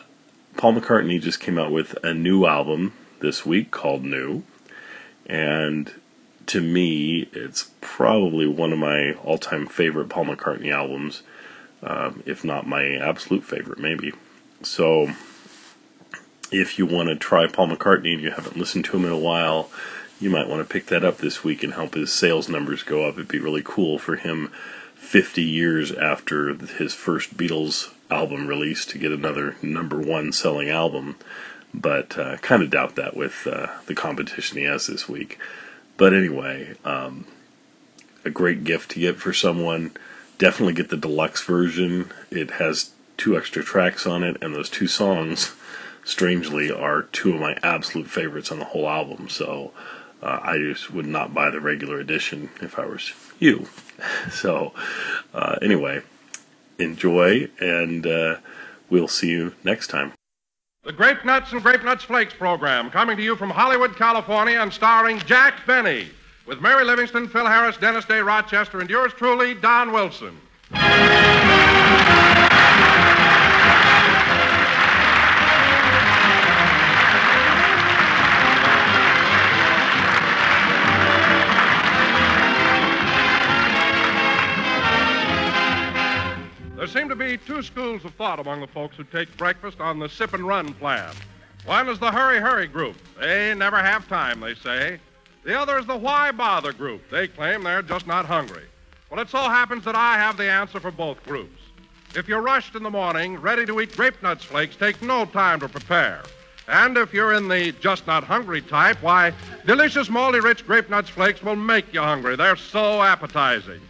Paul 0.61 0.75
McCartney 0.75 1.19
just 1.19 1.39
came 1.39 1.57
out 1.57 1.71
with 1.71 1.97
a 2.03 2.13
new 2.13 2.45
album 2.45 2.93
this 3.19 3.43
week 3.43 3.71
called 3.71 4.03
New, 4.03 4.43
And 5.25 5.91
to 6.45 6.61
me, 6.61 7.27
it's 7.33 7.71
probably 7.81 8.45
one 8.45 8.71
of 8.71 8.77
my 8.77 9.13
all 9.23 9.39
time 9.39 9.65
favorite 9.65 10.09
Paul 10.09 10.25
McCartney 10.25 10.71
albums, 10.71 11.23
um, 11.81 12.21
if 12.27 12.43
not 12.43 12.67
my 12.67 12.93
absolute 12.93 13.43
favorite, 13.43 13.79
maybe. 13.79 14.13
So, 14.61 15.15
if 16.51 16.77
you 16.77 16.85
want 16.85 17.09
to 17.09 17.15
try 17.15 17.47
Paul 17.47 17.69
McCartney 17.69 18.13
and 18.13 18.21
you 18.21 18.29
haven't 18.29 18.55
listened 18.55 18.85
to 18.85 18.97
him 18.97 19.05
in 19.05 19.11
a 19.11 19.17
while, 19.17 19.71
you 20.19 20.29
might 20.29 20.47
want 20.47 20.61
to 20.61 20.71
pick 20.71 20.85
that 20.85 21.03
up 21.03 21.17
this 21.17 21.43
week 21.43 21.63
and 21.63 21.73
help 21.73 21.95
his 21.95 22.13
sales 22.13 22.47
numbers 22.47 22.83
go 22.83 23.07
up. 23.07 23.15
It'd 23.15 23.27
be 23.27 23.39
really 23.39 23.63
cool 23.65 23.97
for 23.97 24.15
him 24.15 24.51
50 24.93 25.41
years 25.41 25.91
after 25.91 26.53
his 26.53 26.93
first 26.93 27.35
Beatles 27.35 27.91
album 28.11 28.47
release 28.47 28.85
to 28.85 28.97
get 28.97 29.11
another 29.11 29.55
number 29.61 29.97
one 29.99 30.31
selling 30.31 30.69
album. 30.69 31.15
But 31.73 32.17
uh, 32.17 32.37
kind 32.37 32.61
of 32.61 32.69
doubt 32.69 32.95
that 32.95 33.15
with 33.15 33.47
uh, 33.47 33.67
the 33.85 33.95
competition 33.95 34.57
he 34.57 34.65
has 34.65 34.87
this 34.87 35.07
week. 35.07 35.39
But 35.97 36.13
anyway, 36.13 36.75
um, 36.83 37.25
a 38.25 38.29
great 38.29 38.63
gift 38.63 38.91
to 38.91 38.99
get 38.99 39.17
for 39.17 39.33
someone. 39.33 39.91
Definitely 40.37 40.73
get 40.73 40.89
the 40.89 40.97
deluxe 40.97 41.43
version. 41.43 42.11
It 42.29 42.51
has 42.51 42.91
two 43.17 43.37
extra 43.37 43.63
tracks 43.63 44.05
on 44.05 44.23
it, 44.23 44.41
and 44.41 44.53
those 44.55 44.69
two 44.69 44.87
songs, 44.87 45.53
strangely, 46.03 46.71
are 46.71 47.03
two 47.03 47.33
of 47.33 47.39
my 47.39 47.57
absolute 47.63 48.09
favorites 48.09 48.51
on 48.51 48.59
the 48.59 48.65
whole 48.65 48.89
album. 48.89 49.29
So 49.29 49.71
uh, 50.21 50.39
I 50.41 50.57
just 50.57 50.91
would 50.91 51.05
not 51.05 51.33
buy 51.33 51.49
the 51.49 51.61
regular 51.61 51.99
edition 51.99 52.49
if 52.61 52.77
I 52.77 52.85
was 52.85 53.13
you. 53.39 53.67
So, 54.31 54.73
uh, 55.31 55.59
anyway, 55.61 56.01
enjoy, 56.79 57.49
and 57.59 58.05
uh, 58.05 58.37
we'll 58.89 59.07
see 59.07 59.29
you 59.29 59.55
next 59.63 59.87
time. 59.87 60.13
The 60.83 60.91
Grape 60.91 61.23
Nuts 61.23 61.51
and 61.51 61.61
Grape 61.61 61.83
Nuts 61.83 62.03
Flakes 62.03 62.33
program, 62.33 62.89
coming 62.89 63.15
to 63.15 63.23
you 63.23 63.35
from 63.35 63.51
Hollywood, 63.51 63.95
California, 63.95 64.59
and 64.59 64.73
starring 64.73 65.19
Jack 65.19 65.65
Benny, 65.67 66.09
with 66.47 66.59
Mary 66.59 66.83
Livingstone, 66.83 67.27
Phil 67.27 67.45
Harris, 67.45 67.77
Dennis 67.77 68.05
Day 68.05 68.19
Rochester, 68.19 68.79
and 68.79 68.89
yours 68.89 69.13
truly, 69.13 69.53
Don 69.53 69.91
Wilson. 69.91 70.35
Seem 86.91 87.07
to 87.07 87.15
be 87.15 87.37
two 87.37 87.63
schools 87.63 88.03
of 88.03 88.13
thought 88.15 88.39
among 88.39 88.59
the 88.59 88.67
folks 88.67 88.97
who 88.97 89.05
take 89.05 89.37
breakfast 89.37 89.79
on 89.79 89.97
the 89.97 90.09
sip 90.09 90.33
and 90.33 90.45
run 90.45 90.73
plan. 90.73 91.13
One 91.65 91.87
is 91.87 91.99
the 91.99 92.11
hurry 92.11 92.39
hurry 92.39 92.67
group. 92.67 92.97
They 93.17 93.53
never 93.55 93.77
have 93.77 94.09
time, 94.09 94.41
they 94.41 94.55
say. 94.55 94.99
The 95.45 95.57
other 95.57 95.79
is 95.79 95.85
the 95.85 95.95
why 95.95 96.31
bother 96.31 96.73
group. 96.73 97.09
They 97.09 97.29
claim 97.29 97.63
they're 97.63 97.81
just 97.81 98.07
not 98.07 98.25
hungry. 98.25 98.65
Well, 99.09 99.21
it 99.21 99.29
so 99.29 99.39
happens 99.39 99.85
that 99.85 99.95
I 99.95 100.15
have 100.15 100.35
the 100.35 100.51
answer 100.51 100.81
for 100.81 100.91
both 100.91 101.23
groups. 101.23 101.61
If 102.13 102.27
you're 102.27 102.41
rushed 102.41 102.75
in 102.75 102.83
the 102.83 102.89
morning, 102.89 103.37
ready 103.37 103.65
to 103.67 103.79
eat 103.79 103.95
grape 103.95 104.21
nuts 104.21 104.43
flakes, 104.43 104.75
take 104.75 105.01
no 105.01 105.23
time 105.25 105.61
to 105.61 105.69
prepare. 105.69 106.23
And 106.67 106.97
if 106.97 107.13
you're 107.13 107.33
in 107.33 107.47
the 107.47 107.71
just 107.73 108.05
not 108.05 108.25
hungry 108.25 108.61
type, 108.61 109.01
why, 109.01 109.31
delicious 109.65 110.09
moldy 110.09 110.41
rich 110.41 110.67
grape 110.67 110.89
nuts 110.89 111.09
flakes 111.09 111.41
will 111.41 111.55
make 111.55 111.93
you 111.93 112.01
hungry. 112.01 112.35
They're 112.35 112.57
so 112.57 113.01
appetizing. 113.01 113.81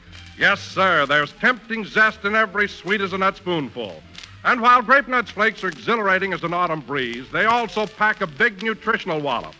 Yes, 0.41 0.59
sir, 0.59 1.05
there's 1.05 1.31
tempting 1.33 1.85
zest 1.85 2.25
in 2.25 2.33
every 2.33 2.67
sweet 2.67 2.99
as 2.99 3.13
a 3.13 3.17
nut 3.19 3.37
spoonful. 3.37 4.01
And 4.43 4.59
while 4.59 4.81
grape 4.81 5.07
nuts 5.07 5.29
flakes 5.29 5.63
are 5.63 5.67
exhilarating 5.67 6.33
as 6.33 6.41
an 6.43 6.51
autumn 6.51 6.81
breeze, 6.81 7.29
they 7.31 7.45
also 7.45 7.85
pack 7.85 8.21
a 8.21 8.25
big 8.25 8.63
nutritional 8.63 9.21
wallop. 9.21 9.53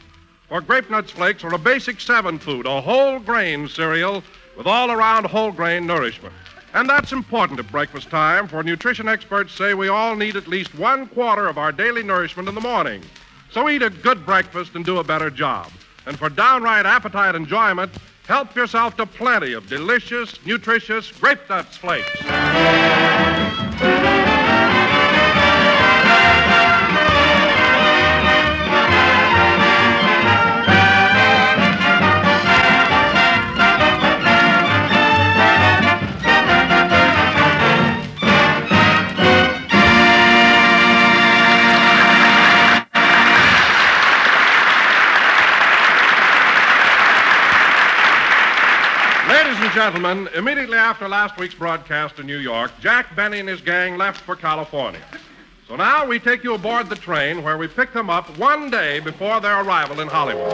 For 0.49 0.59
grape 0.59 0.89
nuts 0.89 1.11
flakes 1.11 1.43
are 1.43 1.53
a 1.53 1.59
basic 1.59 1.99
seven 1.99 2.39
food, 2.39 2.65
a 2.65 2.81
whole 2.81 3.19
grain 3.19 3.67
cereal 3.67 4.23
with 4.57 4.65
all 4.65 4.89
around 4.89 5.27
whole 5.27 5.51
grain 5.51 5.85
nourishment. 5.85 6.33
And 6.73 6.89
that's 6.89 7.11
important 7.11 7.59
at 7.59 7.71
breakfast 7.71 8.09
time, 8.09 8.47
for 8.47 8.63
nutrition 8.63 9.07
experts 9.07 9.53
say 9.53 9.75
we 9.75 9.89
all 9.89 10.15
need 10.15 10.35
at 10.35 10.47
least 10.47 10.73
one 10.73 11.05
quarter 11.09 11.47
of 11.47 11.59
our 11.59 11.71
daily 11.71 12.01
nourishment 12.01 12.49
in 12.49 12.55
the 12.55 12.61
morning. 12.61 13.03
So 13.51 13.69
eat 13.69 13.83
a 13.83 13.91
good 13.91 14.25
breakfast 14.25 14.73
and 14.73 14.83
do 14.83 14.97
a 14.97 15.03
better 15.03 15.29
job. 15.29 15.71
And 16.07 16.17
for 16.17 16.27
downright 16.27 16.87
appetite 16.87 17.35
enjoyment, 17.35 17.91
help 18.27 18.55
yourself 18.55 18.95
to 18.97 19.05
plenty 19.05 19.53
of 19.53 19.67
delicious, 19.67 20.43
nutritious 20.45 21.11
grape 21.11 21.39
nuts 21.49 21.77
flakes. 21.77 22.09
Gentlemen, 49.81 50.29
immediately 50.35 50.77
after 50.77 51.09
last 51.09 51.39
week's 51.39 51.55
broadcast 51.55 52.19
in 52.19 52.27
New 52.27 52.37
York, 52.37 52.71
Jack 52.79 53.15
Benny 53.15 53.39
and 53.39 53.49
his 53.49 53.61
gang 53.61 53.97
left 53.97 54.21
for 54.21 54.35
California. 54.35 55.01
So 55.67 55.75
now 55.75 56.05
we 56.05 56.19
take 56.19 56.43
you 56.43 56.53
aboard 56.53 56.87
the 56.87 56.95
train 56.95 57.41
where 57.41 57.57
we 57.57 57.67
pick 57.67 57.91
them 57.91 58.07
up 58.07 58.37
one 58.37 58.69
day 58.69 58.99
before 58.99 59.41
their 59.41 59.59
arrival 59.63 59.99
in 59.99 60.07
Hollywood. 60.07 60.53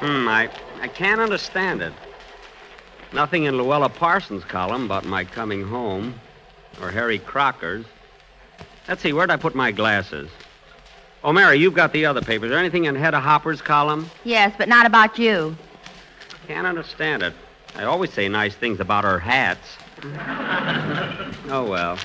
Hmm, 0.00 0.26
I, 0.26 0.48
I 0.80 0.88
can't 0.88 1.20
understand 1.20 1.82
it. 1.82 1.92
Nothing 3.12 3.44
in 3.44 3.56
Louella 3.56 3.94
Parsons' 3.94 4.44
column 4.44 4.86
about 4.86 5.04
my 5.04 5.22
coming 5.22 5.64
home, 5.64 6.18
or 6.80 6.90
Harry 6.90 7.18
Crocker's. 7.18 7.84
Let's 8.88 9.02
see, 9.02 9.12
where'd 9.12 9.30
I 9.30 9.36
put 9.36 9.54
my 9.54 9.70
glasses? 9.70 10.30
Oh, 11.22 11.32
Mary, 11.32 11.58
you've 11.58 11.74
got 11.74 11.92
the 11.92 12.06
other 12.06 12.22
papers. 12.22 12.46
Is 12.46 12.50
there 12.50 12.58
anything 12.58 12.86
in 12.86 12.94
Hedda 12.94 13.20
Hopper's 13.20 13.60
column? 13.60 14.10
Yes, 14.24 14.54
but 14.56 14.68
not 14.68 14.86
about 14.86 15.18
you. 15.18 15.54
Can't 16.46 16.66
understand 16.66 17.22
it. 17.22 17.34
I 17.76 17.84
always 17.84 18.12
say 18.12 18.28
nice 18.28 18.54
things 18.54 18.80
about 18.80 19.04
her 19.04 19.18
hats. 19.18 19.76
oh, 21.50 21.66
well. 21.68 21.98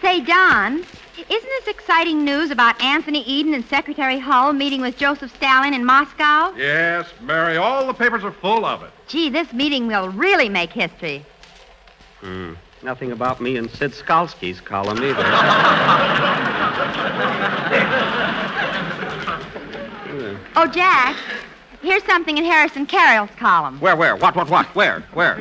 Say, 0.00 0.20
Don, 0.20 0.84
isn't 1.16 1.28
this 1.28 1.66
exciting 1.66 2.24
news 2.24 2.52
about 2.52 2.80
Anthony 2.80 3.22
Eden 3.24 3.54
and 3.54 3.64
Secretary 3.64 4.20
Hull 4.20 4.52
meeting 4.52 4.80
with 4.80 4.96
Joseph 4.96 5.34
Stalin 5.34 5.74
in 5.74 5.84
Moscow? 5.84 6.54
Yes, 6.56 7.08
Mary, 7.20 7.56
all 7.56 7.86
the 7.86 7.92
papers 7.92 8.22
are 8.22 8.32
full 8.32 8.64
of 8.64 8.84
it. 8.84 8.90
Gee, 9.08 9.30
this 9.30 9.52
meeting 9.52 9.88
will 9.88 10.10
really 10.10 10.48
make 10.48 10.70
history. 10.70 11.24
Hmm. 12.20 12.54
Nothing 12.82 13.12
about 13.12 13.40
me 13.40 13.56
in 13.56 13.68
Sid 13.68 13.92
Skolsky's 13.92 14.60
column 14.60 14.98
either. 15.02 15.24
Oh, 20.56 20.66
Jack, 20.68 21.16
here's 21.82 22.04
something 22.04 22.38
in 22.38 22.44
Harrison 22.44 22.86
Carroll's 22.86 23.30
column. 23.36 23.80
where, 23.80 23.96
where? 23.96 24.14
What, 24.16 24.36
what, 24.36 24.48
what? 24.48 24.66
Where? 24.74 25.00
Where? 25.12 25.36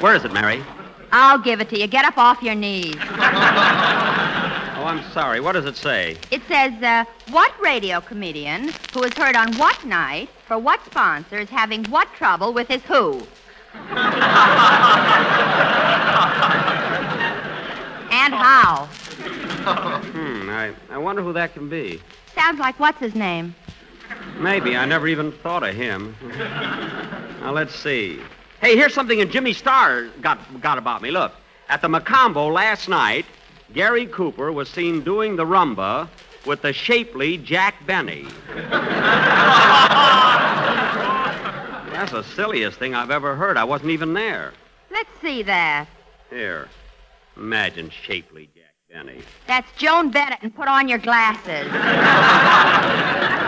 Where 0.00 0.14
is 0.14 0.24
it, 0.24 0.32
Mary? 0.32 0.62
I'll 1.12 1.38
give 1.38 1.60
it 1.60 1.68
to 1.70 1.78
you. 1.78 1.86
Get 1.86 2.04
up 2.04 2.18
off 2.18 2.42
your 2.42 2.54
knees. 2.54 2.96
Oh, 4.80 4.84
I'm 4.86 5.02
sorry. 5.12 5.40
What 5.40 5.52
does 5.52 5.66
it 5.66 5.76
say? 5.76 6.16
It 6.30 6.42
says, 6.48 6.72
uh, 6.82 7.04
what 7.30 7.52
radio 7.60 8.00
comedian 8.00 8.70
who 8.94 9.02
is 9.02 9.12
heard 9.14 9.36
on 9.36 9.54
what 9.56 9.84
night 9.84 10.28
for 10.46 10.58
what 10.58 10.84
sponsor 10.86 11.38
is 11.38 11.50
having 11.50 11.84
what 11.84 12.08
trouble 12.14 12.52
with 12.52 12.66
his 12.68 12.82
who? 12.82 13.20
and 18.10 18.34
how? 18.34 18.86
Hmm, 19.60 20.48
I, 20.50 20.72
I 20.90 20.98
wonder 20.98 21.22
who 21.22 21.32
that 21.34 21.52
can 21.54 21.68
be. 21.68 22.00
Sounds 22.34 22.58
like 22.58 22.80
what's 22.80 22.98
his 22.98 23.14
name? 23.14 23.54
Maybe. 24.40 24.74
I 24.76 24.86
never 24.86 25.06
even 25.06 25.32
thought 25.32 25.62
of 25.62 25.74
him. 25.74 26.16
now, 26.38 27.52
let's 27.52 27.74
see. 27.74 28.20
Hey, 28.60 28.74
here's 28.74 28.94
something 28.94 29.18
in 29.18 29.30
Jimmy 29.30 29.52
Starr 29.52 30.08
got, 30.22 30.38
got 30.62 30.78
about 30.78 31.02
me. 31.02 31.10
Look, 31.10 31.32
at 31.68 31.82
the 31.82 31.88
Mocambo 31.88 32.52
last 32.52 32.88
night, 32.88 33.26
Gary 33.74 34.06
Cooper 34.06 34.50
was 34.50 34.68
seen 34.68 35.02
doing 35.02 35.36
the 35.36 35.44
rumba 35.44 36.08
with 36.46 36.62
the 36.62 36.72
shapely 36.72 37.36
Jack 37.36 37.86
Benny. 37.86 38.26
That's 41.92 42.12
the 42.12 42.22
silliest 42.22 42.78
thing 42.78 42.94
I've 42.94 43.10
ever 43.10 43.36
heard. 43.36 43.58
I 43.58 43.64
wasn't 43.64 43.90
even 43.90 44.14
there. 44.14 44.54
Let's 44.90 45.10
see 45.20 45.42
that. 45.42 45.86
Here. 46.30 46.68
Imagine 47.36 47.90
shapely 47.90 48.48
Jack 48.54 48.74
Benny. 48.90 49.20
That's 49.46 49.70
Joan 49.76 50.10
Bennett, 50.10 50.38
and 50.42 50.54
put 50.54 50.66
on 50.66 50.88
your 50.88 50.98
glasses. 50.98 51.70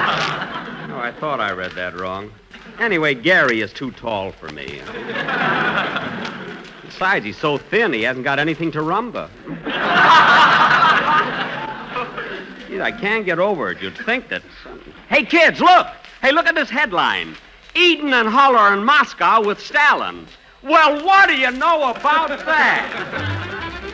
I 1.02 1.10
thought 1.10 1.40
I 1.40 1.50
read 1.50 1.72
that 1.72 1.98
wrong. 1.98 2.30
Anyway, 2.78 3.16
Gary 3.16 3.60
is 3.60 3.72
too 3.72 3.90
tall 3.90 4.30
for 4.30 4.48
me. 4.50 4.80
Besides, 6.84 7.24
he's 7.24 7.36
so 7.36 7.58
thin 7.58 7.92
he 7.92 8.02
hasn't 8.02 8.22
got 8.22 8.38
anything 8.38 8.70
to 8.70 8.78
rumba. 8.78 9.28
I 12.80 12.92
can't 13.00 13.24
get 13.24 13.40
over 13.40 13.72
it. 13.72 13.82
You'd 13.82 13.98
think 13.98 14.28
that. 14.28 14.42
Hey, 15.08 15.24
kids, 15.24 15.58
look! 15.58 15.88
Hey, 16.20 16.30
look 16.30 16.46
at 16.46 16.54
this 16.54 16.70
headline 16.70 17.36
Eden 17.74 18.12
and 18.12 18.28
Holler 18.28 18.72
in 18.72 18.84
Moscow 18.84 19.44
with 19.44 19.58
Stalin. 19.58 20.26
Well, 20.62 21.04
what 21.04 21.28
do 21.28 21.34
you 21.34 21.50
know 21.50 21.90
about 21.90 22.28
that? 22.28 23.91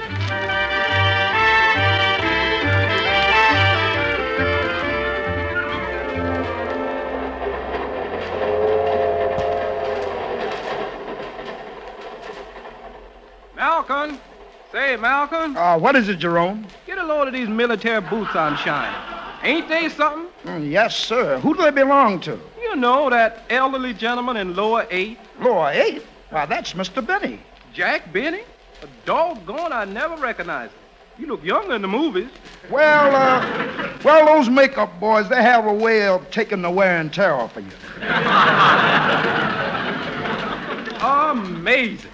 Malcolm! 13.73 14.19
Say, 14.73 14.97
Malcolm, 14.97 15.55
Uh, 15.55 15.77
what 15.77 15.95
is 15.95 16.09
it, 16.09 16.19
Jerome? 16.19 16.67
get 16.87 16.97
a 16.97 17.05
load 17.05 17.27
of 17.29 17.35
these 17.35 17.49
military 17.51 18.01
boots 18.01 18.35
on 18.35 18.57
shine. 18.57 18.95
Ain't 19.43 19.69
they 19.69 19.91
something? 19.91 20.27
Mm, 20.51 20.71
yes, 20.71 20.97
sir. 20.97 21.39
Who 21.41 21.55
do 21.55 21.65
they 21.65 21.71
belong 21.71 22.19
to? 22.21 22.41
You 22.63 22.77
know 22.77 23.11
that 23.11 23.43
elderly 23.51 23.93
gentleman 23.93 24.39
in 24.39 24.57
lower 24.57 24.87
eight? 24.91 25.19
Lower 25.39 25.69
eight? 25.71 26.03
Why, 26.31 26.47
that's 26.47 26.73
Mr. 26.73 27.07
Benny. 27.07 27.41
Jack 27.75 28.11
Benny? 28.11 28.41
A 28.83 28.87
doggone, 29.05 29.75
I 29.75 29.85
never 29.85 30.17
recognized 30.17 30.73
him. 30.73 30.81
You 31.19 31.27
look 31.27 31.45
younger 31.45 31.75
in 31.75 31.83
the 31.83 31.89
movies. 31.89 32.31
Well, 32.71 33.15
uh, 33.15 33.99
well, 34.03 34.25
those 34.25 34.49
makeup 34.49 34.99
boys, 34.99 35.29
they 35.29 35.43
have 35.43 35.67
a 35.67 35.75
way 35.75 36.09
of 36.09 36.31
taking 36.31 36.63
the 36.63 36.71
wear 36.71 36.97
and 36.99 37.13
tear 37.13 37.35
off 37.35 37.55
of 37.59 37.67
you. 37.67 37.73
Amazing. 41.07 42.13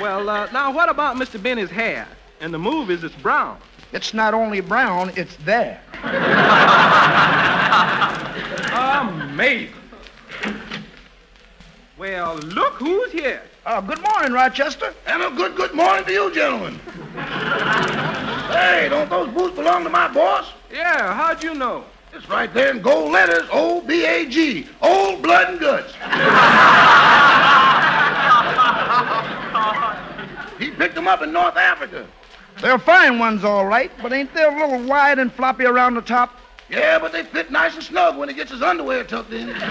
Well, 0.00 0.28
uh, 0.28 0.50
now 0.52 0.72
what 0.72 0.88
about 0.90 1.16
Mr. 1.16 1.42
Benny's 1.42 1.70
hair? 1.70 2.06
In 2.40 2.52
the 2.52 2.58
movies, 2.58 3.02
it's 3.02 3.14
brown. 3.16 3.58
It's 3.92 4.12
not 4.12 4.34
only 4.34 4.60
brown, 4.60 5.10
it's 5.16 5.36
there. 5.36 5.80
Amazing. 8.74 9.72
Well, 11.96 12.36
look 12.36 12.74
who's 12.74 13.10
here. 13.10 13.40
Uh, 13.64 13.80
good 13.80 14.00
morning, 14.02 14.32
Rochester. 14.32 14.92
And 15.06 15.22
a 15.22 15.30
good, 15.30 15.56
good 15.56 15.72
morning 15.72 16.04
to 16.04 16.12
you, 16.12 16.34
gentlemen. 16.34 16.78
hey, 18.50 18.88
don't 18.90 19.08
those 19.08 19.30
boots 19.30 19.56
belong 19.56 19.82
to 19.84 19.90
my 19.90 20.12
boss? 20.12 20.52
Yeah, 20.70 21.14
how'd 21.14 21.42
you 21.42 21.54
know? 21.54 21.84
It's 22.12 22.28
right 22.28 22.52
there 22.52 22.70
in 22.70 22.82
gold 22.82 23.12
letters, 23.12 23.48
O-B-A-G, 23.50 24.66
Old 24.82 25.22
Blood 25.22 25.50
and 25.50 25.60
Guts. 25.60 25.92
he 30.58 30.70
picked 30.70 30.94
them 30.94 31.08
up 31.08 31.22
in 31.22 31.32
North 31.32 31.56
Africa. 31.56 32.06
They're 32.60 32.78
fine 32.78 33.18
ones, 33.18 33.44
all 33.44 33.66
right, 33.66 33.90
but 34.00 34.12
ain't 34.12 34.32
they 34.32 34.44
a 34.44 34.50
little 34.50 34.82
wide 34.84 35.18
and 35.18 35.32
floppy 35.32 35.66
around 35.66 35.94
the 35.94 36.00
top? 36.00 36.38
Yeah, 36.68 36.98
but 36.98 37.12
they 37.12 37.22
fit 37.22 37.50
nice 37.50 37.74
and 37.74 37.82
snug 37.82 38.16
when 38.16 38.28
he 38.28 38.34
gets 38.34 38.50
his 38.50 38.62
underwear 38.62 39.04
tucked 39.04 39.32
in. 39.32 39.48
Sharp 39.48 39.62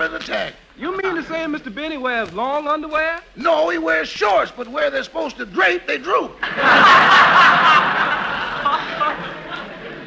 as 0.00 0.12
a 0.12 0.18
tack. 0.18 0.54
You 0.76 0.90
mean 0.90 1.14
to 1.14 1.22
say 1.22 1.44
Mr. 1.44 1.72
Benny 1.72 1.98
wears 1.98 2.32
long 2.32 2.66
underwear? 2.66 3.20
No, 3.36 3.68
he 3.68 3.78
wears 3.78 4.08
shorts, 4.08 4.52
but 4.56 4.66
where 4.66 4.90
they're 4.90 5.04
supposed 5.04 5.36
to 5.36 5.46
drape, 5.46 5.86
they 5.86 5.98
droop. 5.98 6.32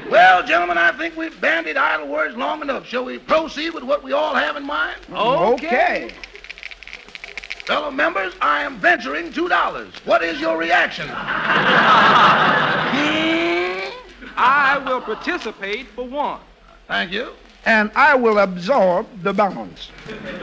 well, 0.09 0.45
gentlemen, 0.45 0.77
I 0.77 0.93
think 0.97 1.15
we've 1.15 1.39
bandied 1.39 1.77
idle 1.77 2.07
words 2.07 2.35
long 2.35 2.61
enough. 2.61 2.85
Shall 2.85 3.05
we 3.05 3.17
proceed 3.17 3.73
with 3.73 3.83
what 3.83 4.03
we 4.03 4.11
all 4.11 4.35
have 4.35 4.57
in 4.57 4.65
mind? 4.65 4.99
Okay. 5.09 6.11
Fellow 7.67 7.91
members, 7.91 8.33
I 8.39 8.63
am 8.63 8.77
venturing 8.77 9.33
two 9.33 9.49
dollars. 9.49 9.93
What 10.05 10.23
is 10.23 10.39
your 10.39 10.57
reaction? 10.57 11.09
I 14.37 14.81
will 14.85 15.01
participate 15.01 15.87
for 15.87 16.07
one. 16.07 16.39
Thank 16.87 17.11
you. 17.11 17.33
And 17.65 17.91
I 17.93 18.15
will 18.15 18.39
absorb 18.39 19.05
the 19.21 19.33
balance. 19.33 19.91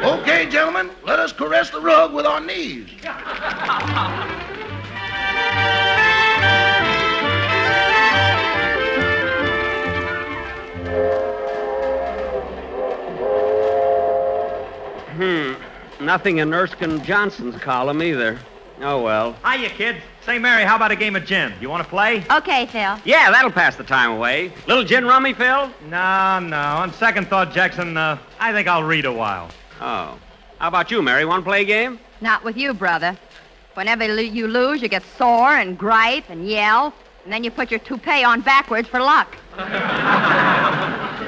Okay, 0.00 0.50
gentlemen, 0.50 0.90
let 1.02 1.18
us 1.18 1.32
caress 1.32 1.70
the 1.70 1.80
rug 1.80 2.12
with 2.12 2.26
our 2.26 2.42
knees. 2.42 2.90
Hmm. 15.16 15.73
Nothing 16.00 16.38
in 16.38 16.52
Erskine 16.52 17.02
Johnson's 17.04 17.56
column 17.56 18.02
either. 18.02 18.38
Oh, 18.80 19.02
well. 19.02 19.36
Hiya, 19.44 19.70
kids. 19.70 19.98
Say, 20.24 20.38
Mary, 20.38 20.64
how 20.64 20.76
about 20.76 20.90
a 20.90 20.96
game 20.96 21.16
of 21.16 21.24
gin? 21.24 21.52
You 21.60 21.68
want 21.70 21.84
to 21.84 21.88
play? 21.88 22.24
Okay, 22.30 22.66
Phil. 22.66 22.98
Yeah, 23.04 23.30
that'll 23.30 23.50
pass 23.50 23.76
the 23.76 23.84
time 23.84 24.10
away. 24.10 24.52
Little 24.66 24.84
gin 24.84 25.04
rummy, 25.04 25.32
Phil? 25.32 25.70
No, 25.88 26.38
no. 26.40 26.56
On 26.56 26.92
second 26.94 27.28
thought, 27.28 27.52
Jackson, 27.52 27.96
uh, 27.96 28.18
I 28.40 28.52
think 28.52 28.66
I'll 28.66 28.82
read 28.82 29.04
a 29.04 29.12
while. 29.12 29.50
Oh. 29.80 30.18
How 30.58 30.68
about 30.68 30.90
you, 30.90 31.02
Mary? 31.02 31.24
Want 31.24 31.44
to 31.44 31.48
play 31.48 31.62
a 31.62 31.64
game? 31.64 32.00
Not 32.20 32.42
with 32.42 32.56
you, 32.56 32.72
brother. 32.74 33.16
Whenever 33.74 34.06
you 34.22 34.48
lose, 34.48 34.80
you 34.80 34.88
get 34.88 35.02
sore 35.18 35.56
and 35.56 35.76
gripe 35.76 36.24
and 36.30 36.48
yell, 36.48 36.94
and 37.24 37.32
then 37.32 37.44
you 37.44 37.50
put 37.50 37.70
your 37.70 37.80
toupee 37.80 38.24
on 38.24 38.40
backwards 38.40 38.88
for 38.88 39.00
luck. 39.00 39.36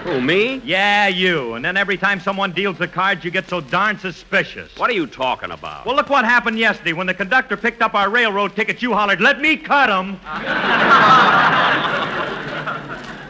Who, 0.04 0.20
me? 0.20 0.60
Yeah, 0.64 1.08
you. 1.08 1.54
And 1.54 1.64
then 1.64 1.76
every 1.76 1.96
time 1.96 2.20
someone 2.20 2.52
deals 2.52 2.78
the 2.78 2.88
cards, 2.88 3.24
you 3.24 3.30
get 3.30 3.48
so 3.48 3.60
darn 3.60 3.98
suspicious. 3.98 4.76
What 4.76 4.88
are 4.90 4.94
you 4.94 5.06
talking 5.06 5.50
about? 5.50 5.84
Well, 5.84 5.96
look 5.96 6.08
what 6.08 6.24
happened 6.24 6.58
yesterday. 6.58 6.92
When 6.92 7.06
the 7.06 7.14
conductor 7.14 7.56
picked 7.56 7.82
up 7.82 7.94
our 7.94 8.08
railroad 8.08 8.54
tickets, 8.54 8.82
you 8.82 8.92
hollered, 8.94 9.20
let 9.20 9.40
me 9.40 9.56
cut 9.56 9.90
'em. 9.90 10.20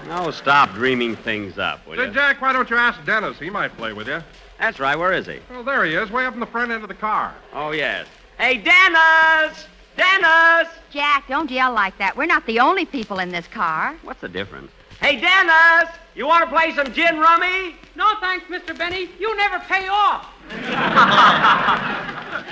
No, 0.08 0.30
stop 0.30 0.72
dreaming 0.72 1.14
things 1.14 1.58
up, 1.58 1.86
will 1.86 1.96
Say, 1.96 2.06
you? 2.06 2.12
Jack, 2.12 2.40
why 2.40 2.52
don't 2.52 2.70
you 2.70 2.76
ask 2.76 3.04
Dennis? 3.04 3.38
He 3.38 3.50
might 3.50 3.76
play 3.76 3.92
with 3.92 4.08
you. 4.08 4.22
That's 4.58 4.80
right. 4.80 4.96
Where 4.96 5.12
is 5.12 5.26
he? 5.26 5.40
Well, 5.50 5.62
there 5.62 5.84
he 5.84 5.94
is, 5.94 6.10
way 6.10 6.24
up 6.24 6.32
in 6.32 6.40
the 6.40 6.46
front 6.46 6.70
end 6.70 6.82
of 6.82 6.88
the 6.88 6.94
car. 6.94 7.34
Oh, 7.52 7.72
yes. 7.72 8.06
Hey, 8.38 8.56
Dennis! 8.56 9.66
Dennis! 9.96 10.68
Jack, 10.90 11.28
don't 11.28 11.50
yell 11.50 11.72
like 11.72 11.98
that. 11.98 12.16
We're 12.16 12.24
not 12.26 12.46
the 12.46 12.60
only 12.60 12.86
people 12.86 13.18
in 13.18 13.30
this 13.30 13.46
car. 13.48 13.94
What's 14.04 14.20
the 14.22 14.28
difference? 14.28 14.70
Hey, 15.00 15.20
Dennis! 15.20 15.90
You 16.14 16.26
want 16.26 16.48
to 16.48 16.50
play 16.56 16.72
some 16.74 16.92
gin 16.92 17.18
rummy? 17.18 17.76
No, 17.94 18.14
thanks, 18.20 18.46
Mr. 18.46 18.76
Benny. 18.76 19.10
You 19.18 19.36
never 19.36 19.58
pay 19.60 19.86
off. 19.88 20.24
Hmm, 20.50 20.70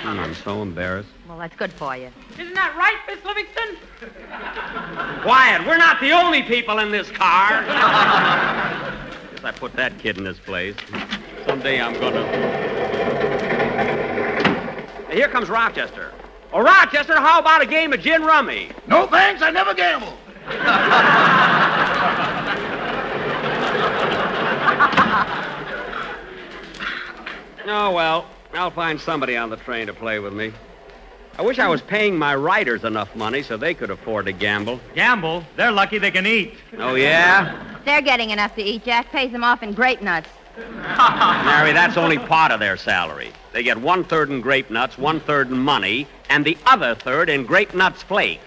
I'm 0.19 0.35
so 0.35 0.61
embarrassed. 0.61 1.09
Well, 1.27 1.39
that's 1.39 1.55
good 1.55 1.73
for 1.73 1.97
you. 1.97 2.09
Isn't 2.39 2.53
that 2.53 2.75
right, 2.77 2.97
Miss 3.07 3.23
Livingstone? 3.25 3.77
Quiet. 5.23 5.65
We're 5.65 5.77
not 5.77 5.99
the 5.99 6.11
only 6.11 6.43
people 6.43 6.79
in 6.79 6.91
this 6.91 7.09
car. 7.09 7.63
Guess 9.31 9.43
I 9.43 9.51
put 9.55 9.73
that 9.73 9.97
kid 9.97 10.17
in 10.17 10.25
his 10.25 10.39
place. 10.39 10.75
Someday 11.47 11.81
I'm 11.81 11.99
gonna. 11.99 12.25
Hey, 15.07 15.15
here 15.15 15.27
comes 15.27 15.49
Rochester. 15.49 16.13
Oh, 16.53 16.61
Rochester, 16.61 17.15
how 17.15 17.39
about 17.39 17.61
a 17.61 17.65
game 17.65 17.91
of 17.93 17.99
gin 18.01 18.23
rummy? 18.23 18.69
No 18.87 19.07
thanks, 19.07 19.41
I 19.41 19.49
never 19.49 19.73
gamble. 19.73 20.17
Oh, 27.67 27.91
well, 27.91 28.27
I'll 28.53 28.71
find 28.71 28.99
somebody 28.99 29.35
on 29.35 29.49
the 29.49 29.57
train 29.57 29.87
to 29.87 29.93
play 29.93 30.19
with 30.19 30.33
me. 30.33 30.53
I 31.37 31.41
wish 31.41 31.59
I 31.59 31.67
was 31.67 31.81
paying 31.81 32.17
my 32.17 32.35
writers 32.35 32.83
enough 32.83 33.13
money 33.15 33.43
so 33.43 33.57
they 33.57 33.73
could 33.73 33.89
afford 33.89 34.27
to 34.27 34.31
gamble. 34.31 34.79
Gamble? 34.93 35.43
They're 35.57 35.71
lucky 35.71 35.97
they 35.97 36.11
can 36.11 36.25
eat. 36.25 36.53
Oh, 36.77 36.95
yeah? 36.95 37.75
They're 37.83 38.01
getting 38.01 38.29
enough 38.29 38.55
to 38.55 38.61
eat. 38.61 38.85
Jack 38.85 39.11
pays 39.11 39.31
them 39.31 39.43
off 39.43 39.61
in 39.61 39.73
grape 39.73 40.01
nuts. 40.01 40.29
Mary, 40.57 41.73
that's 41.73 41.97
only 41.97 42.17
part 42.17 42.51
of 42.51 42.61
their 42.61 42.77
salary. 42.77 43.31
They 43.51 43.63
get 43.63 43.77
one 43.77 44.05
third 44.05 44.29
in 44.29 44.39
grape 44.39 44.69
nuts, 44.69 44.97
one 44.97 45.19
third 45.19 45.49
in 45.49 45.57
money, 45.57 46.07
and 46.29 46.45
the 46.45 46.57
other 46.65 46.95
third 46.95 47.29
in 47.29 47.45
grape 47.45 47.73
nuts 47.73 48.03
flakes. 48.03 48.45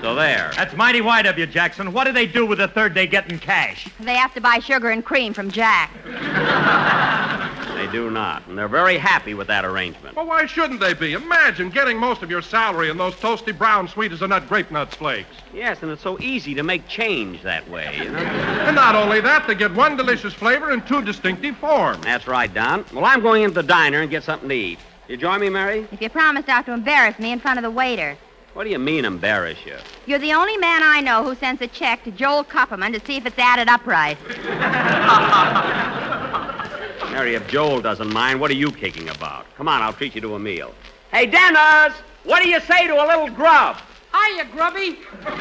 So 0.00 0.14
there. 0.14 0.50
That's 0.56 0.74
mighty 0.76 1.00
wide 1.00 1.26
of 1.26 1.38
you, 1.38 1.46
Jackson. 1.46 1.92
What 1.92 2.04
do 2.04 2.12
they 2.12 2.26
do 2.26 2.46
with 2.46 2.58
the 2.58 2.68
third 2.68 2.94
they 2.94 3.06
get 3.06 3.30
in 3.30 3.38
cash? 3.38 3.88
They 4.00 4.14
have 4.14 4.34
to 4.34 4.40
buy 4.40 4.58
sugar 4.58 4.90
and 4.90 5.04
cream 5.04 5.32
from 5.32 5.50
Jack. 5.50 5.90
They 7.80 7.90
do 7.90 8.10
not, 8.10 8.46
and 8.46 8.58
they're 8.58 8.68
very 8.68 8.98
happy 8.98 9.32
with 9.32 9.46
that 9.46 9.64
arrangement. 9.64 10.14
Well, 10.14 10.26
why 10.26 10.44
shouldn't 10.44 10.80
they 10.80 10.92
be? 10.92 11.14
Imagine 11.14 11.70
getting 11.70 11.96
most 11.96 12.22
of 12.22 12.30
your 12.30 12.42
salary 12.42 12.90
in 12.90 12.98
those 12.98 13.14
toasty 13.14 13.56
brown 13.56 13.88
sweet 13.88 14.12
as 14.12 14.20
a 14.20 14.28
nut 14.28 14.46
grape 14.50 14.70
nuts 14.70 14.96
flakes. 14.96 15.34
Yes, 15.54 15.82
and 15.82 15.90
it's 15.90 16.02
so 16.02 16.20
easy 16.20 16.54
to 16.56 16.62
make 16.62 16.86
change 16.88 17.42
that 17.42 17.66
way, 17.70 17.96
you 17.96 18.10
know? 18.10 18.18
And 18.18 18.76
not 18.76 18.94
only 18.94 19.22
that, 19.22 19.46
they 19.46 19.54
get 19.54 19.72
one 19.72 19.96
delicious 19.96 20.34
flavor 20.34 20.72
in 20.72 20.82
two 20.82 21.00
distinctive 21.00 21.56
forms. 21.56 22.04
That's 22.04 22.26
right, 22.26 22.52
Don. 22.52 22.84
Well, 22.92 23.06
I'm 23.06 23.22
going 23.22 23.44
into 23.44 23.54
the 23.54 23.62
diner 23.62 24.02
and 24.02 24.10
get 24.10 24.24
something 24.24 24.50
to 24.50 24.54
eat. 24.54 24.78
You 25.08 25.16
join 25.16 25.40
me, 25.40 25.48
Mary? 25.48 25.88
If 25.90 26.02
you 26.02 26.10
promise 26.10 26.46
not 26.46 26.66
to 26.66 26.72
embarrass 26.74 27.18
me 27.18 27.32
in 27.32 27.40
front 27.40 27.58
of 27.58 27.62
the 27.62 27.70
waiter. 27.70 28.18
What 28.52 28.64
do 28.64 28.70
you 28.70 28.80
mean, 28.80 29.04
embarrass 29.04 29.58
you? 29.64 29.76
You're 30.06 30.18
the 30.18 30.32
only 30.32 30.56
man 30.56 30.82
I 30.82 31.00
know 31.00 31.22
who 31.22 31.36
sends 31.36 31.62
a 31.62 31.68
check 31.68 32.02
to 32.04 32.10
Joel 32.10 32.42
Kupperman 32.44 32.92
to 32.98 33.06
see 33.06 33.16
if 33.16 33.24
it's 33.24 33.38
added 33.38 33.68
up 33.68 33.86
right. 33.86 34.18
Mary, 37.12 37.36
if 37.36 37.46
Joel 37.48 37.80
doesn't 37.80 38.12
mind, 38.12 38.40
what 38.40 38.50
are 38.50 38.54
you 38.54 38.72
kicking 38.72 39.08
about? 39.08 39.46
Come 39.56 39.68
on, 39.68 39.82
I'll 39.82 39.92
treat 39.92 40.16
you 40.16 40.20
to 40.22 40.34
a 40.34 40.38
meal. 40.38 40.74
Hey, 41.12 41.26
Dennis! 41.26 41.94
What 42.24 42.42
do 42.42 42.48
you 42.48 42.58
say 42.60 42.88
to 42.88 42.94
a 42.94 43.06
little 43.06 43.30
grub? 43.30 43.76
Hiya, 44.12 44.46
Grubby. 44.46 44.98
well, 45.22 45.36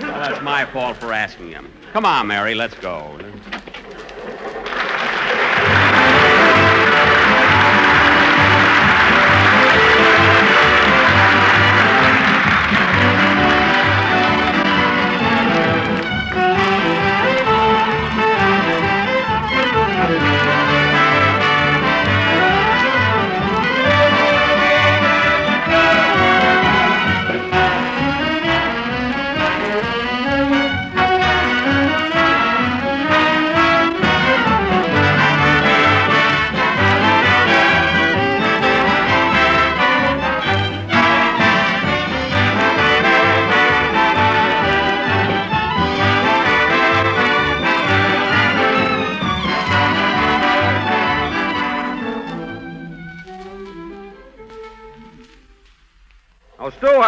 that's 0.00 0.42
my 0.42 0.66
fault 0.72 0.96
for 0.96 1.12
asking 1.12 1.50
him. 1.50 1.70
Come 1.92 2.04
on, 2.04 2.26
Mary, 2.26 2.56
let's 2.56 2.74
go. 2.76 3.16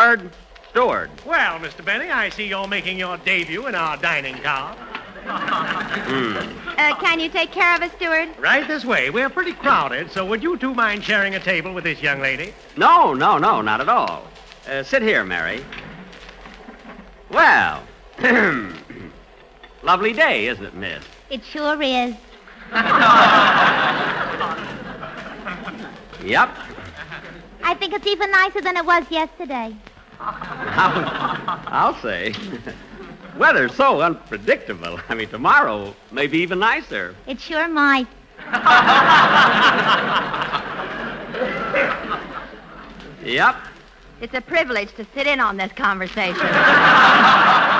Steward! 0.02 0.30
Steward. 0.70 1.10
Well, 1.24 1.60
Mr. 1.60 1.84
Benny, 1.84 2.10
I 2.10 2.28
see 2.28 2.48
you're 2.48 2.66
making 2.66 2.98
your 2.98 3.18
debut 3.18 3.68
in 3.68 3.76
our 3.76 3.96
dining 3.96 4.34
car. 4.42 4.74
Hmm. 4.74 6.36
Uh, 6.76 6.96
can 6.96 7.20
you 7.20 7.28
take 7.28 7.52
care 7.52 7.76
of 7.76 7.82
us, 7.82 7.92
Steward? 7.92 8.30
Right 8.40 8.66
this 8.66 8.84
way. 8.84 9.10
We're 9.10 9.30
pretty 9.30 9.52
crowded, 9.52 10.10
so 10.10 10.26
would 10.26 10.42
you 10.42 10.58
two 10.58 10.74
mind 10.74 11.04
sharing 11.04 11.36
a 11.36 11.38
table 11.40 11.72
with 11.72 11.84
this 11.84 12.02
young 12.02 12.20
lady? 12.20 12.52
No, 12.76 13.14
no, 13.14 13.38
no, 13.38 13.60
not 13.62 13.80
at 13.80 13.88
all. 13.88 14.24
Uh, 14.68 14.82
sit 14.82 15.02
here, 15.02 15.22
Mary. 15.22 15.64
Well, 17.30 17.80
lovely 19.84 20.12
day, 20.14 20.48
isn't 20.48 20.64
it, 20.64 20.74
miss? 20.74 21.04
It 21.30 21.44
sure 21.44 21.80
is. 21.80 22.16
Yep. 26.24 26.56
I 27.64 27.74
think 27.74 27.94
it's 27.94 28.06
even 28.06 28.30
nicer 28.30 28.60
than 28.60 28.76
it 28.76 28.86
was 28.86 29.04
yesterday. 29.10 29.74
I'll, 30.24 31.62
I'll 31.66 32.02
say. 32.02 32.34
Weather's 33.38 33.74
so 33.74 34.00
unpredictable. 34.00 35.00
I 35.08 35.14
mean, 35.14 35.28
tomorrow 35.28 35.94
may 36.10 36.26
be 36.26 36.38
even 36.38 36.58
nicer. 36.58 37.14
It 37.26 37.40
sure 37.40 37.68
might. 37.68 38.06
Yep. 43.24 43.56
It's 44.20 44.34
a 44.34 44.40
privilege 44.40 44.94
to 44.96 45.06
sit 45.14 45.26
in 45.26 45.40
on 45.40 45.56
this 45.56 45.72
conversation. 45.72 46.46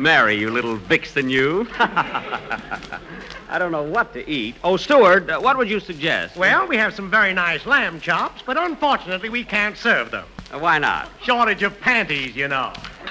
Mary, 0.00 0.34
you 0.34 0.50
little 0.50 0.76
vixen, 0.76 1.28
you. 1.28 1.68
I 1.78 3.58
don't 3.58 3.72
know 3.72 3.82
what 3.82 4.12
to 4.14 4.28
eat. 4.28 4.54
Oh, 4.64 4.76
Steward, 4.76 5.28
uh, 5.28 5.38
what 5.40 5.58
would 5.58 5.68
you 5.68 5.80
suggest? 5.80 6.36
Well, 6.36 6.66
we 6.66 6.76
have 6.76 6.94
some 6.94 7.10
very 7.10 7.34
nice 7.34 7.66
lamb 7.66 8.00
chops, 8.00 8.42
but 8.46 8.56
unfortunately 8.56 9.28
we 9.28 9.44
can't 9.44 9.76
serve 9.76 10.10
them. 10.10 10.24
Uh, 10.52 10.58
why 10.58 10.78
not? 10.78 11.10
Shortage 11.22 11.62
of 11.62 11.78
panties, 11.80 12.34
you 12.34 12.48
know. 12.48 12.72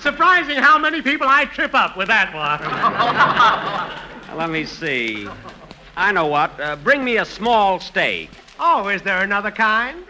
Surprising 0.00 0.56
how 0.56 0.78
many 0.78 1.00
people 1.02 1.28
I 1.28 1.44
trip 1.44 1.74
up 1.74 1.96
with 1.96 2.08
that 2.08 2.34
one. 2.34 2.58
Let 4.38 4.50
me 4.50 4.64
see. 4.64 5.28
I 5.96 6.10
know 6.12 6.26
what. 6.26 6.58
Uh, 6.60 6.76
bring 6.76 7.04
me 7.04 7.18
a 7.18 7.24
small 7.24 7.78
steak. 7.80 8.30
Oh, 8.58 8.88
is 8.88 9.02
there 9.02 9.22
another 9.22 9.50
kind? 9.50 10.04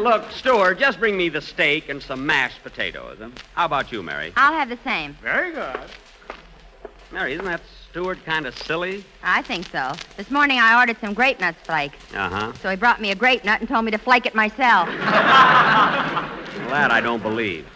Look, 0.00 0.30
Steward, 0.32 0.78
just 0.78 0.98
bring 0.98 1.14
me 1.16 1.28
the 1.28 1.42
steak 1.42 1.90
and 1.90 2.02
some 2.02 2.24
mashed 2.24 2.62
potatoes. 2.62 3.18
Huh? 3.20 3.28
How 3.54 3.66
about 3.66 3.92
you, 3.92 4.02
Mary? 4.02 4.32
I'll 4.34 4.54
have 4.54 4.70
the 4.70 4.78
same. 4.82 5.14
Very 5.22 5.52
good. 5.52 5.78
Mary, 7.12 7.34
isn't 7.34 7.44
that 7.44 7.60
steward 7.90 8.24
kind 8.24 8.46
of 8.46 8.56
silly? 8.60 9.04
I 9.22 9.42
think 9.42 9.68
so. 9.68 9.92
This 10.16 10.30
morning 10.30 10.58
I 10.58 10.80
ordered 10.80 10.96
some 11.00 11.12
grape 11.12 11.38
nuts 11.38 11.58
flakes. 11.66 11.98
Uh 12.14 12.30
huh. 12.30 12.52
So 12.62 12.70
he 12.70 12.76
brought 12.76 13.02
me 13.02 13.10
a 13.10 13.14
grape 13.14 13.44
nut 13.44 13.60
and 13.60 13.68
told 13.68 13.84
me 13.84 13.90
to 13.90 13.98
flake 13.98 14.26
it 14.26 14.34
myself. 14.34 14.88
Well, 16.60 16.78
that 16.78 16.92
I 16.92 17.00
don't 17.00 17.22
believe. 17.22 17.66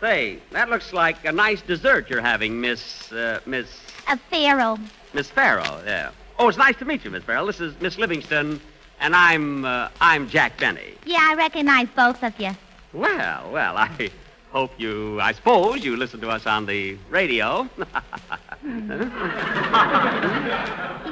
Say, 0.00 0.38
that 0.52 0.70
looks 0.70 0.94
like 0.94 1.22
a 1.26 1.32
nice 1.32 1.60
dessert 1.60 2.08
you're 2.08 2.22
having, 2.22 2.58
Miss, 2.58 3.12
uh, 3.12 3.40
Miss, 3.44 3.66
A 4.08 4.16
Pharaoh. 4.16 4.78
Miss 5.12 5.28
Farrell. 5.28 5.82
Yeah. 5.84 6.10
Oh, 6.38 6.48
it's 6.48 6.56
nice 6.56 6.76
to 6.76 6.86
meet 6.86 7.04
you, 7.04 7.10
Miss 7.10 7.22
Farrell. 7.24 7.44
This 7.46 7.60
is 7.60 7.78
Miss 7.82 7.98
Livingstone, 7.98 8.60
and 9.00 9.14
I'm, 9.14 9.64
uh, 9.64 9.88
I'm 10.00 10.28
Jack 10.28 10.58
Benny. 10.58 10.94
Yeah, 11.04 11.18
I 11.30 11.34
recognize 11.34 11.88
both 11.94 12.22
of 12.22 12.38
you. 12.40 12.50
Well, 12.92 13.50
well, 13.52 13.76
I 13.76 14.10
hope 14.50 14.72
you, 14.78 15.20
I 15.20 15.32
suppose 15.32 15.84
you 15.84 15.96
listen 15.96 16.20
to 16.20 16.28
us 16.30 16.46
on 16.46 16.66
the 16.66 16.96
radio. 17.10 17.68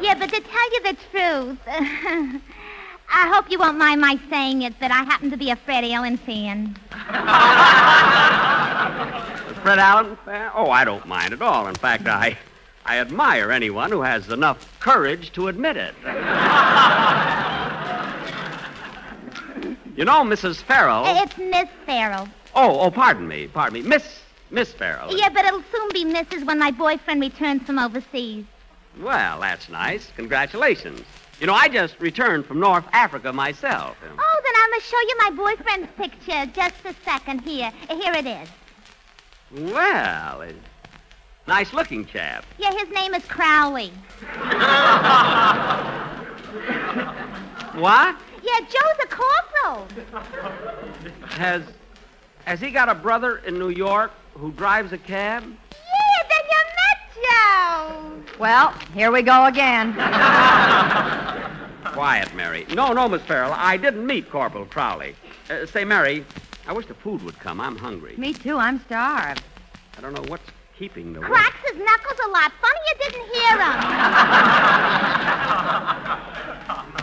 Yeah, 0.02 0.14
but 0.18 0.28
to 0.30 0.40
tell 0.40 0.72
you 0.72 0.82
the 0.82 0.96
truth, 1.10 1.58
I 1.66 3.28
hope 3.32 3.50
you 3.50 3.58
won't 3.58 3.78
mind 3.78 4.00
my 4.00 4.18
saying 4.28 4.62
it, 4.62 4.74
but 4.80 4.90
I 4.90 5.04
happen 5.04 5.30
to 5.30 5.36
be 5.36 5.50
a 5.50 5.56
Fred 5.56 5.84
Allen 5.84 6.16
fan. 6.18 6.74
Fred 9.62 9.78
Allen? 9.78 10.16
fan? 10.24 10.50
Oh, 10.54 10.70
I 10.70 10.84
don't 10.84 11.06
mind 11.06 11.32
at 11.32 11.40
all. 11.40 11.68
In 11.68 11.74
fact, 11.76 12.06
I, 12.06 12.36
I 12.86 12.98
admire 12.98 13.50
anyone 13.50 13.90
who 13.90 14.02
has 14.02 14.28
enough 14.28 14.78
courage 14.80 15.32
to 15.32 15.48
admit 15.48 15.76
it. 15.76 15.94
you 19.96 20.04
know, 20.04 20.22
Mrs. 20.22 20.56
Farrell. 20.56 21.04
Uh, 21.04 21.22
it's 21.22 21.38
Miss 21.38 21.68
Farrell. 21.86 22.28
Oh, 22.54 22.80
oh, 22.80 22.90
pardon 22.90 23.26
me, 23.26 23.48
pardon 23.48 23.82
me, 23.82 23.88
Miss, 23.88 24.20
Miss 24.50 24.72
Farrell. 24.72 25.16
Yeah, 25.16 25.30
but 25.30 25.46
it'll 25.46 25.64
soon 25.72 25.88
be 25.92 26.04
Mrs. 26.04 26.46
when 26.46 26.58
my 26.58 26.70
boyfriend 26.70 27.20
returns 27.22 27.62
from 27.62 27.78
overseas. 27.78 28.44
Well, 29.00 29.40
that's 29.40 29.68
nice. 29.68 30.12
Congratulations. 30.16 31.02
You 31.40 31.46
know, 31.48 31.54
I 31.54 31.68
just 31.68 31.98
returned 31.98 32.46
from 32.46 32.60
North 32.60 32.84
Africa 32.92 33.32
myself. 33.32 33.96
Oh, 34.02 34.40
then 34.44 34.52
I'm 34.56 34.70
going 34.70 34.80
to 34.80 34.86
show 34.86 35.00
you 35.00 35.16
my 35.18 35.30
boyfriend's 35.30 35.90
picture. 35.96 36.46
Just 36.52 36.76
a 36.84 36.94
second. 37.04 37.40
Here. 37.40 37.72
Here 37.88 38.12
it 38.12 38.26
is. 38.26 38.48
Well, 39.72 40.42
a 40.42 40.52
nice 41.46 41.72
looking 41.72 42.04
chap. 42.06 42.44
Yeah, 42.58 42.72
his 42.72 42.88
name 42.90 43.14
is 43.14 43.24
Crowley. 43.24 43.90
What? 47.74 48.16
Yeah, 48.42 48.60
Joe's 48.60 48.98
a 49.02 49.06
corporal. 49.08 49.88
Has 51.30 51.62
has 52.44 52.60
he 52.60 52.70
got 52.70 52.88
a 52.88 52.94
brother 52.94 53.38
in 53.38 53.58
New 53.58 53.70
York 53.70 54.12
who 54.34 54.52
drives 54.52 54.92
a 54.92 54.98
cab? 54.98 55.42
Yeah, 55.42 56.22
then 56.30 56.44
you 56.50 56.60
met 56.76 57.00
Joe. 57.24 58.38
Well, 58.38 58.74
here 58.92 59.10
we 59.10 59.22
go 59.22 59.46
again. 59.46 59.94
Quiet, 61.84 62.34
Mary. 62.34 62.66
No, 62.74 62.92
no, 62.92 63.08
Miss 63.08 63.22
Farrell. 63.22 63.52
I 63.54 63.76
didn't 63.76 64.06
meet 64.06 64.30
Corporal 64.30 64.66
Crowley. 64.66 65.14
Uh, 65.48 65.64
say, 65.66 65.84
Mary, 65.84 66.24
I 66.66 66.72
wish 66.72 66.86
the 66.86 66.94
food 66.94 67.22
would 67.22 67.38
come. 67.38 67.60
I'm 67.60 67.76
hungry. 67.76 68.14
Me 68.16 68.32
too. 68.32 68.58
I'm 68.58 68.80
starved. 68.80 69.42
I 69.96 70.00
don't 70.00 70.12
know 70.12 70.24
what's 70.28 70.48
keeping 70.78 71.12
the. 71.12 71.20
Cracks 71.20 71.70
his 71.70 71.78
knuckles 71.78 72.18
a 72.24 72.28
lot. 72.28 72.52
Funny 72.60 72.80
you 72.88 72.94
didn't 73.10 73.26
hear 73.34 73.58
him. 73.58 73.74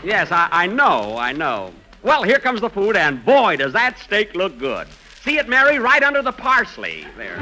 Yes, 0.03 0.31
I, 0.31 0.49
I 0.51 0.65
know, 0.65 1.15
I 1.17 1.31
know. 1.31 1.71
Well, 2.01 2.23
here 2.23 2.39
comes 2.39 2.61
the 2.61 2.69
food, 2.71 2.95
and 2.95 3.23
boy, 3.23 3.57
does 3.57 3.73
that 3.73 3.99
steak 3.99 4.33
look 4.33 4.57
good. 4.57 4.87
See 5.23 5.37
it, 5.37 5.47
Mary, 5.47 5.77
right 5.77 6.01
under 6.01 6.23
the 6.23 6.31
parsley. 6.31 7.05
There. 7.15 7.37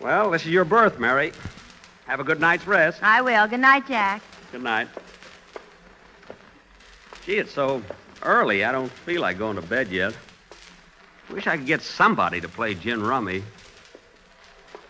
Well, 0.00 0.32
this 0.32 0.42
is 0.42 0.48
your 0.48 0.64
berth, 0.64 0.98
Mary. 0.98 1.32
Have 2.06 2.18
a 2.18 2.24
good 2.24 2.40
night's 2.40 2.66
rest. 2.66 3.00
I 3.02 3.20
will. 3.20 3.46
Good 3.46 3.60
night, 3.60 3.86
Jack. 3.86 4.20
Good 4.52 4.62
night. 4.62 4.88
Gee, 7.26 7.38
it's 7.38 7.52
so 7.52 7.82
early. 8.22 8.64
I 8.64 8.72
don't 8.72 8.90
feel 8.90 9.20
like 9.20 9.38
going 9.38 9.56
to 9.56 9.62
bed 9.62 9.88
yet. 9.88 10.14
Wish 11.30 11.46
I 11.46 11.58
could 11.58 11.66
get 11.66 11.82
somebody 11.82 12.40
to 12.40 12.48
play 12.48 12.74
gin 12.74 13.02
rummy. 13.02 13.42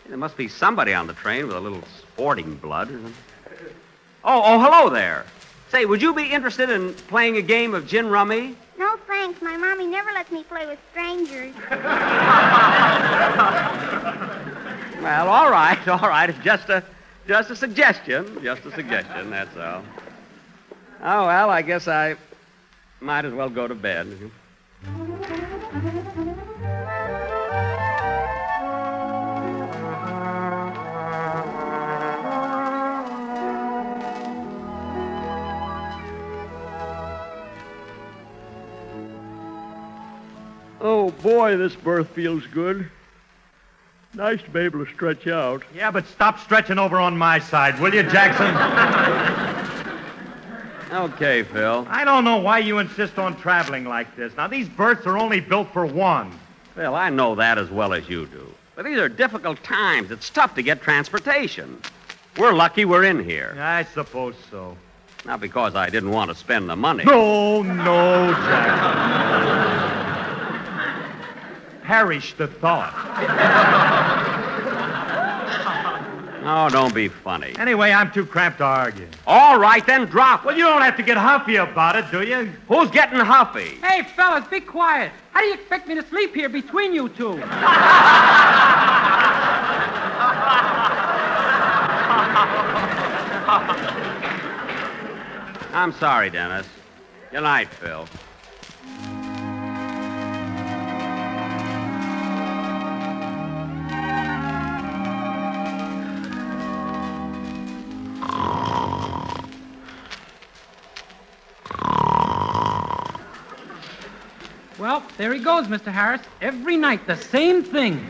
There 0.09 0.17
must 0.17 0.37
be 0.37 0.49
somebody 0.49 0.95
on 0.95 1.07
the 1.07 1.13
train 1.13 1.49
with 1.49 1.57
a 1.57 1.61
little 1.61 1.83
sporting 1.99 2.55
blood. 2.57 2.89
Oh, 4.25 4.43
oh, 4.45 4.61
hello 4.61 4.91
there. 4.91 5.27
Say, 5.71 5.85
would 5.85 6.01
you 6.01 6.15
be 6.15 6.33
interested 6.33 6.71
in 6.71 6.95
playing 6.95 7.37
a 7.37 7.43
game 7.43 7.75
of 7.75 7.87
gin 7.87 8.09
rummy? 8.09 8.57
No, 8.79 8.97
thanks. 9.07 9.43
My 9.43 9.57
mommy 9.57 9.87
never 9.87 10.13
lets 10.13 10.31
me 10.31 10.45
play 10.45 10.67
with 10.67 10.79
strangers. 10.93 11.55
Well, 15.03 15.29
all 15.29 15.49
right, 15.49 15.87
all 15.87 16.09
right. 16.09 16.29
It's 16.29 16.39
just 16.41 16.69
a, 16.71 16.83
just 17.29 17.51
a 17.51 17.57
suggestion. 17.57 18.43
Just 18.43 18.65
a 18.65 18.73
suggestion, 18.73 19.31
that's 19.31 19.57
all. 19.57 19.85
Oh, 21.03 21.27
well, 21.27 21.51
I 21.51 21.63
guess 21.63 21.87
I 21.87 22.17
might 23.01 23.25
as 23.25 23.33
well 23.35 23.51
go 23.51 23.69
to 23.69 23.75
bed. 23.75 24.31
Oh, 40.81 41.11
boy, 41.23 41.57
this 41.57 41.77
berth 41.77 42.09
feels 42.09 42.47
good. 42.47 42.91
Nice 44.15 44.43
to 44.43 44.51
be 44.51 44.61
able 44.61 44.85
to 44.85 44.93
stretch 44.93 45.27
out. 45.27 45.63
Yeah, 45.75 45.91
but 45.91 46.07
stop 46.07 46.41
stretching 46.41 46.79
over 46.79 46.99
on 46.99 47.17
my 47.17 47.39
side, 47.39 47.79
will 47.81 47.95
you, 47.95 48.03
Jackson? 48.05 48.55
Okay, 50.91 51.43
Phil. 51.43 51.87
I 51.91 52.05
don't 52.05 52.25
know 52.25 52.39
why 52.39 52.61
you 52.61 52.79
insist 52.79 53.19
on 53.19 53.37
traveling 53.37 53.85
like 53.85 54.17
this. 54.17 54.35
Now, 54.39 54.47
these 54.47 54.69
berths 54.71 55.07
are 55.07 55.19
only 55.19 55.39
built 55.39 55.71
for 55.71 55.85
one. 55.85 56.33
Phil, 56.75 56.95
I 56.95 57.11
know 57.11 57.35
that 57.35 57.59
as 57.59 57.69
well 57.71 57.93
as 57.93 58.09
you 58.09 58.25
do. 58.27 58.47
But 58.75 58.87
these 58.87 58.97
are 58.99 59.09
difficult 59.09 59.63
times. 59.63 60.11
It's 60.11 60.31
tough 60.31 60.55
to 60.55 60.63
get 60.63 60.81
transportation. 60.81 61.79
We're 62.39 62.55
lucky 62.55 62.87
we're 62.87 63.05
in 63.05 63.23
here. 63.23 63.55
I 63.61 63.85
suppose 63.85 64.35
so. 64.51 64.77
Not 65.27 65.41
because 65.41 65.75
I 65.75 65.91
didn't 65.91 66.11
want 66.11 66.31
to 66.31 66.35
spend 66.35 66.71
the 66.71 66.77
money. 66.77 67.05
No, 67.05 67.63
no, 67.63 68.31
Jackson. 68.33 69.58
Perish 71.89 72.35
the 72.35 72.47
thought. 72.47 72.93
Oh, 76.51 76.71
don't 76.71 76.95
be 76.95 77.09
funny. 77.09 77.53
Anyway, 77.59 77.91
I'm 77.93 78.11
too 78.11 78.25
cramped 78.25 78.59
to 78.59 78.65
argue. 78.65 79.07
All 79.27 79.59
right, 79.59 79.85
then 79.85 80.07
drop. 80.07 80.47
Well, 80.47 80.57
you 80.57 80.63
don't 80.65 80.81
have 80.81 80.97
to 80.97 81.03
get 81.03 81.19
huffy 81.19 81.57
about 81.57 81.97
it, 81.97 82.11
do 82.11 82.23
you? 82.23 82.51
Who's 82.69 82.91
getting 82.91 83.19
huffy? 83.19 83.77
Hey, 83.85 84.05
fellas, 84.17 84.49
be 84.49 84.61
quiet. 84.61 85.13
How 85.33 85.41
do 85.41 85.47
you 85.47 85.53
expect 85.55 85.89
me 85.89 85.95
to 85.97 86.07
sleep 86.07 86.35
here 86.35 86.49
between 86.49 86.95
you 86.95 87.11
two? 87.11 87.33
I'm 95.75 95.93
sorry, 95.93 96.31
Dennis. 96.31 96.67
Good 97.31 97.43
night, 97.43 97.69
Phil. 97.69 98.07
There 115.19 115.35
he 115.35 115.41
goes, 115.41 115.67
Mr. 115.67 115.93
Harris. 115.93 116.23
Every 116.41 116.77
night, 116.77 117.07
the 117.07 117.17
same 117.17 117.65
thing. 117.65 118.09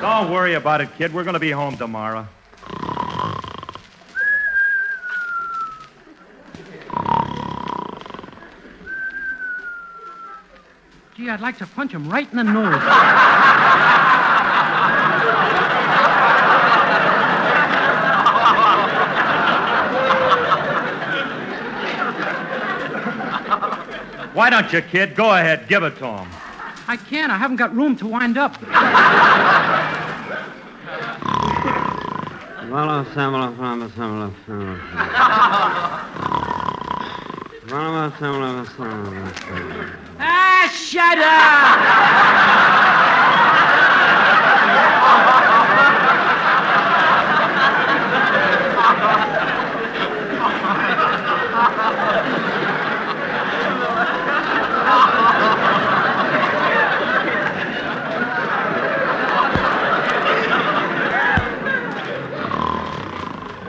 Don't 0.00 0.32
worry 0.32 0.54
about 0.54 0.80
it, 0.80 0.88
kid. 0.98 1.14
We're 1.14 1.22
going 1.22 1.34
to 1.34 1.40
be 1.40 1.52
home 1.52 1.76
tomorrow. 1.76 2.26
Gee, 11.16 11.30
I'd 11.30 11.40
like 11.40 11.58
to 11.58 11.66
punch 11.66 11.92
him 11.92 12.08
right 12.08 12.28
in 12.28 12.36
the 12.36 12.42
nose. 12.42 13.41
Why 24.42 24.50
don't 24.50 24.72
you, 24.72 24.82
kid? 24.82 25.14
Go 25.14 25.32
ahead. 25.32 25.68
Give 25.68 25.84
it 25.84 25.96
to 25.98 26.04
him. 26.04 26.28
I 26.88 26.96
can't. 26.96 27.30
I 27.30 27.38
haven't 27.38 27.58
got 27.58 27.72
room 27.76 27.94
to 27.98 28.08
wind 28.08 28.36
up. 28.36 28.60
Well, 32.68 33.04
similar, 33.14 33.54
similar, 33.54 33.88
similar, 33.94 34.32
similar. 34.44 34.80
Well, 37.70 38.12
similar, 38.18 38.66
similar, 38.66 39.34
similar. 39.36 39.98
Ah, 40.18 40.68
shut 40.74 41.18
up! 41.18 42.91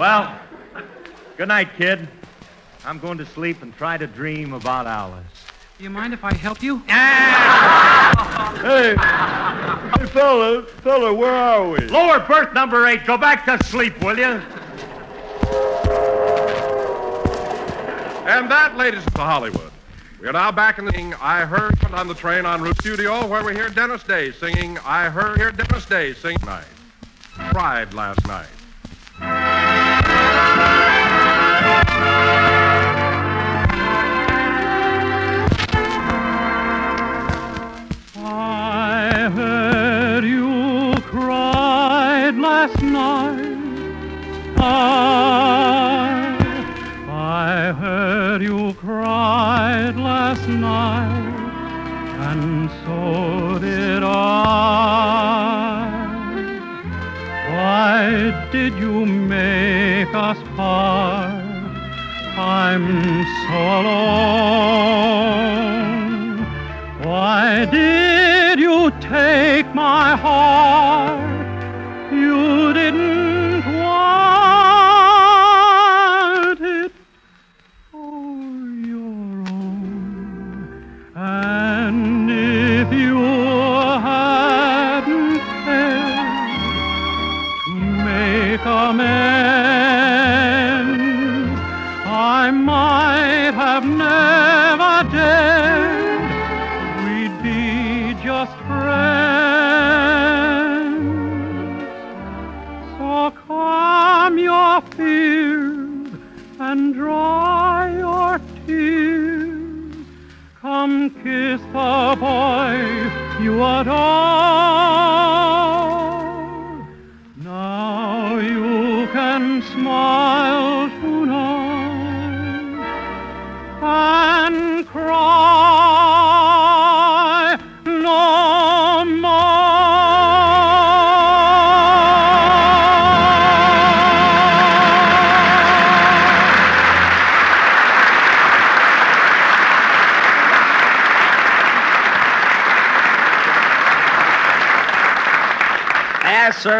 Well, 0.04 0.38
good 1.38 1.48
night, 1.48 1.70
kid. 1.78 2.10
I'm 2.84 3.00
going 3.00 3.18
to 3.20 3.26
sleep 3.26 3.62
and 3.62 3.74
try 3.78 3.96
to 3.96 4.06
dream 4.06 4.52
about 4.52 4.86
Alice. 4.86 5.24
Do 5.78 5.86
you 5.86 5.90
mind 5.90 6.14
if 6.14 6.26
I 6.26 6.34
help 6.34 6.62
you? 6.62 6.80
Hey, 6.80 8.96
hey, 8.98 10.06
fella, 10.08 10.64
fella, 10.82 11.14
where 11.14 11.32
are 11.32 11.70
we? 11.70 11.80
Lower 11.88 12.20
berth 12.20 12.54
number 12.54 12.86
eight. 12.86 13.06
Go 13.06 13.18
back 13.18 13.46
to 13.46 13.64
sleep, 13.64 13.98
will 14.04 14.18
you? 14.18 14.42
And 18.26 18.52
that, 18.52 18.74
ladies, 18.76 19.08
is 19.08 19.14
Hollywood. 19.16 19.72
We 20.20 20.28
are 20.28 20.34
now 20.34 20.52
back 20.52 20.80
in 20.80 20.84
the 20.84 20.92
singing 20.92 21.14
I 21.22 21.46
Heard 21.46 21.82
on 21.94 22.10
the 22.10 22.14
train 22.14 22.46
en 22.46 22.62
route 22.62 22.78
studio 22.82 23.26
where 23.26 23.42
we 23.42 23.54
hear 23.54 23.70
Dennis 23.70 24.04
Day 24.04 24.34
singing 24.34 24.80
I 24.80 25.08
Heard 25.08 25.38
Hear 25.38 25.54
Dennis 25.54 25.86
Day 25.86 26.14
sing 26.14 26.36
night. 26.46 26.66
Cried 27.52 27.94
last 27.94 28.28
night. 28.28 28.50
Did 42.34 42.40
I. 44.58 46.36
Why 47.06 47.72
heard 47.74 48.42
you 48.42 48.74
cry 48.74 49.90
last 49.92 50.48
night 50.48 51.36
And 52.30 52.70
so 52.86 53.66
it 53.66 54.04
all 54.04 54.14
Why 57.54 58.48
did 58.52 58.74
you 58.76 59.06
make 59.06 60.14
us 60.14 60.38
part? 60.56 61.43
I'm 62.36 63.24
so 63.24 63.54
alone. 63.82 64.34
Why 67.04 67.66
did 67.66 68.60
you 68.60 68.90
take 69.00 69.74
my 69.76 70.16
heart? 70.16 71.23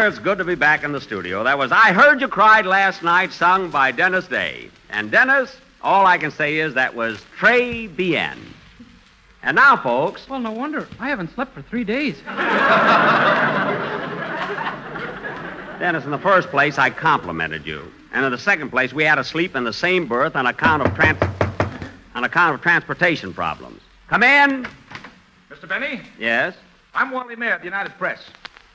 Yes, 0.04 0.16
it's 0.16 0.22
good 0.22 0.36
to 0.36 0.44
be 0.44 0.54
back 0.54 0.84
in 0.84 0.92
the 0.92 1.00
studio. 1.00 1.44
That 1.44 1.56
was 1.56 1.72
I 1.72 1.94
Heard 1.94 2.20
You 2.20 2.28
Cried 2.28 2.66
Last 2.66 3.02
Night, 3.02 3.32
sung 3.32 3.70
by 3.70 3.90
Dennis 3.90 4.28
Day. 4.28 4.68
And 4.90 5.10
Dennis, 5.10 5.56
all 5.80 6.04
I 6.04 6.18
can 6.18 6.30
say 6.30 6.58
is 6.58 6.74
that 6.74 6.94
was 6.94 7.24
Trey 7.38 7.86
bien. 7.86 8.38
And 9.42 9.54
now, 9.54 9.78
folks. 9.78 10.28
Well, 10.28 10.40
no 10.40 10.50
wonder. 10.52 10.86
I 11.00 11.08
haven't 11.08 11.32
slept 11.34 11.54
for 11.54 11.62
three 11.62 11.84
days. 11.84 12.16
Dennis, 15.78 16.04
in 16.04 16.10
the 16.10 16.18
first 16.18 16.50
place, 16.50 16.76
I 16.76 16.90
complimented 16.90 17.64
you. 17.66 17.90
And 18.12 18.26
in 18.26 18.30
the 18.30 18.36
second 18.36 18.68
place, 18.68 18.92
we 18.92 19.04
had 19.04 19.14
to 19.14 19.24
sleep 19.24 19.56
in 19.56 19.64
the 19.64 19.72
same 19.72 20.06
berth 20.06 20.36
on 20.36 20.44
account 20.46 20.82
of 20.82 20.94
trans- 20.94 21.22
on 22.14 22.24
account 22.24 22.54
of 22.54 22.60
transportation 22.60 23.32
problems. 23.32 23.80
Come 24.08 24.22
in. 24.22 24.68
Mr. 25.48 25.66
Benny, 25.66 26.02
Yes. 26.18 26.54
I'm 26.94 27.10
Wally 27.10 27.36
Mayer 27.36 27.54
of 27.54 27.62
the 27.62 27.64
United 27.68 27.96
Press. 27.96 28.20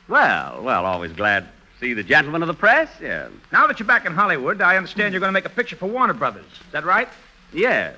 Well, 0.09 0.63
well, 0.63 0.85
always 0.87 1.13
glad 1.13 1.43
to 1.43 1.49
see 1.79 1.93
the 1.93 2.03
gentleman 2.03 2.41
of 2.41 2.47
the 2.47 2.53
press. 2.55 2.89
Yeah. 2.99 3.29
Now 3.51 3.67
that 3.67 3.79
you're 3.79 3.87
back 3.87 4.05
in 4.07 4.13
Hollywood, 4.13 4.59
I 4.59 4.75
understand 4.75 5.13
you're 5.13 5.19
going 5.19 5.29
to 5.29 5.33
make 5.33 5.45
a 5.45 5.49
picture 5.49 5.75
for 5.75 5.85
Warner 5.85 6.15
Brothers. 6.15 6.45
Is 6.45 6.71
that 6.71 6.83
right? 6.83 7.07
Yes. 7.53 7.95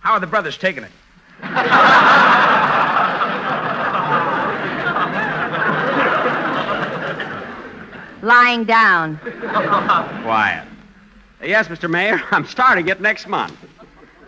How 0.00 0.12
are 0.12 0.20
the 0.20 0.26
brothers 0.26 0.58
taking 0.58 0.84
it? 0.84 0.92
Lying 8.22 8.64
down. 8.64 9.18
Quiet. 9.18 10.68
Yes, 11.42 11.68
Mr. 11.68 11.88
Mayor, 11.88 12.20
I'm 12.30 12.46
starting 12.46 12.88
it 12.88 13.00
next 13.00 13.26
month. 13.28 13.56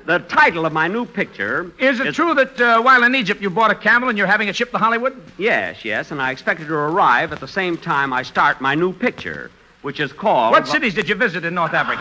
The 0.09 0.21
title 0.21 0.65
of 0.65 0.73
my 0.73 0.89
new 0.89 1.05
picture. 1.05 1.71
Is 1.79 2.01
it 2.01 2.15
true 2.15 2.33
that 2.33 2.59
uh, 2.59 2.81
while 2.81 3.05
in 3.05 3.15
Egypt 3.15 3.43
you 3.43 3.51
bought 3.51 3.71
a 3.71 3.75
camel 3.75 4.09
and 4.09 4.17
you're 4.17 4.27
having 4.27 4.49
it 4.49 4.57
shipped 4.57 4.73
to 4.73 4.79
Hollywood? 4.79 5.15
Yes, 5.37 5.85
yes, 5.85 6.11
and 6.11 6.23
I 6.23 6.31
expect 6.31 6.63
it 6.63 6.65
to 6.65 6.75
arrive 6.75 7.31
at 7.31 7.41
the 7.41 7.47
same 7.47 7.77
time 7.77 8.11
I 8.15 8.23
start 8.23 8.63
my 8.63 8.75
new 8.75 8.95
picture, 8.95 9.51
which 9.83 10.01
is 10.01 10.11
called. 10.11 10.53
What 10.53 10.67
cities 10.67 10.95
did 10.95 11.11
you 11.11 11.15
visit 11.15 11.45
in 11.45 11.53
North 11.55 11.75
Africa? 11.75 12.01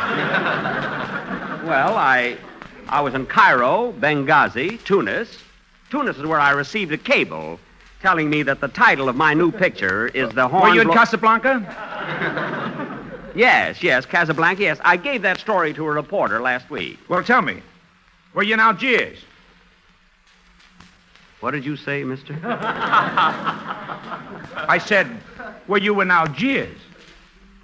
Well, 1.68 1.98
I, 1.98 2.38
I 2.88 3.02
was 3.02 3.14
in 3.14 3.26
Cairo, 3.26 3.92
Benghazi, 3.92 4.82
Tunis. 4.86 5.38
Tunis 5.90 6.16
is 6.16 6.26
where 6.26 6.40
I 6.40 6.52
received 6.52 6.94
a 6.94 6.98
cable 6.98 7.60
telling 8.02 8.30
me 8.30 8.42
that 8.44 8.62
the 8.62 8.70
title 8.70 9.10
of 9.10 9.18
my 9.18 9.34
new 9.34 9.52
picture 9.52 10.08
is 10.08 10.30
the 10.30 10.48
Horn. 10.48 10.70
Were 10.70 10.76
you 10.76 10.80
in 10.80 10.94
Casablanca? 10.94 11.60
Yes, 13.36 13.84
yes, 13.84 14.06
Casablanca. 14.06 14.62
Yes, 14.62 14.80
I 14.86 14.96
gave 14.96 15.24
that 15.24 15.42
story 15.42 15.74
to 15.74 15.86
a 15.86 15.92
reporter 15.92 16.40
last 16.40 16.70
week. 16.70 17.00
Well, 17.10 17.22
tell 17.22 17.42
me, 17.42 17.62
were 18.38 18.44
you 18.44 18.54
in 18.54 18.60
Algiers? 18.60 19.18
What 21.40 21.52
did 21.52 21.66
you 21.66 21.76
say, 21.76 22.04
Mister? 22.04 22.38
I 22.44 23.60
said, 24.86 25.10
were 25.68 25.80
you 25.80 26.00
in 26.02 26.12
Algiers? 26.12 26.78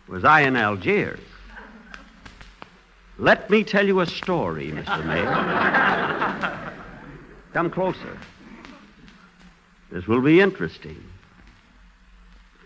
Was 0.07 0.25
I 0.25 0.41
in 0.41 0.55
Algiers? 0.55 1.19
Let 3.19 3.51
me 3.51 3.63
tell 3.63 3.85
you 3.85 3.99
a 3.99 4.07
story, 4.07 4.71
Mr. 4.71 5.05
Mayor. 5.05 6.73
Come 7.53 7.69
closer. 7.69 8.17
This 9.91 10.07
will 10.07 10.21
be 10.21 10.41
interesting. 10.41 11.03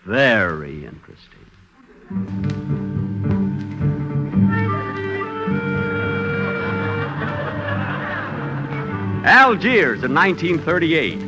Very 0.06 0.86
interesting. 0.86 1.46
Algiers 9.28 10.06
in 10.06 10.14
1938. 10.14 11.22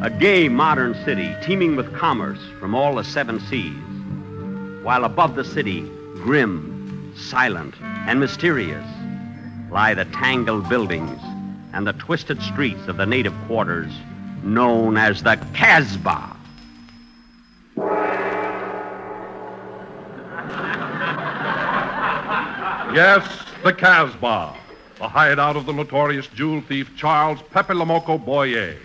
A 0.00 0.08
gay 0.08 0.48
modern 0.48 0.94
city 1.04 1.36
teeming 1.42 1.76
with 1.76 1.94
commerce 1.94 2.40
from 2.58 2.74
all 2.74 2.94
the 2.94 3.04
seven 3.04 3.38
seas. 3.38 3.76
While 4.82 5.04
above 5.04 5.34
the 5.34 5.44
city, 5.44 5.82
grim, 6.14 7.12
silent, 7.14 7.74
and 7.82 8.18
mysterious, 8.18 8.86
lie 9.70 9.92
the 9.92 10.06
tangled 10.06 10.70
buildings 10.70 11.20
and 11.74 11.86
the 11.86 11.92
twisted 11.92 12.40
streets 12.40 12.88
of 12.88 12.96
the 12.96 13.04
native 13.04 13.34
quarters 13.46 13.92
known 14.42 14.96
as 14.96 15.22
the 15.22 15.36
Casbah. 15.52 16.34
Yes, 22.94 23.28
the 23.62 23.74
Casbah, 23.74 24.56
the 24.98 25.08
hideout 25.08 25.56
of 25.56 25.66
the 25.66 25.72
notorious 25.72 26.26
jewel 26.28 26.60
thief 26.62 26.90
Charles 26.96 27.40
Pepe 27.50 27.74
Lamoco 27.74 28.22
Boyer. 28.22 28.76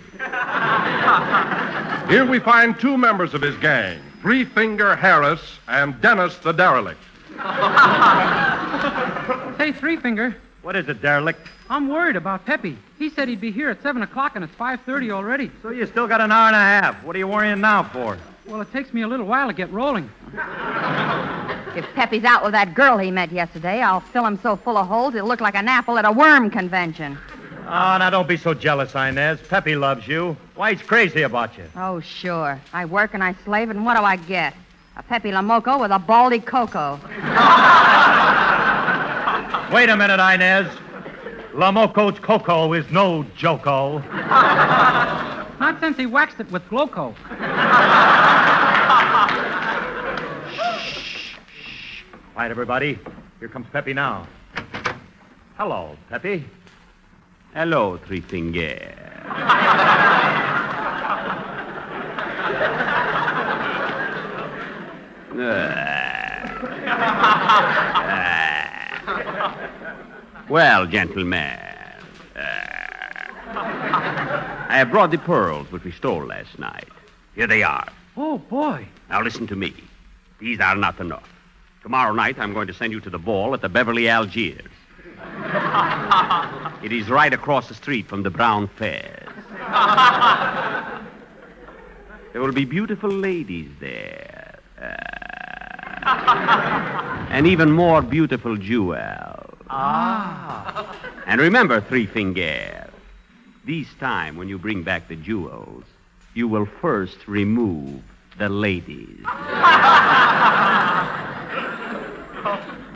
Here 2.09 2.25
we 2.25 2.39
find 2.39 2.77
two 2.79 2.97
members 2.97 3.33
of 3.33 3.41
his 3.41 3.55
gang, 3.57 3.99
Three 4.21 4.43
Finger 4.43 4.95
Harris 4.95 5.59
and 5.67 5.99
Dennis 6.01 6.37
the 6.39 6.51
Derelict. 6.51 6.99
Say, 9.57 9.71
Three 9.71 9.97
Finger, 9.97 10.35
What 10.61 10.75
is 10.75 10.89
it, 10.89 11.01
derelict? 11.01 11.47
I'm 11.69 11.87
worried 11.87 12.15
about 12.17 12.45
Peppy. 12.45 12.77
He 12.99 13.09
said 13.09 13.29
he'd 13.29 13.39
be 13.39 13.51
here 13.51 13.69
at 13.69 13.81
7 13.81 14.01
o'clock, 14.01 14.33
and 14.35 14.43
it's 14.43 14.53
5.30 14.55 15.11
already. 15.11 15.49
So 15.61 15.69
you 15.69 15.87
still 15.87 16.07
got 16.07 16.19
an 16.19 16.31
hour 16.31 16.47
and 16.47 16.55
a 16.55 16.59
half. 16.59 17.01
What 17.03 17.15
are 17.15 17.19
you 17.19 17.27
worrying 17.27 17.61
now 17.61 17.83
for? 17.83 18.17
Well, 18.45 18.59
it 18.61 18.71
takes 18.73 18.93
me 18.93 19.03
a 19.03 19.07
little 19.07 19.25
while 19.25 19.47
to 19.47 19.53
get 19.53 19.71
rolling. 19.71 20.09
If 21.75 21.85
Peppy's 21.95 22.25
out 22.25 22.43
with 22.43 22.51
that 22.51 22.73
girl 22.73 22.97
he 22.97 23.11
met 23.11 23.31
yesterday, 23.31 23.81
I'll 23.81 24.01
fill 24.01 24.25
him 24.25 24.37
so 24.41 24.57
full 24.57 24.77
of 24.77 24.87
holes 24.87 25.13
he'll 25.13 25.25
look 25.25 25.39
like 25.39 25.55
an 25.55 25.69
apple 25.69 25.97
at 25.97 26.03
a 26.05 26.11
worm 26.11 26.49
convention. 26.49 27.17
Oh, 27.65 27.97
now 27.97 28.09
don't 28.09 28.27
be 28.27 28.35
so 28.35 28.53
jealous, 28.53 28.93
Inez. 28.93 29.39
Peppy 29.47 29.75
loves 29.75 30.05
you. 30.07 30.35
Why, 30.55 30.73
he's 30.73 30.85
crazy 30.85 31.21
about 31.21 31.57
you. 31.57 31.63
Oh, 31.77 32.01
sure. 32.01 32.59
I 32.73 32.83
work 32.83 33.13
and 33.13 33.23
I 33.23 33.35
slave, 33.45 33.69
and 33.69 33.85
what 33.85 33.95
do 33.95 34.03
I 34.03 34.17
get? 34.17 34.53
A 34.97 35.03
Peppy 35.03 35.31
Lamoco 35.31 35.79
with 35.79 35.91
a 35.91 35.99
baldy 35.99 36.39
coco. 36.39 36.99
Wait 39.73 39.87
a 39.87 39.95
minute, 39.95 40.19
Inez. 40.19 40.67
Lamoco's 41.53 42.19
coco 42.19 42.73
is 42.73 42.89
no 42.91 43.23
joko. 43.37 43.99
Not 45.59 45.79
since 45.79 45.95
he 45.95 46.05
waxed 46.05 46.41
it 46.41 46.51
with 46.51 46.63
Gloco. 46.65 47.15
Quiet, 52.41 52.49
everybody. 52.49 52.97
Here 53.37 53.49
comes 53.49 53.67
Peppy 53.71 53.93
now. 53.93 54.27
Hello, 55.57 55.95
Peppy. 56.09 56.43
Hello, 57.53 57.97
Three 57.97 58.21
Finger. 58.21 58.95
well, 70.49 70.87
gentlemen, 70.87 71.59
uh, 72.35 72.39
I 74.67 74.77
have 74.77 74.89
brought 74.89 75.11
the 75.11 75.19
pearls 75.19 75.71
which 75.71 75.83
we 75.83 75.91
stole 75.91 76.25
last 76.25 76.57
night. 76.57 76.89
Here 77.35 77.45
they 77.45 77.61
are. 77.61 77.87
Oh, 78.17 78.39
boy. 78.39 78.87
Now 79.11 79.21
listen 79.21 79.45
to 79.45 79.55
me. 79.55 79.75
These 80.39 80.59
are 80.59 80.75
not 80.75 80.99
enough. 80.99 81.40
Tomorrow 81.81 82.13
night, 82.13 82.37
I'm 82.37 82.53
going 82.53 82.67
to 82.67 82.73
send 82.73 82.93
you 82.93 82.99
to 83.01 83.09
the 83.09 83.17
ball 83.17 83.53
at 83.53 83.61
the 83.61 83.69
Beverly 83.69 84.07
Algiers. 84.07 84.71
It 86.83 86.91
is 86.91 87.09
right 87.09 87.31
across 87.31 87.67
the 87.67 87.75
street 87.75 88.07
from 88.07 88.23
the 88.23 88.31
Brown 88.31 88.67
Fairs. 88.67 89.29
There 92.33 92.41
will 92.41 92.53
be 92.53 92.65
beautiful 92.65 93.09
ladies 93.09 93.69
there. 93.81 94.57
Uh, 94.81 94.95
and 97.29 97.45
even 97.45 97.71
more 97.71 98.01
beautiful 98.01 98.55
jewels. 98.55 99.57
Ah. 99.69 100.95
And 101.27 101.41
remember, 101.41 101.81
Three 101.81 102.05
Finger, 102.05 102.89
this 103.65 103.87
time 103.99 104.37
when 104.37 104.47
you 104.47 104.57
bring 104.57 104.81
back 104.81 105.09
the 105.09 105.17
jewels, 105.17 105.83
you 106.33 106.47
will 106.47 106.65
first 106.65 107.27
remove 107.27 108.01
the 108.41 108.49
ladies. 108.49 109.07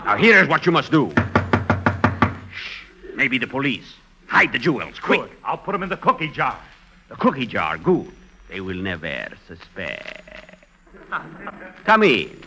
Now, 0.05 0.17
here's 0.17 0.47
what 0.47 0.67
you 0.67 0.72
must 0.72 0.91
do. 0.91 1.11
Shh. 2.53 2.84
Maybe 3.15 3.39
the 3.39 3.47
police. 3.47 3.95
Hide 4.27 4.51
the 4.51 4.59
jewels, 4.59 4.99
quick. 4.99 5.22
Good. 5.22 5.31
I'll 5.43 5.57
put 5.57 5.72
them 5.72 5.81
in 5.81 5.89
the 5.89 5.97
cookie 5.97 6.30
jar. 6.30 6.59
The 7.09 7.15
cookie 7.15 7.47
jar, 7.47 7.80
good. 7.80 8.11
They 8.47 8.61
will 8.61 8.77
never 8.77 9.30
suspect. 9.47 10.59
Come 11.85 12.03
in. 12.03 12.39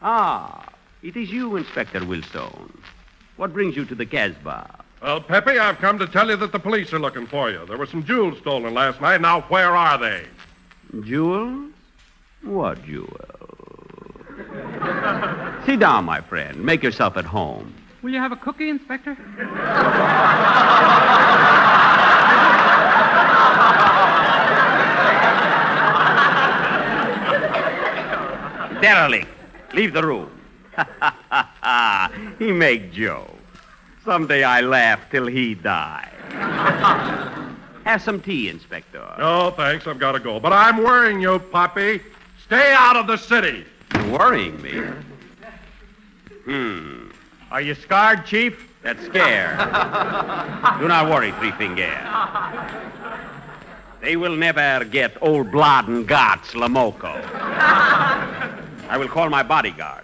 Ah, 0.00 0.66
it 1.02 1.18
is 1.18 1.30
you, 1.30 1.56
Inspector 1.56 2.02
Wilson. 2.06 2.82
What 3.36 3.52
brings 3.52 3.76
you 3.76 3.84
to 3.84 3.94
the 3.94 4.06
Casbah? 4.06 4.84
Well, 5.02 5.20
Pepe, 5.20 5.58
I've 5.58 5.78
come 5.78 5.98
to 5.98 6.06
tell 6.06 6.30
you 6.30 6.36
that 6.36 6.52
the 6.52 6.58
police 6.58 6.94
are 6.94 6.98
looking 6.98 7.26
for 7.26 7.50
you. 7.50 7.66
There 7.66 7.76
were 7.76 7.86
some 7.86 8.04
jewels 8.04 8.38
stolen 8.38 8.72
last 8.72 9.02
night. 9.02 9.20
Now, 9.20 9.42
where 9.42 9.76
are 9.76 9.98
they? 9.98 10.24
Jewels? 11.00 11.72
What 12.42 12.84
jewels? 12.84 13.08
Sit 15.64 15.80
down, 15.80 16.04
my 16.04 16.20
friend. 16.20 16.62
Make 16.62 16.82
yourself 16.82 17.16
at 17.16 17.24
home. 17.24 17.72
Will 18.02 18.10
you 18.10 18.18
have 18.18 18.32
a 18.32 18.36
cookie, 18.36 18.68
Inspector? 18.68 19.14
Derelict. 28.82 29.28
Leave 29.72 29.94
the 29.94 30.02
room. 30.02 30.30
he 32.38 32.52
make 32.52 32.92
joke. 32.92 33.30
Someday 34.04 34.42
I 34.42 34.60
laugh 34.60 35.08
till 35.10 35.26
he 35.26 35.54
die. 35.54 36.10
Have 37.84 38.00
some 38.02 38.20
tea, 38.20 38.48
Inspector. 38.48 39.14
No, 39.18 39.50
thanks. 39.56 39.86
I've 39.86 39.98
got 39.98 40.12
to 40.12 40.20
go. 40.20 40.38
But 40.38 40.52
I'm 40.52 40.78
worrying 40.78 41.20
you, 41.20 41.38
Poppy. 41.38 42.00
Stay 42.44 42.72
out 42.72 42.96
of 42.96 43.06
the 43.06 43.16
city. 43.16 43.64
You're 43.94 44.18
worrying 44.18 44.60
me. 44.62 44.82
Hmm. 46.44 47.10
Are 47.50 47.60
you 47.60 47.74
scarred, 47.74 48.24
Chief? 48.24 48.68
That's 48.82 49.04
scare. 49.04 49.56
Do 50.80 50.88
not 50.88 51.08
worry, 51.08 51.32
Three 51.32 51.52
Finger. 51.52 51.92
They 54.00 54.16
will 54.16 54.34
never 54.34 54.84
get 54.84 55.16
old 55.22 55.52
blood 55.52 55.86
and 55.88 56.06
guts, 56.06 56.52
Lamoco. 56.52 57.22
I 58.88 58.96
will 58.98 59.08
call 59.08 59.28
my 59.30 59.42
bodyguard. 59.44 60.02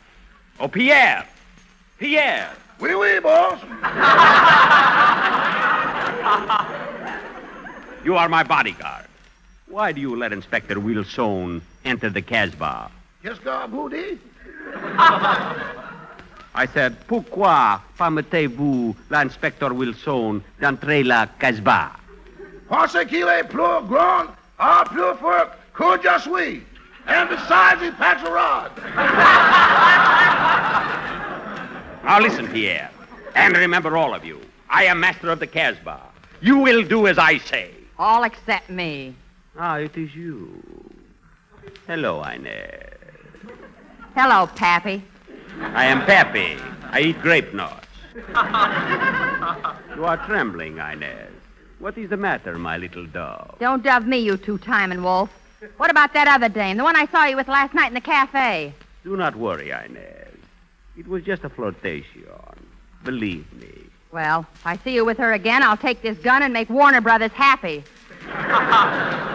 Oh, 0.60 0.68
Pierre! 0.68 1.26
Pierre! 1.98 2.50
Wee 2.80 2.94
wee, 2.94 3.18
boss. 3.18 3.60
You 8.04 8.16
are 8.16 8.28
my 8.28 8.42
bodyguard. 8.42 9.06
Why 9.66 9.92
do 9.92 10.00
you 10.00 10.16
let 10.16 10.32
Inspector 10.32 10.78
Wilson 10.78 11.62
enter 11.84 12.10
the 12.10 12.22
Casbah? 12.22 12.90
Yes, 13.22 13.38
God, 13.38 13.70
booty. 13.70 14.18
I 16.54 16.66
said, 16.72 16.96
pourquoi 17.06 17.82
permettez-vous 17.98 18.96
l'inspecteur 19.10 19.72
Wilson 19.72 20.42
d'entrer 20.60 21.04
la 21.04 21.26
Casbah? 21.26 21.92
Parce 22.68 22.96
qu'il 23.06 23.28
est 23.28 23.44
plus 23.44 23.86
grand, 23.88 24.26
ah, 24.58 24.84
plus 24.86 25.14
fort 25.20 25.50
que 25.74 26.00
je 26.02 26.18
suis. 26.20 26.62
And 27.06 27.28
besides, 27.28 27.80
he 27.80 27.90
packs 27.92 28.22
a 28.22 28.30
rod. 28.30 28.70
Now 32.04 32.20
listen, 32.20 32.48
Pierre, 32.48 32.90
and 33.34 33.56
remember 33.56 33.96
all 33.96 34.14
of 34.14 34.24
you. 34.24 34.40
I 34.68 34.84
am 34.84 35.00
master 35.00 35.30
of 35.30 35.40
the 35.40 35.46
Casbah. 35.46 36.00
You 36.40 36.58
will 36.58 36.82
do 36.82 37.06
as 37.06 37.18
I 37.18 37.38
say. 37.38 37.70
All 37.98 38.22
except 38.22 38.70
me. 38.70 39.14
Ah, 39.58 39.76
it 39.76 39.96
is 39.96 40.14
you. 40.14 40.62
Hello, 41.86 42.22
Inez. 42.22 42.94
Hello, 44.14 44.46
Pappy. 44.46 45.02
I 45.60 45.86
am 45.86 46.02
Pappy. 46.06 46.56
I 46.90 47.00
eat 47.00 47.20
grape 47.20 47.52
nuts. 47.52 47.86
you 48.14 50.04
are 50.04 50.16
trembling, 50.26 50.78
Inez. 50.78 51.32
What 51.80 51.98
is 51.98 52.10
the 52.10 52.16
matter, 52.16 52.56
my 52.58 52.76
little 52.76 53.06
dove? 53.06 53.56
Don't 53.58 53.82
dove 53.82 54.06
me, 54.06 54.18
you 54.18 54.36
two-timing 54.36 55.02
wolf. 55.02 55.30
What 55.76 55.90
about 55.90 56.14
that 56.14 56.28
other 56.28 56.48
dame, 56.48 56.76
the 56.76 56.84
one 56.84 56.94
I 56.96 57.06
saw 57.06 57.24
you 57.24 57.36
with 57.36 57.48
last 57.48 57.74
night 57.74 57.88
in 57.88 57.94
the 57.94 58.00
cafe? 58.00 58.72
Do 59.02 59.16
not 59.16 59.34
worry, 59.34 59.70
Inez. 59.70 60.34
It 60.96 61.08
was 61.08 61.24
just 61.24 61.42
a 61.42 61.48
flirtation. 61.48 62.24
Believe 63.04 63.52
me. 63.54 63.87
Well, 64.10 64.46
if 64.54 64.66
I 64.66 64.76
see 64.78 64.94
you 64.94 65.04
with 65.04 65.18
her 65.18 65.32
again, 65.32 65.62
I'll 65.62 65.76
take 65.76 66.02
this 66.02 66.18
gun 66.18 66.42
and 66.42 66.52
make 66.52 66.68
Warner 66.70 67.00
Brothers 67.00 67.32
happy. 67.32 67.84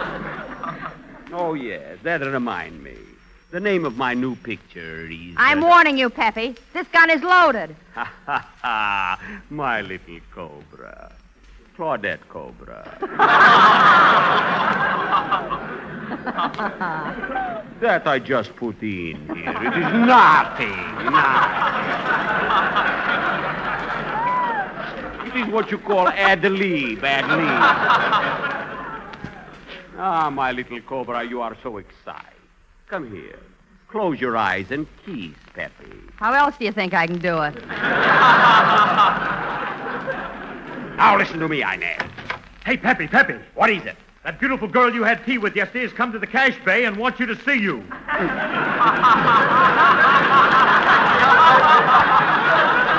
Oh, 1.36 1.54
yes, 1.54 1.98
that'll 2.04 2.30
remind 2.30 2.84
me. 2.84 2.94
The 3.50 3.58
name 3.58 3.84
of 3.84 3.96
my 3.96 4.14
new 4.14 4.36
picture 4.36 5.08
is. 5.10 5.32
Uh, 5.36 5.40
I'm 5.40 5.62
warning 5.62 5.98
you, 5.98 6.08
Peppy. 6.08 6.54
This 6.72 6.86
gun 6.88 7.10
is 7.10 7.22
loaded. 7.22 7.74
Ha 7.94 8.12
ha 8.26 8.48
ha! 8.62 9.20
My 9.50 9.80
little 9.80 10.18
cobra. 10.32 11.10
Claudette 11.76 12.20
Cobra. 12.28 12.98
that 17.80 18.06
I 18.06 18.18
just 18.20 18.54
put 18.56 18.80
in 18.82 19.16
here. 19.34 19.56
It 19.60 19.76
is 19.76 19.92
nothing. 20.06 20.76
Nothing. 21.04 21.84
It 25.34 25.48
is 25.48 25.52
what 25.52 25.70
you 25.72 25.78
call 25.78 26.06
ad 26.08 26.44
lib, 26.44 27.04
ad 27.04 27.28
lib. 27.28 27.48
Ah, 29.98 30.30
my 30.30 30.52
little 30.52 30.80
cobra, 30.82 31.24
you 31.24 31.40
are 31.42 31.56
so 31.60 31.78
excited. 31.78 32.38
Come 32.86 33.10
here. 33.10 33.40
Close 33.88 34.20
your 34.20 34.36
eyes 34.36 34.70
and 34.70 34.86
kiss, 35.04 35.34
Peppy. 35.52 35.90
How 36.16 36.32
else 36.32 36.56
do 36.56 36.64
you 36.64 36.70
think 36.72 36.94
I 36.94 37.08
can 37.08 37.18
do 37.18 37.42
it? 37.42 37.54
Now 40.96 41.18
listen 41.18 41.40
to 41.40 41.48
me, 41.48 41.62
Inez. 41.62 42.00
Hey, 42.64 42.76
Peppy, 42.76 43.08
Peppy. 43.08 43.34
What 43.54 43.68
is 43.68 43.84
it? 43.84 43.96
That 44.22 44.38
beautiful 44.38 44.68
girl 44.68 44.94
you 44.94 45.02
had 45.02 45.24
tea 45.26 45.38
with 45.38 45.56
yesterday 45.56 45.82
has 45.82 45.92
come 45.92 46.12
to 46.12 46.20
the 46.20 46.26
cash 46.26 46.56
bay 46.64 46.84
and 46.84 46.96
wants 46.96 47.18
you 47.18 47.26
to 47.26 47.34
see 47.44 47.58
you. 47.58 47.84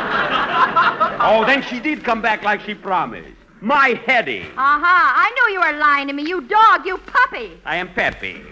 Oh, 1.27 1.43
then 1.45 1.63
she 1.63 1.79
did 1.79 2.03
come 2.03 2.21
back 2.21 2.43
like 2.43 2.61
she 2.61 2.75
promised. 2.75 3.29
My 3.59 3.99
Hetty. 4.05 4.41
Uh-huh. 4.41 4.55
I 4.57 5.31
knew 5.33 5.53
you 5.53 5.59
were 5.59 5.79
lying 5.79 6.07
to 6.07 6.13
me, 6.13 6.23
you 6.27 6.41
dog, 6.41 6.85
you 6.85 6.97
puppy. 6.99 7.59
I 7.65 7.77
am 7.77 7.91
Peppy. 7.93 8.43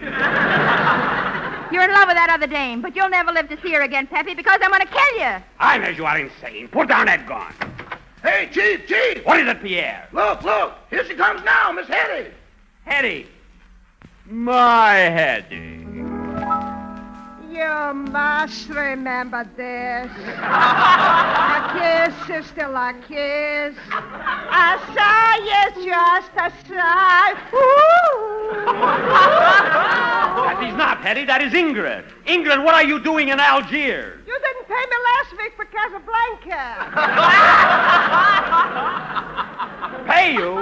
You're 1.72 1.84
in 1.84 1.92
love 1.92 2.08
with 2.08 2.16
that 2.16 2.30
other 2.30 2.46
dame, 2.46 2.82
but 2.82 2.96
you'll 2.96 3.08
never 3.08 3.32
live 3.32 3.48
to 3.48 3.60
see 3.60 3.72
her 3.72 3.82
again, 3.82 4.06
Peppy, 4.06 4.34
because 4.34 4.58
I'm 4.62 4.70
going 4.70 4.80
to 4.80 4.86
kill 4.86 5.18
you. 5.18 5.42
Inez, 5.74 5.96
you 5.96 6.04
are 6.04 6.18
insane. 6.18 6.68
Put 6.68 6.88
down 6.88 7.06
that 7.06 7.26
gun. 7.26 7.52
Hey, 8.22 8.48
Chief, 8.52 8.86
Chief. 8.86 9.24
What 9.24 9.40
is 9.40 9.48
it, 9.48 9.62
Pierre? 9.62 10.08
Look, 10.12 10.42
look. 10.42 10.74
Here 10.90 11.04
she 11.04 11.14
comes 11.14 11.44
now, 11.44 11.72
Miss 11.72 11.86
Hetty. 11.86 12.30
Hetty. 12.84 13.26
My 14.26 14.94
Hetty. 14.94 16.13
You 17.54 17.94
must 18.10 18.68
remember 18.68 19.48
this. 19.56 20.10
a 20.10 21.70
kiss 21.70 22.12
is 22.28 22.46
still 22.50 22.74
a 22.74 22.92
kiss. 23.06 23.76
A 23.92 24.78
sigh 24.92 25.38
is 25.62 25.84
just 25.84 26.32
a 26.34 26.50
sigh. 26.66 27.34
That 30.34 30.64
is 30.66 30.74
not 30.74 30.98
Hetty, 30.98 31.26
that 31.26 31.42
is 31.42 31.52
Ingrid. 31.52 32.04
Ingrid, 32.26 32.64
what 32.64 32.74
are 32.74 32.82
you 32.82 32.98
doing 32.98 33.28
in 33.28 33.38
Algiers? 33.38 34.18
You 34.26 34.36
didn't 34.36 34.66
pay 34.66 34.84
me 34.90 34.96
last 35.12 35.36
week 35.38 35.54
for 35.54 35.66
Casablanca. 35.66 36.90
Pay 40.14 40.34
you? 40.34 40.54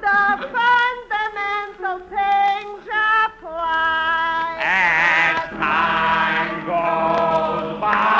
the 0.00 0.50
fundamental 0.50 1.98
things 2.08 2.82
apply. 3.22 4.58
As 4.60 5.38
time 5.50 6.66
goes 6.66 7.80
by. 7.80 8.18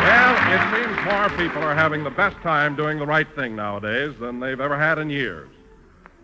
Well, 0.00 0.34
it 0.54 0.62
seems 0.72 0.96
more 1.04 1.28
people 1.36 1.62
are 1.62 1.74
having 1.74 2.02
the 2.02 2.10
best 2.10 2.36
time 2.38 2.74
doing 2.76 2.98
the 2.98 3.04
right 3.04 3.28
thing 3.34 3.54
nowadays 3.54 4.14
than 4.18 4.40
they've 4.40 4.58
ever 4.60 4.78
had 4.78 4.98
in 4.98 5.10
years. 5.10 5.50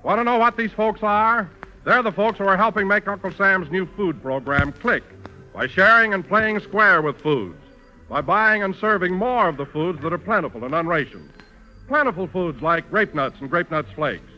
Want 0.02 0.20
to 0.20 0.24
know 0.24 0.38
what 0.38 0.56
these 0.56 0.72
folks 0.72 1.02
are? 1.02 1.50
They're 1.84 2.02
the 2.02 2.12
folks 2.12 2.38
who 2.38 2.44
are 2.44 2.56
helping 2.56 2.86
make 2.86 3.08
Uncle 3.08 3.32
Sam's 3.32 3.70
new 3.70 3.86
food 3.86 4.22
program 4.22 4.72
click 4.72 5.02
by 5.52 5.66
sharing 5.66 6.14
and 6.14 6.26
playing 6.26 6.60
square 6.60 7.02
with 7.02 7.20
foods, 7.20 7.60
by 8.08 8.20
buying 8.20 8.62
and 8.62 8.74
serving 8.76 9.14
more 9.14 9.48
of 9.48 9.56
the 9.56 9.66
foods 9.66 10.00
that 10.02 10.12
are 10.12 10.18
plentiful 10.18 10.64
and 10.64 10.76
unrationed. 10.76 11.28
Plentiful 11.88 12.28
foods 12.28 12.62
like 12.62 12.88
grape 12.88 13.14
nuts 13.14 13.40
and 13.40 13.50
grape 13.50 13.70
nuts 13.72 13.90
flakes. 13.96 14.30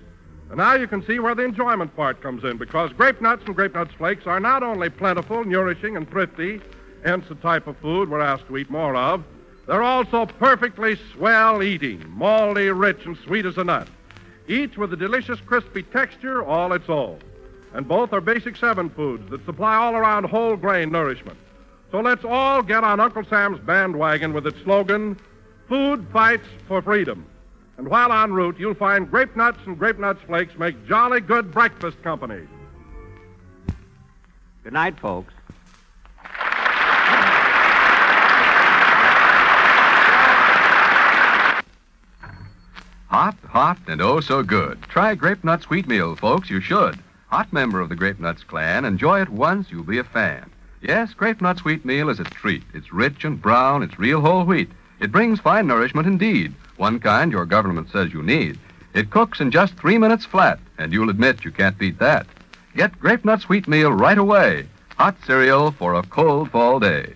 And 0.48 0.56
now 0.56 0.74
you 0.74 0.86
can 0.86 1.04
see 1.04 1.18
where 1.18 1.34
the 1.34 1.44
enjoyment 1.44 1.94
part 1.94 2.22
comes 2.22 2.44
in 2.44 2.56
because 2.56 2.94
grape 2.94 3.20
nuts 3.20 3.42
and 3.44 3.54
grape 3.54 3.74
nuts 3.74 3.92
flakes 3.92 4.26
are 4.26 4.40
not 4.40 4.62
only 4.62 4.88
plentiful, 4.88 5.44
nourishing, 5.44 5.98
and 5.98 6.08
thrifty, 6.08 6.62
hence 7.04 7.28
the 7.28 7.34
type 7.36 7.66
of 7.66 7.76
food 7.76 8.08
we're 8.08 8.20
asked 8.20 8.46
to 8.46 8.56
eat 8.56 8.70
more 8.70 8.96
of, 8.96 9.22
they're 9.66 9.82
also 9.82 10.24
perfectly 10.24 10.98
swell 11.12 11.62
eating, 11.62 12.00
malty, 12.16 12.72
rich, 12.74 13.04
and 13.04 13.18
sweet 13.18 13.44
as 13.44 13.58
a 13.58 13.64
nut. 13.64 13.88
Each 14.48 14.78
with 14.78 14.94
a 14.94 14.96
delicious, 14.96 15.40
crispy 15.40 15.82
texture 15.82 16.42
all 16.42 16.72
its 16.72 16.88
own. 16.88 17.18
And 17.74 17.88
both 17.88 18.12
are 18.12 18.20
basic 18.20 18.56
seven 18.56 18.88
foods 18.88 19.28
that 19.30 19.44
supply 19.44 19.74
all 19.74 19.96
around 19.96 20.24
whole 20.24 20.56
grain 20.56 20.90
nourishment. 20.90 21.36
So 21.90 22.00
let's 22.00 22.24
all 22.24 22.62
get 22.62 22.84
on 22.84 23.00
Uncle 23.00 23.24
Sam's 23.24 23.58
bandwagon 23.60 24.32
with 24.32 24.46
its 24.46 24.58
slogan 24.62 25.18
Food 25.68 26.06
Fights 26.12 26.46
for 26.68 26.80
Freedom. 26.80 27.26
And 27.76 27.88
while 27.88 28.12
en 28.12 28.32
route, 28.32 28.56
you'll 28.58 28.74
find 28.74 29.10
grape 29.10 29.34
nuts 29.36 29.58
and 29.66 29.76
grape 29.76 29.98
nuts 29.98 30.22
flakes 30.22 30.56
make 30.56 30.86
jolly 30.86 31.20
good 31.20 31.50
breakfast 31.50 32.00
company. 32.02 32.46
Good 34.62 34.72
night, 34.72 34.98
folks. 35.00 35.34
Hot, 43.08 43.36
hot, 43.46 43.78
and 43.88 44.00
oh 44.00 44.20
so 44.20 44.42
good. 44.42 44.80
Try 44.82 45.14
Grape 45.14 45.44
Nut 45.44 45.62
Sweet 45.62 45.86
Meal, 45.86 46.16
folks. 46.16 46.50
You 46.50 46.60
should. 46.60 46.98
Hot 47.34 47.52
member 47.52 47.80
of 47.80 47.88
the 47.88 47.96
Grape 47.96 48.20
Nuts 48.20 48.44
clan. 48.44 48.84
Enjoy 48.84 49.20
it 49.20 49.28
once, 49.28 49.68
you'll 49.68 49.82
be 49.82 49.98
a 49.98 50.04
fan. 50.04 50.48
Yes, 50.80 51.14
Grape 51.14 51.40
Nuts 51.40 51.64
Wheat 51.64 51.84
Meal 51.84 52.08
is 52.08 52.20
a 52.20 52.24
treat. 52.24 52.62
It's 52.72 52.92
rich 52.92 53.24
and 53.24 53.42
brown, 53.42 53.82
it's 53.82 53.98
real 53.98 54.20
whole 54.20 54.44
wheat. 54.44 54.70
It 55.00 55.10
brings 55.10 55.40
fine 55.40 55.66
nourishment 55.66 56.06
indeed. 56.06 56.54
one 56.76 57.00
kind 57.00 57.32
your 57.32 57.44
government 57.44 57.90
says 57.90 58.12
you 58.12 58.22
need. 58.22 58.56
It 58.92 59.10
cooks 59.10 59.40
in 59.40 59.50
just 59.50 59.74
three 59.74 59.98
minutes 59.98 60.24
flat, 60.24 60.60
and 60.78 60.92
you'll 60.92 61.10
admit 61.10 61.44
you 61.44 61.50
can't 61.50 61.76
beat 61.76 61.98
that. 61.98 62.28
Get 62.76 63.00
Grape 63.00 63.24
Nuts 63.24 63.48
Wheat 63.48 63.66
Meal 63.66 63.90
right 63.90 64.16
away. 64.16 64.68
Hot 64.96 65.16
cereal 65.26 65.72
for 65.72 65.94
a 65.94 66.04
cold 66.04 66.52
fall 66.52 66.78
day. 66.78 67.14